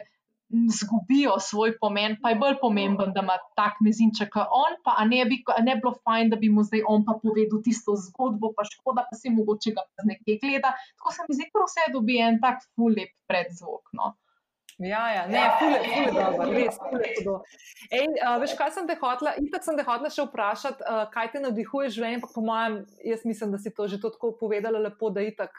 zgubijo 0.49 1.39
svoj 1.39 1.75
pomen, 1.81 2.17
pa 2.21 2.29
je 2.29 2.39
bolj 2.41 2.55
pomemben, 2.61 3.13
da 3.13 3.21
ima 3.21 3.35
tak 3.55 3.81
mezinček, 3.85 4.31
kot 4.33 4.47
on, 4.61 4.77
pa 4.83 4.95
ne 5.05 5.25
bi 5.29 5.41
ne 5.65 5.75
bilo 5.81 5.93
fajn, 6.03 6.31
da 6.33 6.39
bi 6.41 6.49
mu 6.49 6.63
zdaj 6.63 6.85
on 6.89 7.05
pa 7.05 7.17
povedal 7.23 7.61
tisto 7.65 7.95
zgodbo, 8.07 8.53
pa 8.57 8.65
škoda, 8.65 9.05
pa 9.09 9.17
si 9.19 9.29
mogoče 9.33 9.75
ga 9.77 9.85
z 10.01 10.09
nekaj 10.13 10.39
gleda. 10.41 10.73
Tako 10.97 11.13
se 11.13 11.27
mi 11.27 11.37
zdi, 11.37 11.51
da 11.53 11.67
vse 11.67 11.91
dobi 11.93 12.17
en 12.29 12.41
tak 12.41 12.65
fulip 12.75 13.13
predzvok. 13.29 13.93
No. 13.93 14.15
Ja, 14.79 15.09
ja, 15.11 15.27
ne, 15.27 15.41
fule, 15.59 15.79
fule, 15.83 16.11
dobro, 16.15 16.45
res, 16.55 16.77
fule, 16.79 17.07
hudo. 17.17 17.33
Ej, 17.91 18.05
uh, 18.15 18.37
veš, 18.39 18.53
kaj 18.55 18.69
sem 18.77 18.85
te 18.87 18.95
hotla, 19.01 19.33
itak 19.43 19.65
sem 19.65 19.75
te 19.75 19.83
hotla 19.83 20.07
še 20.13 20.23
vprašati, 20.23 20.85
uh, 20.87 21.01
kaj 21.11 21.33
te 21.33 21.41
navdihuje 21.43 21.89
življenje, 21.97 22.21
ampak 22.21 22.31
po 22.31 22.43
mojem, 22.47 22.77
jaz 23.03 23.25
mislim, 23.27 23.51
da 23.51 23.59
si 23.59 23.73
to 23.75 23.89
že 23.91 23.99
to 23.99 24.13
tako 24.13 24.31
povedala 24.39 24.79
lepo, 24.79 25.11
da 25.11 25.25
itak, 25.27 25.51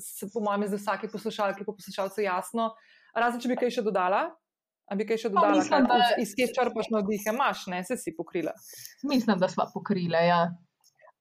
se, 0.00 0.30
po 0.32 0.40
mojem, 0.40 0.64
je 0.64 0.72
za 0.72 0.80
vsake 0.80 1.12
poslušalke, 1.12 1.68
po 1.68 1.76
poslušalcu 1.76 2.24
jasno. 2.24 2.70
Razen, 3.14 3.40
če 3.40 3.52
bi 3.52 3.58
kaj 3.60 3.76
še 3.78 3.84
dodala? 3.84 4.24
A 4.90 4.96
bi 4.98 5.06
kaj 5.08 5.24
še 5.24 5.30
dodala? 5.32 5.56
Mislim, 5.56 5.86
kaj, 5.86 6.02
da... 6.02 6.20
Iz 6.22 6.34
kje 6.36 6.50
črpaš 6.56 6.90
navdih, 6.92 7.24
imaš, 7.32 7.66
ne, 7.72 7.80
se 7.84 7.96
si 8.00 8.12
pokrila. 8.16 8.52
Mislim, 9.08 9.38
da 9.40 9.48
smo 9.48 9.68
pokrila, 9.72 10.20
ja. 10.24 10.42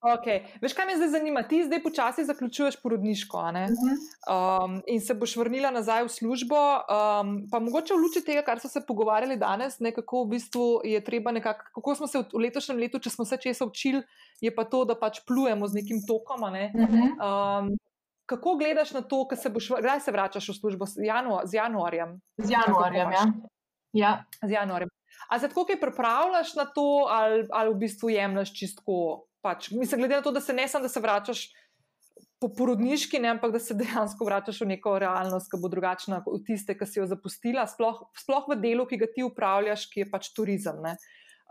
Okay. 0.01 0.47
Veš, 0.57 0.73
kaj 0.73 0.87
me 0.89 0.95
zdaj 0.97 1.11
zanima? 1.13 1.43
Ti 1.45 1.59
zdaj 1.67 1.83
počasi 1.83 2.23
zaključuješ 2.25 2.79
porodniško 2.81 3.37
uh 3.37 3.45
mhm. 3.45 3.61
-huh. 3.61 4.65
um, 4.65 4.81
in 4.87 5.01
se 5.01 5.13
boš 5.13 5.35
vrnila 5.37 5.71
nazaj 5.71 6.03
v 6.03 6.09
službo. 6.09 6.55
Um, 6.57 7.45
pa 7.51 7.59
mogoče 7.59 7.93
v 7.93 7.97
luči 7.97 8.25
tega, 8.25 8.41
kar 8.41 8.59
so 8.59 8.67
se 8.67 8.81
pogovarjali 8.87 9.37
danes, 9.37 9.79
ne, 9.79 9.91
kako 9.91 10.23
v 10.23 10.29
bistvu 10.29 10.81
je 10.83 11.03
treba 11.03 11.31
nekako, 11.31 11.65
kako 11.75 11.95
smo 11.95 12.07
se 12.07 12.17
v, 12.17 12.23
v 12.33 12.41
letošnjem 12.41 12.77
letu, 12.77 12.99
če 12.99 13.09
smo 13.09 13.25
se 13.25 13.37
česa 13.37 13.65
učili, 13.65 14.01
je 14.41 14.55
pa 14.55 14.63
to, 14.63 14.85
da 14.85 14.95
pač 14.95 15.21
plujemo 15.27 15.67
z 15.67 15.73
nekim 15.73 16.01
tokom. 16.07 16.51
Ne. 16.51 16.71
Uh 16.75 16.81
-huh. 16.81 17.59
um, 17.59 17.77
kako 18.31 18.55
gledaš 18.61 18.93
na 18.95 19.01
to, 19.03 19.25
boš, 19.27 19.69
kdaj 19.83 19.99
se 20.05 20.11
vračaš 20.15 20.49
v 20.49 20.55
službo 20.59 20.87
z, 20.87 21.03
januar, 21.09 21.47
z 21.47 21.59
januarjem? 21.59 22.15
Z 22.39 22.55
januarjem, 22.55 23.11
ja. 23.11 23.25
ja. 23.93 24.13
Z 24.39 24.51
januarjem. 24.51 24.89
A 25.29 25.39
se 25.39 25.49
tako 25.51 25.65
kaj 25.67 25.79
pripravljaš 25.79 26.55
na 26.55 26.65
to, 26.65 27.05
ali, 27.11 27.45
ali 27.51 27.73
v 27.73 27.81
bistvu 27.83 28.09
jemliš 28.09 28.53
čistko? 28.55 29.27
Pač, 29.41 29.71
mislim, 29.73 30.03
glede 30.03 30.19
na 30.19 30.21
to, 30.21 30.31
da 30.31 30.41
se 30.41 30.53
ne 30.53 30.67
samo, 30.67 30.85
da 30.85 30.89
se 30.89 31.01
vračaš 31.01 31.49
po 32.41 32.49
porodniški, 32.57 33.19
ne, 33.21 33.35
ampak 33.35 33.51
da 33.53 33.59
se 33.61 33.77
dejansko 33.77 34.25
vračaš 34.25 34.63
v 34.63 34.71
neko 34.73 34.95
realnost, 34.99 35.49
ki 35.51 35.59
bo 35.61 35.69
drugačna 35.69 36.23
od 36.25 36.45
tiste, 36.45 36.73
ki 36.77 36.87
si 36.89 36.99
jo 36.99 37.05
zapustila, 37.09 37.67
sploh, 37.69 38.01
sploh 38.17 38.47
v 38.49 38.57
delu, 38.61 38.87
ki 38.89 38.97
ga 39.01 39.09
ti 39.13 39.25
upravljaš, 39.25 39.85
ki 39.93 40.03
je 40.03 40.07
pač 40.09 40.31
turizem. 40.37 40.79
Ne. 40.81 40.95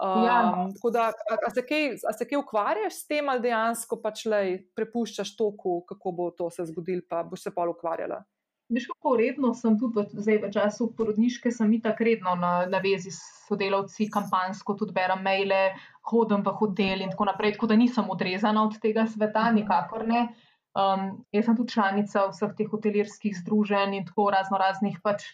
Um, 0.00 0.24
ja. 0.24 0.68
Tako 0.74 0.90
da, 0.90 1.12
a 1.46 1.50
se, 1.54 1.62
kaj, 1.66 1.90
a 2.08 2.12
se 2.16 2.24
kaj 2.28 2.38
ukvarjaš 2.40 3.02
s 3.02 3.06
tem, 3.06 3.28
ali 3.28 3.44
dejansko 3.44 3.98
pač 4.00 4.24
le 4.32 4.42
prepuščaš 4.76 5.34
toku, 5.36 5.82
kako 5.88 6.12
bo 6.16 6.28
to 6.36 6.48
se 6.50 6.64
zgodilo, 6.70 7.04
pa 7.08 7.20
boš 7.22 7.44
se 7.44 7.52
pa 7.52 7.66
ukvarjala? 7.68 8.22
Veš, 8.70 8.86
kako 8.86 9.16
redno 9.18 9.50
sem 9.58 9.76
tudi 9.76 9.98
v, 9.98 10.22
zdaj, 10.22 10.38
v 10.44 10.50
času 10.54 10.86
porodniške, 10.96 11.50
sem 11.52 11.72
tako 11.84 12.06
redno 12.06 12.36
na, 12.38 12.52
na 12.70 12.80
vezi 12.80 13.12
s 13.12 13.18
sodelavci, 13.48 14.06
kampansko 14.14 14.76
tudi 14.78 14.94
berem 14.96 15.20
maile, 15.26 15.74
hodim 16.08 16.46
v 16.46 16.54
hotel 16.54 17.02
in 17.04 17.12
tako 17.12 17.26
naprej, 17.28 17.58
tako 17.58 17.68
da 17.72 17.76
nisem 17.76 18.08
odrezana 18.14 18.62
od 18.64 18.78
tega 18.80 19.04
sveta, 19.10 19.50
mhm. 19.50 19.60
nikakor 19.60 20.06
ne. 20.08 20.28
Um, 20.70 21.26
jaz 21.34 21.48
sem 21.48 21.56
tudi 21.58 21.74
članica 21.74 22.28
vseh 22.30 22.52
teh 22.56 22.68
hotelirskih 22.70 23.34
združenj 23.42 23.96
in 23.98 24.04
tako 24.06 24.30
razno 24.30 24.56
raznih 24.62 25.00
pač 25.02 25.26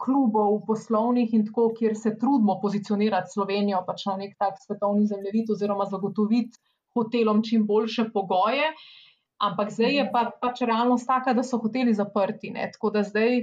klubov, 0.00 0.60
poslovnih 0.66 1.34
in 1.34 1.46
tako, 1.46 1.68
kjer 1.78 1.96
se 1.96 2.14
trudimo 2.18 2.58
pozicionirati 2.62 3.32
Slovenijo 3.34 3.82
pač 3.86 4.06
na 4.10 4.16
nek 4.20 4.36
tak 4.38 4.60
svetovni 4.62 5.06
zemljevid 5.06 5.50
oziroma 5.50 5.86
zagotoviti 5.90 6.58
hotelom 6.94 7.42
čim 7.42 7.66
boljše 7.66 8.10
pogoje. 8.14 8.70
Ampak 9.42 9.72
zdaj 9.74 9.96
je 9.98 10.04
pa, 10.12 10.28
pač 10.40 10.62
realnost 10.62 11.08
taka, 11.10 11.34
da 11.34 11.42
so 11.42 11.58
hoteli 11.60 11.92
zaprti. 11.94 12.52
Ne? 12.54 12.68
Tako 12.72 12.92
da 12.94 13.02
zdaj 13.02 13.42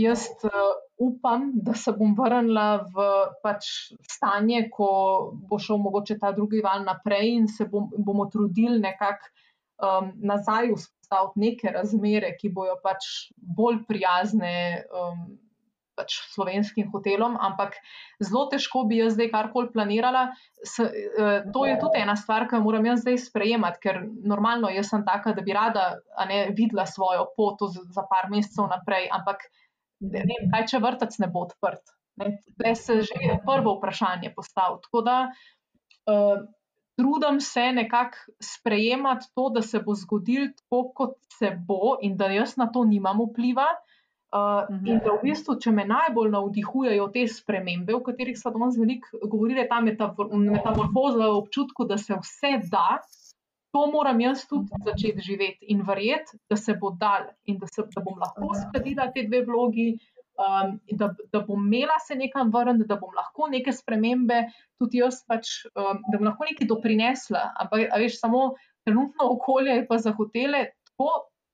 jaz 0.00 0.24
uh, 0.48 0.72
upam, 0.98 1.50
da 1.62 1.74
se 1.76 1.92
bom 1.92 2.16
vrnila 2.16 2.86
v 2.94 3.08
pač 3.44 3.68
stanje, 4.10 4.64
ko 4.72 4.88
bo 5.50 5.60
šel 5.60 5.78
mogoče 5.84 6.16
ta 6.22 6.32
drugi 6.32 6.64
val 6.64 6.86
naprej 6.88 7.34
in 7.36 7.48
se 7.52 7.68
bom, 7.70 7.90
bomo 7.98 8.30
trudili 8.32 8.80
nekako 8.80 9.28
um, 9.84 10.12
nazaj 10.24 10.72
vzpostaviti 10.72 11.44
neke 11.44 11.72
razmere, 11.74 12.32
ki 12.40 12.50
bojo 12.56 12.78
pač 12.82 13.28
bolj 13.36 13.84
prijazne. 13.88 14.56
Um, 14.90 15.26
pač 15.96 16.18
slovenskim 16.34 16.90
hotelom, 16.92 17.36
ampak 17.40 17.78
zelo 18.22 18.46
težko 18.52 18.84
bi 18.88 19.00
jaz 19.00 19.16
zdaj 19.16 19.30
karkoli 19.32 19.72
planirala. 19.74 20.28
S, 20.62 20.78
uh, 20.84 21.46
to 21.54 21.66
je 21.68 21.76
tudi 21.82 22.02
ena 22.04 22.16
stvar, 22.20 22.48
ki 22.48 22.58
jo 22.58 22.64
moram 22.66 22.86
jaz 22.90 23.02
zdaj 23.04 23.20
sprejemati, 23.26 23.82
ker 23.82 24.02
normalno 24.04 24.70
jaz 24.72 24.92
sem 24.92 25.04
taka, 25.06 25.34
da 25.36 25.44
bi 25.46 25.56
rada 25.56 25.86
ne, 26.28 26.46
videla 26.56 26.86
svojo 26.88 27.28
pot 27.36 27.64
za 27.72 28.06
par 28.10 28.30
mesecev 28.32 28.68
naprej, 28.72 29.08
ampak 29.16 29.48
ne 30.04 30.26
vem, 30.28 30.50
kaj 30.52 30.66
če 30.72 30.82
vrtec 30.84 31.20
ne 31.24 31.30
bo 31.32 31.46
odprt. 31.48 31.96
Zdaj 32.16 32.76
se 32.80 33.00
že 33.04 33.40
prvo 33.44 33.76
vprašanje 33.76 34.32
postavlja. 34.36 34.80
Tako 34.86 35.02
da 35.04 35.16
uh, 36.08 36.44
trudim 36.96 37.40
se 37.40 37.72
nekako 37.72 38.16
sprejemati 38.40 39.26
to, 39.34 39.50
da 39.50 39.62
se 39.62 39.80
bo 39.80 39.94
zgodil 39.94 40.48
tako, 40.56 40.92
kot 40.94 41.16
se 41.38 41.50
bo, 41.68 41.96
in 42.00 42.16
da 42.16 42.30
jaz 42.32 42.56
na 42.56 42.70
to 42.72 42.84
nimam 42.84 43.20
vpliva. 43.20 43.68
Uh, 44.34 44.66
in 44.82 44.98
da 45.04 45.12
v 45.14 45.22
bistvu, 45.22 45.54
če 45.62 45.70
me 45.70 45.84
najbolj 45.86 46.32
navdihujejo 46.32 47.04
te 47.14 47.22
spremembe, 47.30 47.94
o 47.94 48.00
katerih 48.04 48.34
so 48.34 48.50
danes 48.50 48.74
veliko 48.74 49.20
govorili, 49.22 49.62
ta 49.70 49.78
metamorfoza 49.78 51.28
občutka, 51.30 51.86
da 51.86 51.96
se 51.96 52.16
vse 52.18 52.56
da, 52.72 52.98
to 53.70 53.84
moram 53.92 54.18
jaz 54.20 54.42
tudi 54.50 54.80
začeti 54.84 55.22
živeti 55.22 55.70
in 55.70 55.84
verjeti, 55.86 56.40
da 56.50 56.58
se 56.58 56.74
bo 56.80 56.90
dal 56.98 57.28
in 57.46 57.60
da, 57.60 57.68
se, 57.70 57.84
da 57.94 58.02
bom 58.02 58.18
lahko 58.18 58.50
skladila 58.58 59.06
te 59.14 59.22
dve 59.28 59.44
vlogi, 59.46 59.86
um, 60.42 60.74
da, 60.98 61.12
da 61.32 61.42
bom 61.46 61.62
imela 61.62 62.00
se 62.02 62.16
nekam 62.18 62.50
vrniti, 62.50 62.88
da 62.88 62.96
bom 62.98 63.14
lahko 63.14 63.46
neke 63.52 63.72
spremembe 63.72 64.40
tudi 64.80 65.04
jaz, 65.04 65.20
pač, 65.28 65.52
um, 65.76 66.02
da 66.08 66.18
bom 66.18 66.26
lahko 66.32 66.48
nekaj 66.50 66.66
doprinesla. 66.72 67.44
Ampak, 67.62 67.86
veš, 67.94 68.18
samo 68.24 68.48
trenutno 68.82 69.30
okolje 69.36 69.78
je 69.78 69.86
pa 69.86 70.00
za 70.02 70.14
hotele 70.18 70.66
tako 70.90 71.12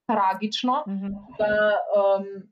tragično, 0.09 0.81
da. 1.37 1.53
Um, 1.99 2.49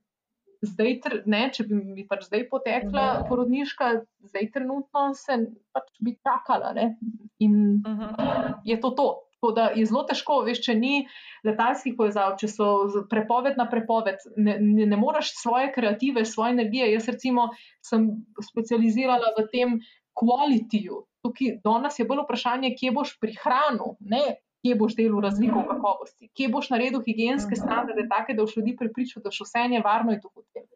zdaj, 0.62 1.00
ne, 1.26 1.42
če 1.54 1.66
bi 1.70 1.80
mi 1.80 2.06
pač 2.08 2.28
zdaj 2.30 2.46
potekla 2.50 3.06
uh 3.08 3.18
-huh. 3.18 3.28
porodniška, 3.30 3.90
zdaj 4.30 4.52
trenutno 4.54 5.14
se 5.14 5.38
pač 5.74 5.90
bi 6.00 6.16
čakala. 6.22 6.74
Ne? 6.74 6.98
In 7.40 7.82
uh 7.86 8.00
-huh. 8.00 8.54
je 8.64 8.80
to 8.80 8.90
to. 8.90 9.10
Tako 9.42 9.52
da 9.52 9.64
je 9.76 9.86
zelo 9.86 10.04
težko, 10.04 10.42
veš, 10.46 10.60
če 10.62 10.76
ni 10.76 11.08
letalskih 11.44 11.96
povezav, 11.98 12.36
če 12.38 12.48
so 12.48 12.66
prepoved 13.10 13.58
na 13.58 13.66
prepoved, 13.70 14.16
ne, 14.38 14.60
ne, 14.60 14.86
ne 14.86 14.98
moreš 14.98 15.32
svoje 15.34 15.72
kreative, 15.74 16.26
svoje 16.26 16.52
energije. 16.52 16.92
Jaz, 16.94 17.08
recimo, 17.10 17.50
sem 17.82 18.06
specializirala 18.52 19.34
v 19.38 19.48
tem 19.50 19.80
kvalitiju. 20.14 21.02
Tukaj 21.26 21.58
danes 21.64 22.00
je 22.00 22.06
bolj 22.06 22.22
vprašanje, 22.22 22.76
kje 22.78 22.92
boš 22.92 23.18
prihranil, 23.20 23.98
ne 24.00 24.38
kje 24.62 24.76
boš 24.78 24.96
delal 24.96 25.24
razliko 25.26 25.64
v 25.64 25.70
kakovosti, 25.74 26.30
kje 26.38 26.50
boš 26.54 26.70
naredil 26.74 27.02
higijenske 27.06 27.58
standarde, 27.58 28.06
take, 28.10 28.36
da 28.38 28.46
boš 28.46 28.58
ljudi 28.60 28.76
pripričal, 28.78 29.24
da 29.26 29.34
še 29.34 29.48
vse 29.48 29.68
je 29.74 29.82
varno 29.86 30.14
in 30.14 30.22
tako 30.22 30.44
naprej. 30.46 30.70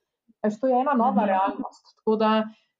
To 0.61 0.69
je 0.69 0.77
ena 0.77 0.93
nova 0.93 1.25
realnost. 1.25 1.95
Tako 1.97 2.15
da 2.21 2.31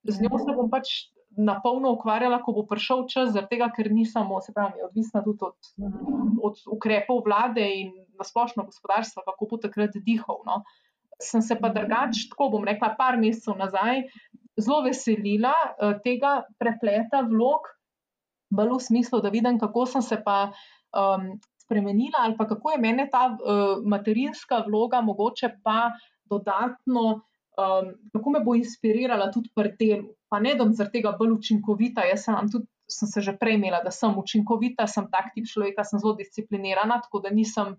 z 0.04 0.22
njo 0.22 0.38
se 0.38 0.54
bom 0.54 0.70
pač 0.70 0.92
na 1.38 1.58
polno 1.62 1.92
ukvarjala, 1.92 2.40
ko 2.44 2.54
bo 2.56 2.64
prišel 2.70 3.06
čas, 3.12 3.36
tega, 3.50 3.68
ker 3.76 3.92
ni 3.92 4.06
samo, 4.08 4.40
se 4.42 4.54
pravi, 4.56 4.84
odvisna 4.86 5.24
tudi 5.26 5.44
od, 5.44 5.58
od 6.48 6.62
ukrepov 6.78 7.24
vlade 7.26 7.66
in 7.82 7.92
nasplošno 8.20 8.64
gospodarstva, 8.70 9.26
kako 9.26 9.50
bo 9.52 9.60
takrat 9.66 9.98
dihal. 10.06 10.42
No. 10.48 10.62
Sem 11.22 11.44
se 11.44 11.58
pa 11.60 11.72
drugače, 11.74 12.30
tako 12.32 12.50
bom 12.56 12.68
rekla, 12.68 12.94
par 12.98 13.20
mesecev 13.20 13.58
nazaj, 13.60 14.06
zelo 14.60 14.82
veselila 14.86 15.54
uh, 15.54 15.98
tega 16.04 16.44
prepleta 16.60 17.26
vlog, 17.28 17.68
bolj 18.56 18.72
v 18.78 18.82
smislu, 18.88 19.20
da 19.24 19.34
vidim, 19.34 19.60
kako 19.60 19.86
sem 19.90 20.04
se 20.06 20.22
pa 20.24 20.54
um, 20.96 21.36
spremenila 21.62 22.24
ali 22.26 22.38
pa 22.38 22.48
kako 22.48 22.72
je 22.72 22.78
meni 22.78 23.08
ta 23.12 23.30
uh, 23.32 23.84
materinska 23.86 24.64
vloga 24.68 25.02
mogoče 25.02 25.50
pa 25.64 25.92
dodatno, 26.30 27.22
um, 27.58 27.92
kako 28.14 28.30
me 28.30 28.40
bo 28.40 28.56
inspirirala 28.56 29.32
tudi 29.32 29.50
pri 29.56 29.74
delu. 29.80 30.14
Pa 30.30 30.40
ne 30.40 30.56
bom 30.56 30.74
zaradi 30.74 31.00
tega 31.00 31.16
bolj 31.20 31.36
učinkovita, 31.40 32.08
jaz 32.12 32.26
sem 32.26 32.50
tudi. 32.52 32.70
Sem 32.86 33.10
se 33.10 33.22
že 33.26 33.32
prej 33.34 33.56
imela, 33.58 33.80
da 33.82 33.90
sem 33.90 34.14
učinkovita, 34.14 34.86
sem 34.86 35.08
tak 35.10 35.32
tip 35.34 35.48
človeka, 35.50 35.82
sem 35.82 35.98
zelo 35.98 36.12
disciplinirana, 36.20 37.00
tako 37.02 37.18
da 37.24 37.32
nisem 37.34 37.72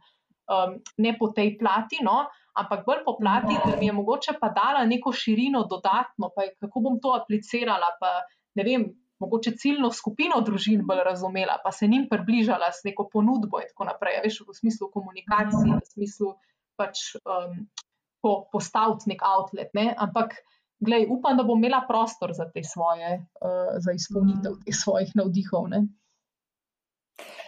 um, 0.51 0.73
ne 0.99 1.13
po 1.15 1.29
tej 1.31 1.53
plati, 1.61 2.01
no, 2.03 2.25
ampak 2.59 2.83
bolj 2.83 3.05
po 3.07 3.15
plati, 3.15 3.55
da 3.63 3.77
mi 3.79 3.87
je 3.87 3.95
mogoče 3.95 4.35
pa 4.41 4.51
dala 4.51 4.83
neko 4.85 5.13
širino 5.15 5.63
dodatno, 5.71 6.33
pa 6.35 6.49
kako 6.59 6.83
bom 6.83 6.99
to 6.99 7.15
aplicirala, 7.15 7.93
pa 8.01 8.17
ne 8.59 8.67
vem, 8.67 8.89
mogoče 9.23 9.55
ciljno 9.57 9.91
skupino 9.93 10.41
družin 10.45 10.83
bolj 10.87 11.03
razumela, 11.05 11.59
pa 11.65 11.73
se 11.73 11.89
njim 11.89 12.07
približala 12.11 12.73
s 12.73 12.85
neko 12.85 13.09
ponudbo 13.13 13.61
in 13.63 13.71
tako 13.73 13.89
naprej. 13.89 14.21
Veš, 14.25 14.43
v 14.49 14.57
smislu 14.61 14.91
komunikacije, 14.93 15.79
v 15.79 15.93
smislu 15.95 16.35
pač 16.77 17.15
um, 17.23 17.63
po, 18.23 18.35
postaviti 18.53 19.13
nek 19.13 19.25
outlet. 19.25 19.73
Ne? 19.75 19.89
Ampak, 19.97 20.37
gledaj, 20.81 21.09
upam, 21.17 21.39
da 21.39 21.47
bom 21.49 21.63
imela 21.63 21.85
prostor 21.89 22.35
za 22.37 22.49
te 22.53 22.65
svoje, 22.65 23.17
uh, 23.41 23.77
za 23.85 23.97
izpolnitev 23.97 24.61
teh 24.65 24.77
svojih 24.77 25.15
navdihov. 25.17 25.71
Ne? 25.73 25.87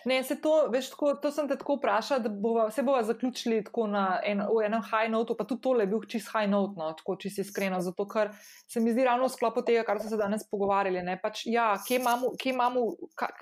Ne, 0.05 0.23
se 0.25 0.39
to, 0.41 0.53
veš, 0.73 0.91
tako, 0.95 1.11
to 1.23 1.31
sem 1.35 1.49
te 1.49 1.57
tako 1.59 1.77
vprašal, 1.77 2.23
da 2.25 2.31
bova, 2.33 2.69
se 2.73 2.83
bomo 2.83 3.03
zaključili 3.05 3.65
tako 3.65 3.87
na 3.87 4.05
en, 4.25 4.41
enem 4.65 4.83
high 4.83 5.11
note, 5.13 5.37
pa 5.37 5.45
tudi 5.45 5.61
tole 5.67 5.85
je 5.85 5.91
bil 5.91 6.07
čist 6.09 6.31
high 6.33 6.49
note, 6.51 6.79
no, 6.79 6.93
tako 6.97 7.17
čisto 7.21 7.45
iskreno, 7.45 7.81
zato 7.85 8.07
ker 8.09 8.33
se 8.69 8.81
mi 8.81 8.93
zdi 8.93 9.05
ravno 9.05 9.29
v 9.29 9.35
sklopu 9.35 9.65
tega, 9.67 9.85
kar 9.85 10.01
smo 10.01 10.11
se 10.15 10.21
danes 10.21 10.47
pogovarjali. 10.51 11.05
Pač, 11.23 11.45
ja, 11.47 11.75
kje 11.85 12.01
imamo, 12.01 12.33
kje 12.41 12.55
imamo, 12.55 12.87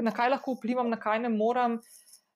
na 0.03 0.15
kaj 0.17 0.35
lahko 0.35 0.57
vplivam, 0.59 0.91
na 0.91 0.99
kaj 1.01 1.23
ne 1.27 1.31
morem 1.31 1.79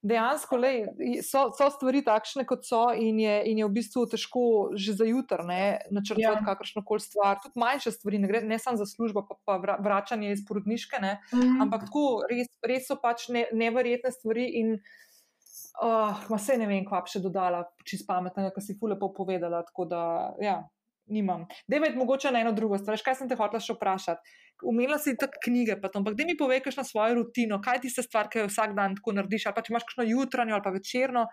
dejansko 0.03 0.57
lej, 0.57 0.79
so, 1.27 1.51
so 1.57 1.69
stvari 1.75 2.01
takšne, 2.05 2.47
kot 2.49 2.65
so, 2.65 2.87
in 2.97 3.19
je, 3.21 3.35
in 3.51 3.61
je 3.61 3.67
v 3.69 3.75
bistvu 3.75 4.07
težko 4.09 4.45
že 4.73 4.97
za 4.97 5.05
jutr 5.05 5.45
načrtovati 5.45 6.41
ja. 6.41 6.47
kakršno 6.47 6.85
koli 6.87 7.05
stvar. 7.05 7.41
Tudi 7.43 7.61
manjše 7.61 7.93
stvari, 7.99 8.23
ne, 8.23 8.31
gre, 8.31 8.41
ne 8.49 8.59
samo 8.59 8.81
za 8.81 8.89
službo, 8.89 9.27
pa, 9.29 9.37
pa 9.45 9.77
vračanje 9.83 10.33
iz 10.33 10.45
porodniške, 10.49 11.03
mm. 11.03 11.61
ampak 11.67 11.89
tako 11.91 12.25
res, 12.31 12.49
res 12.65 12.89
so 12.89 12.97
pač 13.03 13.29
ne, 13.29 13.47
neverjetne 13.53 14.13
stvari. 14.15 14.49
In, 14.63 14.75
uh, 15.85 16.27
ma 16.33 16.39
se 16.41 16.57
ne 16.57 16.69
vem, 16.71 16.85
kva 16.89 17.05
bi 17.05 17.13
še 17.13 17.25
dodala, 17.25 17.67
čist 17.85 18.09
pametnega, 18.09 18.55
kar 18.57 18.65
si 18.65 18.79
fule 18.81 18.97
povedala. 19.01 19.65
Tako 19.69 19.89
da, 19.91 20.03
ja 20.41 20.63
nimam. 21.11 21.47
Dej, 21.69 21.93
mogoče 21.97 22.33
na 22.33 22.41
eno 22.45 22.53
drugo 22.53 22.79
stvar. 22.79 22.99
Kaj 23.05 23.19
sem 23.21 23.29
te 23.31 23.39
hotel 23.39 23.63
še 23.63 23.77
vprašati? 23.77 24.37
Umela 24.71 24.99
si 25.01 25.17
tako 25.19 25.41
knjige, 25.47 25.79
pa 25.81 25.89
tam, 25.89 26.05
ampak 26.05 26.19
da 26.19 26.27
mi 26.29 26.37
poveš 26.37 26.81
na 26.81 26.85
svojo 26.85 27.21
rutino, 27.21 27.61
kaj 27.65 27.81
ti 27.85 27.91
se 27.93 28.05
stvar, 28.05 28.29
ki 28.29 28.45
jo 28.45 28.51
vsak 28.51 28.75
dan 28.77 28.97
tako 28.99 29.17
narediš, 29.17 29.49
ali 29.49 29.57
pa 29.57 29.65
če 29.65 29.73
imaš 29.73 29.87
kakšno 29.89 30.07
jutranjo 30.11 30.57
ali 30.57 30.67
pa 30.67 30.75
večerno, 30.75 31.27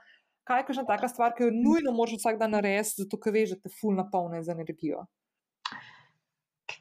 kaj 0.47 0.61
je 0.61 0.67
kakšna 0.69 0.85
taka 0.87 1.11
stvar, 1.11 1.35
ki 1.35 1.47
jo 1.47 1.53
nujno 1.55 1.93
moraš 1.95 2.21
vsak 2.21 2.39
dan 2.39 2.55
narediti, 2.55 3.03
zato 3.03 3.19
ker 3.19 3.35
veš, 3.35 3.55
da 3.55 3.67
te 3.67 3.73
ful 3.81 3.97
napolne 3.99 4.43
z 4.43 4.55
energijo. 4.55 5.05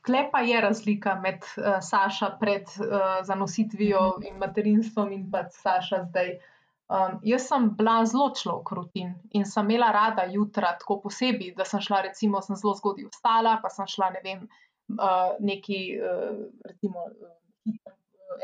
Klepa 0.07 0.43
je 0.47 0.61
razlika 0.63 1.17
med 1.19 1.43
uh, 1.43 1.79
Saša 1.83 2.37
pred 2.41 2.71
uh, 2.79 3.25
zanositvijo 3.27 4.21
in 4.27 4.39
materinstvom 4.39 5.11
in 5.15 5.27
pa 5.31 5.49
Saša 5.51 6.05
zdaj. 6.11 6.37
Uh, 6.37 6.53
Um, 6.87 7.19
jaz 7.27 7.49
sem 7.49 7.65
bila 7.75 8.05
zelo 8.07 8.29
človek 8.31 8.71
rutin 8.79 9.09
in 9.35 9.43
sem 9.45 9.67
imela 9.67 9.89
rada 9.91 10.23
jutra, 10.31 10.77
tako 10.79 11.01
posebej, 11.03 11.57
da 11.59 11.65
sem 11.67 11.83
šla, 11.83 12.05
recimo, 12.07 12.39
sem 12.47 12.55
zelo 12.55 12.77
zgodaj 12.79 13.09
vstala, 13.11 13.57
pa 13.63 13.73
sem 13.75 13.89
šla, 13.91 14.13
ne 14.15 14.21
vem, 14.23 14.45
uh, 14.95 15.33
neki, 15.43 15.81
uh, 15.99 16.45
recimo, 16.63 17.09
uh, 17.11 17.97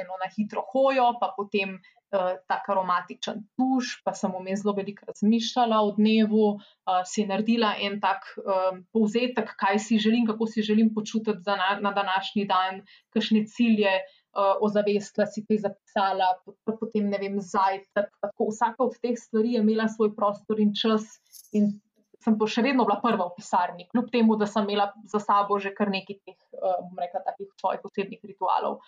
eno 0.03 0.19
na 0.19 0.27
hitro 0.35 0.65
hojo, 0.73 1.13
pa 1.21 1.29
potem 1.37 1.77
uh, 1.77 2.33
tako 2.51 2.75
aromatičen 2.75 3.45
tuš, 3.55 4.01
pa 4.03 4.15
sem 4.19 4.35
vmes 4.35 4.65
zelo 4.65 4.75
veliko 4.75 5.07
razmišljala 5.07 5.79
o 5.79 5.93
dnevu, 5.95 6.47
uh, 6.57 7.03
si 7.07 7.23
naredila 7.29 7.77
en 7.79 8.01
tak 8.03 8.27
um, 8.43 8.83
povzetek, 8.91 9.55
kaj 9.61 9.79
si 9.87 10.01
želim, 10.03 10.27
kako 10.27 10.51
si 10.51 10.67
želim 10.67 10.91
počutiti 10.95 11.47
na, 11.47 11.77
na 11.79 11.95
današnji 11.95 12.49
dan, 12.51 12.83
kakšne 13.15 13.47
cilje 13.47 14.01
ozavestila, 14.35 15.27
si 15.29 15.45
kaj 15.45 15.63
zapisala, 15.67 16.29
potem 16.65 17.11
ne 17.13 17.19
vem, 17.21 17.39
zajtrk. 17.41 18.13
Vsaka 18.41 18.85
od 18.85 18.97
teh 19.03 19.17
stvari 19.19 19.57
je 19.57 19.65
imela 19.65 19.89
svoj 19.93 20.15
prostor 20.17 20.61
in 20.61 20.73
čas, 20.77 21.05
in 21.53 21.75
sem 22.23 22.39
pa 22.39 22.47
še 22.49 22.63
vedno 22.65 22.87
bila 22.87 23.01
prva 23.03 23.29
v 23.29 23.37
pisarni, 23.39 23.89
kljub 23.91 24.11
temu, 24.13 24.37
da 24.41 24.47
sem 24.47 24.69
imela 24.69 24.91
za 25.11 25.21
sabo 25.23 25.59
že 25.61 25.75
kar 25.75 25.91
nekaj 25.93 26.21
teh, 26.23 26.39
uh, 26.59 26.79
bom 26.87 27.03
rekla, 27.03 27.25
takih 27.27 27.51
svojih 27.61 27.85
osebnih 27.89 28.23
ritualov. 28.31 28.79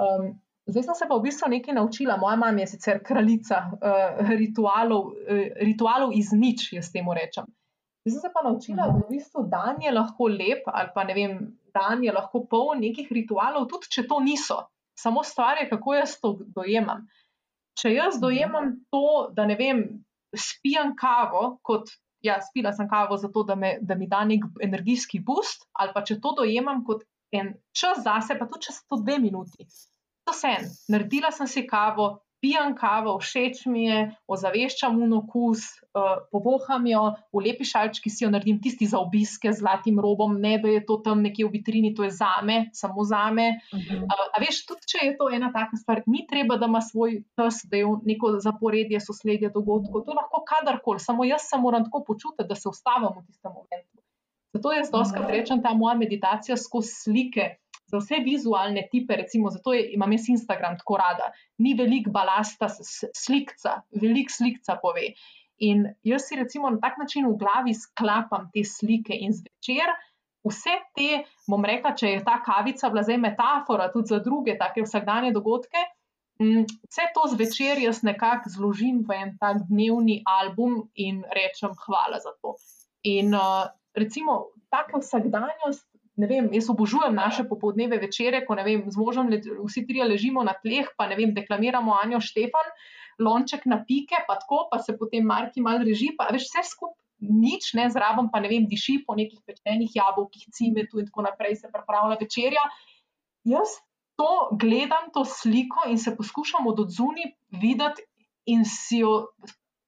Um, 0.00 0.32
zdaj 0.66 0.88
sem 0.88 0.98
se 0.98 1.08
pa 1.10 1.18
v 1.18 1.26
bistvu 1.28 1.50
nekaj 1.52 1.76
naučila. 1.76 2.16
Moja 2.18 2.38
mama 2.40 2.64
je 2.64 2.72
sicer 2.74 3.02
kraljica 3.04 3.60
uh, 3.76 4.24
ritualov, 4.32 5.12
uh, 5.12 5.44
ritualov 5.60 6.16
iz 6.16 6.32
nič, 6.32 6.72
jaz 6.74 6.90
temu 6.94 7.14
rečem. 7.14 7.46
Zdaj 8.04 8.12
sem 8.12 8.20
se 8.20 8.30
pa 8.34 8.42
naučila, 8.44 8.86
da 8.86 9.00
v 9.00 9.10
bistvu 9.10 9.46
dan 9.48 9.80
je 9.80 9.92
lahko 9.92 10.28
lep 10.28 10.66
ali 10.66 10.90
pa 10.94 11.04
ne 11.08 11.14
vem 11.16 11.36
dan 11.74 12.04
je 12.04 12.12
lahko 12.12 12.44
poln 12.50 12.82
nekih 12.84 13.08
ritualov, 13.10 13.66
tudi 13.70 13.90
če 13.90 14.06
to 14.08 14.20
niso. 14.20 14.60
Samo 14.94 15.24
stvar 15.26 15.58
je, 15.58 15.68
kako 15.70 15.94
jaz 15.96 16.18
to 16.22 16.36
dojemam. 16.54 17.06
Če 17.80 17.94
jaz 17.96 18.20
dojemam 18.22 18.76
to, 18.94 19.32
da 19.34 19.46
ne 19.48 19.56
vem, 19.58 19.80
spijem 20.36 20.92
kavo, 20.98 21.58
kot 21.66 21.90
ja, 22.22 22.38
spila 22.44 22.72
sem 22.72 22.88
kavo 22.88 23.16
zato, 23.18 23.42
da, 23.42 23.56
me, 23.58 23.74
da 23.82 23.96
mi 23.98 24.06
da 24.06 24.22
nek 24.24 24.46
energijski 24.62 25.18
boost, 25.24 25.66
ali 25.72 25.92
pa 25.96 26.04
če 26.06 26.20
to 26.22 26.34
dojemam 26.38 26.84
kot 26.86 27.02
en 27.34 27.54
čas 27.74 28.04
zase, 28.04 28.38
pa 28.38 28.46
tudi 28.46 28.68
če 28.68 28.76
so 28.76 28.86
to 28.94 29.00
dve 29.02 29.18
minuti. 29.18 29.66
To 30.24 30.32
sem, 30.36 30.68
naredila 30.88 31.32
sem 31.34 31.50
si 31.50 31.66
kavo, 31.66 32.12
pijem 32.44 32.74
kavo, 32.76 33.16
všeč 33.22 33.64
mi 33.72 33.86
je, 33.86 34.00
ozaveščam 34.28 34.98
mu 35.00 35.06
okus, 35.16 35.64
uh, 35.96 36.26
povoham 36.34 36.84
jo, 36.90 37.04
v 37.32 37.42
lepi 37.46 37.64
šalčki 37.64 38.12
si 38.12 38.26
jo 38.26 38.30
naredim, 38.34 38.58
tisti 38.60 38.84
za 38.90 39.00
obiske 39.00 39.48
z 39.48 39.62
zlatim 39.62 40.02
robom, 40.04 40.36
ne 40.42 40.58
da 40.60 40.68
je 40.68 40.82
to 40.84 40.98
tam 41.06 41.24
nekje 41.24 41.46
v 41.48 41.54
vitrini, 41.56 41.94
to 41.96 42.04
je 42.04 42.12
za 42.12 42.34
me, 42.44 42.68
samo 42.76 43.06
za 43.08 43.24
me. 43.32 43.48
Uh 43.72 43.80
-huh. 43.80 44.04
uh, 44.04 44.36
veš, 44.44 44.66
tudi 44.68 44.92
če 44.92 45.06
je 45.06 45.16
to 45.16 45.30
ena 45.32 45.48
taka 45.56 45.80
stvar, 45.80 46.02
ni 46.06 46.26
treba, 46.28 46.60
da 46.60 46.68
ima 46.68 46.84
svoj 46.84 47.22
čas, 47.40 47.64
da 47.64 47.80
je 47.80 47.96
neko 48.04 48.36
zaporedje, 48.44 49.00
sosledje 49.00 49.48
dogodkov, 49.48 50.04
to 50.04 50.12
lahko 50.12 50.44
kadarkoli, 50.52 51.00
samo 51.00 51.24
jaz 51.24 51.48
se 51.48 51.56
moram 51.58 51.84
tako 51.84 52.04
počutiti, 52.04 52.48
da 52.48 52.54
se 52.54 52.68
ustavim 52.68 53.08
v 53.16 53.26
tistem 53.26 53.52
momentu. 53.52 54.04
Zato 54.54 54.72
jaz 54.72 54.90
doskrat 54.90 55.30
rečem, 55.30 55.62
ta 55.62 55.74
moja 55.74 55.96
meditacija 55.96 56.56
skozi 56.56 56.92
slike 56.92 57.63
za 57.94 58.02
vse 58.02 58.20
vizualne 58.24 58.84
tipe, 58.90 59.16
recimo, 59.16 59.50
zato 59.54 59.72
je, 59.72 59.86
imam 59.94 60.12
jaz 60.12 60.28
Instagram 60.34 60.78
tako 60.80 60.98
rada, 61.00 61.30
ni 61.62 61.74
veliko 61.78 62.12
balasta, 62.14 62.68
slikca, 63.14 63.80
veliko 64.02 64.34
slikca 64.34 64.78
pove. 64.82 65.12
In 65.62 65.86
jaz 66.02 66.26
si 66.28 66.36
recimo 66.36 66.70
na 66.70 66.80
tak 66.82 66.98
način 66.98 67.28
v 67.28 67.36
glavi 67.38 67.74
sklapam 67.74 68.50
te 68.54 68.64
slike 68.66 69.14
in 69.14 69.32
zvečer. 69.32 69.92
Vse 70.44 70.74
te, 70.96 71.22
bom 71.48 71.62
rekla, 71.64 71.94
če 71.96 72.10
je 72.10 72.24
ta 72.24 72.40
kavica 72.44 72.90
bila 72.92 73.04
zdaj 73.06 73.16
metafora 73.22 73.86
tudi 73.92 74.12
za 74.12 74.18
druge 74.20 74.58
take 74.60 74.82
vsakdanje 74.84 75.30
dogodke, 75.32 75.84
mm, 76.42 76.66
vse 76.90 77.06
to 77.14 77.22
zvečer 77.32 77.80
jaz 77.80 78.02
nekako 78.04 78.52
zložim 78.52 79.00
v 79.08 79.16
en 79.22 79.32
tak 79.40 79.62
dnevni 79.70 80.18
album 80.28 80.82
in 80.94 81.22
rečem 81.38 81.72
hvala 81.86 82.20
za 82.20 82.34
to. 82.42 82.58
In 83.08 83.32
uh, 83.34 83.70
recimo, 83.94 84.50
taka 84.68 85.00
vsakdanjost 85.00 85.86
ne 86.16 86.26
vem, 86.30 86.48
jaz 86.54 86.68
obožujem 86.70 87.14
naše 87.14 87.44
popoldneve 87.48 87.98
večere, 87.98 88.44
ko 88.46 88.54
vem, 88.54 88.84
z 88.90 88.96
možem 88.96 89.30
vsi 89.66 89.86
trije 89.86 90.04
ležimo 90.08 90.44
na 90.46 90.54
tleh, 90.54 90.90
pa 90.96 91.08
ne 91.10 91.16
vem, 91.18 91.34
deklamiramo 91.34 91.94
Anjo 91.94 92.20
Štefan, 92.22 92.70
lonček 93.18 93.66
na 93.66 93.82
pike, 93.86 94.22
pa 94.28 94.38
tako, 94.38 94.68
pa 94.70 94.78
se 94.78 94.96
potem 94.98 95.26
Marki 95.26 95.62
mal 95.62 95.82
reži, 95.82 96.14
pa 96.18 96.30
veš, 96.32 96.50
vse 96.50 96.66
skupaj 96.70 97.04
nič, 97.24 97.72
ne 97.74 97.88
zraven 97.90 98.28
pa 98.32 98.40
ne 98.42 98.50
vem, 98.50 98.66
diši 98.68 99.00
po 99.06 99.14
nekih 99.16 99.40
pečenih 99.46 99.90
jabolkih, 99.94 100.48
cimetu 100.52 101.00
in 101.00 101.08
tako 101.08 101.24
naprej 101.24 101.56
se 101.56 101.70
pripravlja 101.72 102.18
večerja. 102.20 102.64
Jaz 103.48 103.78
to 104.18 104.50
gledam, 104.60 105.10
to 105.14 105.24
sliko 105.24 105.88
in 105.88 105.98
se 105.98 106.14
poskušam 106.16 106.66
od 106.66 106.80
odzuni 106.80 107.32
videti 107.50 108.04
in 108.46 108.64
si 108.64 109.00
jo 109.02 109.30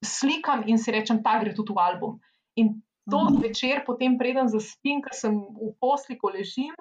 slikam 0.04 0.64
in 0.66 0.78
si 0.78 0.92
rečem, 0.92 1.22
ta 1.22 1.38
gre 1.42 1.54
tudi 1.54 1.74
v 1.74 1.82
album. 1.82 2.18
In 2.56 2.80
to 3.10 3.20
mhm. 3.24 3.40
večer, 3.42 3.82
potem 3.86 4.18
preden 4.18 4.48
zaspim, 4.50 5.02
ker 5.02 5.14
sem 5.14 5.38
v 5.38 5.72
posli, 5.80 6.18
ko 6.18 6.32
ležim, 6.34 6.74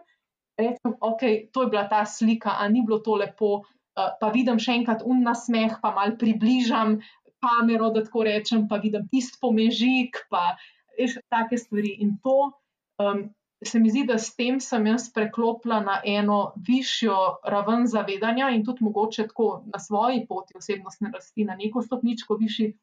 rečem, 0.59 0.95
ok, 0.99 1.51
to 1.53 1.65
je 1.65 1.71
bila 1.71 1.85
ta 1.91 2.05
slika, 2.05 2.57
a 2.57 2.67
ni 2.71 2.81
bilo 2.81 2.99
to 2.99 3.19
lepo, 3.19 3.61
uh, 3.61 4.11
pa 4.19 4.31
vidim 4.33 4.59
še 4.61 4.79
enkrat 4.81 5.05
un 5.05 5.21
nasmeh, 5.25 5.77
pa 5.83 5.93
mal 5.93 6.15
približam 6.17 6.99
kamero, 7.43 7.91
da 7.93 8.01
tako 8.05 8.25
rečem, 8.25 8.67
pa 8.67 8.79
vidim 8.81 9.05
tisti 9.11 9.37
pomežik, 9.41 10.25
pa 10.31 10.55
veš, 10.97 11.19
take 11.29 11.59
stvari. 11.61 11.97
In 12.01 12.15
to 12.23 12.55
um, 13.03 13.27
se 13.65 13.79
mi 13.79 13.91
zdi, 13.91 14.05
da 14.09 14.17
s 14.17 14.33
tem 14.35 14.59
sem 14.63 14.87
jaz 14.87 15.09
preklopila 15.13 15.79
na 15.83 15.99
eno 16.05 16.53
višjo 16.67 17.45
raven 17.51 17.85
zavedanja 17.87 18.49
in 18.55 18.65
tudi 18.65 18.83
mogoče 18.85 19.27
tako 19.29 19.63
na 19.73 19.79
svoji 19.79 20.25
poti 20.29 20.57
osebnostne 20.57 21.11
rasti, 21.13 21.45
na 21.45 21.55
neko 21.55 21.81
stopničko 21.81 22.37
višji 22.41 22.73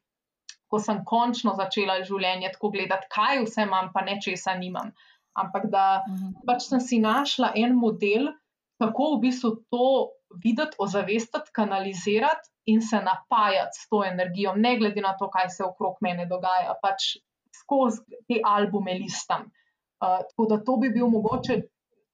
ko 0.73 0.79
sem 0.81 1.03
končno 1.05 1.53
začela 1.59 1.99
življenje 2.01 2.55
tako 2.55 2.71
gledati, 2.73 3.09
kaj 3.13 3.43
vse 3.43 3.67
imam, 3.67 3.91
pa 3.93 4.01
ne 4.01 4.17
česa 4.21 4.55
nimam. 4.57 4.89
Ampak 5.37 5.69
da 5.69 5.85
mhm. 6.07 6.33
pač 6.49 6.65
sem 6.71 6.81
si 6.81 6.97
našla 7.03 7.51
en 7.61 7.77
model, 7.77 8.31
kako 8.81 9.13
v 9.15 9.19
bistvu 9.27 9.51
to 9.69 9.89
videti, 10.41 10.79
ozavestiti, 10.81 11.53
kanalizirati 11.53 12.49
in 12.73 12.81
se 12.81 12.97
napajati 13.05 13.77
s 13.77 13.89
to 13.89 14.01
energijo, 14.05 14.55
ne 14.55 14.77
glede 14.79 15.01
na 15.05 15.13
to, 15.19 15.29
kaj 15.29 15.51
se 15.53 15.63
okrog 15.65 15.99
mene 16.01 16.25
dogaja, 16.25 16.73
pač 16.81 17.13
skozi 17.53 18.17
te 18.27 18.41
albume 18.41 18.97
listam. 18.97 19.45
Uh, 20.01 20.23
tako 20.29 20.49
da 20.49 20.57
to 20.65 20.77
bi 20.81 20.89
bil 20.89 21.07
mogoče 21.11 21.61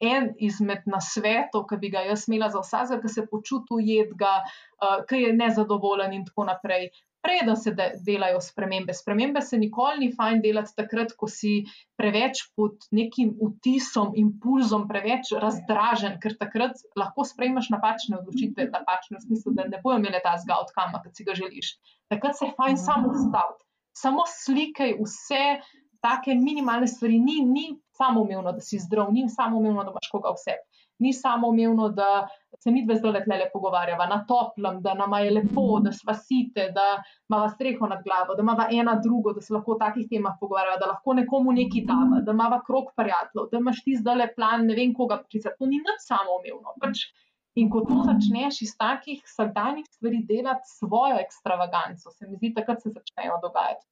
en 0.03 0.33
izmed 0.39 0.83
nasvetov, 0.87 1.65
ki 1.69 1.79
bi 1.79 1.91
ga 1.95 2.03
jaz 2.07 2.27
imela 2.27 2.49
za 2.51 2.61
vsakega, 2.63 3.01
ki 3.03 3.13
se 3.13 3.25
počuti 3.27 3.79
ujetega, 3.79 4.33
uh, 4.83 4.99
ki 5.07 5.23
je 5.23 5.31
nezadovoljen 5.35 6.13
in 6.15 6.27
tako 6.27 6.47
naprej 6.51 6.89
preden 7.21 7.57
se 7.57 7.71
de, 7.75 7.91
delajo 8.05 8.41
spremembe. 8.41 8.93
Spremembe 8.93 9.41
se 9.41 9.57
nikoli 9.57 9.99
ni 9.99 10.09
fajn 10.15 10.41
delati 10.41 10.75
takrat, 10.77 11.13
ko 11.19 11.27
si 11.27 11.63
preveč 11.99 12.41
pod 12.55 12.87
nekim 12.95 13.33
vtisom, 13.39 14.13
impulzom, 14.19 14.87
preveč 14.89 15.33
razdražen, 15.43 16.19
ker 16.23 16.37
takrat 16.39 16.79
lahko 16.99 17.25
sprejmeš 17.27 17.71
napačne 17.73 18.19
odločitve, 18.21 18.69
napačne 18.73 19.19
v 19.19 19.25
smislu, 19.27 19.55
da 19.57 19.67
ne 19.67 19.81
bojo 19.83 19.99
imeli 19.99 20.23
ta 20.23 20.37
zgod, 20.41 20.71
kam 20.75 20.95
si 21.13 21.27
ga 21.27 21.35
želiš. 21.35 21.75
Takrat 22.11 22.37
se 22.37 22.49
je 22.49 22.55
fajn 22.57 22.77
samo 22.77 23.13
ustaviti, 23.13 23.63
samo 23.97 24.25
slikaj 24.27 24.97
vse. 25.01 25.43
Take 25.99 26.31
minimalne 26.31 26.87
stvari 26.87 27.17
ni, 27.19 27.41
ni 27.43 27.63
samo 27.91 28.21
umevno, 28.23 28.53
da 28.55 28.61
si 28.63 28.77
zdrav, 28.79 29.09
ni 29.11 29.25
samo 29.27 29.57
umevno, 29.59 29.83
da 29.83 29.91
imaš 29.91 30.07
koga 30.13 30.31
vse 30.31 30.55
ni 30.99 31.13
samo 31.13 31.47
umevno, 31.47 31.89
da 31.89 32.27
se 32.63 32.71
mi 32.71 32.83
dve 32.85 32.95
zdaj 32.99 33.23
le 33.27 33.47
pogovarjava 33.53 34.05
na 34.07 34.19
toplem, 34.27 34.81
da 34.81 34.93
nam 34.93 35.13
je 35.23 35.31
lepo, 35.31 35.79
da 35.83 35.91
sva 35.95 36.13
site, 36.13 36.71
da 36.75 36.87
imamo 37.29 37.49
streho 37.49 37.87
nad 37.87 38.03
glavo, 38.03 38.35
da 38.35 38.41
imamo 38.41 38.65
ena 38.81 38.95
drugo, 39.03 39.33
da 39.33 39.41
se 39.41 39.53
lahko 39.53 39.77
o 39.77 39.79
takih 39.79 40.07
temah 40.09 40.35
pogovarjava, 40.39 40.77
da 40.81 40.91
lahko 40.91 41.13
nekomu 41.13 41.55
nekaj 41.55 41.85
dava, 41.91 42.19
da 42.25 42.35
imamo 42.35 42.59
krok 42.67 42.91
prijateljev, 42.99 43.47
da 43.51 43.63
imaš 43.63 43.83
ti 43.83 43.95
zdaj 44.01 44.19
le 44.23 44.27
plan, 44.35 44.67
ne 44.67 44.75
vem 44.75 44.93
koga 44.93 45.21
poklicati. 45.23 45.55
To 45.59 45.71
ni 45.71 45.79
nič 45.79 46.03
samo 46.07 46.35
umevno. 46.39 46.75
Pač 46.83 47.05
in 47.55 47.69
ko 47.71 47.81
to 47.87 48.03
začneš 48.07 48.61
iz 48.67 48.75
takih 48.77 49.23
vsakdanjih 49.25 49.87
stvari 49.95 50.19
delati 50.27 50.75
svojo 50.79 51.17
ekstravaganco, 51.23 52.11
se 52.11 52.27
mi 52.27 52.37
zdi, 52.37 52.53
takrat 52.59 52.83
se 52.83 52.91
začnejo 52.91 53.39
dogajati. 53.43 53.87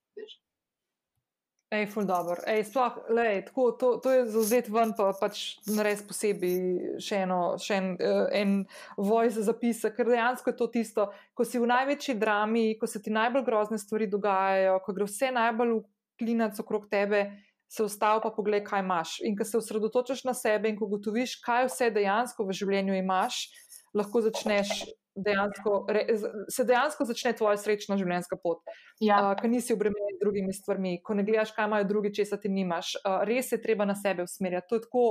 Ej, 1.67 1.89
ful 1.91 2.05
dobro. 2.07 2.39
Ej, 2.47 2.63
sploh, 2.63 2.95
lej, 3.11 3.41
tako, 3.49 3.71
to, 3.75 3.87
to 3.99 4.11
je 4.11 4.21
zauzet 4.31 4.69
ven, 4.71 4.93
pa 4.95 5.09
pač 5.19 5.59
nares 5.67 5.99
posebej 6.07 6.95
še, 7.03 7.25
eno, 7.25 7.39
še 7.59 7.75
en, 7.75 7.89
uh, 7.99 8.27
en 8.31 8.53
voice 8.95 9.43
zapisa, 9.43 9.91
ker 9.91 10.07
dejansko 10.07 10.53
je 10.53 10.57
to 10.61 10.67
tisto, 10.71 11.09
ko 11.35 11.43
si 11.43 11.59
v 11.59 11.67
največji 11.67 12.15
drami, 12.21 12.77
ko 12.79 12.87
se 12.87 13.01
ti 13.03 13.11
najbolj 13.11 13.43
grozne 13.43 13.81
stvari 13.83 14.07
dogajajo, 14.07 14.79
ko 14.85 14.95
gre 14.95 15.09
vse 15.09 15.33
najbolj 15.35 15.73
v 15.75 15.83
klinac 16.23 16.55
okrog 16.63 16.87
tebe, 16.87 17.25
se 17.67 17.83
ustavi 17.83 18.23
pa 18.23 18.31
pogled, 18.31 18.63
kaj 18.63 18.85
imaš. 18.85 19.17
In 19.27 19.35
ko 19.35 19.43
se 19.43 19.59
osredotočaš 19.59 20.23
na 20.23 20.31
sebe 20.31 20.71
in 20.71 20.79
ko 20.79 20.87
gotoviš, 20.87 21.35
kaj 21.43 21.67
vse 21.67 21.91
dejansko 21.99 22.47
v 22.47 22.55
življenju 22.55 22.95
imaš, 22.95 23.43
lahko 23.91 24.23
začneš 24.23 24.87
dejansko, 25.17 25.85
re, 25.89 26.05
se 26.49 26.63
dejansko 26.63 27.05
začne 27.09 27.33
tvoja 27.37 27.57
srečna 27.59 27.97
življenjska 27.99 28.37
pot. 28.41 28.61
Ja. 29.03 29.19
Uh, 29.19 29.33
ko 29.39 29.49
nisi 29.51 29.75
obremenjen 29.75 30.17
z 30.17 30.21
drugimi 30.21 30.55
stvarmi, 30.55 30.97
ko 31.03 31.17
ne 31.17 31.25
gledaš, 31.27 31.53
kaj 31.55 31.69
imajo 31.69 31.89
drugi, 31.89 32.13
če 32.19 32.27
se 32.31 32.41
ti 32.41 32.51
nimaš. 32.53 32.95
Uh, 33.01 33.21
res 33.27 33.51
je 33.53 33.61
treba 33.63 33.87
na 33.89 33.97
sebe 33.97 34.25
usmerjati. 34.27 34.69
To 34.69 34.79
je 34.79 34.85
tako, 34.87 35.05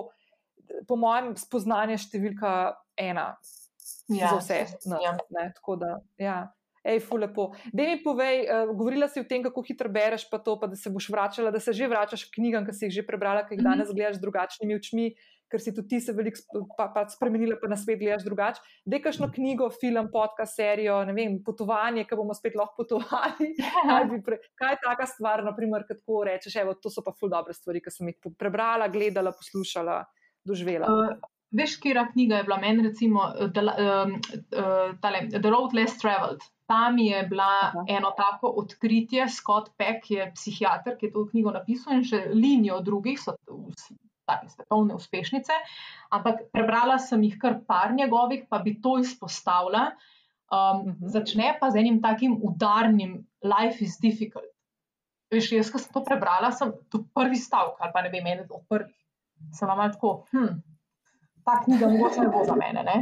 po 0.89 0.99
mojem, 1.01 1.33
spoznanje 1.41 1.99
številka 2.07 2.53
ena 2.99 3.33
ja. 4.13 4.33
za 4.33 4.37
vse. 4.41 4.61
No, 4.91 5.01
ja. 5.03 5.17
ne, 5.35 5.51
tako 5.59 5.79
da, 5.83 5.97
ja. 6.23 6.39
Ej, 6.87 7.01
fu 7.03 7.17
lepo. 7.19 7.49
Da 7.75 7.83
mi 7.83 7.99
povej, 7.99 8.45
uh, 8.47 8.69
govorila 8.71 9.09
si 9.11 9.19
o 9.19 9.27
tem, 9.27 9.43
kako 9.43 9.65
hitro 9.67 9.91
bereš, 9.91 10.29
pa 10.31 10.39
to, 10.39 10.55
pa 10.61 10.71
da 10.71 10.79
se 10.79 10.93
boš 10.95 11.09
vračala, 11.11 11.51
da 11.51 11.59
se 11.59 11.75
že 11.75 11.89
vračaš 11.91 12.29
k 12.29 12.39
knjigam, 12.39 12.67
ki 12.67 12.75
si 12.77 12.87
jih 12.87 13.01
že 13.01 13.07
prebrala, 13.09 13.43
ki 13.43 13.57
jih 13.57 13.63
mm 13.63 13.67
-hmm. 13.67 13.83
danes 13.83 13.91
gledaš 13.91 14.21
z 14.21 14.23
drugačnimi 14.23 14.79
očmi. 14.79 15.07
Uh, 15.11 15.36
ker 15.51 15.63
si 15.63 15.75
tudi 15.75 15.95
ti 15.95 16.01
se 16.01 16.15
veliko 16.17 16.65
pa, 16.77 16.89
pa 16.95 17.05
spremenila, 17.11 17.59
pa 17.61 17.71
na 17.71 17.79
svet 17.79 18.01
gledaš 18.01 18.25
drugače. 18.27 18.63
Dej 18.87 19.03
kakšno 19.05 19.31
knjigo, 19.35 19.69
film, 19.81 20.11
podcast, 20.13 20.59
serijo, 20.59 20.99
ne 21.07 21.15
vem, 21.17 21.39
potovanje, 21.47 22.07
ki 22.09 22.19
bomo 22.19 22.35
spet 22.37 22.59
lahko 22.59 22.85
potovali. 22.85 23.53
Pre, 24.27 24.41
kaj 24.59 24.75
je 24.75 24.83
taka 24.83 25.07
stvar, 25.11 25.45
naprimer, 25.47 25.87
kad 25.89 26.01
tako 26.03 26.25
rečeš, 26.27 26.59
evo, 26.63 26.75
to 26.81 26.93
so 26.93 27.05
pa 27.07 27.15
ful 27.15 27.33
dobre 27.33 27.55
stvari, 27.57 27.83
ki 27.85 27.95
sem 27.95 28.13
jih 28.13 28.35
prebrala, 28.39 28.91
gledala, 28.93 29.35
poslušala, 29.37 30.03
doživela. 30.47 30.91
Uh. 30.91 31.33
Veš, 31.57 31.77
kera 31.81 32.03
knjiga 32.13 32.41
je 32.41 32.45
bila 32.45 32.57
meni, 32.59 32.83
recimo, 32.89 33.31
The, 33.55 33.63
um, 33.63 34.17
uh, 34.51 34.97
tale, 35.01 35.29
The 35.31 35.51
Road 35.51 35.75
Less 35.79 35.99
Traveled. 35.99 36.43
Tam 36.67 36.99
je 36.99 37.23
bila 37.31 37.71
Aha. 37.71 37.85
eno 37.89 38.11
tako 38.19 38.51
odkritje, 38.59 39.29
Scott 39.29 39.71
Peck 39.79 40.11
je 40.11 40.27
psihiater, 40.35 40.97
ki 40.99 41.07
je 41.07 41.13
to 41.13 41.23
knjigo 41.31 41.55
napisal 41.55 41.95
in 41.95 42.03
še 42.05 42.25
linijo 42.35 42.81
drugih, 42.83 43.21
so 43.23 43.37
take 44.27 44.51
svetovne 44.53 44.97
uspešnice, 44.99 45.55
ampak 46.11 46.47
prebrala 46.53 46.99
sem 47.03 47.23
jih 47.27 47.39
kar 47.41 47.61
par 47.67 47.95
njegovih, 47.95 48.45
pa 48.51 48.59
bi 48.59 48.77
to 48.83 48.99
izpostavila. 49.03 49.91
Um, 50.47 50.93
mhm. 50.93 51.09
Začne 51.11 51.57
pa 51.61 51.71
z 51.71 51.83
enim 51.83 52.03
takim 52.03 52.39
udarnim, 52.43 53.25
life 53.43 53.83
is 53.83 53.99
difficult. 54.03 54.47
Veš, 55.33 55.51
jaz, 55.57 55.73
ko 55.75 55.83
sem 55.83 55.91
to 55.91 56.05
prebrala, 56.07 56.53
sem 56.55 56.71
to 56.91 57.03
prvi 57.15 57.39
stavek, 57.39 57.81
ali 57.83 57.93
pa 57.95 58.03
ne 58.05 58.13
vem, 58.13 58.27
eno 58.31 58.47
od 58.51 58.63
prvih. 58.71 58.95
Sem 59.53 59.69
vam 59.69 59.83
tako, 59.91 60.13
hm, 60.31 60.61
ta 61.45 61.59
knjiga 61.65 61.89
mogoče 61.91 62.23
ne 62.23 62.31
bo 62.31 62.45
za 62.47 62.55
mene. 62.55 62.85
Ne? 62.87 62.97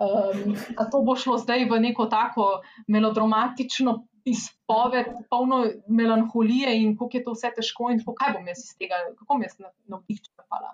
Um, 0.00 0.54
to 0.90 1.02
bo 1.04 1.12
šlo 1.16 1.36
zdaj 1.38 1.66
v 1.68 1.80
neko 1.80 2.06
tako 2.08 2.62
melodramatično 2.88 3.98
izpoved, 4.24 5.06
polno 5.30 5.64
melanholije 5.88 6.72
in 6.82 6.94
kako 6.96 7.16
je 7.18 7.24
to 7.24 7.34
vse 7.36 7.50
težko, 7.56 7.90
in 7.92 8.00
kaj 8.04 8.32
bom 8.36 8.48
jaz 8.48 8.62
iz 8.64 8.72
tega, 8.78 9.00
kako 9.18 9.34
bom 9.34 9.44
jaz 9.44 9.58
navdih 9.60 10.22
črpala. 10.24 10.72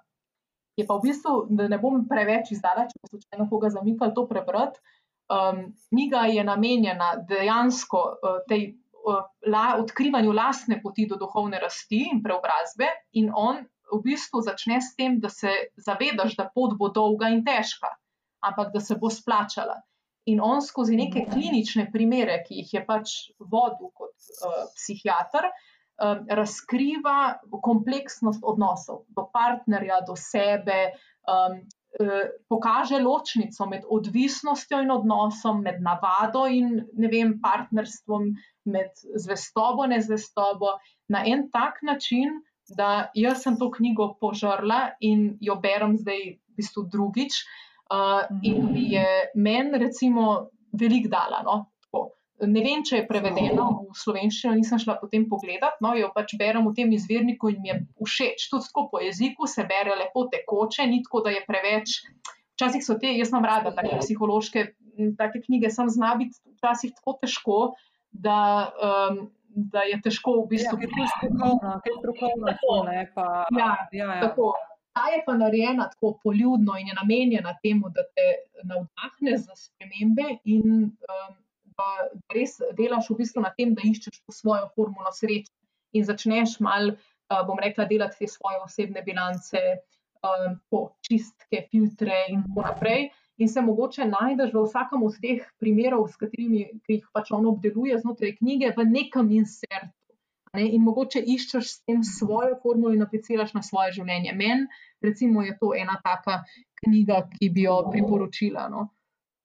Je 0.77 0.86
pa 0.86 0.98
v 0.98 1.09
bistvu, 1.09 1.35
da 1.51 1.69
ne 1.73 1.78
bom 1.81 2.05
preveč 2.09 2.53
izdala, 2.53 2.86
če 2.86 3.01
bo 3.01 3.11
slučajno 3.15 3.48
koga 3.51 3.73
zamikal 3.74 4.12
to 4.15 4.27
prebrati. 4.28 4.78
Um, 5.27 5.73
knjiga 5.90 6.28
je 6.31 6.44
namenjena 6.47 7.16
dejansko 7.27 8.03
uh, 8.15 8.40
tej 8.47 8.69
uh, 8.70 9.24
la, 9.51 9.66
odkrivanju 9.82 10.35
lastne 10.36 10.78
poti 10.82 11.09
do 11.11 11.19
duhovne 11.19 11.59
rasti 11.59 12.05
in 12.12 12.23
preobrazbe, 12.23 12.93
in 13.19 13.32
on 13.35 13.65
v 13.90 14.03
bistvu 14.05 14.43
začne 14.47 14.78
s 14.82 14.94
tem, 14.94 15.19
da 15.19 15.31
se 15.32 15.51
zavedaš, 15.82 16.36
da 16.39 16.47
pot 16.55 16.77
bo 16.78 16.93
dolga 16.94 17.32
in 17.35 17.43
težka, 17.47 17.90
ampak 18.45 18.73
da 18.73 18.81
se 18.81 18.97
bo 19.01 19.11
splačala. 19.11 19.81
In 20.27 20.41
on 20.43 20.63
skozi 20.63 20.97
neke 20.99 21.23
klinične 21.31 21.87
primere, 21.93 22.41
ki 22.47 22.61
jih 22.61 22.75
je 22.75 22.83
pač 22.87 23.15
vodil 23.39 23.93
kot 23.95 24.15
uh, 24.43 24.65
psihiater, 24.75 25.47
uh, 25.47 26.25
razkriva 26.41 27.39
kompleksnost 27.63 28.43
odnosov 28.43 29.05
do 29.15 29.29
partnerja, 29.33 30.01
do 30.09 30.17
sebe, 30.19 30.81
um, 31.31 31.61
uh, 32.01 32.27
pokaže 32.51 32.99
ločnico 33.05 33.69
med 33.71 33.87
odvisnostjo 33.87 34.83
in 34.83 34.91
odnosom, 34.97 35.63
med 35.63 35.79
navado 35.87 36.49
in 36.51 36.81
vem, 37.07 37.37
partnerstvom, 37.43 38.33
med 38.75 39.07
zvestobo 39.15 39.87
in 39.87 39.95
nezvestobo 39.95 40.75
na 41.15 41.23
en 41.23 41.47
tak 41.55 41.79
način, 41.87 42.41
da 42.75 43.13
jaz 43.15 43.45
sem 43.47 43.59
to 43.59 43.71
knjigo 43.71 44.17
požrla 44.21 44.97
in 45.01 45.37
jo 45.41 45.55
berem 45.63 45.95
zdaj 46.03 46.23
v 46.35 46.59
bistvu 46.59 46.89
drugič. 46.91 47.45
Uh, 47.87 48.27
in 48.43 48.73
bi 48.75 48.89
je 48.97 49.07
meni, 49.35 49.79
recimo, 49.79 50.51
veliko 50.75 51.13
dala. 51.13 51.43
No? 51.47 51.57
Ne 52.45 52.61
vem, 52.61 52.83
če 52.85 52.99
je 52.99 53.07
prevedeno 53.09 53.67
v 53.87 53.95
slovenščino, 53.97 54.53
nisem 54.59 54.81
šla 54.83 54.99
potem 55.01 55.23
pogledat, 55.31 55.79
no, 55.81 55.95
jo 55.97 56.11
pač 56.13 56.35
berem 56.37 56.67
v 56.67 56.75
tem 56.77 56.91
izvirniku 56.93 57.49
in 57.49 57.63
mi 57.63 57.71
je 57.71 57.79
všeč. 58.03 58.51
Tudi 58.53 58.69
tako 58.69 58.89
po 58.93 59.01
jeziku 59.01 59.49
se 59.49 59.65
bere 59.65 59.95
lepo 59.97 60.27
tekoče, 60.33 60.85
ni 60.91 61.01
tako, 61.07 61.23
da 61.25 61.33
je 61.33 61.47
preveč. 61.49 62.03
Včasih 62.57 62.85
so 62.85 62.99
te, 63.01 63.09
jaz 63.17 63.33
imam 63.33 63.47
rada 63.49 63.73
take 63.77 63.97
psihološke 64.03 64.67
take 65.19 65.41
knjige, 65.45 65.71
sem 65.71 65.89
zna 65.89 66.15
biti 66.15 66.39
včasih 66.57 66.95
tako 66.97 67.19
težko, 67.21 67.59
da, 68.11 68.39
um, 68.89 69.19
da 69.49 69.85
je 69.89 70.01
težko 70.05 70.41
v 70.43 70.47
bistvu. 70.55 70.79
Ja, 70.81 70.89
je 70.89 71.09
strokovno, 71.17 71.75
je 71.85 71.97
strokovno, 71.99 72.47
tako, 72.53 72.77
ne, 72.89 73.05
pa, 73.15 73.27
ja, 73.59 73.73
ja, 73.93 74.15
ja. 74.15 74.21
tako. 74.25 74.55
Ta 74.97 75.10
je 75.12 75.23
pa 75.27 75.35
narejena 75.36 75.90
tako 75.93 76.14
poljudno 76.23 76.78
in 76.81 76.89
je 76.89 76.94
namenjena 76.97 77.52
temu, 77.62 77.90
da 77.93 78.05
te 78.16 78.28
navdahne 78.64 79.36
za 79.39 79.56
spremembe 79.56 80.39
in 80.44 80.86
um, 80.86 81.35
da 81.77 81.90
res 82.32 82.56
delaš 82.78 83.10
v 83.10 83.18
bistvu 83.18 83.44
na 83.44 83.52
tem, 83.59 83.74
da 83.77 83.85
iščeš 83.85 84.23
to 84.23 84.32
svojo 84.32 84.70
formulo 84.73 85.12
sreče 85.12 85.52
in 85.93 86.06
začneš 86.09 86.56
mal, 86.64 86.94
uh, 86.94 87.43
bom 87.44 87.60
rekla, 87.60 87.85
delati 87.90 88.24
te 88.24 88.31
svoje 88.32 88.62
osebne 88.64 89.05
bilance, 89.05 89.60
um, 90.24 90.56
čistke, 91.05 91.66
filtre 91.70 92.24
in 92.32 92.43
tako 92.48 92.64
naprej 92.70 93.10
in 93.36 93.48
se 93.48 93.60
mogoče 93.60 94.05
najdeš 94.09 94.52
v 94.55 94.64
vsakem 94.64 95.02
od 95.02 95.16
teh 95.20 95.44
primerov, 95.60 96.09
s 96.09 96.16
katerimi 96.16 96.64
jih 96.89 97.05
pač 97.12 97.31
on 97.36 97.47
obdeluje 97.52 97.98
znotraj 98.01 98.36
knjige, 98.40 98.73
v 98.77 98.89
nekem 98.89 99.31
insertu. 99.36 99.93
Ne? 100.57 100.66
In 100.77 100.85
mogoče 100.87 101.23
iščeš 101.35 101.70
s 101.70 101.83
tem 101.87 102.03
svojo 102.07 102.59
formulo 102.62 102.95
in 102.97 103.05
apliciraš 103.05 103.55
na 103.57 103.62
svoje 103.66 103.97
življenje. 103.99 104.35
Meni, 104.37 104.66
recimo, 105.05 105.45
je 105.47 105.57
to 105.61 105.73
ena 105.77 105.99
taka 106.05 106.43
knjiga, 106.83 107.23
ki 107.35 107.51
bi 107.55 107.66
jo 107.66 107.81
priporočila. 107.91 108.69
No? 108.73 108.89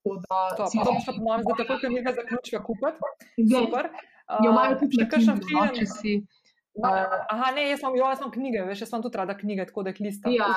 Da, 0.02 0.40
to, 0.58 0.66
pa, 0.66 0.86
to, 0.86 0.96
pa, 1.06 1.18
pa, 1.22 1.42
da 1.46 1.64
tako 1.64 1.80
knjiga 1.88 2.16
zaključka 2.18 2.64
kupiti. 2.66 3.12
Super. 3.52 3.92
Jo 4.40 4.54
imajo 4.54 4.78
tudi 4.80 5.02
še 5.02 5.10
kakšen 5.12 5.42
no, 5.44 5.66
če 5.76 5.88
si. 5.90 6.16
Aha, 6.82 7.52
ne, 7.56 7.66
jaz 7.68 7.82
imam, 7.84 7.98
jaz 8.00 8.22
imam 8.22 8.32
knjige, 8.32 8.64
veš, 8.70 8.86
jaz 8.86 8.94
imam 8.94 9.04
tudi 9.04 9.20
rada 9.20 9.36
knjige, 9.38 9.66
tako 9.68 9.84
da 9.84 9.92
jih 9.92 10.02
listam. 10.08 10.34
Ja. 10.34 10.48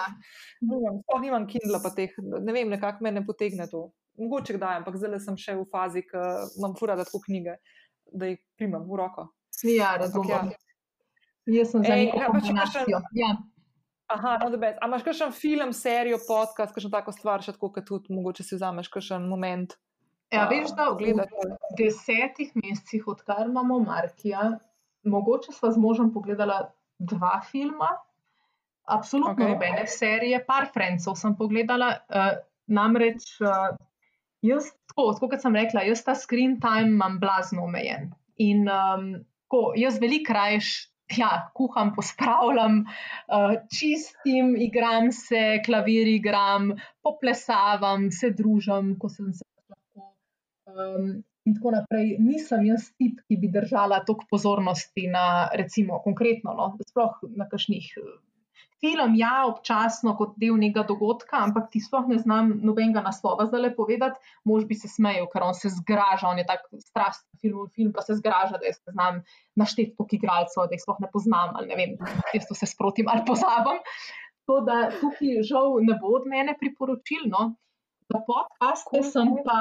Sploh 0.63 1.23
nimam 1.23 1.49
Kindla, 1.51 1.81
pa 1.83 1.91
teh, 1.97 2.15
ne 2.23 2.55
vem, 2.55 2.71
nekako 2.71 3.05
me 3.05 3.13
ne 3.17 3.25
potegne 3.27 3.67
to. 3.71 3.89
Mogoče 4.21 4.55
kdaj, 4.57 4.79
ampak 4.81 4.99
zdaj 5.01 5.19
sem 5.25 5.39
še 5.41 5.57
v 5.59 5.65
fazi, 5.73 6.05
ki 6.07 6.23
imam 6.61 6.77
fura 6.79 6.95
da 6.95 7.07
tako 7.07 7.25
knjige, 7.27 7.57
da 8.15 8.31
jih 8.31 8.39
primem 8.61 8.87
v 8.87 9.01
roko. 9.01 9.27
Ja, 9.65 9.97
razumem. 10.01 10.53
Ja. 10.53 11.57
Jaz 11.59 11.73
sem 11.73 11.85
zanimiv. 11.85 13.03
Ja. 13.13 13.33
Aha, 14.13 14.37
no. 14.43 14.59
A 14.81 14.87
imaš 14.87 15.03
kakšen 15.05 15.33
film, 15.33 15.73
serijo, 15.73 16.19
podcast, 16.29 16.75
kakšno 16.75 16.91
tako 16.93 17.13
stvar, 17.13 17.43
še 17.45 17.57
tako, 17.57 17.73
kot 17.75 17.89
tudi 17.89 18.15
mogoče 18.15 18.45
si 18.45 18.57
vzameš 18.57 18.91
kakšen 18.93 19.29
moment? 19.29 19.77
Ja, 20.33 20.47
veš, 20.51 20.73
da 20.77 20.91
v 20.93 21.15
desetih 21.79 22.53
mesecih, 22.59 23.05
odkar 23.09 23.45
imamo 23.47 23.79
Markija, 23.85 24.55
mogoče 25.09 25.53
sva 25.55 25.71
z 25.73 25.81
možem 25.81 26.11
pogledala 26.15 26.67
dva 26.99 27.39
filma, 27.49 27.93
absolutno 28.85 29.37
okay. 29.37 29.55
nobene 29.55 29.87
serije, 29.89 30.41
par 30.47 30.69
Francov 30.75 31.17
sem 31.21 31.37
pogledala. 31.39 31.95
Uh, 32.09 32.35
namreč, 32.67 33.27
uh, 33.45 33.77
jaz, 34.45 34.71
tako, 34.89 35.11
tako 35.17 35.29
kot 35.35 35.45
sem 35.45 35.57
rekla, 35.57 35.85
jaz 35.89 36.05
ta 36.05 36.15
screen 36.17 36.57
time 36.61 36.95
imam 36.97 37.19
blazno 37.21 37.67
omejen. 37.69 38.11
In 38.41 38.65
um, 38.69 39.11
tako, 39.45 39.73
jaz 39.79 40.01
veliko 40.03 40.37
rajš. 40.37 40.75
Ja, 41.13 41.51
kuham, 41.53 41.91
pospravljam, 41.93 42.79
uh, 43.29 43.51
čistim, 43.69 44.55
igram 44.57 45.11
se, 45.13 45.61
klavir 45.67 46.09
igram, 46.09 46.71
poplesavam, 47.05 48.09
se 48.09 48.31
družim, 48.33 48.95
ko 48.99 49.11
sem 49.13 49.29
se 49.37 49.45
lahko. 49.69 50.09
Um, 50.73 51.11
in 51.45 51.59
tako 51.59 51.75
naprej. 51.77 52.15
Nisem 52.25 52.65
jaz 52.71 52.89
tip, 52.97 53.21
ki 53.29 53.37
bi 53.43 53.53
držala 53.53 54.01
toliko 54.09 54.27
pozornosti 54.33 55.05
na, 55.13 55.51
recimo, 55.53 56.01
konkretno, 56.05 56.57
no, 56.57 56.71
sploh 56.89 57.21
na 57.37 57.49
kakšnih. 57.53 57.93
Film, 58.85 59.15
ja, 59.17 59.47
občasno 59.49 60.13
kot 60.19 60.35
del 60.37 60.59
nekega 60.61 60.83
dogodka, 60.91 61.39
ampak 61.41 61.71
ti 61.73 61.81
sploh 61.81 62.05
ne 62.11 62.19
znam 62.21 62.51
nobenega 62.61 63.01
naslova 63.07 63.47
zdaj 63.49 63.63
le 63.63 63.71
povedati. 63.73 64.21
Mož 64.45 64.67
bi 64.69 64.77
se 64.77 64.91
smejal, 64.93 65.25
ker 65.33 65.47
on 65.47 65.57
se 65.57 65.71
zgraža, 65.73 66.29
on 66.29 66.43
je 66.43 66.45
tako 66.51 66.83
strasten 66.83 67.41
film, 67.41 67.71
film 67.73 67.95
pa 67.97 68.05
se 68.05 68.19
zgraža, 68.19 68.61
da 68.61 68.69
jaz 68.69 68.83
ne 68.85 68.93
znam 68.93 69.23
našteti 69.57 69.97
toliko 69.97 70.19
igralcev, 70.19 70.67
da 70.69 70.77
jih 70.77 70.85
sploh 70.85 71.01
ne 71.01 71.09
poznam 71.15 71.57
ali 71.57 71.73
ne 71.73 71.81
vem, 71.81 71.97
jaz 72.37 72.45
to 72.51 72.59
se 72.59 72.69
sprotim 72.69 73.09
ali 73.09 73.25
pozabam. 73.25 73.81
To, 74.45 74.61
da 74.61 74.91
tukaj 75.01 75.41
žal 75.49 75.79
ne 75.81 75.97
bo 75.97 76.19
od 76.19 76.29
mene 76.29 76.53
priporočilno, 76.61 77.55
Za 78.13 78.21
podcaste 78.21 79.01
sem 79.01 79.31
pa, 79.47 79.61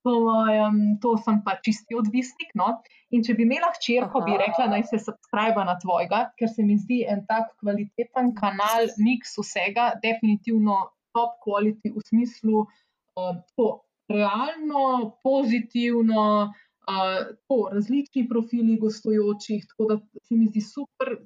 po 0.00 0.14
mojem, 0.24 0.96
to 1.02 1.12
sem 1.20 1.42
pa 1.44 1.58
čisti 1.60 1.96
odvisnik. 1.98 2.54
No? 2.56 2.80
In 3.12 3.24
če 3.24 3.36
bi 3.36 3.44
imela 3.44 3.68
hčerko, 3.76 4.22
bi 4.24 4.38
rekla, 4.40 4.70
naj 4.72 4.86
se 4.88 5.00
subscribe 5.02 5.64
na 5.68 5.76
tvojega, 5.82 6.22
ker 6.40 6.48
se 6.48 6.64
mi 6.64 6.78
zdi 6.80 7.02
en 7.04 7.26
tak 7.28 7.52
kvaliteten 7.60 8.32
kanal, 8.38 8.88
mix 9.04 9.36
vsega, 9.36 9.92
definitivno 10.04 10.78
top 11.12 11.36
quality 11.44 11.92
v 11.92 12.04
smislu 12.08 12.64
uh, 12.64 13.34
to 13.60 13.68
realno, 14.08 15.18
pozitivno, 15.20 16.24
uh, 16.48 17.18
to 17.44 17.58
različni 17.74 18.24
profili 18.28 18.78
gostujočih, 18.80 19.68
tako 19.68 19.90
da 19.92 20.00
se 20.24 20.40
mi 20.40 20.48
zdi 20.48 20.64
super, 20.64 21.18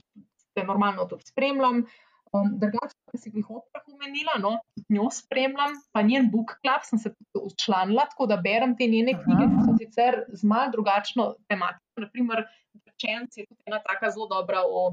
da 0.58 0.66
normalno 0.66 1.06
tudi 1.06 1.30
spremljam. 1.30 1.84
Uh, 1.86 2.02
Um, 2.15 2.15
drugače, 2.60 2.96
ki 3.10 3.18
si 3.20 3.32
jih 3.34 3.50
opra 3.50 3.80
omenila, 3.96 4.36
no, 4.38 4.58
njo 4.92 5.08
spremljam, 5.10 5.74
pa 5.92 6.02
njen 6.02 6.30
book 6.30 6.56
club 6.60 6.84
sem 6.84 6.98
se 6.98 7.12
učlanila, 7.34 8.06
tako 8.12 8.26
da 8.30 8.36
berem 8.36 8.76
te 8.76 8.86
njene 8.86 9.16
knjige, 9.22 9.48
ki 9.52 9.64
so 9.66 9.76
sicer 9.80 10.22
z 10.28 10.44
malo 10.44 10.70
drugačno 10.74 11.32
tematiko. 11.48 12.06
Naprimer, 12.06 12.44
Rečenci 12.86 13.40
je 13.40 13.46
tudi 13.46 13.62
ena 13.66 13.80
taka 13.84 14.10
zelo 14.10 14.28
dobra 14.28 14.62
o 14.64 14.92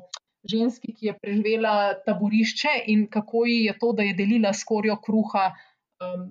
ženski, 0.49 0.94
ki 0.95 1.07
je 1.07 1.18
preživela 1.20 1.94
taborišče 2.06 2.74
in 2.91 3.07
kako 3.11 3.45
ji 3.45 3.60
je 3.68 3.78
to, 3.80 3.91
da 3.94 4.03
je 4.03 4.15
delila 4.18 4.53
skorjo 4.53 4.98
kruha 5.06 5.45
um, 5.52 6.26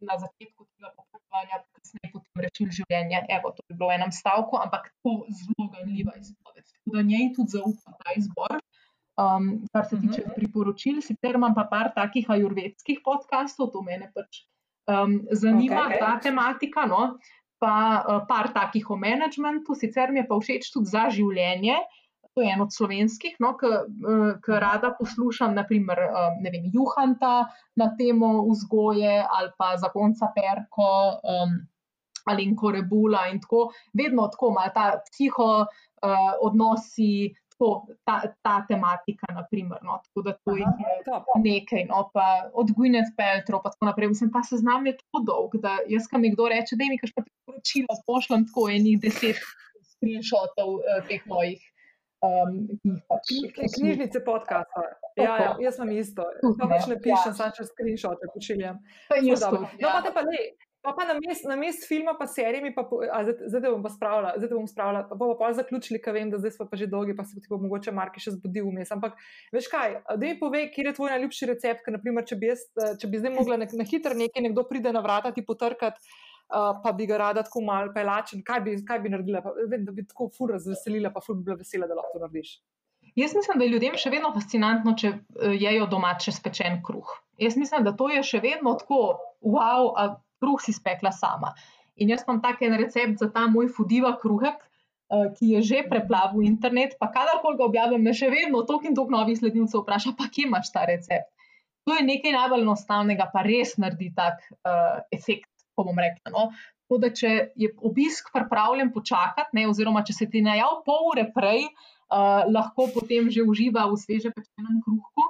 na 0.00 0.16
začetku 0.20 0.64
tega 0.64 0.92
popotovanja, 0.96 1.60
kasneje 1.76 2.12
potem 2.12 2.44
rešil 2.44 2.70
življenje. 2.78 3.24
Evo, 3.36 3.52
to 3.56 3.64
bi 3.68 3.76
bilo 3.76 3.90
v 3.90 3.98
enem 3.98 4.12
stavku, 4.12 4.60
ampak 4.62 4.88
to 5.02 5.18
zelo 5.40 5.68
ganljiva 5.74 6.16
izpoved. 6.20 6.64
Tako 6.64 6.96
da 6.96 7.04
njej 7.10 7.32
tudi 7.36 7.56
zaupam 7.56 7.98
ta 8.04 8.16
izbor 8.16 8.60
um, 9.18 9.66
kar 9.72 9.84
se 9.84 10.00
tiče 10.00 10.22
uh 10.22 10.28
-huh. 10.28 10.34
priporočil. 10.34 11.00
Sicer 11.00 11.34
imam 11.34 11.54
pa 11.54 11.64
par 11.70 11.92
takih 11.94 12.30
ajurvedskih 12.30 13.00
podkastov, 13.04 13.70
to 13.72 13.82
mene 13.82 14.12
pač 14.14 14.46
um, 14.88 15.20
zanima, 15.32 15.88
okay. 15.88 15.98
ta 15.98 16.18
tematika. 16.22 16.86
No? 16.86 17.18
Pa 17.58 18.04
uh, 18.08 18.26
par 18.28 18.52
takih 18.54 18.90
o 18.90 18.96
menedžmentu, 18.96 19.74
sicer 19.74 20.12
mi 20.12 20.18
je 20.18 20.26
pa 20.28 20.38
všeč 20.38 20.72
tudi 20.72 20.86
za 20.86 21.08
življenje. 21.10 21.76
To 22.34 22.42
je 22.42 22.52
en 22.54 22.60
od 22.60 22.70
slovenskih, 22.70 23.34
no, 23.40 23.56
ki 23.58 23.66
uh, 23.66 24.58
rada 24.62 24.94
poslušam, 24.98 25.54
naprimer, 25.54 25.98
um, 25.98 26.36
ne 26.42 26.50
vem, 26.50 26.70
Juhanta 26.70 27.48
na 27.76 27.88
temo 27.98 28.46
vzgoje 28.46 29.26
ali 29.30 29.50
pa 29.58 29.76
zakonca 29.76 30.30
Perko 30.34 31.18
um, 31.18 31.58
ali 32.28 32.44
Inkorebula 32.44 33.26
in 33.32 33.40
tako. 33.40 33.72
Vedno 33.92 34.28
tako 34.28 34.52
ima 34.54 34.68
ta 34.74 35.00
psiho 35.10 35.66
uh, 35.66 36.32
odnosi, 36.40 37.34
tako, 37.58 37.86
ta, 38.04 38.22
ta 38.42 38.64
tematika. 38.68 39.26
Naprimer, 39.34 39.78
no, 39.82 39.98
tako 40.04 40.22
da 40.22 40.32
to 40.32 40.50
Aha, 40.50 40.72
je 41.36 41.42
nekaj. 41.50 41.84
No, 41.90 42.10
od 42.54 42.68
Gwyneth 42.76 43.12
Paltrow 43.18 43.62
pa 43.62 43.70
tako 43.70 43.90
naprej. 43.90 44.08
Mislim, 44.08 44.32
ta 44.32 44.42
seznam 44.42 44.86
je 44.86 44.96
tako 44.96 45.24
dolg, 45.26 45.56
da 45.62 45.78
jaz, 45.88 46.06
kam 46.10 46.20
mi 46.20 46.30
kdo 46.30 46.48
reče, 46.48 46.78
da 46.78 46.84
mi 46.88 46.98
kaj 46.98 47.10
priporočilo, 47.16 47.98
pošljem 48.06 48.46
tako 48.46 48.68
enih 48.70 49.00
deset 49.02 49.42
screenshotov 49.90 50.78
uh, 50.78 51.02
teh 51.08 51.26
mojih. 51.26 51.60
Um, 52.18 52.66
pač, 53.06 53.30
knjižnice 53.74 54.24
podcasta. 54.26 54.82
Ja, 55.18 55.34
ja, 55.38 55.50
jaz 55.62 55.76
sem 55.78 55.90
isto. 55.94 56.24
Pa 56.58 56.66
več 56.66 56.88
ne 56.90 56.96
pišem, 56.98 57.30
ja. 57.30 57.36
samo 57.42 57.54
če 57.54 57.66
screenshote 57.68 58.30
pošiljam. 58.34 58.80
Pa 59.10 59.20
no, 59.22 59.36
ja. 59.78 59.92
pa 59.92 60.00
te 60.02 60.14
pa 60.14 60.24
ne. 60.26 60.42
Pa, 60.88 60.94
pa 60.96 61.04
na 61.04 61.14
mestu 61.20 61.48
mest 61.60 61.84
filma, 61.84 62.14
pa 62.16 62.24
serijami, 62.26 62.70
pa, 62.72 62.80
a, 63.12 63.18
zdaj, 63.26 63.34
zdaj 63.52 63.72
bom 63.74 63.82
pa 63.84 63.90
spravila, 63.92 64.30
zdaj 64.40 64.54
bom 64.54 64.68
spravila, 64.70 65.02
pa 65.04 65.16
bomo 65.20 65.34
pa 65.36 65.50
zaključili, 65.52 65.98
ker 66.00 66.14
vem, 66.16 66.30
da 66.32 66.38
zdaj 66.40 66.54
smo 66.54 66.64
pa 66.70 66.78
že 66.80 66.86
dolgi, 66.88 67.12
pa 67.16 67.26
se 67.28 67.36
bo 67.36 67.42
ti 67.44 67.50
bo 67.50 67.58
mogoče 67.60 67.92
Marki 67.92 68.22
še 68.24 68.32
zbudil 68.38 68.64
vmes. 68.70 68.88
Ampak 68.96 69.18
veš 69.52 69.68
kaj, 69.68 69.98
da 70.08 70.16
mi 70.22 70.38
povej, 70.40 70.70
kje 70.72 70.86
je 70.86 70.94
tvoj 70.96 71.12
najljubši 71.12 71.48
recept, 71.50 71.82
ker 71.84 71.92
naprimer, 71.98 72.24
če 72.24 72.38
bi, 72.40 72.48
jaz, 72.54 72.64
če 73.02 73.10
bi 73.12 73.20
zdaj 73.20 73.34
mogla 73.36 73.58
nek, 73.60 73.74
na 73.76 73.84
hitro 73.84 74.16
nekaj, 74.16 74.46
nekdo 74.46 74.64
pride 74.70 74.94
na 74.96 75.02
vrata 75.04 75.34
ti 75.36 75.44
potrkati, 75.44 76.00
uh, 76.00 76.70
pa 76.80 76.94
bi 76.96 77.08
ga 77.10 77.18
rada 77.20 77.44
tako 77.44 77.66
mal 77.68 77.92
pelačen, 77.92 78.40
kaj 78.46 78.62
bi, 78.64 78.78
kaj 78.88 79.02
bi 79.04 79.12
naredila, 79.12 79.42
pa, 79.44 79.52
vem, 79.68 79.84
da 79.84 79.92
bi 79.92 80.06
tako 80.08 80.30
fur 80.32 80.54
razveselila, 80.56 81.12
pa 81.12 81.20
fur 81.20 81.36
bi 81.36 81.50
bila 81.50 81.58
vesela, 81.60 81.90
da 81.90 81.98
lahko 82.00 82.16
to 82.16 82.24
narediš. 82.24 82.54
Jaz 83.18 83.34
mislim, 83.36 83.58
da 83.58 83.66
je 83.66 83.74
ljudem 83.74 83.96
še 83.98 84.12
vedno 84.14 84.30
fascinantno, 84.32 84.94
če 84.96 85.12
jejo 85.58 85.88
domače 85.90 86.32
spečen 86.32 86.80
kruh. 86.86 87.12
Jaz 87.40 87.56
mislim, 87.60 87.84
da 87.84 87.92
to 87.96 88.08
je 88.12 88.22
še 88.24 88.40
vedno 88.44 88.72
tako, 88.78 89.18
wow, 89.42 89.92
kruh 90.42 90.60
si 90.62 90.74
spekla 90.76 91.12
sama. 91.12 91.54
In 91.98 92.10
jaz 92.12 92.24
imam 92.26 92.40
tak 92.42 92.62
en 92.62 92.76
recept 92.78 93.18
za 93.18 93.30
ta 93.34 93.46
moj 93.50 93.68
fudiva 93.74 94.14
kruhek, 94.22 94.60
uh, 94.60 95.26
ki 95.34 95.54
je 95.56 95.62
že 95.70 95.82
preplavil 95.90 96.46
internet, 96.46 96.94
pa 97.00 97.10
kadarkoli 97.12 97.58
ga 97.58 97.66
objavim, 97.66 98.02
me 98.02 98.14
še 98.14 98.30
vedno 98.30 98.62
toliko 98.62 98.90
in 98.90 98.96
toliko 98.98 99.16
novih 99.16 99.38
sledilcev 99.40 99.82
vpraša, 99.82 100.14
pa 100.18 100.30
kje 100.30 100.46
imaš 100.46 100.72
ta 100.74 100.86
recept. 100.88 101.30
To 101.88 101.96
je 101.96 102.04
nekaj 102.04 102.34
najbolj 102.34 102.66
enostavnega, 102.66 103.30
pa 103.32 103.42
res 103.46 103.78
naredi 103.80 104.10
tak 104.14 104.42
uh, 104.60 105.00
efekt, 105.14 105.48
ko 105.74 105.86
bom 105.88 105.96
rekla. 105.98 106.32
No? 106.34 106.50
Tako 106.84 106.98
da, 107.00 107.08
če 107.12 107.30
je 107.56 107.70
obisk 107.84 108.28
pripravljen 108.34 108.92
počakati, 108.92 109.56
ne, 109.56 109.66
oziroma 109.68 110.04
če 110.04 110.16
se 110.16 110.28
ti 110.32 110.42
najav 110.44 110.82
pol 110.84 111.10
ure 111.12 111.26
prej, 111.34 111.66
uh, 112.12 112.44
lahko 112.48 112.88
potem 112.92 113.28
že 113.32 113.44
uživa 113.44 113.88
v 113.88 113.96
sveže 114.00 114.32
pečenem 114.36 114.82
kruhku. 114.84 115.26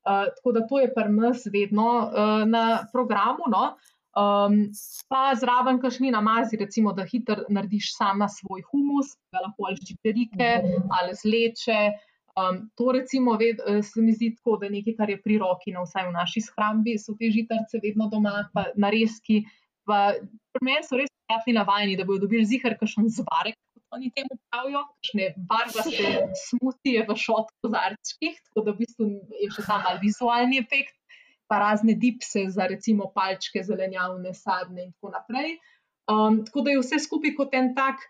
Uh, 0.00 0.26
tako 0.36 0.52
da 0.56 0.64
to 0.66 0.80
je 0.80 0.90
pri 0.94 1.10
nas 1.12 1.46
vedno 1.52 1.88
uh, 2.08 2.42
na 2.48 2.64
programu. 2.92 3.46
No? 3.52 3.76
Um, 4.18 4.72
pa 5.08 5.34
zraven 5.38 5.78
kašni 5.78 6.10
namazi, 6.10 6.58
recimo, 6.58 6.92
da 6.92 7.04
hitro 7.06 7.44
narediš 7.48 7.92
sama 7.94 8.26
svoj 8.28 8.64
humus, 8.70 9.12
ga 9.30 9.44
lahko 9.44 9.68
ali 9.68 9.78
ščiperike 9.78 10.48
ali 10.98 11.14
zleče. 11.14 11.80
Um, 12.40 12.64
to 12.78 12.90
recimo 12.94 13.36
ved, 13.38 13.62
eh, 13.66 13.82
se 13.82 14.02
mi 14.02 14.12
zdi 14.12 14.32
tako, 14.34 14.56
da 14.56 14.66
je 14.66 14.74
nekaj, 14.78 14.96
kar 14.98 15.10
je 15.10 15.20
pri 15.22 15.38
roki, 15.38 15.74
no 15.74 15.84
vsaj 15.86 16.08
v 16.08 16.12
naši 16.14 16.42
shrambi, 16.42 16.96
so 16.98 17.14
te 17.18 17.30
žitarce 17.30 17.78
vedno 17.82 18.08
doma, 18.10 18.48
pa 18.54 18.66
narezki. 18.74 19.44
Pa 19.86 20.12
pri 20.54 20.66
meni 20.66 20.86
so 20.86 20.98
res 20.98 21.10
prijatni 21.26 21.54
navajeni, 21.58 21.96
da 21.98 22.06
bodo 22.06 22.26
dobili 22.26 22.46
zihar 22.46 22.74
kakšen 22.78 23.10
zvarek, 23.14 23.58
kot 23.74 23.98
oni 23.98 24.10
temu 24.14 24.38
pravijo, 24.50 24.82
kakšne 24.94 25.32
barvaste 25.50 26.14
smutije 26.48 27.06
v 27.06 27.18
šot 27.26 27.50
kozarčkih, 27.62 28.38
tako 28.48 28.66
da 28.66 28.74
v 28.74 28.82
bistvu 28.82 29.10
je 29.38 29.50
še 29.54 29.66
tam 29.66 29.86
mal 29.86 30.02
vizualni 30.02 30.58
efekt 30.62 30.96
pa 31.50 31.58
razne 31.58 31.96
dipse 31.98 32.46
za 32.54 32.66
recimo 32.70 33.10
palčke, 33.14 33.64
zelenjavne, 33.66 34.34
sadne 34.34 34.84
in 34.86 34.92
tako 34.92 35.10
naprej. 35.16 35.56
Um, 36.10 36.44
tako 36.46 36.62
da 36.66 36.70
je 36.70 36.82
vse 36.82 36.98
skupaj 37.02 37.34
kot 37.38 37.54
en 37.58 37.72
tak 37.74 38.04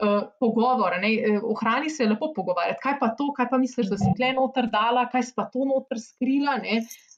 uh, 0.00 0.22
pogovor. 0.40 0.96
Ne? 1.00 1.12
E, 1.14 1.34
ohrani 1.42 1.90
se 1.90 2.08
lepo 2.08 2.32
pogovarjati, 2.36 2.80
kaj 2.82 2.96
pa 3.00 3.10
to, 3.18 3.28
kaj 3.36 3.50
pa 3.52 3.60
misliš, 3.60 3.90
da 3.92 4.00
si 4.00 4.12
tle 4.16 4.32
noter 4.36 4.70
dala, 4.72 5.06
kaj 5.12 5.28
si 5.28 5.36
pa 5.36 5.44
to 5.52 5.68
noter 5.68 6.00
skrila. 6.00 6.58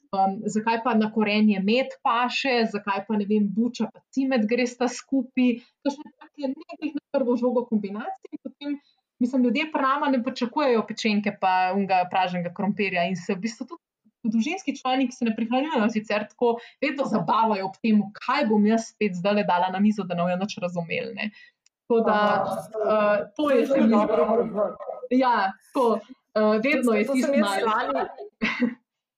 Um, 0.09 0.39
zakaj 0.49 0.79
pa 0.83 0.95
na 0.97 1.11
korenje 1.13 1.59
med 1.63 1.91
paše, 2.03 2.63
zakaj 2.71 3.03
pa 3.07 3.17
ne 3.19 3.27
vem, 3.29 3.45
buča 3.55 3.89
pa 3.93 4.01
cimet 4.15 4.47
gre 4.49 4.65
sta 4.67 4.87
skupaj. 4.91 5.59
To 5.85 5.93
so 5.93 6.01
nekaj 6.03 6.95
na 6.95 7.03
prvo 7.13 7.35
žogo 7.37 7.65
kombinacije. 7.69 8.39
Potem, 8.43 8.79
mislim, 9.19 9.43
ljudje 9.43 9.71
prava 9.71 10.09
ne 10.09 10.23
pričakujejo 10.23 10.87
pečenke 10.87 11.35
pa 11.41 11.73
unga 11.75 12.07
praženega 12.11 12.51
krompirja 12.55 13.05
in 13.07 13.15
se 13.15 13.35
v 13.35 13.43
bistvu 13.45 13.67
tudi 13.69 13.88
družinski 14.23 14.75
člani, 14.77 15.07
ki 15.09 15.15
se 15.15 15.27
ne 15.27 15.35
prihranjujejo, 15.35 15.89
sicer 15.93 16.25
tako 16.29 16.57
vedno 16.83 17.07
zabavajo 17.07 17.69
ob 17.69 17.77
tem, 17.83 18.01
kaj 18.19 18.47
bom 18.49 18.65
jaz 18.67 18.89
spet 18.93 19.15
zdaj 19.19 19.39
le 19.39 19.45
dala 19.47 19.71
na 19.73 19.79
mizo, 19.83 20.03
da 20.03 20.17
ne 20.17 20.27
bojo 20.27 20.39
nič 20.41 20.57
razumeli. 20.63 21.29
Tako 21.87 22.01
da 22.05 22.17
uh, 22.45 23.15
to 23.37 23.49
je 23.51 23.65
zelo 23.65 23.87
dobro. 23.87 24.27
Ja, 25.09 25.51
to, 25.73 25.87
uh, 25.97 26.59
vedno 26.63 26.91
to, 26.91 26.97
je 26.97 27.07
tisto, 27.07 27.33
kar 27.33 27.95
je. 27.95 28.75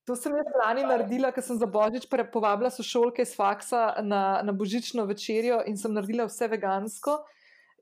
To 0.09 0.15
sem 0.17 0.33
jaz 0.35 0.47
lani 0.57 0.81
naredila, 0.83 1.29
ker 1.31 1.43
sem 1.45 1.59
za 1.61 1.67
božič 1.69 2.07
povabila 2.09 2.71
sošolke 2.73 3.21
iz 3.21 3.35
faksa 3.37 4.01
na, 4.01 4.41
na 4.43 4.51
božično 4.51 5.05
večerjo 5.05 5.61
in 5.69 5.77
sem 5.77 5.93
naredila 5.93 6.25
vse 6.25 6.49
vegansko. 6.51 7.19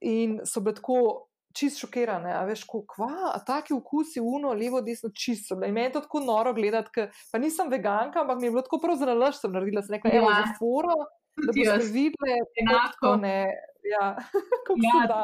In 0.02 0.40
so 0.48 0.62
bile 0.64 0.76
tako 0.78 1.29
čist 1.60 1.82
šokirane, 1.84 2.32
a 2.34 2.44
veš, 2.48 2.66
kva, 2.70 3.34
a 3.34 3.40
taki 3.46 3.76
okusi, 3.76 4.22
uno, 4.24 4.54
levo, 4.58 4.82
desno, 4.86 5.12
čisto. 5.16 5.58
In 5.60 5.74
meni 5.76 5.88
je 5.90 5.96
to 5.98 6.04
tako 6.06 6.24
noro 6.26 6.54
gledati, 6.56 6.94
ker 6.96 7.24
pa 7.32 7.42
nisem 7.42 7.72
veganka, 7.72 8.24
ampak 8.24 8.40
mi 8.40 8.48
je 8.48 8.54
bilo 8.56 8.66
tako 8.66 8.82
prav 8.84 9.00
za 9.00 9.10
nalaž, 9.10 9.42
sem 9.42 9.56
naredila, 9.56 9.84
sem 9.86 9.98
rekla, 9.98 10.14
evo, 10.22 10.32
ja. 10.32 10.44
za 10.46 10.56
foro, 10.60 10.96
da 11.40 11.56
bi 11.56 11.66
se 11.68 11.92
videli, 11.92 12.40
enako, 12.64 13.16
ne, 13.24 13.42
ja, 13.92 14.14
kako 14.68 14.80
ja. 14.86 14.96
se 14.96 15.12
da. 15.14 15.24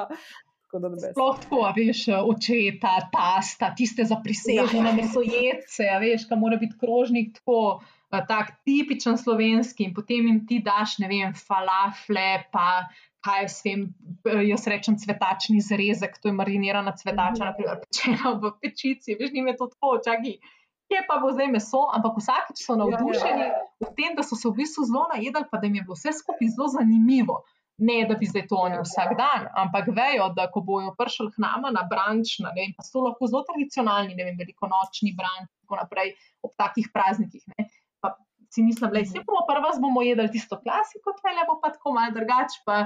Sploh 0.75 1.37
tako, 1.39 1.61
veš, 1.75 2.07
očeta, 2.19 2.97
tasta, 3.13 3.69
tiste 3.77 4.03
za 4.03 4.17
prisežene 4.23 4.91
ja. 4.91 4.95
mesojece, 4.97 5.87
veš, 6.01 6.25
kam 6.27 6.41
mora 6.43 6.59
biti 6.59 6.75
krožnik 6.81 7.37
tako, 7.37 7.79
tak 8.27 8.51
tipičen 8.67 9.17
slovenski 9.17 9.87
in 9.87 9.93
potem 9.95 10.27
jim 10.27 10.41
ti 10.47 10.59
daš, 10.63 10.97
ne 10.99 11.07
vem, 11.11 11.33
falafle, 11.35 12.45
pa 12.51 12.85
kaj 13.26 13.47
s 13.49 13.64
tem, 13.65 13.88
eh, 14.30 14.43
jaz 14.52 14.68
rečem, 14.69 14.97
cvetačni 15.02 15.61
zrezek, 15.61 16.19
to 16.22 16.30
je 16.30 16.38
marinirana 16.38 16.93
cvetača, 16.97 17.41
mm. 17.41 17.47
naprimer, 17.49 17.81
pečena 17.85 18.35
v 18.41 18.53
pečici, 18.61 19.18
veš, 19.19 19.34
njim 19.34 19.49
je 19.52 19.57
to 19.61 19.69
tako, 19.73 19.97
čaki. 20.06 20.38
Kje 20.85 21.02
pa 21.07 21.18
bo 21.18 21.31
zdaj 21.34 21.49
meso, 21.49 21.81
ampak 21.97 22.19
vsakeč 22.22 22.61
so 22.61 22.76
navdušeni 22.77 23.41
ja, 23.41 23.49
ja, 23.49 23.61
v 23.81 23.89
tem, 23.97 24.14
da 24.14 24.22
so 24.22 24.38
se 24.38 24.45
v 24.52 24.61
bistvu 24.61 24.85
zelo 24.85 25.07
najedli, 25.10 25.47
pa 25.49 25.57
da 25.57 25.65
jim 25.65 25.80
je 25.80 25.85
bilo 25.88 25.97
vse 25.97 26.14
skupaj 26.14 26.52
zelo 26.53 26.68
zanimivo. 26.76 27.41
Ne, 27.77 28.06
da 28.07 28.15
bi 28.15 28.27
zdaj 28.30 28.45
to 28.47 28.56
oni 28.56 28.77
vsak 28.80 29.18
dan, 29.19 29.49
ampak 29.60 29.89
vejo, 29.97 30.30
da 30.38 30.45
ko 30.52 30.61
bojo 30.64 30.93
prišli 30.95 31.34
k 31.34 31.41
nama 31.43 31.73
na 31.76 31.84
branč, 31.89 32.38
na, 32.39 32.53
vem, 32.56 32.72
pa 32.77 32.85
so 32.85 33.02
lahko 33.03 33.27
zelo 33.27 33.41
tradicionalni, 33.49 34.15
ne 34.15 34.30
vem, 34.30 34.38
velikonočni 34.39 35.11
branč 35.18 35.49
in 35.49 35.65
tako 35.65 35.81
naprej 35.81 36.14
ob 36.45 36.53
takih 36.56 36.88
praznikih. 36.93 37.43
Ne. 37.57 37.68
Pa 37.99 38.14
si 38.53 38.64
mislim, 38.64 38.93
da 38.93 39.02
je 39.02 39.10
vse 39.10 39.26
prvo, 39.26 39.41
prvo 39.49 39.73
bomo 39.84 40.06
jedli 40.06 40.30
tisto 40.31 40.61
klasiko, 40.61 41.18
tvele 41.19 41.43
bo 41.49 41.57
pa 41.60 41.73
tako 41.76 41.97
malo 41.97 42.15
drugače, 42.15 42.64
pa 42.64 42.77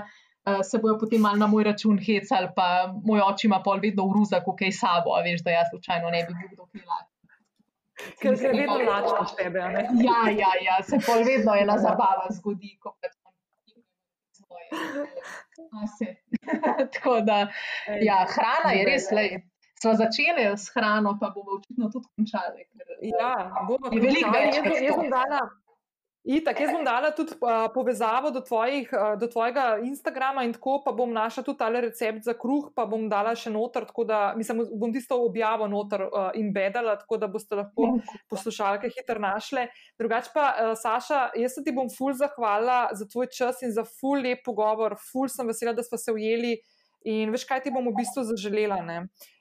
se 0.63 0.77
bojo 0.77 0.97
potem 0.99 1.21
malo 1.21 1.37
na 1.37 1.47
moj 1.47 1.63
račun 1.63 1.99
hecali, 1.99 2.49
pa 2.55 2.93
moj 3.05 3.21
oči 3.21 3.47
ima 3.47 3.61
pol 3.63 3.79
vedno 3.83 4.07
v 4.09 4.19
ruza, 4.19 4.41
ko 4.45 4.55
kaj 4.55 4.71
sabo, 4.71 5.15
a 5.17 5.21
veš, 5.25 5.43
da 5.45 5.51
jaz 5.51 5.71
slučajno 5.73 6.09
ne 6.09 6.25
bi 6.27 6.33
bil 6.33 6.49
kdo 6.53 6.65
krilač. 6.71 7.07
Ker 8.21 8.37
se 8.37 8.47
vedno 8.47 8.77
lačeš 8.87 9.19
od 9.19 9.35
tebe. 9.37 9.59
Ja, 10.07 10.19
ja, 10.31 10.51
ja, 10.67 10.77
se 10.83 10.99
pol 11.05 11.23
vedno 11.27 11.55
ena 11.55 11.77
zabava 11.77 12.27
zgodi, 12.31 12.77
ko 12.79 12.95
pač 13.01 13.13
svoje. 14.39 14.65
Tako 16.93 17.21
da, 17.21 17.47
ja, 18.01 18.25
hrana 18.35 18.75
je 18.77 18.85
res 18.91 19.11
le. 19.11 19.29
Sva 19.79 19.93
začeli 19.95 20.43
s 20.43 20.73
hrano, 20.75 21.13
pa 21.21 21.29
bomo 21.31 21.55
očitno 21.55 21.87
tudi 21.91 22.07
končali. 22.15 22.65
Ja, 23.15 23.31
bomo 23.67 23.91
tudi 23.91 24.11
končali. 24.11 24.47
Jaz, 24.55 24.81
jaz 24.83 24.95
bom 24.95 25.11
dala. 25.13 25.43
Itak, 26.27 26.57
jaz 26.59 26.73
bom 26.75 26.81
dala 26.83 27.13
tudi 27.15 27.31
uh, 27.39 27.69
povezavo 27.71 28.27
do, 28.35 28.41
tvojih, 28.43 28.89
uh, 28.91 29.13
do 29.19 29.27
tvojega 29.31 29.79
Instagrama 29.87 30.43
in 30.43 30.51
tako, 30.53 30.81
pa 30.83 30.91
bom 30.91 31.13
našla 31.15 31.45
tudi 31.47 31.57
tale 31.61 31.79
recept 31.85 32.25
za 32.27 32.33
kruh, 32.35 32.67
pa 32.75 32.83
bom 32.85 33.05
dala 33.09 33.31
še 33.39 33.49
noter, 33.53 33.85
tako 33.87 34.03
da 34.03 34.33
mislim, 34.35 34.65
bom 34.81 34.91
tisto 34.91 35.15
objavo 35.23 35.69
noter 35.71 36.03
uh, 36.03 36.27
in 36.35 36.51
bedala, 36.53 36.97
tako 36.99 37.21
da 37.21 37.29
boste 37.31 37.55
lahko 37.55 37.93
poslušalke 38.29 38.91
hitro 38.91 39.23
našle. 39.23 39.69
Drugač 39.99 40.27
pa, 40.35 40.49
uh, 40.51 40.73
Saša, 40.75 41.29
jaz 41.39 41.55
se 41.55 41.63
ti 41.63 41.71
bom 41.71 41.87
ful 41.87 42.11
zahvala 42.19 42.89
za 42.99 43.07
tvoj 43.07 43.31
čas 43.31 43.63
in 43.63 43.71
za 43.71 43.87
ful 43.87 44.19
lep 44.19 44.43
pogovor, 44.43 44.99
ful 44.99 45.31
sem 45.31 45.47
vesela, 45.47 45.71
da 45.73 45.87
smo 45.87 45.97
se 45.97 46.11
ujeli 46.11 46.57
in 47.07 47.31
veš, 47.33 47.45
kaj 47.49 47.63
ti 47.65 47.73
bom 47.73 47.85
v 47.87 47.95
bistvu 47.99 48.25
zaželela. 48.31 48.81
Ne? 48.85 48.97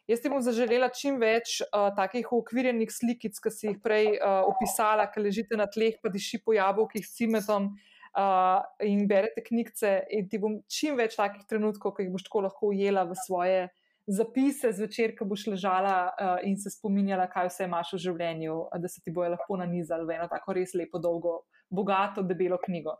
Jaz 0.08 0.22
ti 0.24 0.30
bom 0.32 0.40
zaželela 0.44 0.88
čim 0.94 1.18
več 1.20 1.58
uh, 1.66 1.90
takih 1.96 2.30
ukvirjenih 2.32 2.90
slikic, 2.92 3.36
ki 3.42 3.52
si 3.52 3.66
jih 3.68 3.80
prej 3.84 4.14
uh, 4.16 4.46
opisala, 4.48 5.08
ki 5.12 5.24
ležite 5.24 5.58
na 5.58 5.68
tleh, 5.68 5.98
pa 6.02 6.12
diši 6.12 6.40
po 6.44 6.56
jabolkih 6.56 7.04
s 7.04 7.18
cimetom 7.18 7.74
uh, 8.16 8.62
in 8.84 9.04
berete 9.10 9.44
knjigce. 9.44 9.98
In 10.16 10.30
ti 10.30 10.40
bom 10.40 10.62
čim 10.70 10.96
več 10.96 11.18
takih 11.18 11.44
trenutkov, 11.50 11.96
ki 11.96 12.06
jih 12.06 12.14
boš 12.14 12.24
tako 12.30 12.46
lahko 12.48 12.72
ujela 12.72 13.04
v 13.08 13.18
svoje 13.26 13.60
zapise 14.08 14.72
zvečer, 14.72 15.12
ko 15.12 15.28
boš 15.28 15.44
ležala 15.52 15.96
uh, 16.08 16.36
in 16.48 16.56
se 16.56 16.72
spominjala, 16.72 17.28
kaj 17.28 17.50
vse 17.50 17.68
imaš 17.68 17.92
v 17.92 18.02
življenju, 18.06 18.56
da 18.80 18.88
se 18.88 19.04
ti 19.04 19.12
bojo 19.12 19.34
lahko 19.34 19.58
nanizali 19.60 20.08
v 20.08 20.16
eno 20.16 20.28
tako 20.32 20.56
res 20.56 20.72
lepo, 20.72 20.96
dolgo, 20.96 21.42
bogato, 21.68 22.24
debelo 22.24 22.56
knjigo. 22.64 22.96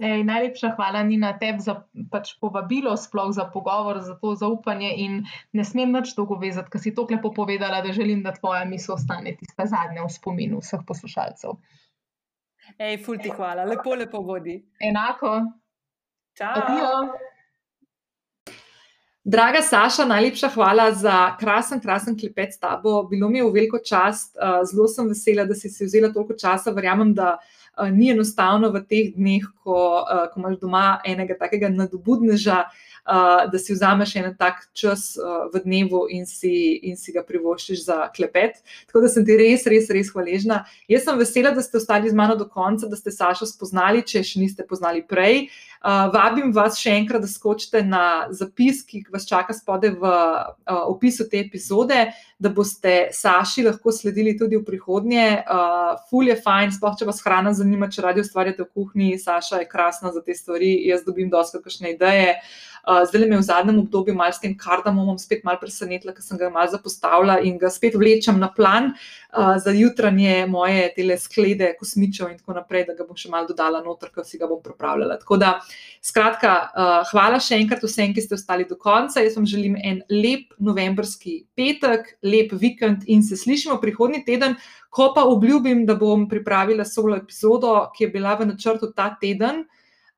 Ej, 0.00 0.24
najlepša 0.24 0.72
hvala, 0.76 1.02
Nina, 1.04 1.34
tebi 1.38 1.60
za 1.60 1.74
pač 2.10 2.32
povabilo, 2.40 2.96
sploh 2.96 3.28
za 3.36 3.44
pogovor, 3.52 4.00
za 4.00 4.16
to 4.18 4.32
zaupanje. 4.34 4.88
In 5.04 5.18
ne 5.52 5.64
smem 5.64 5.92
več 5.94 6.14
dolgo 6.16 6.38
vezati, 6.40 6.72
ker 6.72 6.80
si 6.80 6.94
to 6.96 7.04
lepo 7.10 7.30
povedala, 7.30 7.82
da 7.84 7.92
želim, 7.92 8.22
da 8.24 8.32
tvoja 8.32 8.64
misel 8.64 8.96
ostane 8.96 9.36
tista 9.36 9.68
zadnja 9.68 10.02
v 10.02 10.10
spominu 10.10 10.62
vseh 10.64 10.80
poslušalcev. 10.88 11.54
Ej, 12.78 12.98
ful 13.04 13.20
ti 13.20 13.30
hvala, 13.30 13.68
lepo, 13.68 13.94
lepo 13.94 14.24
vodi. 14.24 14.56
Enako. 14.80 15.36
Čau. 16.38 17.12
Draga 19.22 19.60
Saša, 19.62 20.08
najlepša 20.08 20.48
hvala 20.56 20.88
za 20.98 21.36
krasen, 21.38 21.78
krasen 21.80 22.16
klepet 22.18 22.56
s 22.56 22.58
tabo. 22.58 23.04
Bilo 23.06 23.28
mi 23.28 23.38
je 23.38 23.44
v 23.44 23.52
veliko 23.54 23.78
čast, 23.78 24.34
zelo 24.66 24.88
sem 24.90 25.06
vesela, 25.12 25.44
da 25.46 25.54
si 25.54 25.70
si 25.70 25.84
vzela 25.86 26.10
toliko 26.10 26.34
časa. 26.34 26.72
Verjamem, 26.74 27.12
da. 27.14 27.36
Eh, 27.78 27.90
ni 27.90 28.10
enostavno 28.12 28.68
v 28.68 28.84
teh 28.84 29.14
dneh, 29.16 29.40
ko, 29.64 30.04
uh, 30.04 30.26
ko 30.28 30.40
imaš 30.40 30.58
doma 30.60 31.00
enega 31.08 31.38
takega 31.40 31.70
nadobudneža, 31.72 32.66
da 33.04 33.58
si 33.58 33.74
vzameš 33.74 34.14
en 34.16 34.30
tak 34.38 34.62
čas 34.72 35.16
uh, 35.18 35.48
v 35.52 35.62
dnevu 35.64 36.04
in 36.10 36.26
si, 36.26 36.78
in 36.86 36.96
si 36.96 37.12
ga 37.12 37.24
privoščiš 37.26 37.84
za 37.88 37.98
klepet. 38.14 38.62
Tako 38.86 39.04
da 39.04 39.10
sem 39.10 39.26
ti 39.26 39.36
res, 39.38 39.66
res, 39.66 39.90
res 39.90 40.12
hvaležna. 40.14 40.62
Jaz 40.90 41.06
sem 41.08 41.18
vesela, 41.18 41.50
da 41.50 41.64
ste 41.64 41.80
ostali 41.80 42.10
z 42.10 42.14
mano 42.14 42.36
do 42.38 42.46
konca, 42.48 42.86
da 42.86 42.98
ste 42.98 43.14
Sašo 43.14 43.48
spoznali, 43.50 44.04
če 44.06 44.22
še 44.22 44.42
niste 44.42 44.66
poznali 44.68 45.02
prej. 45.02 45.48
Uh, 45.48 45.72
Uh, 45.82 46.06
vabim 46.14 46.52
vas 46.54 46.76
še 46.78 46.92
enkrat, 46.94 47.24
da 47.24 47.26
skočite 47.26 47.80
na 47.82 48.28
zapis, 48.30 48.84
ki 48.86 49.00
vas 49.10 49.24
čaka 49.26 49.50
spode 49.50 49.88
v 49.90 50.06
uh, 50.06 50.52
opisu 50.86 51.26
te 51.26 51.40
epizode, 51.42 52.04
da 52.38 52.52
boste 52.54 53.08
Saši 53.10 53.64
lahko 53.66 53.90
sledili 53.90 54.36
tudi 54.38 54.60
v 54.60 54.62
prihodnje. 54.68 55.24
Uh, 55.42 55.96
ful 56.06 56.30
je 56.30 56.36
fajn, 56.38 56.76
sploh 56.78 56.94
če 57.00 57.08
vas 57.08 57.18
hrana 57.26 57.50
zanima, 57.58 57.90
če 57.90 58.06
radi 58.06 58.22
ustvarjate 58.22 58.62
v 58.62 58.70
kuhinji. 58.70 59.18
Saša 59.24 59.64
je 59.64 59.70
krasna 59.72 60.14
za 60.14 60.22
te 60.22 60.38
stvari, 60.38 60.70
jaz 60.86 61.02
dobim 61.02 61.34
dosta 61.34 61.58
kakšne 61.58 61.96
ideje. 61.96 62.36
Uh, 62.38 62.71
zdaj 62.82 63.28
me 63.28 63.38
v 63.38 63.42
zadnjem 63.42 63.78
obdobju 63.78 64.14
malo 64.14 64.32
s 64.32 64.40
tem 64.42 64.56
kardamomom 64.58 65.18
spet 65.18 65.44
malo 65.44 65.60
presenetila, 65.60 66.12
ker 66.12 66.22
sem 66.22 66.38
ga 66.38 66.50
malo 66.50 66.70
zapostavila 66.70 67.38
in 67.40 67.58
ga 67.58 67.70
spet 67.70 67.94
vlečem 67.94 68.38
na 68.40 68.48
plan 68.50 68.90
uh, 68.92 69.54
za 69.62 69.70
jutranje 69.70 70.46
moje 70.50 70.88
tele 70.96 71.18
sklede, 71.18 71.72
kosmičev 71.78 72.32
in 72.32 72.38
tako 72.38 72.58
naprej, 72.58 72.86
da 72.88 72.96
ga 72.98 73.06
bom 73.06 73.16
še 73.16 73.30
malo 73.30 73.46
dodala 73.46 73.82
noter, 73.84 74.10
ker 74.10 74.26
si 74.26 74.38
ga 74.38 74.50
bom 74.50 74.58
pripravljala. 74.62 75.20
Tako 75.22 75.38
da, 75.38 75.52
skratka, 76.02 76.54
uh, 76.74 76.94
hvala 77.12 77.38
še 77.38 77.60
enkrat 77.62 77.84
vsem, 77.86 78.14
ki 78.14 78.24
ste 78.24 78.34
ostali 78.34 78.66
do 78.66 78.78
konca. 78.78 79.22
Jaz 79.22 79.38
vam 79.38 79.46
želim 79.46 79.78
en 79.78 80.02
lep 80.10 80.50
novembrski 80.58 81.44
petek, 81.54 82.16
lep 82.26 82.50
vikend 82.58 83.06
in 83.06 83.22
se 83.22 83.38
slišimo 83.38 83.78
prihodnji 83.82 84.24
teden. 84.26 84.58
Ko 84.92 85.12
pa 85.14 85.22
obljubim, 85.24 85.86
da 85.86 85.94
bom 85.96 86.26
pripravila 86.28 86.84
solo 86.84 87.16
epizodo, 87.16 87.76
ki 87.94 88.04
je 88.04 88.10
bila 88.12 88.34
v 88.36 88.50
načrtu 88.50 88.90
ta 88.92 89.14
teden, 89.20 89.62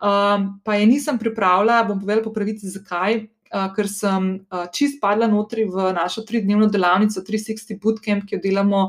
um, 0.03 0.61
pa 0.65 0.75
je 0.75 0.87
nisem 0.87 1.19
pripravila, 1.19 1.85
bom 1.85 2.01
povedala 2.01 2.25
po 2.25 2.33
pravici, 2.35 2.69
zakaj. 2.71 3.29
Uh, 3.55 3.69
ker 3.71 3.87
sem 3.87 4.25
uh, 4.51 4.67
čist 4.75 4.99
padla 4.99 5.29
notri 5.31 5.63
v 5.71 5.93
našo 5.95 6.25
tridnevno 6.27 6.67
delavnico 6.67 7.23
360 7.23 7.79
Bootcamp, 7.79 8.25
ki 8.27 8.35
jo 8.35 8.41
delamo 8.43 8.81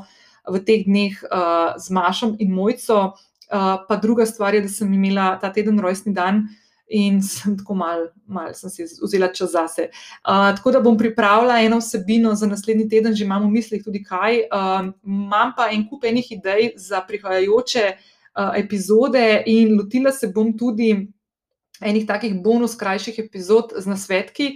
v 0.49 0.61
teh 0.65 0.85
dneh 0.87 1.13
uh, 1.29 1.77
z 1.77 1.93
Mašom 1.93 2.33
in 2.41 2.49
Mojco. 2.49 3.13
Uh, 3.45 3.85
pa 3.85 3.99
druga 4.01 4.25
stvar 4.25 4.57
je, 4.57 4.65
da 4.65 4.69
sem 4.69 4.89
imela 4.89 5.35
ta 5.37 5.53
teden 5.53 5.77
rojstni 5.77 6.15
dan 6.17 6.47
in 6.89 7.21
sem 7.21 7.57
tako 7.57 7.75
malo 7.77 8.09
mal 8.25 8.53
si 8.53 8.85
vzela 9.01 9.29
čas 9.33 9.53
zase. 9.53 9.89
Uh, 10.25 10.53
tako 10.57 10.71
da 10.71 10.81
bom 10.81 10.97
pripravila 10.97 11.61
eno 11.61 11.77
vsebino 11.77 12.33
za 12.35 12.49
naslednji 12.49 12.89
teden, 12.89 13.13
že 13.13 13.25
imam 13.25 13.45
v 13.45 13.53
mislih 13.57 13.83
tudi 13.85 14.01
kaj. 14.03 14.49
Uh, 14.49 14.89
imam 15.05 15.53
pa 15.57 15.69
en 15.69 15.85
kup 15.89 16.05
enih 16.05 16.31
idej 16.31 16.73
za 16.77 17.01
prihajajoče 17.05 17.85
uh, 17.93 18.14
epizode 18.35 19.43
in 19.45 19.75
lotila 19.77 20.11
se 20.11 20.27
bom 20.27 20.53
tudi 20.57 20.91
enih 21.81 22.07
takih 22.07 22.35
bonus 22.43 22.75
krajših 22.79 23.19
epizod 23.25 23.73
z 23.77 23.87
nasvetki, 23.87 24.47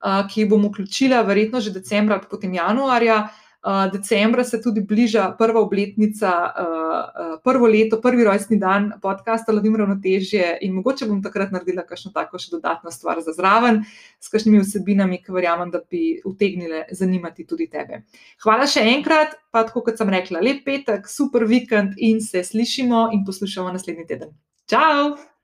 ki 0.00 0.40
jih 0.40 0.48
bom 0.50 0.62
vključila 0.68 1.22
verjetno 1.26 1.60
že 1.60 1.74
decembra, 1.74 2.20
potem 2.30 2.54
januarja. 2.54 3.28
Uh, 3.68 3.92
decembra 3.92 4.44
se 4.44 4.62
tudi 4.62 4.80
bliža 4.80 5.34
prva 5.38 5.60
obletnica, 5.60 6.30
uh, 6.32 7.34
uh, 7.34 7.40
prvo 7.44 7.66
leto, 7.66 8.00
prvi 8.00 8.24
rojstni 8.24 8.56
dan 8.56 8.92
podcasta 9.02 9.52
Lovim 9.52 9.76
ravnotežje 9.76 10.58
in 10.64 10.72
mogoče 10.72 11.04
bom 11.10 11.20
takrat 11.22 11.52
naredila 11.52 11.84
kakšno 11.84 12.14
tako 12.14 12.40
še 12.40 12.54
dodatno 12.54 12.90
stvar 12.90 13.20
za 13.20 13.36
zraven 13.36 13.82
s 14.20 14.32
kakšnimi 14.32 14.62
vsebinami, 14.64 15.20
ki 15.20 15.36
verjamem, 15.36 15.68
da 15.74 15.82
bi 15.84 16.16
utegnile 16.24 16.86
zanimati 16.96 17.44
tudi 17.44 17.68
tebe. 17.68 18.06
Hvala 18.40 18.64
še 18.64 18.88
enkrat, 18.96 19.36
pa 19.52 19.66
tako 19.68 19.84
kot 19.90 20.00
sem 20.00 20.16
rekla, 20.16 20.40
lep 20.40 20.64
petek, 20.64 21.04
super 21.04 21.44
vikend 21.44 21.98
in 22.00 22.24
se 22.24 22.46
slišimo 22.48 23.10
in 23.12 23.28
poslušamo 23.28 23.74
naslednji 23.76 24.08
teden. 24.08 24.32
Ciao! 24.64 25.37